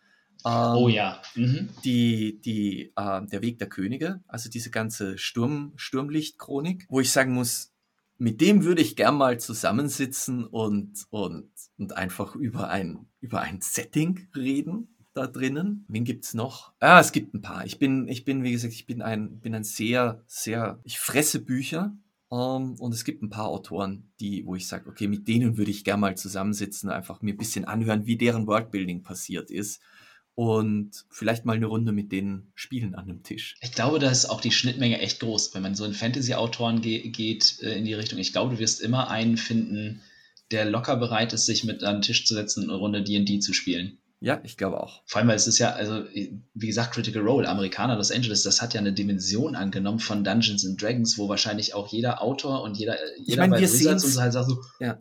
ähm, 0.46 0.76
oh 0.76 0.88
ja. 0.88 1.22
Mhm. 1.36 1.70
Die, 1.84 2.40
die, 2.42 2.92
äh, 2.96 3.26
der 3.26 3.42
Weg 3.42 3.60
der 3.60 3.70
Könige, 3.70 4.22
also 4.28 4.50
diese 4.50 4.72
ganze 4.72 5.18
Sturm, 5.18 5.74
Sturmlicht-Chronik, 5.76 6.86
wo 6.90 7.00
ich 7.00 7.12
sagen 7.12 7.34
muss, 7.34 7.72
mit 8.18 8.42
dem 8.42 8.64
würde 8.64 8.82
ich 8.82 8.96
gern 8.96 9.16
mal 9.16 9.40
zusammensitzen 9.40 10.46
und, 10.46 11.06
und, 11.10 11.50
und 11.78 11.98
einfach 11.98 12.36
über 12.36 12.70
ein, 12.70 13.08
über 13.20 13.42
ein 13.42 13.62
Setting 13.62 14.28
reden 14.36 14.96
da 15.14 15.28
drinnen. 15.28 15.86
Wen 15.88 16.06
gibt's 16.06 16.34
noch? 16.34 16.74
Ah, 16.80 17.00
es 17.00 17.12
gibt 17.12 17.34
ein 17.34 17.42
paar. 17.42 17.66
Ich 17.66 17.80
bin, 17.80 18.08
ich 18.08 18.26
bin, 18.26 18.44
wie 18.44 18.52
gesagt, 18.52 18.74
ich 18.74 18.86
bin 18.86 19.02
ein, 19.02 19.40
bin 19.40 19.54
ein 19.54 19.64
sehr, 19.64 20.24
sehr, 20.26 20.80
ich 20.84 21.00
fresse 21.00 21.40
Bücher. 21.40 21.96
Um, 22.30 22.40
ähm, 22.40 22.80
und 22.80 22.94
es 22.96 23.04
gibt 23.04 23.22
ein 23.22 23.30
paar 23.30 23.48
Autoren, 23.48 24.12
die, 24.20 24.44
wo 24.48 24.56
ich 24.56 24.68
sage, 24.68 24.90
okay, 24.90 25.08
mit 25.08 25.28
denen 25.28 25.56
würde 25.56 25.70
ich 25.70 25.84
gern 25.84 26.00
mal 26.00 26.18
zusammensitzen, 26.18 26.90
einfach 26.90 27.22
mir 27.22 27.36
ein 27.36 27.38
bisschen 27.38 27.66
anhören, 27.66 28.08
wie 28.08 28.18
deren 28.18 28.48
Worldbuilding 28.48 29.04
passiert 29.04 29.52
ist 29.52 29.84
und 30.36 31.06
vielleicht 31.10 31.46
mal 31.46 31.56
eine 31.56 31.68
Runde 31.68 31.92
mit 31.92 32.12
denen 32.12 32.52
spielen 32.56 32.96
an 32.96 33.06
einem 33.06 33.24
Tisch. 33.24 33.56
Ich 33.62 33.74
glaube, 33.74 34.00
da 34.00 34.10
ist 34.10 34.26
auch 34.26 34.42
die 34.42 34.52
Schnittmenge 34.52 35.00
echt 35.00 35.20
groß, 35.20 35.54
wenn 35.54 35.62
man 35.62 35.76
so 35.76 35.86
in 35.86 35.94
Fantasy-Autoren 35.94 36.82
ge 36.82 37.10
geht 37.10 37.60
äh, 37.62 37.78
in 37.78 37.86
die 37.86 37.94
Richtung. 37.94 38.20
Ich 38.20 38.32
glaube, 38.32 38.56
du 38.56 38.60
wirst 38.60 38.82
immer 38.82 39.10
einen 39.10 39.38
finden, 39.38 40.02
der 40.52 40.66
locker 40.66 40.98
bereit 40.98 41.34
ist, 41.34 41.46
sich 41.46 41.64
mit 41.64 41.84
an 41.84 41.98
den 41.98 42.02
Tisch 42.02 42.26
zu 42.26 42.34
setzen 42.34 42.64
und 42.64 42.70
eine 42.70 42.80
Runde 42.80 43.04
D&D 43.04 43.40
zu 43.40 43.54
spielen. 43.54 44.00
Ja, 44.24 44.40
ich 44.44 44.56
glaube 44.56 44.82
auch. 44.82 45.02
Vor 45.06 45.20
allem, 45.20 45.28
weil 45.28 45.36
es 45.36 45.48
ist 45.48 45.60
ja, 45.60 45.74
also 45.74 46.06
wie 46.14 46.68
gesagt, 46.68 46.94
Critical 46.94 47.22
Role, 47.22 47.48
Amerikaner 47.48 47.98
Los 47.98 48.10
Angeles, 48.10 48.44
das 48.44 48.62
hat 48.62 48.74
ja 48.74 48.80
eine 48.80 48.94
Dimension 48.94 49.54
angenommen 49.54 50.00
von 50.00 50.24
Dungeons 50.24 50.66
and 50.66 50.82
Dragons, 50.82 51.18
wo 51.18 51.28
wahrscheinlich 51.28 51.74
auch 51.74 51.90
jeder 51.90 52.22
Autor 52.22 52.64
und 52.64 52.78
jeder, 52.78 52.96
jeder 53.18 53.28
ich 53.28 53.38
mein, 53.38 53.52
bei 53.52 53.62
Wizards 53.62 54.06
und 54.06 54.12
so 54.12 54.22
halt 54.22 54.32
sagt 54.32 54.50
so, 54.50 54.64
ja. 54.80 54.98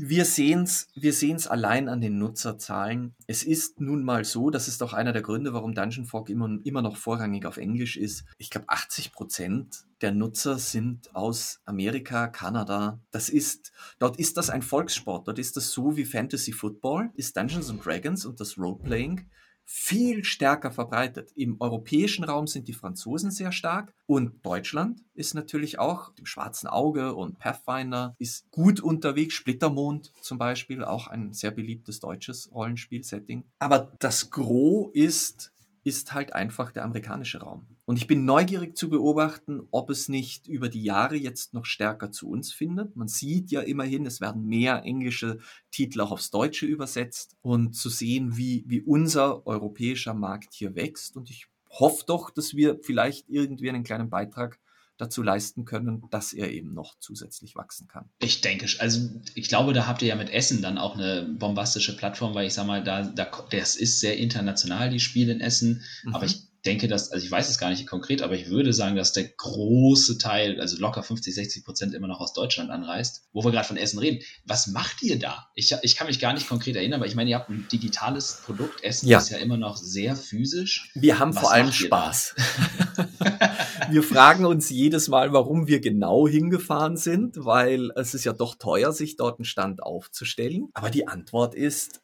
Wir 0.00 0.24
sehen 0.26 0.62
es 0.62 0.86
wir 0.94 1.12
sehen's 1.12 1.48
allein 1.48 1.88
an 1.88 2.00
den 2.00 2.18
Nutzerzahlen. 2.18 3.16
Es 3.26 3.42
ist 3.42 3.80
nun 3.80 4.04
mal 4.04 4.24
so, 4.24 4.48
das 4.48 4.68
ist 4.68 4.80
auch 4.84 4.92
einer 4.92 5.12
der 5.12 5.22
Gründe, 5.22 5.52
warum 5.54 5.74
Dungeon 5.74 6.06
Fog 6.06 6.30
immer, 6.30 6.56
immer 6.62 6.82
noch 6.82 6.96
vorrangig 6.96 7.44
auf 7.46 7.56
Englisch 7.56 7.96
ist. 7.96 8.24
Ich 8.38 8.48
glaube, 8.48 8.68
80 8.68 9.10
Prozent 9.10 9.86
der 10.00 10.12
Nutzer 10.12 10.56
sind 10.56 11.12
aus 11.16 11.62
Amerika, 11.64 12.28
Kanada. 12.28 13.00
Das 13.10 13.28
ist, 13.28 13.72
dort 13.98 14.20
ist 14.20 14.36
das 14.36 14.50
ein 14.50 14.62
Volkssport. 14.62 15.26
Dort 15.26 15.40
ist 15.40 15.56
das 15.56 15.72
so 15.72 15.96
wie 15.96 16.04
Fantasy 16.04 16.52
Football, 16.52 17.10
ist 17.14 17.36
Dungeons 17.36 17.68
and 17.68 17.84
Dragons 17.84 18.24
und 18.24 18.38
das 18.38 18.56
Roleplaying 18.56 19.28
viel 19.70 20.24
stärker 20.24 20.70
verbreitet. 20.70 21.30
Im 21.36 21.60
europäischen 21.60 22.24
Raum 22.24 22.46
sind 22.46 22.68
die 22.68 22.72
Franzosen 22.72 23.30
sehr 23.30 23.52
stark 23.52 23.92
und 24.06 24.44
Deutschland 24.44 25.04
ist 25.12 25.34
natürlich 25.34 25.78
auch, 25.78 26.14
dem 26.14 26.24
Schwarzen 26.24 26.68
Auge 26.68 27.14
und 27.14 27.38
Pathfinder 27.38 28.16
ist 28.18 28.50
gut 28.50 28.80
unterwegs. 28.80 29.34
Splittermond 29.34 30.10
zum 30.22 30.38
Beispiel, 30.38 30.82
auch 30.84 31.08
ein 31.08 31.34
sehr 31.34 31.50
beliebtes 31.50 32.00
deutsches 32.00 32.50
Rollenspiel-Setting. 32.52 33.44
Aber 33.58 33.92
das 33.98 34.30
Gros 34.30 34.90
ist 34.94 35.52
ist 35.84 36.12
halt 36.12 36.34
einfach 36.34 36.70
der 36.70 36.84
amerikanische 36.84 37.40
Raum. 37.40 37.66
Und 37.88 37.96
ich 37.96 38.06
bin 38.06 38.26
neugierig 38.26 38.76
zu 38.76 38.90
beobachten, 38.90 39.62
ob 39.70 39.88
es 39.88 40.10
nicht 40.10 40.46
über 40.46 40.68
die 40.68 40.82
Jahre 40.82 41.16
jetzt 41.16 41.54
noch 41.54 41.64
stärker 41.64 42.12
zu 42.12 42.28
uns 42.28 42.52
findet. 42.52 42.96
Man 42.96 43.08
sieht 43.08 43.50
ja 43.50 43.62
immerhin, 43.62 44.04
es 44.04 44.20
werden 44.20 44.44
mehr 44.44 44.82
englische 44.84 45.38
Titel 45.70 46.02
auch 46.02 46.10
aufs 46.10 46.30
Deutsche 46.30 46.66
übersetzt 46.66 47.34
und 47.40 47.74
zu 47.74 47.88
sehen, 47.88 48.36
wie, 48.36 48.62
wie 48.66 48.82
unser 48.82 49.46
europäischer 49.46 50.12
Markt 50.12 50.52
hier 50.52 50.74
wächst. 50.74 51.16
Und 51.16 51.30
ich 51.30 51.46
hoffe 51.70 52.04
doch, 52.06 52.28
dass 52.28 52.54
wir 52.54 52.78
vielleicht 52.82 53.30
irgendwie 53.30 53.70
einen 53.70 53.84
kleinen 53.84 54.10
Beitrag 54.10 54.58
dazu 54.98 55.22
leisten 55.22 55.64
können, 55.64 56.02
dass 56.10 56.34
er 56.34 56.52
eben 56.52 56.74
noch 56.74 56.98
zusätzlich 56.98 57.56
wachsen 57.56 57.88
kann. 57.88 58.10
Ich 58.18 58.42
denke, 58.42 58.66
also 58.80 59.08
ich 59.34 59.48
glaube, 59.48 59.72
da 59.72 59.86
habt 59.86 60.02
ihr 60.02 60.08
ja 60.08 60.16
mit 60.16 60.28
Essen 60.28 60.60
dann 60.60 60.76
auch 60.76 60.98
eine 60.98 61.22
bombastische 61.38 61.96
Plattform, 61.96 62.34
weil 62.34 62.48
ich 62.48 62.52
sag 62.52 62.66
mal, 62.66 62.84
da, 62.84 63.04
da 63.04 63.30
das 63.50 63.76
ist 63.76 64.00
sehr 64.00 64.18
international, 64.18 64.90
die 64.90 65.00
Spiele 65.00 65.32
in 65.32 65.40
Essen, 65.40 65.82
mhm. 66.04 66.14
aber 66.14 66.26
ich 66.26 66.47
denke, 66.66 66.88
dass, 66.88 67.12
also 67.12 67.24
ich 67.24 67.30
weiß 67.30 67.48
es 67.48 67.58
gar 67.58 67.70
nicht 67.70 67.86
konkret, 67.86 68.22
aber 68.22 68.34
ich 68.34 68.50
würde 68.50 68.72
sagen, 68.72 68.96
dass 68.96 69.12
der 69.12 69.24
große 69.24 70.18
Teil, 70.18 70.60
also 70.60 70.76
locker 70.78 71.02
50, 71.02 71.34
60 71.34 71.64
Prozent 71.64 71.94
immer 71.94 72.08
noch 72.08 72.20
aus 72.20 72.32
Deutschland 72.32 72.70
anreist, 72.70 73.28
wo 73.32 73.44
wir 73.44 73.52
gerade 73.52 73.66
von 73.66 73.76
Essen 73.76 73.98
reden. 73.98 74.22
Was 74.44 74.66
macht 74.66 75.02
ihr 75.02 75.18
da? 75.18 75.48
Ich, 75.54 75.74
ich 75.82 75.96
kann 75.96 76.08
mich 76.08 76.18
gar 76.18 76.32
nicht 76.32 76.48
konkret 76.48 76.76
erinnern, 76.76 77.00
aber 77.00 77.06
ich 77.06 77.14
meine, 77.14 77.30
ihr 77.30 77.36
habt 77.36 77.48
ein 77.48 77.66
digitales 77.70 78.42
Produkt. 78.44 78.82
Essen 78.82 79.08
ja. 79.08 79.18
ist 79.18 79.30
ja 79.30 79.38
immer 79.38 79.56
noch 79.56 79.76
sehr 79.76 80.16
physisch. 80.16 80.90
Wir 80.94 81.18
haben 81.18 81.34
Was 81.34 81.42
vor 81.42 81.52
allem 81.52 81.72
Spaß. 81.72 82.34
wir 83.90 84.02
fragen 84.02 84.44
uns 84.44 84.70
jedes 84.70 85.08
Mal, 85.08 85.32
warum 85.32 85.66
wir 85.66 85.80
genau 85.80 86.26
hingefahren 86.26 86.96
sind, 86.96 87.36
weil 87.44 87.90
es 87.96 88.14
ist 88.14 88.24
ja 88.24 88.32
doch 88.32 88.56
teuer, 88.56 88.92
sich 88.92 89.16
dort 89.16 89.38
einen 89.38 89.44
Stand 89.44 89.82
aufzustellen. 89.82 90.68
Aber 90.74 90.90
die 90.90 91.06
Antwort 91.06 91.54
ist, 91.54 92.00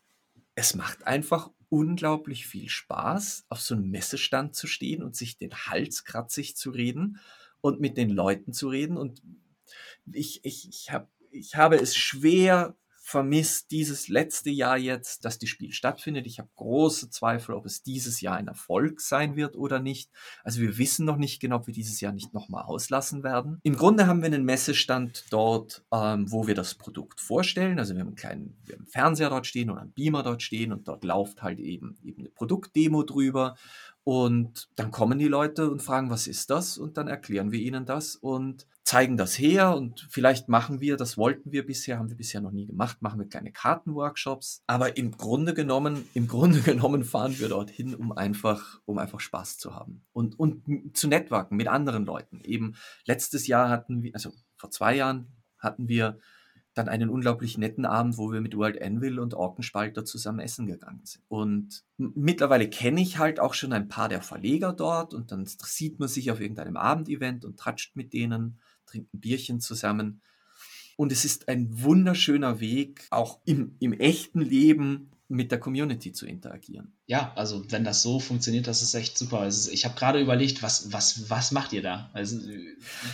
es 0.55 0.75
macht 0.75 1.07
einfach 1.07 1.51
unglaublich 1.75 2.47
viel 2.47 2.68
Spaß, 2.68 3.47
auf 3.49 3.61
so 3.61 3.75
einem 3.75 3.91
Messestand 3.91 4.55
zu 4.55 4.68
stehen 4.68 5.03
und 5.03 5.16
sich 5.16 5.39
den 5.39 5.53
Hals 5.53 6.05
kratzig 6.05 6.57
zu 6.57 6.70
reden 6.70 7.18
und 7.61 7.81
mit 7.81 7.97
den 7.97 8.11
Leuten 8.11 8.53
zu 8.53 8.68
reden. 8.68 8.97
Und 8.97 9.22
ich, 10.12 10.45
ich, 10.45 10.68
ich, 10.68 10.93
hab, 10.93 11.11
ich 11.33 11.57
habe 11.57 11.75
es 11.75 11.97
schwer 11.97 12.77
vermisst 13.07 13.71
dieses 13.71 14.09
letzte 14.09 14.49
Jahr 14.49 14.79
jetzt, 14.79 15.27
dass 15.27 15.39
die 15.39 15.47
Spiel 15.47 15.73
stattfindet. 15.73 16.27
Ich 16.27 16.39
habe 16.39 16.49
große 16.57 17.11
Zweifel, 17.11 17.55
ob 17.55 17.67
es 17.67 17.83
dieses 17.83 18.23
Jahr 18.23 18.37
ein 18.37 18.49
Erfolg 18.49 19.03
sein 19.03 19.37
wird 19.37 19.57
oder 19.57 19.79
nicht. 19.79 20.11
Also 20.43 20.63
wir 20.63 20.79
wissen 20.79 21.05
noch 21.05 21.19
nicht 21.19 21.39
genau, 21.39 21.57
ob 21.57 21.67
wir 21.67 21.75
dieses 21.75 22.01
Jahr 22.01 22.13
nicht 22.13 22.33
nochmal 22.33 22.65
auslassen 22.65 23.23
werden. 23.23 23.61
Im 23.63 23.77
Grunde 23.77 24.07
haben 24.07 24.23
wir 24.23 24.27
einen 24.27 24.47
Messestand 24.47 25.27
dort, 25.29 25.85
ähm, 25.93 26.33
wo 26.33 26.47
wir 26.47 26.55
das 26.55 26.77
Produkt 26.77 27.21
vorstellen. 27.21 27.79
Also 27.79 27.93
wir 27.93 28.01
haben 28.01 28.09
einen 28.09 28.17
kleinen 28.17 28.57
wir 28.65 28.75
haben 28.75 28.85
einen 28.85 28.91
Fernseher 28.91 29.29
dort 29.29 29.47
stehen 29.47 29.69
oder 29.69 29.83
einen 29.83 29.93
Beamer 29.93 30.23
dort 30.23 30.43
stehen 30.43 30.73
und 30.73 30.89
dort 30.89 31.05
läuft 31.05 31.43
halt 31.43 31.61
eben, 31.61 31.99
eben 32.03 32.21
eine 32.21 32.31
Produktdemo 32.31 33.03
drüber. 33.03 33.57
Und 34.05 34.69
dann 34.77 34.91
kommen 34.91 35.19
die 35.19 35.29
Leute 35.29 35.71
und 35.71 35.83
fragen, 35.83 36.11
was 36.11 36.27
ist 36.27 36.51
das? 36.51 36.77
Und 36.77 36.99
dann 36.99 37.09
erklären 37.09 37.53
wir 37.53 37.61
ihnen 37.61 37.87
das 37.87 38.17
und 38.17 38.67
zeigen 38.85 39.17
das 39.17 39.39
her 39.39 39.75
und 39.75 40.07
vielleicht 40.11 40.51
machen 40.51 40.81
wir, 40.81 40.99
das 40.99 41.17
wollten 41.17 41.53
wir 41.53 41.65
bisher, 41.65 41.99
haben 41.99 42.11
wir 42.11 42.17
bisher 42.19 42.43
noch 42.43 42.51
nie 42.51 42.67
gemacht, 42.67 43.01
machen 43.01 43.19
wir 43.19 43.27
kleine 43.27 43.51
Kartenworkshops. 43.51 44.63
Aber 44.67 44.99
im 44.99 45.13
Grunde 45.13 45.55
genommen, 45.55 46.07
im 46.13 46.29
Grunde 46.29 46.61
genommen 46.61 47.03
fahren 47.03 47.39
wir 47.39 47.49
dorthin, 47.49 47.95
um 47.95 48.13
einfach, 48.13 48.81
um 48.85 48.99
einfach 48.99 49.21
Spaß 49.21 49.57
zu 49.57 49.75
haben 49.75 50.05
und, 50.13 50.39
und 50.39 50.95
zu 50.95 51.09
networken 51.09 51.57
mit 51.57 51.69
anderen 51.69 52.05
Leuten. 52.05 52.43
Eben 52.45 52.77
letztes 53.07 53.47
Jahr 53.47 53.71
hatten 53.71 54.03
wir, 54.03 54.15
also 54.15 54.33
vor 54.57 54.71
zwei 54.71 54.95
Jahren 54.97 55.29
hatten 55.59 55.89
wir 55.89 56.19
dann 56.75 56.89
einen 56.89 57.09
unglaublich 57.09 57.57
netten 57.57 57.87
Abend, 57.87 58.18
wo 58.18 58.33
wir 58.33 58.41
mit 58.41 58.57
World 58.57 58.83
Anvil 58.83 59.20
und 59.20 59.35
Orkenspalter 59.35 60.05
zusammen 60.05 60.41
essen 60.41 60.66
gegangen 60.66 61.03
sind. 61.05 61.25
Und 61.29 61.85
mittlerweile 61.97 62.68
kenne 62.68 63.01
ich 63.01 63.18
halt 63.18 63.39
auch 63.39 63.55
schon 63.55 63.72
ein 63.72 63.89
paar 63.89 64.09
der 64.09 64.22
Verleger 64.22 64.72
dort 64.72 65.14
und 65.14 65.31
dann 65.31 65.47
sieht 65.47 66.01
man 66.01 66.09
sich 66.09 66.31
auf 66.31 66.41
irgendeinem 66.41 66.77
Abendevent 66.77 67.45
und 67.45 67.59
tratscht 67.59 67.95
mit 67.95 68.12
denen, 68.12 68.59
trinkt 68.87 69.14
ein 69.14 69.20
Bierchen 69.20 69.61
zusammen. 69.61 70.20
Und 70.97 71.12
es 71.12 71.25
ist 71.25 71.49
ein 71.49 71.83
wunderschöner 71.83 72.61
Weg, 72.61 73.07
auch 73.11 73.41
im, 73.45 73.77
im 73.79 73.93
echten 73.93 74.41
Leben 74.41 75.11
mit 75.35 75.51
der 75.51 75.59
Community 75.59 76.12
zu 76.12 76.26
interagieren. 76.26 76.97
Ja, 77.07 77.32
also 77.35 77.64
wenn 77.70 77.82
das 77.82 78.03
so 78.03 78.20
funktioniert, 78.20 78.68
das 78.68 78.82
ist 78.82 78.95
echt 78.95 79.18
super. 79.18 79.41
Also 79.41 79.70
ich 79.70 79.85
habe 79.85 79.97
gerade 79.97 80.20
überlegt, 80.20 80.62
was, 80.62 80.93
was, 80.93 81.28
was 81.28 81.51
macht 81.51 81.72
ihr 81.72 81.82
da? 81.82 82.11
Also, 82.12 82.39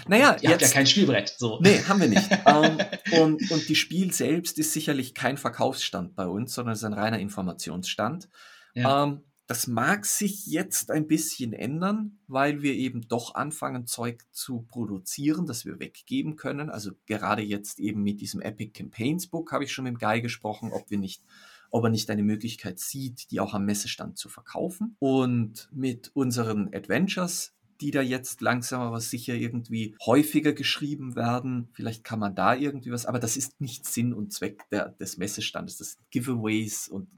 naja, 0.06 0.36
ihr 0.40 0.50
jetzt, 0.50 0.52
habt 0.52 0.62
ja 0.62 0.68
kein 0.68 0.86
Spielbrett. 0.86 1.34
So. 1.38 1.58
Nee, 1.62 1.82
haben 1.88 2.00
wir 2.00 2.08
nicht. 2.08 2.30
um, 2.44 2.78
ähm, 3.12 3.22
und, 3.22 3.50
und 3.50 3.68
die 3.68 3.74
Spiel 3.74 4.12
selbst 4.12 4.58
ist 4.58 4.72
sicherlich 4.72 5.14
kein 5.14 5.38
Verkaufsstand 5.38 6.14
bei 6.14 6.26
uns, 6.26 6.54
sondern 6.54 6.74
es 6.74 6.80
ist 6.80 6.84
ein 6.84 6.92
reiner 6.92 7.18
Informationsstand. 7.18 8.28
Ja. 8.74 9.02
Um, 9.02 9.12
ähm, 9.12 9.20
das 9.46 9.66
mag 9.66 10.06
sich 10.06 10.46
jetzt 10.46 10.92
ein 10.92 11.08
bisschen 11.08 11.52
ändern, 11.52 12.20
weil 12.28 12.62
wir 12.62 12.74
eben 12.74 13.08
doch 13.08 13.34
anfangen, 13.34 13.84
Zeug 13.84 14.22
zu 14.30 14.62
produzieren, 14.62 15.44
das 15.44 15.64
wir 15.64 15.80
weggeben 15.80 16.36
können. 16.36 16.70
Also 16.70 16.92
gerade 17.06 17.42
jetzt 17.42 17.80
eben 17.80 18.04
mit 18.04 18.20
diesem 18.20 18.40
Epic 18.40 18.70
Campaigns 18.70 19.26
Book 19.26 19.50
habe 19.50 19.64
ich 19.64 19.72
schon 19.72 19.86
mit 19.86 19.98
Guy 19.98 20.20
gesprochen, 20.20 20.70
ob 20.70 20.88
wir 20.88 20.98
nicht 20.98 21.24
ob 21.70 21.84
er 21.84 21.90
nicht 21.90 22.10
eine 22.10 22.22
Möglichkeit 22.22 22.78
sieht, 22.78 23.30
die 23.30 23.40
auch 23.40 23.54
am 23.54 23.64
Messestand 23.64 24.18
zu 24.18 24.28
verkaufen. 24.28 24.96
Und 24.98 25.68
mit 25.72 26.10
unseren 26.14 26.74
Adventures, 26.74 27.54
die 27.80 27.90
da 27.90 28.02
jetzt 28.02 28.40
langsam 28.40 28.82
aber 28.82 29.00
sicher 29.00 29.34
irgendwie 29.34 29.96
häufiger 30.04 30.52
geschrieben 30.52 31.16
werden. 31.16 31.68
Vielleicht 31.72 32.04
kann 32.04 32.18
man 32.18 32.34
da 32.34 32.54
irgendwie 32.54 32.90
was, 32.90 33.06
aber 33.06 33.18
das 33.18 33.36
ist 33.36 33.60
nicht 33.60 33.86
Sinn 33.86 34.12
und 34.12 34.32
Zweck 34.32 34.68
der, 34.70 34.90
des 34.90 35.16
Messestandes. 35.16 35.78
Das 35.78 35.92
sind 35.92 36.10
Giveaways 36.10 36.88
und 36.88 37.08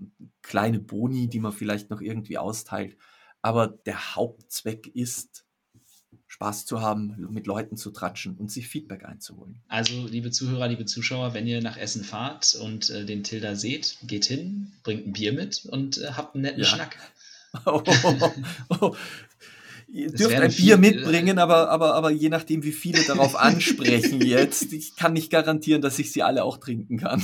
kleine 0.43 0.79
Boni, 0.79 1.29
die 1.29 1.41
man 1.41 1.53
vielleicht 1.53 1.91
noch 1.91 2.01
irgendwie 2.01 2.39
austeilt. 2.39 2.97
Aber 3.41 3.67
der 3.67 4.15
Hauptzweck 4.15 4.87
ist, 4.87 5.45
Spaß 6.33 6.65
zu 6.65 6.81
haben, 6.81 7.29
mit 7.31 7.47
Leuten 7.47 7.77
zu 7.77 7.91
tratschen 7.91 8.37
und 8.39 8.51
sich 8.51 8.67
Feedback 8.67 9.05
einzuholen. 9.05 9.61
Also, 9.69 10.07
liebe 10.07 10.31
Zuhörer, 10.31 10.67
liebe 10.67 10.87
Zuschauer, 10.87 11.35
wenn 11.35 11.47
ihr 11.47 11.61
nach 11.61 11.77
Essen 11.77 12.05
fahrt 12.05 12.55
und 12.55 12.89
äh, 12.89 13.05
den 13.05 13.23
Tilda 13.23 13.55
seht, 13.55 13.99
geht 14.05 14.25
hin, 14.25 14.73
bringt 14.83 15.07
ein 15.07 15.13
Bier 15.13 15.35
mit 15.35 15.67
und 15.67 15.99
äh, 15.99 16.13
habt 16.13 16.35
einen 16.35 16.43
netten 16.43 16.63
ja. 16.63 16.69
Schnack. 16.69 16.97
Oh, 17.67 17.83
oh, 18.03 18.31
oh, 18.81 18.97
Ihr 19.89 20.11
dürft 20.11 20.35
ein 20.35 20.51
Bier 20.51 20.79
mitbringen, 20.79 21.39
aber, 21.39 21.69
aber, 21.69 21.95
aber 21.95 22.11
je 22.11 22.31
nachdem, 22.31 22.63
wie 22.63 22.73
viele 22.73 23.05
darauf 23.05 23.37
ansprechen 23.37 24.21
jetzt, 24.27 24.73
ich 24.73 24.97
kann 24.97 25.13
nicht 25.13 25.31
garantieren, 25.31 25.83
dass 25.83 25.99
ich 25.99 26.13
sie 26.13 26.23
alle 26.23 26.45
auch 26.45 26.57
trinken 26.57 26.97
kann. 26.97 27.23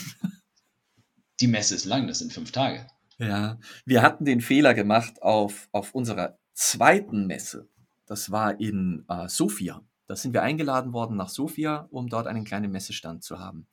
Die 1.41 1.47
Messe 1.47 1.75
ist 1.75 1.87
lang, 1.87 2.09
das 2.09 2.19
sind 2.19 2.35
fünf 2.35 2.53
Tage. 2.53 2.87
Ja, 3.17 3.59
wir 3.87 4.03
hatten 4.03 4.27
den 4.27 4.43
Fehler 4.43 4.75
gemacht 4.75 5.23
auf, 5.23 5.71
auf 5.73 5.95
unserer 5.95 6.39
zweiten 6.53 7.27
Messe. 7.27 7.71
Das 8.09 8.31
war 8.31 8.59
in 8.59 9.05
äh, 9.09 9.29
Sofia. 9.29 9.83
Da 10.07 10.17
sind 10.17 10.33
wir 10.33 10.43
eingeladen 10.43 10.95
worden 10.95 11.17
nach 11.17 11.29
Sofia, 11.29 11.87
um 11.91 12.09
dort 12.09 12.27
einen 12.27 12.45
kleinen 12.45 12.73
Messestand 12.73 13.23
zu 13.23 13.39
haben. 13.39 13.67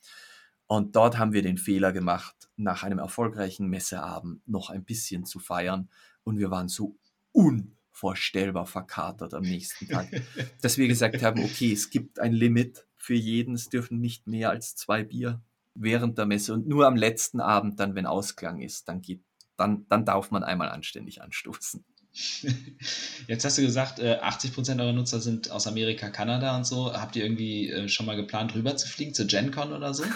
Und 0.68 0.96
dort 0.98 1.18
haben 1.18 1.32
wir 1.32 1.42
den 1.42 1.58
Fehler 1.58 1.94
gemacht, 1.94 2.36
nach 2.58 2.84
einem 2.84 3.00
erfolgreichen 3.00 3.68
Messeabend 3.68 4.46
noch 4.48 4.70
ein 4.70 4.84
bisschen 4.84 5.26
zu 5.26 5.40
feiern. 5.40 5.90
Und 6.24 6.38
wir 6.38 6.52
waren 6.52 6.68
so 6.68 6.98
unvorstellbar 7.32 8.66
verkatert 8.66 9.34
am 9.34 9.44
nächsten 9.44 9.88
Tag, 9.88 10.10
dass 10.62 10.78
wir 10.78 10.90
gesagt 10.90 11.24
haben, 11.24 11.42
okay, 11.42 11.72
es 11.72 11.90
gibt 11.90 12.20
ein 12.20 12.34
Limit 12.34 12.86
für 12.98 13.14
jeden, 13.14 13.54
es 13.54 13.70
dürfen 13.70 14.02
nicht 14.02 14.28
mehr 14.28 14.50
als 14.50 14.76
zwei 14.76 15.04
Bier 15.04 15.42
während 15.76 16.18
der 16.18 16.26
Messe 16.26 16.54
und 16.54 16.68
nur 16.68 16.88
am 16.88 16.96
letzten 16.96 17.40
Abend 17.40 17.80
dann, 17.80 17.96
wenn 17.96 18.06
Ausklang 18.06 18.62
ist, 18.62 18.90
dann 18.90 19.02
geht, 19.02 19.24
dann, 19.56 19.86
dann 19.88 20.06
darf 20.06 20.32
man 20.32 20.44
einmal 20.44 20.70
anständig 20.70 21.22
anstoßen. 21.22 21.86
Jetzt 23.28 23.44
hast 23.44 23.58
du 23.58 23.62
gesagt, 23.62 24.02
80 24.02 24.50
äh, 24.50 24.54
Prozent 24.54 24.80
eurer 24.80 24.94
Nutzer 24.94 25.20
sind 25.20 25.52
aus 25.52 25.68
Amerika, 25.68 26.10
Kanada 26.10 26.56
und 26.56 26.66
so. 26.66 26.94
Habt 26.94 27.16
ihr 27.16 27.24
irgendwie 27.24 27.70
äh, 27.70 27.90
schon 27.90 28.06
mal 28.06 28.16
geplant, 28.16 28.56
rüber 28.56 28.78
zu 28.78 28.88
fliegen 28.88 29.14
zu 29.14 29.28
GenCon 29.28 29.74
oder 29.74 29.94
so? 29.94 30.04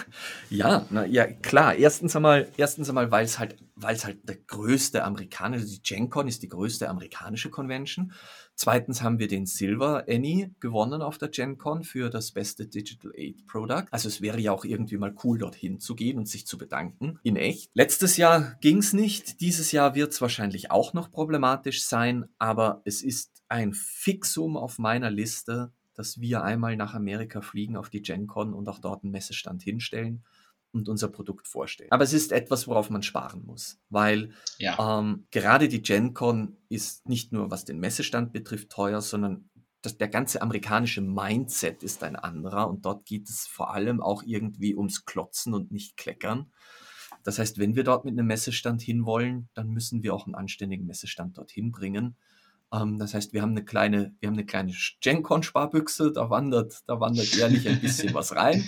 Ja, 0.50 0.86
na, 0.90 1.04
ja 1.04 1.26
klar. 1.26 1.74
Erstens 1.74 2.16
einmal, 2.16 2.48
erstens 2.56 2.88
einmal, 2.88 3.10
weil 3.10 3.24
es 3.24 3.38
halt, 3.38 3.56
weil 3.76 3.94
es 3.94 4.04
halt 4.04 4.28
der 4.28 4.36
größte 4.36 5.04
amerikanische, 5.04 5.66
die 5.66 5.82
GenCon 5.82 6.28
ist 6.28 6.42
die 6.42 6.48
größte 6.48 6.88
amerikanische 6.88 7.50
Convention. 7.50 8.12
Zweitens 8.62 9.00
haben 9.00 9.18
wir 9.18 9.26
den 9.26 9.46
Silver 9.46 10.04
Annie 10.06 10.54
gewonnen 10.60 11.00
auf 11.00 11.16
der 11.16 11.30
GenCon 11.30 11.82
für 11.82 12.10
das 12.10 12.32
beste 12.32 12.66
Digital 12.66 13.10
Aid 13.16 13.46
Product. 13.46 13.86
Also 13.90 14.06
es 14.06 14.20
wäre 14.20 14.38
ja 14.38 14.52
auch 14.52 14.66
irgendwie 14.66 14.98
mal 14.98 15.14
cool, 15.24 15.38
dorthin 15.38 15.80
zu 15.80 15.94
gehen 15.94 16.18
und 16.18 16.28
sich 16.28 16.46
zu 16.46 16.58
bedanken. 16.58 17.18
In 17.22 17.36
echt. 17.36 17.70
Letztes 17.72 18.18
Jahr 18.18 18.58
ging 18.60 18.76
es 18.76 18.92
nicht. 18.92 19.40
Dieses 19.40 19.72
Jahr 19.72 19.94
wird 19.94 20.12
es 20.12 20.20
wahrscheinlich 20.20 20.70
auch 20.70 20.92
noch 20.92 21.10
problematisch 21.10 21.84
sein, 21.84 22.26
aber 22.38 22.82
es 22.84 23.00
ist 23.00 23.42
ein 23.48 23.72
Fixum 23.72 24.58
auf 24.58 24.78
meiner 24.78 25.10
Liste, 25.10 25.72
dass 25.94 26.20
wir 26.20 26.44
einmal 26.44 26.76
nach 26.76 26.92
Amerika 26.92 27.40
fliegen 27.40 27.78
auf 27.78 27.88
die 27.88 28.02
GenCon 28.02 28.52
und 28.52 28.68
auch 28.68 28.78
dort 28.78 29.04
einen 29.04 29.12
Messestand 29.12 29.62
hinstellen 29.62 30.22
und 30.72 30.88
unser 30.88 31.08
Produkt 31.08 31.48
vorstellen. 31.48 31.90
Aber 31.90 32.04
es 32.04 32.12
ist 32.12 32.32
etwas, 32.32 32.68
worauf 32.68 32.90
man 32.90 33.02
sparen 33.02 33.44
muss, 33.44 33.78
weil 33.88 34.32
ja. 34.58 35.00
ähm, 35.00 35.26
gerade 35.30 35.68
die 35.68 35.82
GenCon 35.82 36.56
ist 36.68 37.08
nicht 37.08 37.32
nur, 37.32 37.50
was 37.50 37.64
den 37.64 37.80
Messestand 37.80 38.32
betrifft, 38.32 38.70
teuer, 38.70 39.00
sondern 39.00 39.50
das, 39.82 39.96
der 39.96 40.08
ganze 40.08 40.42
amerikanische 40.42 41.00
Mindset 41.00 41.82
ist 41.82 42.02
ein 42.02 42.16
anderer 42.16 42.68
und 42.68 42.84
dort 42.84 43.06
geht 43.06 43.28
es 43.28 43.46
vor 43.46 43.72
allem 43.72 44.00
auch 44.00 44.22
irgendwie 44.22 44.74
ums 44.74 45.04
Klotzen 45.04 45.54
und 45.54 45.72
nicht 45.72 45.96
Kleckern. 45.96 46.52
Das 47.22 47.38
heißt, 47.38 47.58
wenn 47.58 47.74
wir 47.76 47.84
dort 47.84 48.04
mit 48.04 48.12
einem 48.12 48.26
Messestand 48.26 48.82
hinwollen, 48.82 49.48
dann 49.54 49.70
müssen 49.70 50.02
wir 50.02 50.14
auch 50.14 50.26
einen 50.26 50.34
anständigen 50.34 50.86
Messestand 50.86 51.36
dorthin 51.36 51.70
bringen. 51.70 52.16
Ähm, 52.72 52.98
das 52.98 53.14
heißt, 53.14 53.32
wir 53.32 53.42
haben 53.42 53.50
eine 53.50 53.64
kleine, 53.64 54.14
wir 54.20 54.28
haben 54.28 54.34
eine 54.34 54.46
kleine 54.46 54.72
GenCon-Sparbüchse, 55.00 56.12
da 56.12 56.30
wandert, 56.30 56.80
da 56.86 57.00
wandert 57.00 57.34
jährlich 57.34 57.68
ein 57.68 57.80
bisschen 57.80 58.14
was 58.14 58.34
rein. 58.34 58.64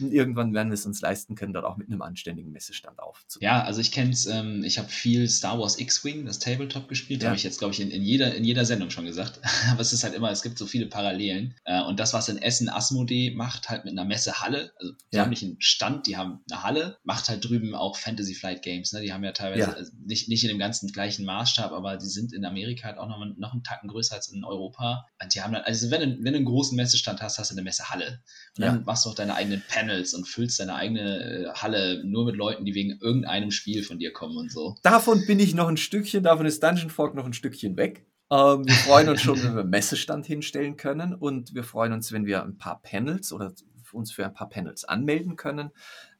Und 0.00 0.12
irgendwann 0.12 0.54
werden 0.54 0.68
wir 0.68 0.74
es 0.74 0.86
uns 0.86 1.00
leisten 1.00 1.34
können, 1.34 1.52
dort 1.52 1.64
auch 1.64 1.76
mit 1.76 1.88
einem 1.88 2.02
anständigen 2.02 2.52
Messestand 2.52 2.98
aufzunehmen. 2.98 3.44
Ja, 3.44 3.62
also 3.62 3.80
ich 3.80 3.92
kenne 3.92 4.10
es, 4.10 4.26
ähm, 4.26 4.64
ich 4.64 4.78
habe 4.78 4.88
viel 4.88 5.28
Star 5.28 5.58
Wars 5.58 5.78
X-Wing, 5.78 6.24
das 6.26 6.38
Tabletop 6.38 6.88
gespielt, 6.88 7.22
ja. 7.22 7.28
habe 7.28 7.36
ich 7.36 7.42
jetzt, 7.42 7.58
glaube 7.58 7.74
ich, 7.74 7.80
in, 7.80 7.90
in, 7.90 8.02
jeder, 8.02 8.34
in 8.34 8.44
jeder 8.44 8.64
Sendung 8.64 8.90
schon 8.90 9.04
gesagt. 9.04 9.40
Aber 9.70 9.80
es 9.80 9.92
ist 9.92 10.04
halt 10.04 10.14
immer, 10.14 10.30
es 10.30 10.42
gibt 10.42 10.58
so 10.58 10.66
viele 10.66 10.86
Parallelen. 10.86 11.54
Äh, 11.64 11.82
und 11.82 12.00
das, 12.00 12.12
was 12.12 12.28
in 12.28 12.38
Essen 12.38 12.68
Asmodee 12.68 13.30
macht, 13.30 13.68
halt 13.68 13.84
mit 13.84 13.92
einer 13.92 14.04
Messehalle, 14.04 14.72
also 14.76 14.92
die 15.12 15.16
ja. 15.16 15.22
haben 15.22 15.30
nicht 15.30 15.42
einen 15.42 15.60
Stand, 15.60 16.06
die 16.06 16.16
haben 16.16 16.40
eine 16.50 16.62
Halle, 16.62 16.98
macht 17.04 17.28
halt 17.28 17.44
drüben 17.44 17.74
auch 17.74 17.96
Fantasy 17.96 18.34
Flight 18.34 18.62
Games. 18.62 18.92
Ne? 18.92 19.00
Die 19.00 19.12
haben 19.12 19.24
ja 19.24 19.32
teilweise 19.32 19.60
ja. 19.60 19.72
Also 19.72 19.92
nicht, 20.04 20.28
nicht 20.28 20.44
in 20.44 20.48
dem 20.48 20.58
ganzen 20.58 20.90
gleichen 20.92 21.24
Maßstab, 21.24 21.72
aber 21.72 21.96
die 21.96 22.06
sind 22.06 22.32
in 22.32 22.44
Amerika 22.44 22.88
halt 22.88 22.98
auch 22.98 23.08
noch, 23.08 23.24
noch 23.36 23.52
einen 23.52 23.64
Tacken 23.64 23.88
größer 23.88 24.14
als 24.14 24.28
in 24.28 24.44
Europa. 24.44 25.06
Und 25.22 25.34
die 25.34 25.42
haben 25.42 25.52
dann, 25.52 25.62
also 25.62 25.90
wenn 25.90 26.00
du, 26.00 26.24
wenn 26.24 26.32
du 26.32 26.38
einen 26.38 26.44
großen 26.44 26.76
Messestand 26.76 27.22
hast, 27.22 27.38
hast 27.38 27.50
du 27.50 27.54
eine 27.54 27.62
Messehalle. 27.62 28.20
Und 28.56 28.64
dann 28.64 28.84
machst 28.84 29.04
du 29.04 29.10
auch 29.10 29.14
deine 29.14 29.34
eigenen 29.34 29.62
Panel 29.68 29.89
Panels 29.90 30.14
und 30.14 30.26
füllst 30.26 30.60
deine 30.60 30.74
eigene 30.74 31.48
äh, 31.48 31.48
Halle 31.54 32.02
nur 32.04 32.24
mit 32.24 32.36
Leuten, 32.36 32.64
die 32.64 32.74
wegen 32.74 32.98
irgendeinem 33.00 33.50
Spiel 33.50 33.82
von 33.82 33.98
dir 33.98 34.12
kommen 34.12 34.36
und 34.36 34.50
so. 34.50 34.76
Davon 34.82 35.26
bin 35.26 35.40
ich 35.40 35.54
noch 35.54 35.68
ein 35.68 35.76
Stückchen, 35.76 36.22
davon 36.22 36.46
ist 36.46 36.62
Dungeon 36.62 36.90
Fork 36.90 37.14
noch 37.14 37.26
ein 37.26 37.32
Stückchen 37.32 37.76
weg. 37.76 38.06
Ähm, 38.30 38.66
wir 38.66 38.74
freuen 38.74 39.08
uns 39.08 39.22
schon, 39.22 39.42
wenn 39.42 39.56
wir 39.56 39.64
Messestand 39.64 40.26
hinstellen 40.26 40.76
können 40.76 41.14
und 41.14 41.54
wir 41.54 41.64
freuen 41.64 41.92
uns, 41.92 42.12
wenn 42.12 42.26
wir 42.26 42.42
ein 42.42 42.56
paar 42.56 42.80
Panels 42.80 43.32
oder 43.32 43.52
uns 43.92 44.12
für 44.12 44.24
ein 44.24 44.34
paar 44.34 44.48
Panels 44.48 44.84
anmelden 44.84 45.34
können. 45.34 45.70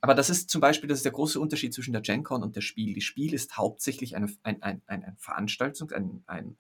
Aber 0.01 0.15
das 0.15 0.29
ist 0.29 0.51
zum 0.51 0.61
Beispiel, 0.61 0.89
das 0.89 0.99
ist 0.99 1.05
der 1.05 1.13
große 1.13 1.39
Unterschied 1.39 1.73
zwischen 1.73 1.93
der 1.93 2.03
GenCon 2.03 2.43
und 2.43 2.57
der 2.57 2.63
Spiel. 2.63 2.95
Die 2.95 3.01
Spiel 3.01 3.33
ist 3.33 3.57
hauptsächlich 3.57 4.17
eine, 4.17 4.27
ein, 4.43 4.61
ein, 4.61 4.83
eine 4.87 5.15
Veranstaltung, 5.19 5.93
ein, 5.93 6.25
ein, 6.27 6.57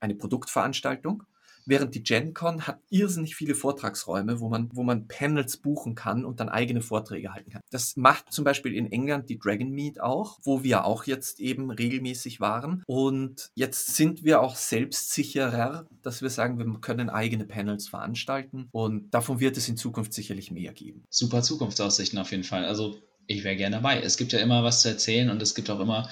eine 0.00 0.16
Produktveranstaltung. 0.16 1.22
Während 1.70 1.94
die 1.94 2.02
GenCon 2.02 2.66
hat 2.66 2.80
irrsinnig 2.90 3.36
viele 3.36 3.54
Vortragsräume, 3.54 4.40
wo 4.40 4.48
man, 4.48 4.70
wo 4.72 4.82
man 4.82 5.06
Panels 5.06 5.56
buchen 5.56 5.94
kann 5.94 6.24
und 6.24 6.40
dann 6.40 6.48
eigene 6.48 6.82
Vorträge 6.82 7.32
halten 7.32 7.52
kann. 7.52 7.62
Das 7.70 7.96
macht 7.96 8.32
zum 8.32 8.44
Beispiel 8.44 8.74
in 8.74 8.90
England 8.90 9.28
die 9.28 9.38
Dragon 9.38 9.70
Meet 9.70 10.00
auch, 10.00 10.40
wo 10.42 10.64
wir 10.64 10.84
auch 10.84 11.04
jetzt 11.04 11.38
eben 11.38 11.70
regelmäßig 11.70 12.40
waren. 12.40 12.82
Und 12.86 13.52
jetzt 13.54 13.94
sind 13.94 14.24
wir 14.24 14.40
auch 14.40 14.56
selbstsicherer, 14.56 15.86
dass 16.02 16.22
wir 16.22 16.30
sagen, 16.30 16.58
wir 16.58 16.66
können 16.80 17.08
eigene 17.08 17.44
Panels 17.44 17.86
veranstalten. 17.86 18.66
Und 18.72 19.14
davon 19.14 19.38
wird 19.38 19.56
es 19.56 19.68
in 19.68 19.76
Zukunft 19.76 20.12
sicherlich 20.12 20.50
mehr 20.50 20.72
geben. 20.72 21.04
Super 21.08 21.42
Zukunftsaussichten 21.42 22.18
auf 22.18 22.32
jeden 22.32 22.42
Fall. 22.42 22.64
Also 22.64 23.00
ich 23.28 23.44
wäre 23.44 23.54
gerne 23.54 23.76
dabei. 23.76 24.00
Es 24.00 24.16
gibt 24.16 24.32
ja 24.32 24.40
immer 24.40 24.64
was 24.64 24.82
zu 24.82 24.88
erzählen 24.88 25.30
und 25.30 25.40
es 25.40 25.54
gibt 25.54 25.70
auch 25.70 25.78
immer 25.78 26.08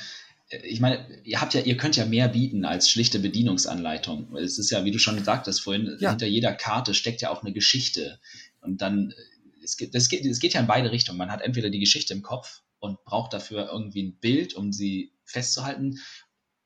ich 0.51 0.81
meine, 0.81 1.07
ihr 1.25 1.41
habt 1.41 1.55
ja, 1.55 1.61
ihr 1.61 1.77
könnt 1.77 1.97
ja 1.97 2.07
mehr 2.07 2.29
bieten 2.29 2.65
als 2.65 2.91
schlichte 2.91 3.19
Bedienungsanleitung. 3.19 4.35
Es 4.37 4.59
ist 4.59 4.71
ja, 4.71 4.85
wie 4.85 4.91
du 4.91 4.99
schon 4.99 5.23
sagtest 5.23 5.61
vorhin, 5.61 5.97
ja. 6.01 6.11
hinter 6.11 6.27
jeder 6.27 6.55
Karte 6.55 6.95
steckt 6.95 7.21
ja 7.21 7.31
auch 7.31 7.43
eine 7.43 7.53
Geschichte. 7.53 8.19
Und 8.61 8.81
dann, 8.81 9.13
es 9.63 9.77
geht, 9.77 9.95
das 9.95 10.09
geht, 10.09 10.25
es 10.25 10.41
geht 10.41 10.55
ja 10.55 10.61
in 10.61 10.67
beide 10.67 10.91
Richtungen. 10.91 11.19
Man 11.19 11.31
hat 11.31 11.43
entweder 11.43 11.71
die 11.71 11.81
Geschichte 11.81 12.15
im 12.15 12.23
Kopf 12.23 12.63
und 12.79 13.03
braucht 13.05 13.33
dafür 13.33 13.69
irgendwie 13.71 14.03
ein 14.03 14.19
Bild, 14.19 14.55
um 14.55 14.73
sie 14.73 15.13
festzuhalten, 15.25 15.99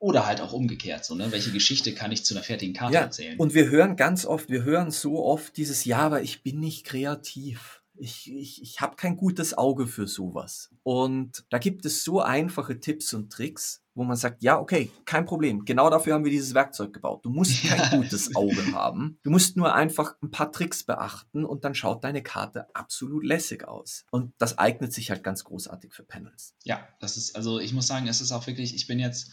oder 0.03 0.27
halt 0.27 0.41
auch 0.41 0.53
umgekehrt, 0.53 1.05
so, 1.05 1.15
ne? 1.15 1.31
Welche 1.31 1.53
Geschichte 1.53 1.95
kann 1.95 2.11
ich 2.11 2.25
zu 2.25 2.35
einer 2.35 2.43
fertigen 2.43 2.75
Karte 2.75 2.95
ja, 2.95 3.03
erzählen? 3.03 3.39
Und 3.39 3.55
wir 3.55 3.71
hören 3.71 3.95
ganz 3.95 4.27
oft, 4.27 4.51
wir 4.51 4.65
hören 4.65 4.91
so 4.91 5.25
oft 5.25 5.57
dieses 5.57 5.85
Ja, 5.85 5.99
aber 5.99 6.23
ich 6.23 6.43
bin 6.43 6.59
nicht 6.59 6.85
kreativ. 6.85 7.82
Ich, 7.95 8.33
ich, 8.33 8.63
ich 8.63 8.81
habe 8.81 8.97
kein 8.97 9.17
gutes 9.17 9.57
Auge 9.57 9.87
für 9.87 10.07
sowas. 10.07 10.71
Und 10.83 11.45
da 11.51 11.59
gibt 11.59 11.85
es 11.85 12.05
so 12.05 12.21
einfache 12.21 12.81
Tipps 12.81 13.13
und 13.15 13.31
Tricks, 13.31 13.83
wo 13.95 14.05
man 14.05 14.17
sagt, 14.17 14.43
ja, 14.43 14.59
okay, 14.59 14.91
kein 15.05 15.27
Problem. 15.27 15.65
Genau 15.65 15.91
dafür 15.91 16.15
haben 16.15 16.25
wir 16.25 16.31
dieses 16.31 16.55
Werkzeug 16.55 16.93
gebaut. 16.93 17.25
Du 17.25 17.31
musst 17.31 17.63
kein 17.69 17.79
ja. 17.79 17.97
gutes 17.97 18.35
Auge 18.35 18.73
haben. 18.73 19.19
Du 19.23 19.31
musst 19.31 19.57
nur 19.57 19.75
einfach 19.75 20.17
ein 20.23 20.31
paar 20.31 20.51
Tricks 20.51 20.85
beachten 20.85 21.45
und 21.45 21.65
dann 21.65 21.75
schaut 21.75 22.03
deine 22.05 22.23
Karte 22.23 22.75
absolut 22.75 23.25
lässig 23.25 23.69
aus. 23.69 24.05
Und 24.11 24.33
das 24.39 24.59
eignet 24.59 24.93
sich 24.93 25.11
halt 25.11 25.23
ganz 25.23 25.45
großartig 25.45 25.93
für 25.93 26.03
Panels. 26.03 26.55
Ja, 26.65 26.89
das 27.01 27.17
ist, 27.17 27.37
also 27.37 27.61
ich 27.61 27.73
muss 27.73 27.87
sagen, 27.87 28.09
es 28.09 28.21
ist 28.21 28.33
auch 28.33 28.47
wirklich, 28.47 28.75
ich 28.75 28.87
bin 28.87 28.99
jetzt 28.99 29.31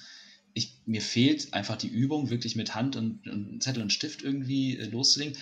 ich, 0.53 0.82
mir 0.86 1.01
fehlt 1.01 1.53
einfach 1.53 1.78
die 1.78 1.88
Übung, 1.88 2.30
wirklich 2.30 2.55
mit 2.55 2.76
Hand 2.76 2.95
und, 2.95 3.28
und 3.28 3.62
Zettel 3.62 3.82
und 3.82 3.93
Stift 3.93 4.22
irgendwie 4.22 4.78
äh, 4.78 4.86
loszulegen. 4.86 5.38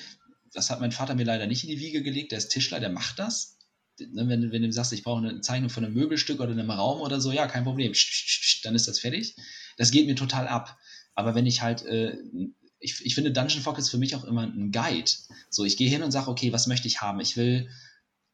Das 0.54 0.70
hat 0.70 0.80
mein 0.80 0.92
Vater 0.92 1.16
mir 1.16 1.26
leider 1.26 1.48
nicht 1.48 1.64
in 1.64 1.70
die 1.70 1.80
Wiege 1.80 2.04
gelegt. 2.04 2.32
Der 2.32 2.38
ist 2.38 2.50
Tischler, 2.50 2.80
der 2.80 2.90
macht 2.90 3.20
das. 3.20 3.58
Ne, 4.00 4.28
wenn, 4.28 4.52
wenn 4.52 4.62
du 4.62 4.72
sagst, 4.72 4.94
ich 4.94 5.04
brauche 5.04 5.26
eine 5.26 5.42
Zeichnung 5.42 5.70
von 5.70 5.84
einem 5.84 5.94
Möbelstück 5.94 6.40
oder 6.40 6.52
einem 6.52 6.70
Raum 6.70 7.02
oder 7.02 7.20
so, 7.20 7.32
ja, 7.32 7.48
kein 7.48 7.64
Problem. 7.64 7.94
Dann 8.64 8.76
ist 8.76 8.88
das 8.88 9.00
fertig. 9.00 9.36
Das 9.78 9.92
geht 9.92 10.08
mir 10.08 10.16
total 10.16 10.48
ab. 10.48 10.78
Aber 11.16 11.34
wenn 11.34 11.48
ich 11.48 11.62
halt, 11.62 11.84
äh, 11.86 12.16
ich, 12.80 13.04
ich 13.04 13.16
finde, 13.16 13.32
Dungeon 13.32 13.64
Fog 13.64 13.78
ist 13.80 13.90
für 13.90 13.98
mich 13.98 14.16
auch 14.16 14.24
immer 14.24 14.44
ein 14.44 14.72
Guide. 14.72 15.12
So, 15.50 15.66
ich 15.66 15.78
gehe 15.78 15.90
hin 15.90 16.04
und 16.04 16.12
sage, 16.12 16.30
okay, 16.30 16.54
was 16.54 16.68
möchte 16.68 16.88
ich 16.88 17.02
haben? 17.02 17.20
Ich 17.20 17.38
will 17.38 17.70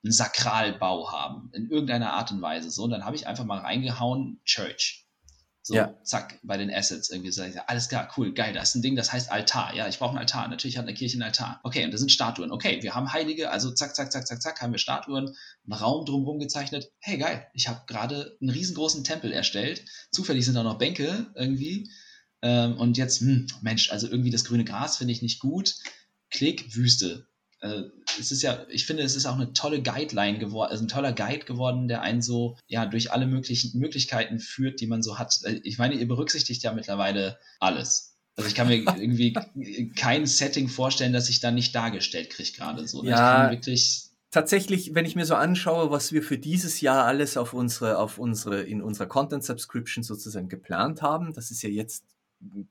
einen 0.04 0.12
Sakralbau 0.12 1.12
haben, 1.12 1.50
in 1.54 1.70
irgendeiner 1.70 2.12
Art 2.12 2.32
und 2.32 2.42
Weise. 2.42 2.70
So, 2.70 2.84
und 2.84 2.90
dann 2.90 3.06
habe 3.06 3.16
ich 3.16 3.26
einfach 3.26 3.46
mal 3.46 3.60
reingehauen, 3.60 4.42
Church. 4.44 5.03
So, 5.66 5.76
ja. 5.76 5.98
zack, 6.04 6.40
bei 6.44 6.58
den 6.58 6.70
Assets 6.70 7.10
irgendwie 7.10 7.30
ich, 7.30 7.62
alles 7.68 7.88
klar, 7.88 8.14
cool, 8.18 8.34
geil, 8.34 8.54
da 8.54 8.62
ist 8.62 8.76
ein 8.76 8.82
Ding, 8.82 8.98
das 8.98 9.14
heißt 9.14 9.32
Altar. 9.32 9.74
Ja, 9.74 9.88
ich 9.88 9.98
brauche 9.98 10.10
einen 10.10 10.20
Altar. 10.20 10.50
Natürlich 10.50 10.78
hat 10.78 10.84
eine 10.84 10.94
Kirche 10.94 11.16
einen 11.16 11.24
Altar. 11.24 11.62
Okay, 11.64 11.86
und 11.86 11.92
da 11.92 11.98
sind 11.98 12.12
Statuen. 12.12 12.52
Okay, 12.52 12.84
wir 12.84 12.94
haben 12.94 13.14
Heilige, 13.14 13.50
also 13.50 13.72
zack, 13.72 13.96
zack, 13.96 14.12
zack, 14.12 14.28
zack, 14.28 14.42
zack, 14.42 14.62
haben 14.62 14.74
wir 14.74 14.78
Statuen, 14.78 15.34
einen 15.64 15.74
Raum 15.74 16.06
drumherum 16.06 16.40
gezeichnet. 16.40 16.92
Hey, 17.00 17.18
geil, 17.18 17.48
ich 17.54 17.70
habe 17.70 17.84
gerade 17.88 18.38
einen 18.42 18.50
riesengroßen 18.50 19.06
Tempel 19.06 19.32
erstellt. 19.32 19.86
Zufällig 20.12 20.44
sind 20.44 20.56
da 20.56 20.64
noch 20.64 20.78
Bänke 20.78 21.32
irgendwie. 21.34 21.90
Ähm, 22.42 22.78
und 22.78 22.98
jetzt, 22.98 23.22
hm, 23.22 23.48
Mensch, 23.62 23.90
also 23.90 24.10
irgendwie 24.10 24.32
das 24.32 24.44
grüne 24.44 24.66
Gras 24.66 24.98
finde 24.98 25.14
ich 25.14 25.22
nicht 25.22 25.40
gut. 25.40 25.76
Klick, 26.30 26.76
Wüste 26.76 27.26
äh, 27.64 27.84
es 28.20 28.32
ist 28.32 28.42
ja, 28.42 28.66
ich 28.70 28.86
finde, 28.86 29.04
es 29.04 29.16
ist 29.16 29.26
auch 29.26 29.36
eine 29.36 29.54
tolle 29.54 29.82
Guideline 29.82 30.38
geworden, 30.38 30.70
also 30.72 30.84
ein 30.84 30.90
toller 30.90 31.14
Guide 31.14 31.46
geworden, 31.46 31.88
der 31.88 32.02
einen 32.02 32.22
so 32.22 32.58
ja 32.68 32.86
durch 32.86 33.12
alle 33.12 33.26
möglichen 33.26 33.80
Möglichkeiten 33.80 34.40
führt, 34.40 34.82
die 34.82 34.88
man 34.88 35.02
so 35.02 35.18
hat. 35.18 35.40
Äh, 35.46 35.62
ich 35.64 35.78
meine, 35.78 35.96
ihr 35.96 36.08
berücksichtigt 36.08 36.62
ja 36.64 36.74
mittlerweile 36.74 37.40
alles. 37.60 38.18
Also 38.36 38.50
ich 38.50 38.56
kann 38.56 38.68
mir 38.68 38.76
irgendwie 38.98 39.34
kein 39.96 40.26
Setting 40.26 40.68
vorstellen, 40.68 41.14
das 41.14 41.30
ich 41.30 41.40
da 41.40 41.52
nicht 41.52 41.74
dargestellt 41.74 42.30
kriege 42.32 42.52
gerade 42.52 42.86
so. 42.88 43.02
Ne? 43.02 43.12
Ja, 43.12 43.50
wirklich 43.50 44.10
tatsächlich, 44.30 44.96
wenn 44.96 45.06
ich 45.06 45.16
mir 45.16 45.26
so 45.26 45.36
anschaue, 45.36 45.92
was 45.92 46.12
wir 46.12 46.24
für 46.24 46.40
dieses 46.40 46.82
Jahr 46.82 47.06
alles 47.06 47.38
auf 47.38 47.54
unsere, 47.54 48.00
auf 48.00 48.18
unsere, 48.18 48.64
in 48.64 48.82
unserer 48.82 49.06
Content 49.06 49.44
Subscription 49.44 50.04
sozusagen 50.04 50.50
geplant 50.50 51.02
haben, 51.02 51.34
das 51.34 51.52
ist 51.52 51.62
ja 51.62 51.70
jetzt 51.70 52.04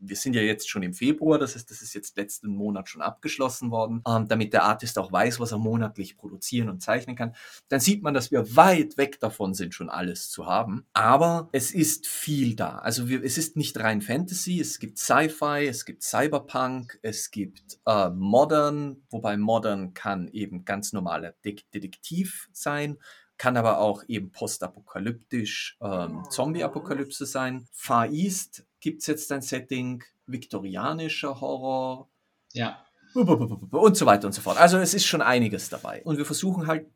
wir 0.00 0.16
sind 0.16 0.34
ja 0.34 0.42
jetzt 0.42 0.68
schon 0.68 0.82
im 0.82 0.94
Februar, 0.94 1.38
das 1.38 1.54
heißt, 1.54 1.70
das 1.70 1.82
ist 1.82 1.94
jetzt 1.94 2.16
letzten 2.16 2.48
Monat 2.48 2.88
schon 2.88 3.02
abgeschlossen 3.02 3.70
worden, 3.70 4.02
ähm, 4.06 4.28
damit 4.28 4.52
der 4.52 4.64
Artist 4.64 4.98
auch 4.98 5.12
weiß, 5.12 5.40
was 5.40 5.52
er 5.52 5.58
monatlich 5.58 6.16
produzieren 6.16 6.68
und 6.68 6.82
zeichnen 6.82 7.16
kann. 7.16 7.34
Dann 7.68 7.80
sieht 7.80 8.02
man, 8.02 8.14
dass 8.14 8.30
wir 8.30 8.56
weit 8.56 8.96
weg 8.96 9.20
davon 9.20 9.54
sind, 9.54 9.74
schon 9.74 9.88
alles 9.88 10.30
zu 10.30 10.46
haben. 10.46 10.84
Aber 10.92 11.48
es 11.52 11.72
ist 11.72 12.06
viel 12.06 12.54
da. 12.54 12.78
Also 12.78 13.08
wir, 13.08 13.22
es 13.22 13.38
ist 13.38 13.56
nicht 13.56 13.78
rein 13.78 14.02
Fantasy, 14.02 14.60
es 14.60 14.78
gibt 14.78 14.98
Sci-Fi, 14.98 15.66
es 15.66 15.84
gibt 15.84 16.02
Cyberpunk, 16.02 16.98
es 17.02 17.30
gibt 17.30 17.78
äh, 17.86 18.10
Modern, 18.10 19.02
wobei 19.10 19.36
Modern 19.36 19.94
kann 19.94 20.28
eben 20.28 20.64
ganz 20.64 20.92
normaler 20.92 21.34
De 21.44 21.56
Detektiv 21.74 22.48
sein 22.52 22.98
kann 23.38 23.56
aber 23.56 23.78
auch 23.78 24.04
eben 24.06 24.30
postapokalyptisch 24.30 25.76
ähm, 25.80 26.22
Zombie-Apokalypse 26.30 27.26
sein. 27.26 27.66
Far 27.72 28.08
East 28.08 28.64
gibt 28.82 29.00
es 29.00 29.06
jetzt 29.06 29.32
ein 29.32 29.40
Setting, 29.40 30.02
viktorianischer 30.26 31.40
Horror. 31.40 32.10
Ja. 32.52 32.84
Und 33.14 33.96
so 33.96 34.04
weiter 34.04 34.26
und 34.26 34.32
so 34.32 34.42
fort. 34.42 34.58
Also 34.58 34.76
es 34.78 34.92
ist 34.92 35.06
schon 35.06 35.22
einiges 35.22 35.70
dabei. 35.70 36.02
Und 36.04 36.18
wir 36.18 36.26
versuchen 36.26 36.66
halt 36.66 36.86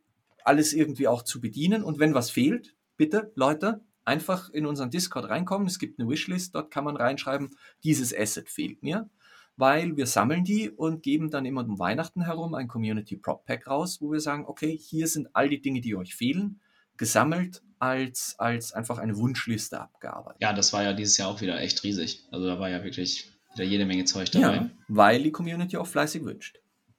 alles 0.44 0.74
irgendwie 0.74 1.08
auch 1.08 1.22
zu 1.22 1.40
bedienen. 1.40 1.82
Und 1.82 1.98
wenn 1.98 2.12
was 2.12 2.30
fehlt, 2.30 2.74
bitte, 2.96 3.32
Leute, 3.34 3.80
einfach 4.04 4.50
in 4.50 4.66
unseren 4.66 4.90
Discord 4.90 5.28
reinkommen. 5.28 5.66
Es 5.66 5.78
gibt 5.78 5.98
eine 5.98 6.08
Wishlist, 6.08 6.54
dort 6.54 6.70
kann 6.70 6.84
man 6.84 6.96
reinschreiben, 6.96 7.50
dieses 7.84 8.14
Asset 8.14 8.48
fehlt 8.48 8.82
mir. 8.82 9.08
Weil 9.56 9.96
wir 9.96 10.06
sammeln 10.06 10.44
die 10.44 10.68
und 10.68 11.02
geben 11.02 11.30
dann 11.30 11.46
immer 11.46 11.64
um 11.64 11.78
Weihnachten 11.78 12.24
herum 12.24 12.54
ein 12.54 12.68
Community 12.68 13.16
Prop 13.16 13.46
Pack 13.46 13.66
raus, 13.66 14.02
wo 14.02 14.12
wir 14.12 14.20
sagen, 14.20 14.44
okay, 14.46 14.76
hier 14.76 15.08
sind 15.08 15.28
all 15.34 15.48
die 15.48 15.62
Dinge, 15.62 15.80
die 15.80 15.96
euch 15.96 16.14
fehlen, 16.14 16.60
gesammelt 16.96 17.62
als, 17.78 18.34
als 18.38 18.72
einfach 18.72 18.98
eine 18.98 19.16
Wunschliste 19.16 19.80
abgearbeitet. 19.80 20.40
Ja, 20.40 20.52
das 20.52 20.72
war 20.72 20.82
ja 20.82 20.92
dieses 20.92 21.16
Jahr 21.16 21.28
auch 21.28 21.40
wieder 21.40 21.60
echt 21.60 21.82
riesig. 21.84 22.24
Also 22.30 22.46
da 22.46 22.58
war 22.58 22.70
ja 22.70 22.82
wirklich 22.82 23.30
wieder 23.54 23.64
jede 23.64 23.86
Menge 23.86 24.04
Zeug 24.04 24.30
dabei. 24.30 24.56
Ja, 24.56 24.70
weil 24.88 25.22
die 25.22 25.32
Community 25.32 25.76
auch 25.76 25.86
fleißig 25.86 26.24
wünscht. 26.24 26.58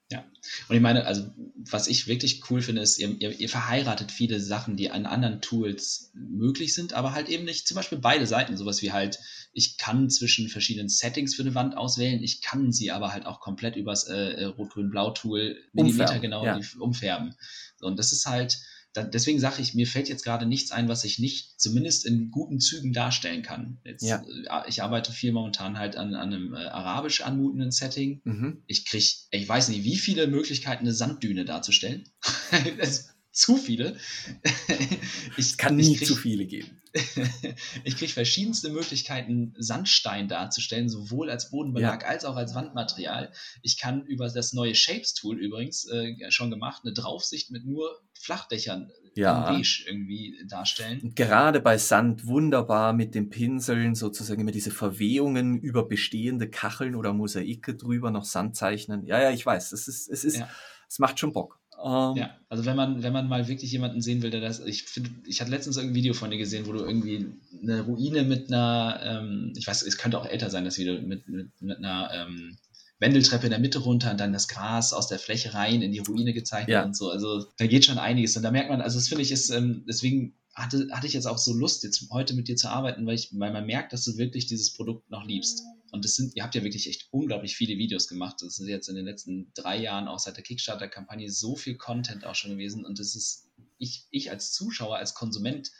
Ja, 0.09 0.23
und 0.69 0.75
ich 0.75 0.81
meine, 0.81 1.05
also 1.05 1.29
was 1.69 1.89
ich 1.89 2.07
wirklich 2.07 2.49
cool 2.49 2.61
finde, 2.61 2.81
ist, 2.81 2.97
ihr, 2.97 3.09
ihr, 3.19 3.37
ihr, 3.37 3.49
verheiratet 3.49 4.09
viele 4.09 4.39
Sachen, 4.39 4.77
die 4.77 4.89
an 4.89 5.05
anderen 5.05 5.41
Tools 5.41 6.11
möglich 6.13 6.73
sind, 6.73 6.93
aber 6.93 7.11
halt 7.11 7.27
eben 7.27 7.43
nicht 7.43 7.67
zum 7.67 7.75
Beispiel 7.75 7.97
beide 7.97 8.25
Seiten. 8.25 8.55
Sowas 8.55 8.81
wie 8.81 8.93
halt, 8.93 9.19
ich 9.51 9.77
kann 9.77 10.09
zwischen 10.09 10.47
verschiedenen 10.47 10.87
Settings 10.87 11.35
für 11.35 11.41
eine 11.41 11.55
Wand 11.55 11.75
auswählen, 11.75 12.23
ich 12.23 12.41
kann 12.41 12.71
sie 12.71 12.91
aber 12.91 13.11
halt 13.11 13.25
auch 13.25 13.41
komplett 13.41 13.75
übers 13.75 14.07
äh, 14.07 14.31
äh 14.31 14.45
Rot-Grün-Blau-Tool 14.45 15.57
Millimeter 15.73 16.19
genau 16.19 16.45
ja. 16.45 16.57
umfärben. 16.79 17.35
Und 17.81 17.99
das 17.99 18.13
ist 18.13 18.25
halt, 18.27 18.59
deswegen 18.95 19.39
sage 19.39 19.61
ich, 19.61 19.73
mir 19.73 19.87
fällt 19.87 20.09
jetzt 20.09 20.23
gerade 20.23 20.45
nichts 20.45 20.71
ein, 20.71 20.87
was 20.87 21.03
ich 21.03 21.19
nicht 21.19 21.59
zumindest 21.59 22.05
in 22.05 22.31
guten 22.31 22.59
Zügen 22.59 22.93
darstellen 22.93 23.41
kann. 23.41 23.79
Jetzt, 23.83 24.03
ja. 24.03 24.23
äh, 24.49 24.69
ich 24.69 24.83
arbeite 24.83 25.11
viel 25.11 25.31
momentan 25.31 25.77
halt 25.77 25.95
an, 25.95 26.15
an 26.15 26.33
einem 26.33 26.53
äh, 26.53 26.57
arabisch 26.57 27.21
anmutenden 27.21 27.71
Setting. 27.71 28.21
Mhm. 28.23 28.63
Ich 28.67 28.85
kriege, 28.85 29.05
ich 29.31 29.47
weiß 29.47 29.69
nicht, 29.69 29.83
wie 29.83 29.97
viele 29.97 30.27
Möglichkeiten, 30.27 30.83
eine 30.83 30.93
Sanddüne 30.93 31.45
darzustellen. 31.45 32.09
zu 33.37 33.55
viele. 33.55 33.97
ich 35.37 35.57
kann 35.57 35.75
nie 35.75 35.95
krieg, 35.95 36.07
zu 36.07 36.15
viele 36.15 36.47
geben. 36.47 36.81
ich 37.83 37.95
kriege 37.95 38.11
verschiedenste 38.11 38.69
Möglichkeiten, 38.69 39.53
Sandstein 39.59 40.27
darzustellen, 40.27 40.89
sowohl 40.89 41.29
als 41.29 41.51
Bodenbelag 41.51 42.01
ja. 42.01 42.07
als 42.07 42.25
auch 42.25 42.35
als 42.35 42.55
Wandmaterial. 42.55 43.31
Ich 43.61 43.77
kann 43.77 44.03
über 44.05 44.27
das 44.27 44.53
neue 44.53 44.73
Shapes-Tool 44.73 45.37
übrigens 45.37 45.87
äh, 45.87 46.15
schon 46.31 46.49
gemacht, 46.49 46.81
eine 46.83 46.93
Draufsicht 46.93 47.51
mit 47.51 47.63
nur 47.63 48.01
Flachdächern 48.19 48.91
ja. 49.13 49.51
beige 49.51 49.83
irgendwie 49.85 50.43
darstellen. 50.47 51.13
Gerade 51.13 51.59
bei 51.59 51.77
Sand 51.77 52.25
wunderbar 52.25 52.93
mit 52.93 53.13
den 53.13 53.29
Pinseln 53.29 53.93
sozusagen 53.93 54.41
immer 54.41 54.51
diese 54.51 54.71
Verwehungen 54.71 55.59
über 55.59 55.87
bestehende 55.87 56.49
Kacheln 56.49 56.95
oder 56.95 57.13
Mosaike 57.13 57.75
drüber 57.75 58.09
noch 58.09 58.25
Sand 58.25 58.55
zeichnen. 58.55 59.05
Ja, 59.05 59.21
ja, 59.21 59.29
ich 59.29 59.45
weiß, 59.45 59.73
es 59.73 59.87
ist, 59.87 60.09
es 60.09 60.23
ist, 60.23 60.37
ja. 60.37 60.49
es 60.89 60.97
macht 60.97 61.19
schon 61.19 61.33
Bock. 61.33 61.59
Ähm, 61.83 62.15
ja, 62.15 62.35
also 62.49 62.65
wenn 62.65 62.75
man, 62.75 63.03
wenn 63.03 63.13
man 63.13 63.27
mal 63.27 63.47
wirklich 63.47 63.71
jemanden 63.71 64.01
sehen 64.01 64.21
will, 64.21 64.31
der 64.31 64.41
das, 64.41 64.59
ich 64.59 64.83
finde, 64.83 65.11
ich 65.25 65.41
hatte 65.41 65.51
letztens 65.51 65.77
ein 65.77 65.93
Video 65.93 66.13
von 66.13 66.31
dir 66.31 66.37
gesehen, 66.37 66.65
wo 66.65 66.73
du 66.73 66.79
irgendwie 66.79 67.27
eine 67.61 67.81
Ruine 67.81 68.23
mit 68.23 68.47
einer, 68.51 68.99
ähm, 69.03 69.53
ich 69.55 69.67
weiß, 69.67 69.83
es 69.83 69.97
könnte 69.97 70.19
auch 70.19 70.25
älter 70.25 70.49
sein, 70.49 70.65
das 70.65 70.77
Video, 70.77 70.99
mit, 70.99 71.27
mit, 71.27 71.49
mit 71.61 71.77
einer 71.77 72.09
ähm, 72.13 72.57
Wendeltreppe 72.99 73.45
in 73.45 73.51
der 73.51 73.59
Mitte 73.59 73.79
runter 73.79 74.09
und 74.11 74.19
dann 74.19 74.33
das 74.33 74.47
Gras 74.47 74.91
aus 74.91 75.07
der 75.07 75.19
Fläche 75.19 75.53
rein 75.53 75.83
in 75.83 75.91
die 75.91 75.99
Ruine 75.99 76.33
gezeichnet 76.33 76.73
ja. 76.73 76.83
und 76.83 76.95
so. 76.95 77.11
Also 77.11 77.45
da 77.57 77.67
geht 77.67 77.85
schon 77.85 77.99
einiges. 77.99 78.35
Und 78.35 78.43
da 78.43 78.49
merkt 78.49 78.69
man, 78.69 78.81
also 78.81 78.97
das 78.97 79.07
finde 79.07 79.21
ich 79.21 79.31
ist, 79.31 79.51
ähm, 79.51 79.83
deswegen 79.87 80.33
hatte, 80.55 80.87
hatte 80.91 81.05
ich 81.05 81.13
jetzt 81.13 81.27
auch 81.27 81.37
so 81.37 81.53
Lust, 81.53 81.83
jetzt 81.83 82.09
heute 82.09 82.33
mit 82.33 82.47
dir 82.47 82.55
zu 82.55 82.69
arbeiten, 82.69 83.05
weil, 83.05 83.13
ich, 83.13 83.29
weil 83.33 83.53
man 83.53 83.67
merkt, 83.67 83.93
dass 83.93 84.03
du 84.03 84.17
wirklich 84.17 84.47
dieses 84.47 84.73
Produkt 84.73 85.11
noch 85.11 85.25
liebst. 85.25 85.61
Und 85.97 86.05
das 86.05 86.15
sind, 86.15 86.35
ihr 86.35 86.43
habt 86.43 86.53
ja 86.53 86.61
wirklich 86.61 86.87
echt 86.87 87.07
unglaublich 87.09 87.55
viele 87.55 87.75
Videos 87.79 88.07
gemacht. 88.07 88.35
Das 88.41 88.59
ist 88.59 88.67
jetzt 88.67 88.87
in 88.87 88.95
den 88.95 89.05
letzten 89.05 89.51
drei 89.55 89.77
Jahren 89.77 90.07
auch 90.07 90.19
seit 90.19 90.37
der 90.37 90.43
Kickstarter-Kampagne 90.43 91.27
so 91.31 91.55
viel 91.55 91.75
Content 91.75 92.23
auch 92.23 92.35
schon 92.35 92.51
gewesen. 92.51 92.85
Und 92.85 92.99
das 92.99 93.15
ist, 93.15 93.49
ich, 93.79 94.05
ich 94.11 94.29
als 94.29 94.53
Zuschauer, 94.53 94.97
als 94.97 95.15
Konsument 95.15 95.71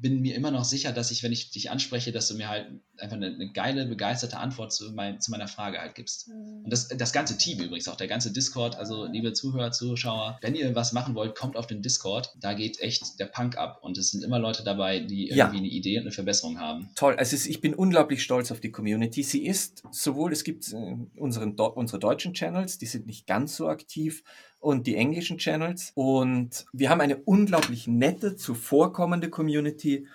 bin 0.00 0.20
mir 0.20 0.34
immer 0.34 0.50
noch 0.50 0.64
sicher, 0.64 0.92
dass 0.92 1.10
ich, 1.10 1.22
wenn 1.22 1.32
ich 1.32 1.50
dich 1.50 1.70
anspreche, 1.70 2.10
dass 2.10 2.26
du 2.26 2.34
mir 2.34 2.48
halt 2.48 2.66
einfach 2.98 3.16
eine, 3.16 3.26
eine 3.26 3.52
geile, 3.52 3.86
begeisterte 3.86 4.38
Antwort 4.38 4.72
zu, 4.72 4.92
mein, 4.92 5.20
zu, 5.20 5.30
meiner 5.30 5.46
Frage 5.46 5.78
halt 5.78 5.94
gibst. 5.94 6.28
Und 6.28 6.68
das, 6.70 6.88
das 6.88 7.12
ganze 7.12 7.38
Team 7.38 7.60
übrigens 7.60 7.88
auch, 7.88 7.96
der 7.96 8.08
ganze 8.08 8.32
Discord, 8.32 8.76
also 8.76 9.06
liebe 9.06 9.32
Zuhörer, 9.32 9.70
Zuschauer, 9.70 10.38
wenn 10.42 10.54
ihr 10.54 10.74
was 10.74 10.92
machen 10.92 11.14
wollt, 11.14 11.36
kommt 11.36 11.56
auf 11.56 11.66
den 11.66 11.80
Discord. 11.80 12.34
Da 12.40 12.54
geht 12.54 12.80
echt 12.80 13.20
der 13.20 13.26
Punk 13.26 13.56
ab 13.56 13.78
und 13.82 13.96
es 13.96 14.10
sind 14.10 14.24
immer 14.24 14.38
Leute 14.38 14.64
dabei, 14.64 14.98
die 14.98 15.28
irgendwie 15.28 15.36
ja. 15.36 15.48
eine 15.48 15.66
Idee 15.66 15.98
und 15.98 16.02
eine 16.02 16.12
Verbesserung 16.12 16.58
haben. 16.58 16.90
Toll, 16.96 17.14
also 17.16 17.36
ich 17.36 17.60
bin 17.60 17.74
unglaublich 17.74 18.22
stolz 18.22 18.50
auf 18.50 18.60
die 18.60 18.70
Community. 18.70 19.22
Sie 19.22 19.46
ist 19.46 19.84
sowohl, 19.92 20.32
es 20.32 20.42
gibt 20.42 20.72
äh, 20.72 20.96
unseren, 21.16 21.54
unsere 21.54 21.98
deutschen 22.00 22.34
Channels, 22.34 22.78
die 22.78 22.86
sind 22.86 23.06
nicht 23.06 23.26
ganz 23.26 23.56
so 23.56 23.68
aktiv, 23.68 24.24
und 24.64 24.86
die 24.86 24.96
englischen 24.96 25.38
Channels. 25.38 25.92
Und 25.94 26.64
wir 26.72 26.88
haben 26.90 27.00
eine 27.00 27.18
unglaublich 27.18 27.86
nette, 27.86 28.36
zuvorkommende 28.36 29.28
Community, 29.28 30.06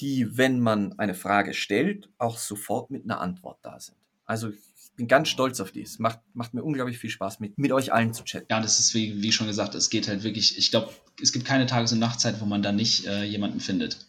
die, 0.00 0.36
wenn 0.36 0.60
man 0.60 0.98
eine 0.98 1.14
Frage 1.14 1.54
stellt, 1.54 2.08
auch 2.18 2.38
sofort 2.38 2.90
mit 2.90 3.04
einer 3.04 3.20
Antwort 3.20 3.58
da 3.62 3.78
sind. 3.78 3.96
Also 4.24 4.50
ich 4.50 4.94
bin 4.96 5.08
ganz 5.08 5.28
stolz 5.28 5.60
auf 5.60 5.72
dies. 5.72 5.98
Macht, 5.98 6.20
macht 6.32 6.54
mir 6.54 6.62
unglaublich 6.62 6.98
viel 6.98 7.10
Spaß, 7.10 7.40
mit, 7.40 7.58
mit 7.58 7.72
euch 7.72 7.92
allen 7.92 8.14
zu 8.14 8.24
chatten. 8.24 8.46
Ja, 8.50 8.60
das 8.60 8.78
ist 8.80 8.94
wie, 8.94 9.22
wie 9.22 9.32
schon 9.32 9.46
gesagt, 9.46 9.74
es 9.74 9.90
geht 9.90 10.08
halt 10.08 10.22
wirklich, 10.22 10.56
ich 10.58 10.70
glaube, 10.70 10.90
es 11.22 11.32
gibt 11.32 11.44
keine 11.44 11.66
Tages- 11.66 11.92
und 11.92 11.98
Nachtzeit, 11.98 12.40
wo 12.40 12.46
man 12.46 12.62
da 12.62 12.72
nicht 12.72 13.06
äh, 13.06 13.24
jemanden 13.24 13.60
findet. 13.60 14.06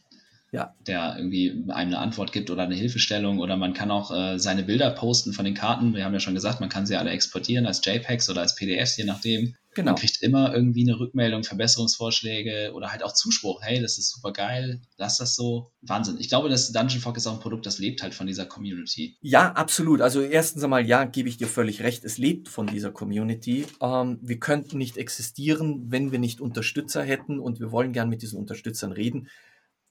Ja. 0.51 0.73
Der 0.87 1.15
irgendwie 1.17 1.51
einem 1.51 1.89
eine 1.89 1.99
Antwort 1.99 2.31
gibt 2.31 2.49
oder 2.49 2.63
eine 2.63 2.75
Hilfestellung 2.75 3.39
oder 3.39 3.55
man 3.55 3.73
kann 3.73 3.91
auch 3.91 4.11
äh, 4.11 4.39
seine 4.39 4.63
Bilder 4.63 4.89
posten 4.91 5.33
von 5.33 5.45
den 5.45 5.53
Karten. 5.53 5.93
Wir 5.93 6.05
haben 6.05 6.13
ja 6.13 6.19
schon 6.19 6.33
gesagt, 6.33 6.59
man 6.59 6.69
kann 6.69 6.87
sie 6.87 6.95
alle 6.95 7.11
exportieren 7.11 7.67
als 7.67 7.85
JPEGs 7.85 8.29
oder 8.29 8.41
als 8.41 8.55
PDFs, 8.55 8.97
je 8.97 9.03
nachdem. 9.03 9.55
Genau. 9.75 9.91
Man 9.91 9.99
kriegt 9.99 10.21
immer 10.21 10.53
irgendwie 10.53 10.81
eine 10.81 10.99
Rückmeldung, 10.99 11.43
Verbesserungsvorschläge 11.43 12.71
oder 12.73 12.91
halt 12.91 13.03
auch 13.03 13.13
Zuspruch. 13.13 13.61
Hey, 13.61 13.79
das 13.81 13.97
ist 13.99 14.09
super 14.09 14.33
geil, 14.33 14.81
lass 14.97 15.17
das 15.17 15.35
so. 15.35 15.71
Wahnsinn. 15.81 16.17
Ich 16.19 16.29
glaube, 16.29 16.49
das 16.49 16.71
Dungeon 16.71 17.01
Fog 17.01 17.17
ist 17.17 17.27
auch 17.27 17.33
ein 17.33 17.39
Produkt, 17.39 17.65
das 17.65 17.77
lebt 17.77 18.01
halt 18.01 18.15
von 18.15 18.25
dieser 18.25 18.45
Community. 18.45 19.17
Ja, 19.21 19.51
absolut. 19.51 20.01
Also 20.01 20.21
erstens 20.21 20.63
einmal, 20.63 20.85
ja, 20.85 21.05
gebe 21.05 21.29
ich 21.29 21.37
dir 21.37 21.47
völlig 21.47 21.83
recht. 21.83 22.03
Es 22.03 22.17
lebt 22.17 22.49
von 22.49 22.65
dieser 22.65 22.91
Community. 22.91 23.67
Ähm, 23.79 24.19
wir 24.21 24.39
könnten 24.39 24.77
nicht 24.79 24.97
existieren, 24.97 25.91
wenn 25.91 26.11
wir 26.11 26.19
nicht 26.19 26.41
Unterstützer 26.41 27.03
hätten 27.03 27.39
und 27.39 27.59
wir 27.59 27.71
wollen 27.71 27.93
gern 27.93 28.09
mit 28.09 28.23
diesen 28.23 28.39
Unterstützern 28.39 28.91
reden. 28.91 29.29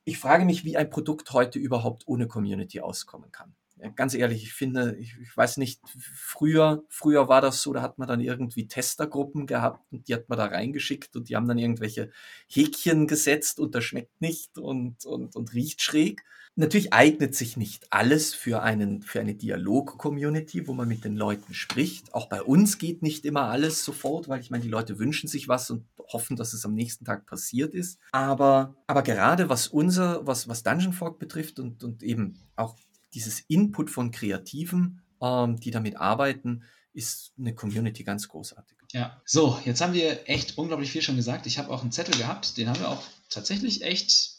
Ich 0.05 0.19
frage 0.19 0.45
mich, 0.45 0.65
wie 0.65 0.77
ein 0.77 0.91
Produkt 0.91 1.33
heute 1.33 1.59
überhaupt 1.59 2.03
ohne 2.07 2.27
Community 2.27 2.81
auskommen 2.81 3.31
kann 3.31 3.55
ganz 3.95 4.15
ehrlich, 4.15 4.43
ich 4.43 4.53
finde, 4.53 4.97
ich, 4.99 5.17
ich, 5.21 5.37
weiß 5.37 5.57
nicht, 5.57 5.81
früher, 5.99 6.85
früher 6.89 7.29
war 7.29 7.41
das 7.41 7.63
so, 7.63 7.73
da 7.73 7.83
hat 7.83 7.99
man 7.99 8.09
dann 8.09 8.21
irgendwie 8.21 8.69
Testergruppen 8.69 9.47
gehabt 9.47 9.93
und 9.93 10.09
die 10.09 10.15
hat 10.15 10.29
man 10.29 10.39
da 10.39 10.47
reingeschickt 10.47 11.17
und 11.17 11.29
die 11.29 11.37
haben 11.37 11.49
dann 11.49 11.59
irgendwelche 11.59 12.11
Häkchen 12.49 13.07
gesetzt 13.07 13.61
und 13.61 13.75
das 13.75 13.85
schmeckt 13.85 14.21
nicht 14.21 14.59
und, 14.59 15.05
und, 15.05 15.37
und 15.37 15.53
riecht 15.55 15.83
schräg. 15.83 16.25
Natürlich 16.57 16.93
eignet 16.93 17.37
sich 17.37 17.57
nicht 17.57 17.87
alles 17.91 18.35
für 18.35 18.63
einen, 18.63 19.03
für 19.03 19.21
eine 19.21 19.37
Dialog-Community, 19.37 20.67
wo 20.67 20.75
man 20.75 20.89
mit 20.89 21.05
den 21.05 21.17
Leuten 21.17 21.55
spricht. 21.55 22.13
Auch 22.13 22.29
bei 22.29 22.43
uns 22.43 22.79
geht 22.79 23.01
nicht 23.01 23.25
immer 23.25 23.43
alles 23.43 23.85
sofort, 23.85 24.29
weil 24.29 24.41
ich 24.41 24.51
meine, 24.51 24.65
die 24.65 24.69
Leute 24.69 24.99
wünschen 24.99 25.29
sich 25.29 25.47
was 25.47 25.71
und 25.71 25.87
hoffen, 26.13 26.37
dass 26.37 26.55
es 26.55 26.65
am 26.65 26.75
nächsten 26.75 27.05
Tag 27.05 27.27
passiert 27.27 27.75
ist. 27.75 28.01
Aber, 28.11 28.75
aber 28.89 29.03
gerade 29.03 29.49
was 29.49 29.69
unser, 29.69 30.27
was, 30.27 30.49
was 30.49 30.65
Dungeon 30.65 30.93
Fork 30.93 31.21
betrifft 31.21 31.61
und, 31.61 31.85
und 31.85 32.03
eben 32.03 32.41
auch 32.57 32.77
dieses 33.15 33.41
Input 33.41 33.91
von 33.91 34.11
Kreativen, 34.11 35.03
ähm, 35.21 35.59
die 35.59 35.71
damit 35.71 35.97
arbeiten, 35.97 36.63
ist 36.93 37.33
eine 37.39 37.55
Community 37.55 38.05
ganz 38.05 38.29
großartig. 38.29 38.77
Ja, 38.93 39.21
so, 39.25 39.61
jetzt 39.65 39.81
haben 39.81 39.93
wir 39.93 40.29
echt 40.29 40.59
unglaublich 40.59 40.91
viel 40.91 41.03
schon 41.03 41.17
gesagt. 41.17 41.47
Ich 41.47 41.59
habe 41.59 41.71
auch 41.71 41.83
einen 41.83 41.93
Zettel 41.93 42.17
gehabt, 42.17 42.57
den 42.57 42.69
haben 42.69 42.81
wir 42.81 42.89
auch 42.89 43.03
tatsächlich 43.29 43.83
echt 43.83 44.39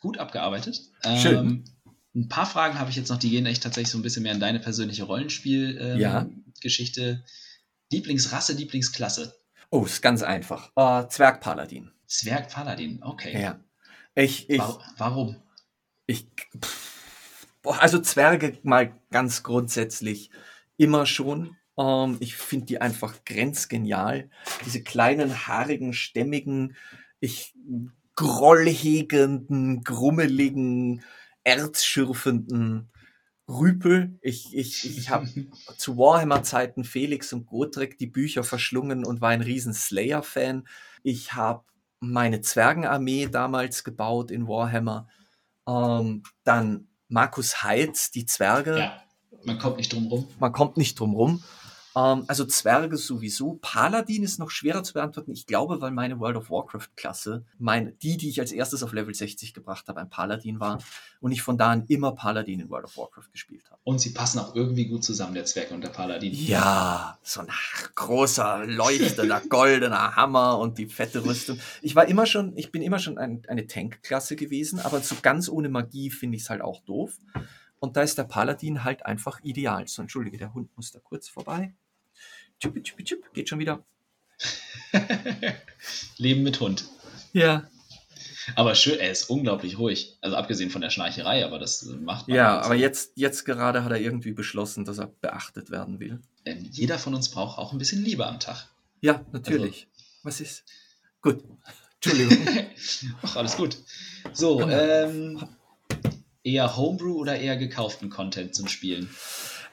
gut 0.00 0.18
abgearbeitet. 0.18 0.82
Schön. 1.20 1.36
Ähm, 1.36 1.64
ein 2.14 2.28
paar 2.28 2.46
Fragen 2.46 2.78
habe 2.78 2.90
ich 2.90 2.96
jetzt 2.96 3.08
noch, 3.08 3.18
die 3.18 3.30
gehen 3.30 3.46
echt 3.46 3.62
tatsächlich 3.62 3.90
so 3.90 3.98
ein 3.98 4.02
bisschen 4.02 4.22
mehr 4.22 4.32
in 4.32 4.40
deine 4.40 4.60
persönliche 4.60 5.04
Rollenspiel-Geschichte. 5.04 7.02
Ähm, 7.02 7.16
ja. 7.16 7.24
Lieblingsrasse, 7.92 8.52
Lieblingsklasse? 8.54 9.34
Oh, 9.70 9.84
ist 9.84 10.02
ganz 10.02 10.22
einfach. 10.22 10.70
Uh, 10.76 11.06
Zwergpaladin. 11.08 11.90
Zwergpaladin, 12.06 13.02
okay. 13.02 13.40
Ja. 13.40 13.60
Ich, 14.14 14.48
ich, 14.48 14.60
Warum? 14.96 15.36
Ich, 16.06 16.26
pff, 16.58 16.95
also 17.66 17.98
Zwerge 17.98 18.58
mal 18.62 18.92
ganz 19.10 19.42
grundsätzlich 19.42 20.30
immer 20.76 21.06
schon. 21.06 21.56
Ähm, 21.78 22.16
ich 22.20 22.36
finde 22.36 22.66
die 22.66 22.80
einfach 22.80 23.24
grenzgenial. 23.24 24.30
Diese 24.64 24.82
kleinen, 24.82 25.46
haarigen, 25.46 25.92
stämmigen, 25.92 26.76
ich 27.20 27.54
grollhegenden, 28.14 29.84
grummeligen, 29.84 31.02
erzschürfenden 31.44 32.90
Rüpel. 33.48 34.18
Ich, 34.22 34.54
ich, 34.54 34.98
ich 34.98 35.10
habe 35.10 35.28
zu 35.76 35.96
Warhammer-Zeiten 35.96 36.84
Felix 36.84 37.32
und 37.32 37.46
Gotrek 37.46 37.98
die 37.98 38.06
Bücher 38.06 38.42
verschlungen 38.42 39.04
und 39.04 39.20
war 39.20 39.30
ein 39.30 39.42
riesen 39.42 39.74
Slayer-Fan. 39.74 40.66
Ich 41.02 41.34
habe 41.34 41.64
meine 42.00 42.40
Zwergenarmee 42.40 43.28
damals 43.28 43.84
gebaut 43.84 44.30
in 44.30 44.48
Warhammer. 44.48 45.08
Ähm, 45.68 46.22
dann 46.44 46.88
Markus 47.08 47.62
Heitz, 47.62 48.10
die 48.10 48.26
Zwerge. 48.26 48.78
Ja, 48.78 49.02
man 49.44 49.58
kommt 49.58 49.76
nicht 49.76 49.92
drum 49.92 50.06
rum. 50.08 50.28
Man 50.38 50.52
kommt 50.52 50.76
nicht 50.76 50.98
drum 50.98 51.14
rum. 51.14 51.42
Ähm, 51.96 52.24
also 52.26 52.44
Zwerge 52.44 52.98
sowieso. 52.98 53.58
Paladin 53.62 54.22
ist 54.22 54.38
noch 54.38 54.50
schwerer 54.50 54.82
zu 54.82 54.92
beantworten. 54.92 55.32
Ich 55.32 55.46
glaube, 55.46 55.80
weil 55.80 55.90
meine 55.90 56.20
World 56.20 56.36
of 56.36 56.50
Warcraft-Klasse, 56.50 57.44
meine, 57.58 57.92
die, 57.92 58.18
die 58.18 58.28
ich 58.28 58.38
als 58.38 58.52
erstes 58.52 58.82
auf 58.82 58.92
Level 58.92 59.14
60 59.14 59.54
gebracht 59.54 59.88
habe, 59.88 60.00
ein 60.00 60.10
Paladin 60.10 60.60
war 60.60 60.78
und 61.20 61.32
ich 61.32 61.40
von 61.40 61.56
da 61.56 61.70
an 61.70 61.86
immer 61.88 62.12
Paladin 62.12 62.60
in 62.60 62.68
World 62.68 62.84
of 62.84 62.98
Warcraft 62.98 63.30
gespielt 63.32 63.64
habe. 63.70 63.80
Und 63.84 64.00
sie 64.00 64.10
passen 64.10 64.38
auch 64.40 64.54
irgendwie 64.54 64.86
gut 64.86 65.04
zusammen, 65.04 65.34
der 65.34 65.46
Zwerg 65.46 65.70
und 65.70 65.82
der 65.82 65.88
Paladin. 65.88 66.34
Ja, 66.34 67.18
so 67.22 67.40
ein 67.40 67.48
großer, 67.94 68.66
leuchtender, 68.66 69.40
goldener 69.48 70.16
Hammer 70.16 70.58
und 70.58 70.76
die 70.76 70.86
fette 70.86 71.24
Rüstung. 71.24 71.58
Ich 71.80 71.96
war 71.96 72.06
immer 72.06 72.26
schon, 72.26 72.56
ich 72.58 72.70
bin 72.70 72.82
immer 72.82 72.98
schon 72.98 73.16
ein, 73.16 73.42
eine 73.48 73.66
Tank-Klasse 73.66 74.36
gewesen, 74.36 74.80
aber 74.80 75.00
so 75.00 75.16
ganz 75.22 75.48
ohne 75.48 75.70
Magie 75.70 76.10
finde 76.10 76.36
ich 76.36 76.42
es 76.42 76.50
halt 76.50 76.60
auch 76.60 76.80
doof. 76.80 77.18
Und 77.78 77.96
da 77.96 78.02
ist 78.02 78.18
der 78.18 78.24
Paladin 78.24 78.84
halt 78.84 79.06
einfach 79.06 79.40
ideal. 79.42 79.86
So, 79.86 80.02
entschuldige, 80.02 80.36
der 80.36 80.52
Hund 80.52 80.74
muss 80.76 80.92
da 80.92 80.98
kurz 80.98 81.28
vorbei. 81.28 81.72
Tschüpp, 82.60 82.82
tschüpp, 82.82 83.04
tschüpp, 83.04 83.32
geht 83.34 83.48
schon 83.48 83.58
wieder. 83.58 83.84
Leben 86.16 86.42
mit 86.42 86.60
Hund. 86.60 86.86
Ja. 87.32 87.68
Aber 88.54 88.74
schön, 88.74 88.98
er 88.98 89.10
ist 89.10 89.28
unglaublich 89.28 89.78
ruhig. 89.78 90.16
Also 90.20 90.36
abgesehen 90.36 90.70
von 90.70 90.80
der 90.80 90.90
Schnarcherei, 90.90 91.44
aber 91.44 91.58
das 91.58 91.82
macht 91.84 92.28
man. 92.28 92.36
Ja, 92.36 92.52
halt 92.52 92.64
aber 92.64 92.74
so. 92.74 92.80
jetzt, 92.80 93.12
jetzt 93.16 93.44
gerade 93.44 93.82
hat 93.84 93.90
er 93.90 94.00
irgendwie 94.00 94.32
beschlossen, 94.32 94.84
dass 94.84 94.98
er 94.98 95.08
beachtet 95.20 95.70
werden 95.70 95.98
will. 95.98 96.20
Ähm, 96.44 96.68
jeder 96.70 96.98
von 96.98 97.14
uns 97.14 97.28
braucht 97.28 97.58
auch 97.58 97.72
ein 97.72 97.78
bisschen 97.78 98.04
Liebe 98.04 98.26
am 98.26 98.38
Tag. 98.38 98.68
Ja, 99.00 99.24
natürlich. 99.32 99.88
Also, 99.92 100.14
Was 100.22 100.40
ist? 100.40 100.64
Gut. 101.20 101.42
Entschuldigung. 102.00 102.46
Ach, 103.22 103.36
alles 103.36 103.56
gut. 103.56 103.76
So, 104.32 104.60
ähm, 104.68 105.46
eher 106.44 106.76
Homebrew 106.76 107.14
oder 107.14 107.38
eher 107.38 107.56
gekauften 107.56 108.10
Content 108.10 108.54
zum 108.54 108.68
Spielen? 108.68 109.10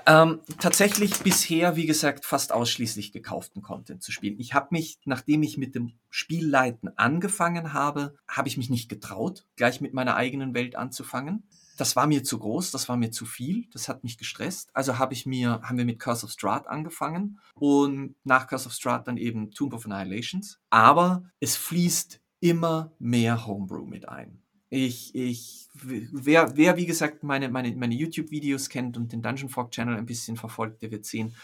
Ähm, 0.06 0.42
tatsächlich 0.60 1.20
bisher, 1.20 1.76
wie 1.76 1.86
gesagt, 1.86 2.26
fast 2.26 2.52
ausschließlich 2.52 3.12
gekauften 3.12 3.62
Content 3.62 4.04
zu 4.04 4.12
spielen. 4.12 4.40
Ich 4.40 4.54
habe 4.54 4.68
mich, 4.72 5.00
nachdem 5.06 5.44
ich 5.44 5.58
mit 5.58 5.76
dem 5.76 5.94
Spielleiten 6.10 6.98
angefangen 6.98 7.74
habe, 7.74 8.16
habe 8.28 8.48
ich 8.48 8.58
mich 8.58 8.70
nicht 8.70 8.90
getraut, 8.90 9.46
gleich 9.56 9.82
mit 9.82 9.94
meiner 9.94 10.16
eigenen 10.16 10.54
Welt 10.54 10.76
anzufangen. 10.76 11.44
Das 11.78 11.96
war 11.96 12.06
mir 12.06 12.24
zu 12.24 12.38
groß, 12.38 12.72
das 12.72 12.88
war 12.88 12.98
mir 12.98 13.12
zu 13.12 13.26
viel, 13.26 13.68
das 13.72 13.90
hat 13.90 14.04
mich 14.04 14.18
gestresst. 14.18 14.70
Also 14.74 15.00
habe 15.00 15.14
ich 15.14 15.26
mir, 15.26 15.62
haben 15.64 15.78
wir 15.78 15.86
mit 15.86 16.00
Curse 16.00 16.26
of 16.26 16.32
Strahd 16.32 16.68
angefangen 16.68 17.40
und 17.56 18.16
nach 18.24 18.48
Curse 18.48 18.68
of 18.68 18.74
Strahd 18.74 19.08
dann 19.08 19.18
eben 19.18 19.52
Tomb 19.52 19.74
of 19.74 19.86
Annihilations. 19.86 20.60
Aber 20.70 21.24
es 21.40 21.56
fließt 21.56 22.22
immer 22.42 22.92
mehr 23.00 23.48
Homebrew 23.48 23.86
mit 23.86 24.08
ein. 24.08 24.43
Ich, 24.76 25.14
ich, 25.14 25.70
wer, 25.76 26.58
wer 26.58 26.78
wie 26.78 26.88
gesagt 26.88 27.22
meine, 27.22 27.48
meine, 27.50 27.76
meine 27.76 27.94
YouTube-Videos 27.94 28.70
kennt 28.70 28.98
und 28.98 29.12
den 29.12 29.22
Dungeon 29.22 29.48
Fork 29.50 29.70
Channel 29.70 29.96
ein 29.96 30.08
bisschen 30.08 30.36
verfolgt, 30.36 30.82
der 30.82 30.90
wird 30.90 31.06
sehen, 31.06 31.36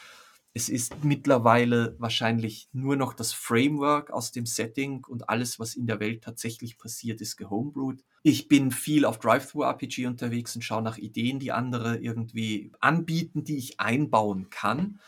es 0.55 0.67
ist 0.67 1.03
mittlerweile 1.03 1.95
wahrscheinlich 1.99 2.69
nur 2.73 2.95
noch 2.95 3.13
das 3.13 3.31
Framework 3.31 4.09
aus 4.09 4.31
dem 4.31 4.47
Setting 4.47 5.05
und 5.07 5.29
alles, 5.29 5.59
was 5.59 5.75
in 5.75 5.85
der 5.85 5.99
Welt 5.99 6.23
tatsächlich 6.23 6.79
passiert, 6.79 7.21
ist 7.21 7.37
gehomebrewed. 7.37 8.03
Ich 8.23 8.47
bin 8.47 8.71
viel 8.71 9.05
auf 9.05 9.19
Drive-Thru-RPG 9.19 10.07
unterwegs 10.07 10.55
und 10.55 10.63
schaue 10.63 10.81
nach 10.81 10.97
Ideen, 10.97 11.37
die 11.37 11.51
andere 11.51 11.97
irgendwie 11.97 12.71
anbieten, 12.79 13.43
die 13.43 13.57
ich 13.57 13.79
einbauen 13.79 14.49
kann 14.49 14.99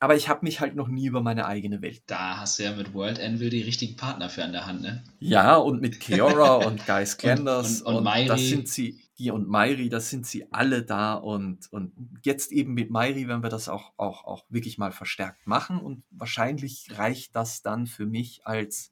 aber 0.00 0.16
ich 0.16 0.28
habe 0.30 0.44
mich 0.44 0.60
halt 0.60 0.74
noch 0.74 0.88
nie 0.88 1.06
über 1.06 1.20
meine 1.20 1.46
eigene 1.46 1.82
Welt. 1.82 2.02
Da 2.06 2.38
hast 2.38 2.58
du 2.58 2.64
ja 2.64 2.74
mit 2.74 2.94
World 2.94 3.20
Anvil 3.20 3.50
die 3.50 3.60
richtigen 3.60 3.96
Partner 3.96 4.30
für 4.30 4.42
an 4.42 4.52
der 4.52 4.66
Hand, 4.66 4.80
ne? 4.80 5.04
Ja, 5.18 5.56
und 5.56 5.82
mit 5.82 6.00
Keora 6.00 6.54
und 6.66 6.86
Guy 6.86 7.04
Slanders 7.04 7.82
und, 7.82 7.86
und, 7.86 7.92
und, 7.92 7.96
und 7.98 8.04
Mairi. 8.04 8.26
Das 8.26 8.40
sind 8.40 8.68
sie, 8.68 8.98
die 9.18 9.30
und 9.30 9.46
Mairi, 9.46 9.90
das 9.90 10.08
sind 10.08 10.26
sie 10.26 10.50
alle 10.52 10.82
da 10.82 11.14
und, 11.14 11.70
und 11.70 11.92
jetzt 12.24 12.50
eben 12.50 12.72
mit 12.72 12.90
Mairi 12.90 13.28
werden 13.28 13.42
wir 13.42 13.50
das 13.50 13.68
auch, 13.68 13.92
auch, 13.98 14.24
auch 14.24 14.46
wirklich 14.48 14.78
mal 14.78 14.90
verstärkt 14.90 15.46
machen 15.46 15.78
und 15.78 16.02
wahrscheinlich 16.10 16.86
reicht 16.92 17.36
das 17.36 17.60
dann 17.60 17.86
für 17.86 18.06
mich 18.06 18.40
als 18.46 18.90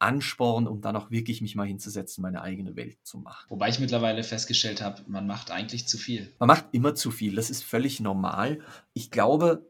Ansporn, 0.00 0.66
um 0.66 0.80
dann 0.80 0.96
auch 0.96 1.10
wirklich 1.10 1.42
mich 1.42 1.54
mal 1.54 1.66
hinzusetzen, 1.66 2.22
meine 2.22 2.40
eigene 2.40 2.74
Welt 2.74 2.96
zu 3.02 3.18
machen. 3.18 3.44
Wobei 3.50 3.68
ich 3.68 3.78
mittlerweile 3.78 4.22
festgestellt 4.22 4.80
habe, 4.80 5.02
man 5.06 5.26
macht 5.26 5.50
eigentlich 5.50 5.86
zu 5.86 5.98
viel. 5.98 6.32
Man 6.38 6.46
macht 6.46 6.66
immer 6.72 6.94
zu 6.94 7.10
viel, 7.10 7.36
das 7.36 7.50
ist 7.50 7.62
völlig 7.62 8.00
normal. 8.00 8.60
Ich 8.94 9.10
glaube, 9.10 9.69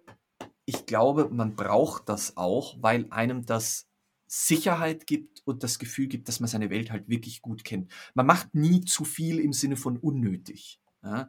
ich 0.64 0.86
glaube, 0.86 1.28
man 1.30 1.56
braucht 1.56 2.08
das 2.08 2.36
auch, 2.36 2.76
weil 2.80 3.06
einem 3.10 3.46
das 3.46 3.86
Sicherheit 4.26 5.06
gibt 5.06 5.42
und 5.44 5.64
das 5.64 5.80
Gefühl 5.80 6.06
gibt, 6.06 6.28
dass 6.28 6.38
man 6.38 6.48
seine 6.48 6.70
Welt 6.70 6.92
halt 6.92 7.08
wirklich 7.08 7.42
gut 7.42 7.64
kennt. 7.64 7.90
Man 8.14 8.26
macht 8.26 8.54
nie 8.54 8.84
zu 8.84 9.04
viel 9.04 9.40
im 9.40 9.52
Sinne 9.52 9.76
von 9.76 9.96
unnötig. 9.96 10.80
Ja? 11.02 11.28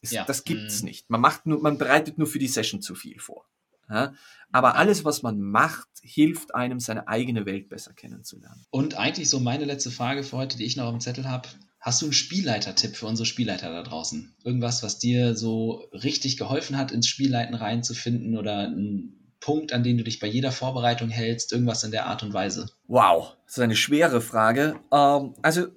Es, 0.00 0.12
ja. 0.12 0.24
Das 0.24 0.44
gibt's 0.44 0.80
mhm. 0.80 0.88
nicht. 0.88 1.10
Man 1.10 1.20
macht 1.20 1.44
nur, 1.44 1.60
man 1.60 1.76
bereitet 1.76 2.16
nur 2.16 2.26
für 2.26 2.38
die 2.38 2.48
Session 2.48 2.80
zu 2.80 2.94
viel 2.94 3.18
vor. 3.18 3.46
Ja? 3.90 4.14
Aber 4.50 4.76
alles, 4.76 5.04
was 5.04 5.22
man 5.22 5.40
macht, 5.40 5.88
hilft 6.00 6.54
einem, 6.54 6.80
seine 6.80 7.06
eigene 7.08 7.44
Welt 7.44 7.68
besser 7.68 7.92
kennenzulernen. 7.92 8.64
Und 8.70 8.94
eigentlich 8.94 9.28
so 9.28 9.40
meine 9.40 9.64
letzte 9.64 9.90
Frage 9.90 10.22
für 10.22 10.38
heute, 10.38 10.56
die 10.56 10.64
ich 10.64 10.76
noch 10.76 10.84
auf 10.86 10.92
dem 10.92 11.00
Zettel 11.00 11.28
habe. 11.28 11.48
Hast 11.80 12.02
du 12.02 12.06
einen 12.06 12.12
Spielleiter-Tipp 12.12 12.96
für 12.96 13.06
unsere 13.06 13.26
Spielleiter 13.26 13.70
da 13.70 13.82
draußen? 13.82 14.34
Irgendwas, 14.42 14.82
was 14.82 14.98
dir 14.98 15.36
so 15.36 15.88
richtig 15.92 16.36
geholfen 16.36 16.76
hat, 16.76 16.90
ins 16.90 17.06
Spielleiten 17.06 17.54
reinzufinden 17.54 18.36
oder 18.36 18.68
ein 18.68 19.14
Punkt, 19.40 19.72
an 19.72 19.84
den 19.84 19.96
du 19.98 20.04
dich 20.04 20.18
bei 20.18 20.26
jeder 20.26 20.50
Vorbereitung 20.50 21.08
hältst? 21.08 21.52
Irgendwas 21.52 21.84
in 21.84 21.92
der 21.92 22.06
Art 22.06 22.22
und 22.22 22.32
Weise? 22.32 22.66
Wow, 22.88 23.36
das 23.46 23.58
ist 23.58 23.62
eine 23.62 23.76
schwere 23.76 24.20
Frage. 24.20 24.80
Ähm, 24.92 25.34
also 25.42 25.68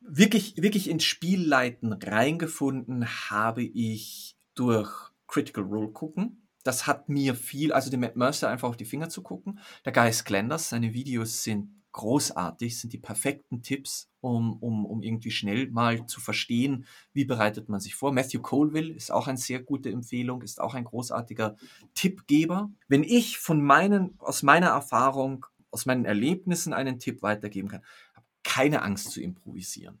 wirklich, 0.00 0.56
wirklich 0.58 0.90
ins 0.90 1.04
Spielleiten 1.04 1.92
reingefunden 1.92 3.06
habe 3.30 3.62
ich 3.62 4.36
durch 4.54 4.90
Critical 5.26 5.64
Role 5.64 5.88
gucken 5.88 6.42
das 6.66 6.86
hat 6.86 7.08
mir 7.08 7.34
viel, 7.34 7.72
also 7.72 7.90
dem 7.90 8.00
Matt 8.00 8.16
Mercer 8.16 8.48
einfach 8.48 8.68
auf 8.68 8.76
die 8.76 8.84
Finger 8.84 9.08
zu 9.08 9.22
gucken. 9.22 9.60
Der 9.84 9.92
Guy 9.92 10.12
Sklenders, 10.12 10.68
seine 10.68 10.92
Videos 10.94 11.42
sind 11.42 11.75
großartig, 11.96 12.78
sind 12.78 12.92
die 12.92 12.98
perfekten 12.98 13.62
Tipps, 13.62 14.10
um, 14.20 14.58
um, 14.62 14.84
um 14.84 15.02
irgendwie 15.02 15.30
schnell 15.30 15.70
mal 15.70 16.06
zu 16.06 16.20
verstehen, 16.20 16.86
wie 17.14 17.24
bereitet 17.24 17.68
man 17.70 17.80
sich 17.80 17.94
vor. 17.94 18.12
Matthew 18.12 18.42
Colville 18.42 18.92
ist 18.92 19.10
auch 19.10 19.26
eine 19.28 19.38
sehr 19.38 19.60
gute 19.60 19.90
Empfehlung, 19.90 20.42
ist 20.42 20.60
auch 20.60 20.74
ein 20.74 20.84
großartiger 20.84 21.56
Tippgeber. 21.94 22.70
Wenn 22.86 23.02
ich 23.02 23.38
von 23.38 23.62
meinen, 23.62 24.14
aus 24.18 24.42
meiner 24.42 24.68
Erfahrung, 24.68 25.46
aus 25.70 25.86
meinen 25.86 26.04
Erlebnissen 26.04 26.74
einen 26.74 26.98
Tipp 26.98 27.22
weitergeben 27.22 27.68
kann, 27.68 27.82
habe 28.14 28.26
keine 28.44 28.82
Angst 28.82 29.10
zu 29.10 29.22
improvisieren. 29.22 29.98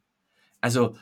Also 0.60 0.96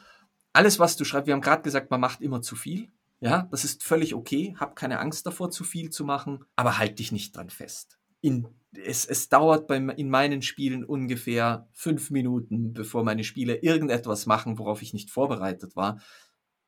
alles, 0.53 0.79
was 0.79 0.97
du 0.97 1.05
schreibst, 1.05 1.27
wir 1.27 1.35
haben 1.35 1.41
gerade 1.41 1.63
gesagt, 1.63 1.91
man 1.91 2.01
macht 2.01 2.21
immer 2.21 2.41
zu 2.41 2.55
viel. 2.55 2.89
Ja, 3.19 3.49
das 3.51 3.65
ist 3.65 3.83
völlig 3.83 4.15
okay. 4.15 4.55
Hab 4.61 4.77
keine 4.77 5.01
Angst 5.01 5.27
davor, 5.27 5.51
zu 5.51 5.65
viel 5.65 5.91
zu 5.91 6.05
machen, 6.05 6.45
aber 6.55 6.79
halt 6.79 7.01
dich 7.01 7.11
nicht 7.11 7.35
dran 7.35 7.51
fest. 7.51 7.99
In, 8.21 8.47
es, 8.79 9.05
es 9.05 9.29
dauert 9.29 9.67
bei, 9.67 9.77
in 9.77 10.11
meinen 10.11 10.43
Spielen 10.43 10.85
ungefähr 10.85 11.69
fünf 11.73 12.11
Minuten, 12.11 12.73
bevor 12.73 13.05
meine 13.05 13.25
Spieler 13.25 13.63
irgendetwas 13.63 14.27
machen, 14.27 14.59
worauf 14.59 14.83
ich 14.83 14.93
nicht 14.93 15.11
vorbereitet 15.11 15.77
war. 15.77 16.01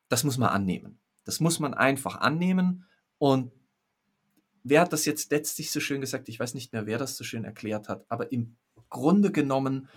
Das 0.09 0.23
muss 0.23 0.37
man 0.37 0.49
annehmen. 0.49 0.99
Das 1.25 1.39
muss 1.39 1.59
man 1.59 1.73
einfach 1.73 2.17
annehmen. 2.17 2.85
Und 3.17 3.51
wer 4.63 4.81
hat 4.81 4.93
das 4.93 5.05
jetzt 5.05 5.31
letztlich 5.31 5.71
so 5.71 5.79
schön 5.79 6.01
gesagt? 6.01 6.29
Ich 6.29 6.39
weiß 6.39 6.53
nicht 6.53 6.73
mehr, 6.73 6.85
wer 6.85 6.97
das 6.97 7.17
so 7.17 7.23
schön 7.23 7.43
erklärt 7.43 7.89
hat, 7.89 8.05
aber 8.09 8.31
im 8.31 8.55
Grunde 8.89 9.31
genommen 9.31 9.89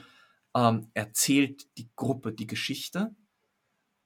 ähm, 0.55 0.89
erzählt 0.95 1.69
die 1.79 1.91
Gruppe 1.95 2.33
die 2.33 2.47
Geschichte 2.47 3.15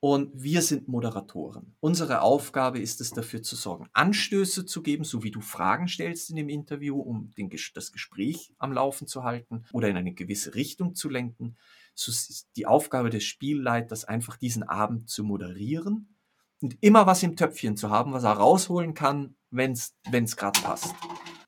und 0.04 0.30
wir 0.34 0.60
sind 0.60 0.86
Moderatoren. 0.86 1.76
Unsere 1.80 2.20
Aufgabe 2.20 2.78
ist 2.78 3.00
es, 3.00 3.12
dafür 3.12 3.42
zu 3.42 3.56
sorgen, 3.56 3.88
Anstöße 3.94 4.66
zu 4.66 4.82
geben, 4.82 5.02
so 5.02 5.22
wie 5.22 5.30
du 5.30 5.40
Fragen 5.40 5.88
stellst 5.88 6.28
in 6.28 6.36
dem 6.36 6.50
Interview, 6.50 7.00
um 7.00 7.30
den, 7.38 7.48
das 7.72 7.90
Gespräch 7.90 8.52
am 8.58 8.74
Laufen 8.74 9.06
zu 9.06 9.24
halten 9.24 9.64
oder 9.72 9.88
in 9.88 9.96
eine 9.96 10.12
gewisse 10.12 10.56
Richtung 10.56 10.94
zu 10.94 11.08
lenken. 11.08 11.56
So 11.94 12.12
ist 12.12 12.50
die 12.54 12.66
Aufgabe 12.66 13.08
des 13.08 13.24
Spielleiters 13.24 14.04
einfach 14.04 14.36
diesen 14.36 14.62
Abend 14.62 15.08
zu 15.08 15.24
moderieren 15.24 16.14
und 16.60 16.76
immer 16.82 17.06
was 17.06 17.22
im 17.22 17.34
Töpfchen 17.34 17.78
zu 17.78 17.88
haben, 17.88 18.12
was 18.12 18.24
er 18.24 18.32
rausholen 18.32 18.92
kann, 18.92 19.36
wenn 19.48 19.72
es 19.72 20.36
gerade 20.36 20.60
passt. 20.60 20.94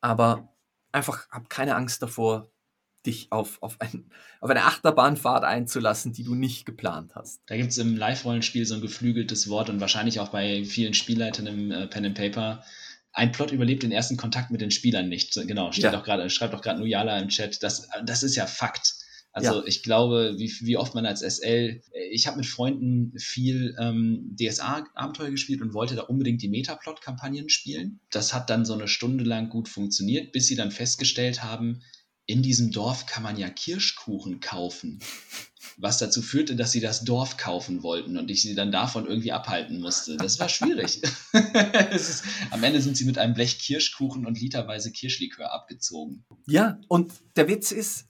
Aber 0.01 0.49
einfach 0.93 1.29
hab 1.29 1.51
keine 1.51 1.77
Angst 1.77 2.01
davor, 2.01 2.51
dich 3.07 3.29
auf, 3.31 3.63
auf, 3.63 3.81
ein, 3.81 4.11
auf 4.41 4.51
eine 4.51 4.65
Achterbahnfahrt 4.65 5.45
einzulassen, 5.45 6.13
die 6.13 6.25
du 6.25 6.35
nicht 6.35 6.67
geplant 6.67 7.15
hast. 7.15 7.41
Da 7.47 7.57
gibt 7.57 7.71
es 7.71 7.79
im 7.79 7.97
Live-Rollenspiel 7.97 8.67
so 8.67 8.75
ein 8.75 8.81
geflügeltes 8.81 9.49
Wort 9.49 9.71
und 9.71 9.81
wahrscheinlich 9.81 10.21
auch 10.21 10.29
bei 10.29 10.65
vielen 10.65 10.95
Spielleitern 10.95 11.47
im 11.47 11.71
äh, 11.71 11.87
Pen 11.87 12.07
and 12.07 12.17
Paper. 12.17 12.65
Ein 13.13 13.33
Plot 13.33 13.53
überlebt 13.53 13.83
den 13.83 13.93
ersten 13.93 14.17
Kontakt 14.17 14.51
mit 14.51 14.61
den 14.61 14.71
Spielern 14.71 15.09
nicht. 15.09 15.35
Genau, 15.35 15.73
steht 15.73 15.85
ja. 15.85 15.99
auch 15.99 16.05
grade, 16.05 16.29
schreibt 16.29 16.55
auch 16.55 16.61
gerade 16.61 16.81
Nuyala 16.81 17.19
im 17.19 17.29
Chat. 17.29 17.63
Das, 17.63 17.89
das 18.05 18.23
ist 18.23 18.37
ja 18.37 18.47
Fakt. 18.47 18.95
Also 19.37 19.61
ja. 19.61 19.67
ich 19.67 19.83
glaube, 19.83 20.37
wie, 20.39 20.51
wie 20.63 20.79
oft 20.79 20.95
man 20.95 21.05
als 21.05 21.21
SL, 21.21 21.83
ich 22.11 22.27
habe 22.27 22.39
mit 22.39 22.47
Freunden 22.47 23.13
viel 23.19 23.77
ähm, 23.79 24.35
DSA-Abenteuer 24.35 25.31
gespielt 25.31 25.61
und 25.61 25.75
wollte 25.75 25.95
da 25.95 26.05
unbedingt 26.05 26.41
die 26.41 26.49
Metaplot-Kampagnen 26.49 27.51
spielen. 27.51 28.01
Das 28.11 28.33
hat 28.33 28.49
dann 28.49 28.65
so 28.65 28.73
eine 28.73 28.89
Stunde 28.89 29.25
lang 29.25 29.51
gut 29.51 29.69
funktioniert, 29.69 30.33
bis 30.33 30.47
sie 30.47 30.57
dann 30.57 30.71
festgestellt 30.71 31.43
haben, 31.43 31.83
in 32.27 32.43
diesem 32.43 32.73
Dorf 32.73 33.07
kann 33.07 33.23
man 33.23 33.37
ja 33.37 33.49
Kirschkuchen 33.49 34.41
kaufen. 34.41 35.01
Was 35.79 35.99
dazu 35.99 36.23
führte, 36.23 36.57
dass 36.57 36.73
sie 36.73 36.81
das 36.81 37.05
Dorf 37.05 37.37
kaufen 37.37 37.83
wollten 37.83 38.17
und 38.17 38.31
ich 38.31 38.43
sie 38.43 38.55
dann 38.55 38.73
davon 38.73 39.07
irgendwie 39.07 39.33
abhalten 39.33 39.81
musste. 39.81 40.17
Das 40.17 40.39
war 40.39 40.49
schwierig. 40.49 41.03
ist, 41.93 42.25
am 42.51 42.63
Ende 42.65 42.81
sind 42.81 42.97
sie 42.97 43.05
mit 43.05 43.19
einem 43.19 43.35
Blech 43.35 43.59
Kirschkuchen 43.59 44.27
und 44.27 44.41
literweise 44.41 44.91
Kirschlikör 44.91 45.53
abgezogen. 45.53 46.25
Ja, 46.47 46.81
und 46.89 47.13
der 47.37 47.49
Witz 47.49 47.73
ist, 47.73 48.07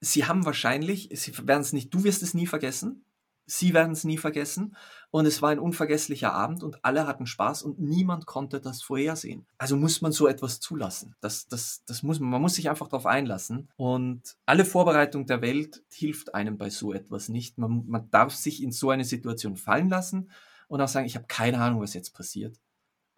sie 0.00 0.24
haben 0.24 0.46
wahrscheinlich, 0.46 1.10
sie 1.12 1.36
werden 1.46 1.60
es 1.60 1.72
nicht, 1.72 1.92
du 1.92 2.04
wirst 2.04 2.22
es 2.22 2.34
nie 2.34 2.46
vergessen, 2.46 3.04
Sie 3.50 3.74
werden 3.74 3.92
es 3.92 4.04
nie 4.04 4.16
vergessen. 4.16 4.76
Und 5.10 5.26
es 5.26 5.42
war 5.42 5.50
ein 5.50 5.58
unvergesslicher 5.58 6.32
Abend 6.32 6.62
und 6.62 6.84
alle 6.84 7.06
hatten 7.06 7.26
Spaß 7.26 7.64
und 7.64 7.80
niemand 7.80 8.26
konnte 8.26 8.60
das 8.60 8.80
vorhersehen. 8.80 9.44
Also 9.58 9.76
muss 9.76 10.02
man 10.02 10.12
so 10.12 10.28
etwas 10.28 10.60
zulassen. 10.60 11.16
Das, 11.20 11.48
das, 11.48 11.82
das 11.84 12.04
muss 12.04 12.20
man, 12.20 12.30
man 12.30 12.40
muss 12.40 12.54
sich 12.54 12.70
einfach 12.70 12.86
darauf 12.86 13.06
einlassen. 13.06 13.68
Und 13.76 14.36
alle 14.46 14.64
Vorbereitung 14.64 15.26
der 15.26 15.42
Welt 15.42 15.82
hilft 15.90 16.32
einem 16.34 16.58
bei 16.58 16.70
so 16.70 16.92
etwas 16.92 17.28
nicht. 17.28 17.58
Man, 17.58 17.84
man 17.88 18.08
darf 18.10 18.34
sich 18.34 18.62
in 18.62 18.70
so 18.70 18.90
eine 18.90 19.04
Situation 19.04 19.56
fallen 19.56 19.88
lassen 19.88 20.30
und 20.68 20.80
auch 20.80 20.88
sagen, 20.88 21.06
ich 21.06 21.16
habe 21.16 21.26
keine 21.26 21.58
Ahnung, 21.58 21.80
was 21.80 21.94
jetzt 21.94 22.14
passiert 22.14 22.56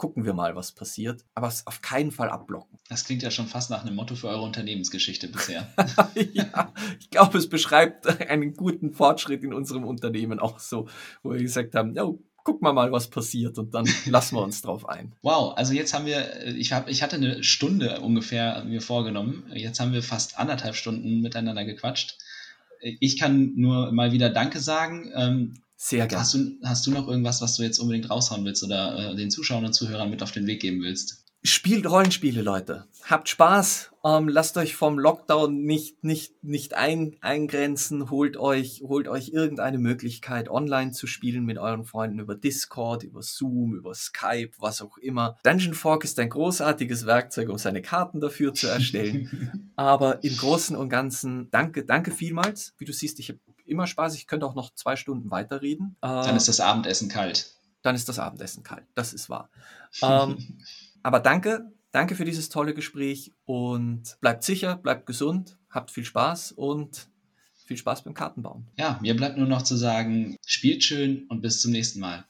gucken 0.02 0.24
wir 0.24 0.34
mal, 0.34 0.56
was 0.56 0.72
passiert. 0.72 1.24
Aber 1.36 1.46
es 1.46 1.64
auf 1.64 1.80
keinen 1.80 2.10
Fall 2.10 2.28
abblocken. 2.28 2.76
Das 2.88 3.04
klingt 3.04 3.22
ja 3.22 3.30
schon 3.30 3.46
fast 3.46 3.70
nach 3.70 3.84
einem 3.84 3.94
Motto 3.94 4.16
für 4.16 4.26
eure 4.26 4.42
Unternehmensgeschichte 4.42 5.28
bisher. 5.28 5.72
ja, 6.32 6.72
ich 6.98 7.08
glaube, 7.08 7.38
es 7.38 7.48
beschreibt 7.48 8.08
einen 8.28 8.54
guten 8.54 8.94
Fortschritt 8.94 9.44
in 9.44 9.54
unserem 9.54 9.84
Unternehmen 9.84 10.40
auch 10.40 10.58
so, 10.58 10.88
wo 11.22 11.30
wir 11.30 11.38
gesagt 11.40 11.76
haben, 11.76 11.96
oh, 12.00 12.18
gucken 12.42 12.66
wir 12.66 12.72
mal, 12.72 12.90
was 12.90 13.10
passiert 13.10 13.58
und 13.58 13.74
dann 13.74 13.86
lassen 14.06 14.34
wir 14.34 14.42
uns 14.42 14.60
drauf 14.60 14.88
ein. 14.88 15.14
Wow, 15.22 15.56
also 15.56 15.72
jetzt 15.72 15.94
haben 15.94 16.06
wir, 16.06 16.48
ich, 16.48 16.72
hab, 16.72 16.88
ich 16.88 17.04
hatte 17.04 17.14
eine 17.14 17.44
Stunde 17.44 18.00
ungefähr 18.00 18.64
mir 18.64 18.80
vorgenommen. 18.80 19.44
Jetzt 19.54 19.78
haben 19.78 19.92
wir 19.92 20.02
fast 20.02 20.36
anderthalb 20.36 20.74
Stunden 20.74 21.20
miteinander 21.20 21.64
gequatscht. 21.64 22.18
Ich 22.82 23.18
kann 23.18 23.52
nur 23.54 23.92
mal 23.92 24.12
wieder 24.12 24.30
Danke 24.30 24.60
sagen. 24.60 25.10
Ähm, 25.14 25.54
sehr 25.76 26.06
gerne. 26.06 26.20
Hast 26.22 26.34
du, 26.34 26.58
hast 26.64 26.86
du 26.86 26.90
noch 26.90 27.08
irgendwas, 27.08 27.40
was 27.40 27.56
du 27.56 27.62
jetzt 27.62 27.78
unbedingt 27.78 28.10
raushauen 28.10 28.44
willst 28.44 28.62
oder 28.64 29.12
äh, 29.12 29.16
den 29.16 29.30
Zuschauern 29.30 29.64
und 29.64 29.72
Zuhörern 29.72 30.10
mit 30.10 30.22
auf 30.22 30.32
den 30.32 30.46
Weg 30.46 30.60
geben 30.60 30.82
willst? 30.82 31.21
Spielt 31.44 31.90
Rollenspiele, 31.90 32.40
Leute. 32.40 32.86
Habt 33.02 33.28
Spaß. 33.28 33.90
Ähm, 34.04 34.28
lasst 34.28 34.56
euch 34.56 34.76
vom 34.76 34.96
Lockdown 34.96 35.64
nicht, 35.64 36.04
nicht, 36.04 36.44
nicht 36.44 36.74
ein, 36.74 37.16
eingrenzen. 37.20 38.10
Holt 38.10 38.36
euch, 38.36 38.82
holt 38.86 39.08
euch 39.08 39.30
irgendeine 39.30 39.78
Möglichkeit, 39.78 40.48
online 40.48 40.92
zu 40.92 41.08
spielen 41.08 41.44
mit 41.44 41.58
euren 41.58 41.84
Freunden 41.84 42.20
über 42.20 42.36
Discord, 42.36 43.02
über 43.02 43.22
Zoom, 43.22 43.74
über 43.74 43.92
Skype, 43.92 44.52
was 44.58 44.82
auch 44.82 44.98
immer. 44.98 45.36
Dungeon 45.42 45.74
Fork 45.74 46.04
ist 46.04 46.16
ein 46.20 46.30
großartiges 46.30 47.06
Werkzeug, 47.06 47.48
um 47.48 47.58
seine 47.58 47.82
Karten 47.82 48.20
dafür 48.20 48.54
zu 48.54 48.68
erstellen. 48.68 49.72
Aber 49.76 50.22
im 50.22 50.36
Großen 50.36 50.76
und 50.76 50.90
Ganzen, 50.90 51.50
danke, 51.50 51.84
danke 51.84 52.12
vielmals. 52.12 52.72
Wie 52.78 52.84
du 52.84 52.92
siehst, 52.92 53.18
ich 53.18 53.30
habe 53.30 53.40
immer 53.64 53.88
Spaß. 53.88 54.14
Ich 54.14 54.28
könnte 54.28 54.46
auch 54.46 54.54
noch 54.54 54.74
zwei 54.74 54.94
Stunden 54.94 55.30
weiterreden. 55.32 55.96
Dann 56.22 56.36
ist 56.36 56.46
das 56.46 56.60
Abendessen 56.60 57.08
kalt. 57.08 57.50
Dann 57.82 57.96
ist 57.96 58.08
das 58.08 58.20
Abendessen 58.20 58.62
kalt. 58.62 58.84
Das 58.94 59.12
ist 59.12 59.28
wahr. 59.28 59.50
ähm, 60.02 60.38
aber 61.02 61.20
danke, 61.20 61.72
danke 61.90 62.14
für 62.14 62.24
dieses 62.24 62.48
tolle 62.48 62.74
Gespräch 62.74 63.32
und 63.44 64.16
bleibt 64.20 64.44
sicher, 64.44 64.76
bleibt 64.76 65.06
gesund, 65.06 65.58
habt 65.70 65.90
viel 65.90 66.04
Spaß 66.04 66.52
und 66.52 67.08
viel 67.66 67.76
Spaß 67.76 68.04
beim 68.04 68.14
Kartenbauen. 68.14 68.66
Ja, 68.76 68.98
mir 69.02 69.16
bleibt 69.16 69.36
nur 69.36 69.46
noch 69.46 69.62
zu 69.62 69.76
sagen, 69.76 70.36
spielt 70.46 70.84
schön 70.84 71.26
und 71.28 71.40
bis 71.40 71.60
zum 71.60 71.72
nächsten 71.72 72.00
Mal. 72.00 72.24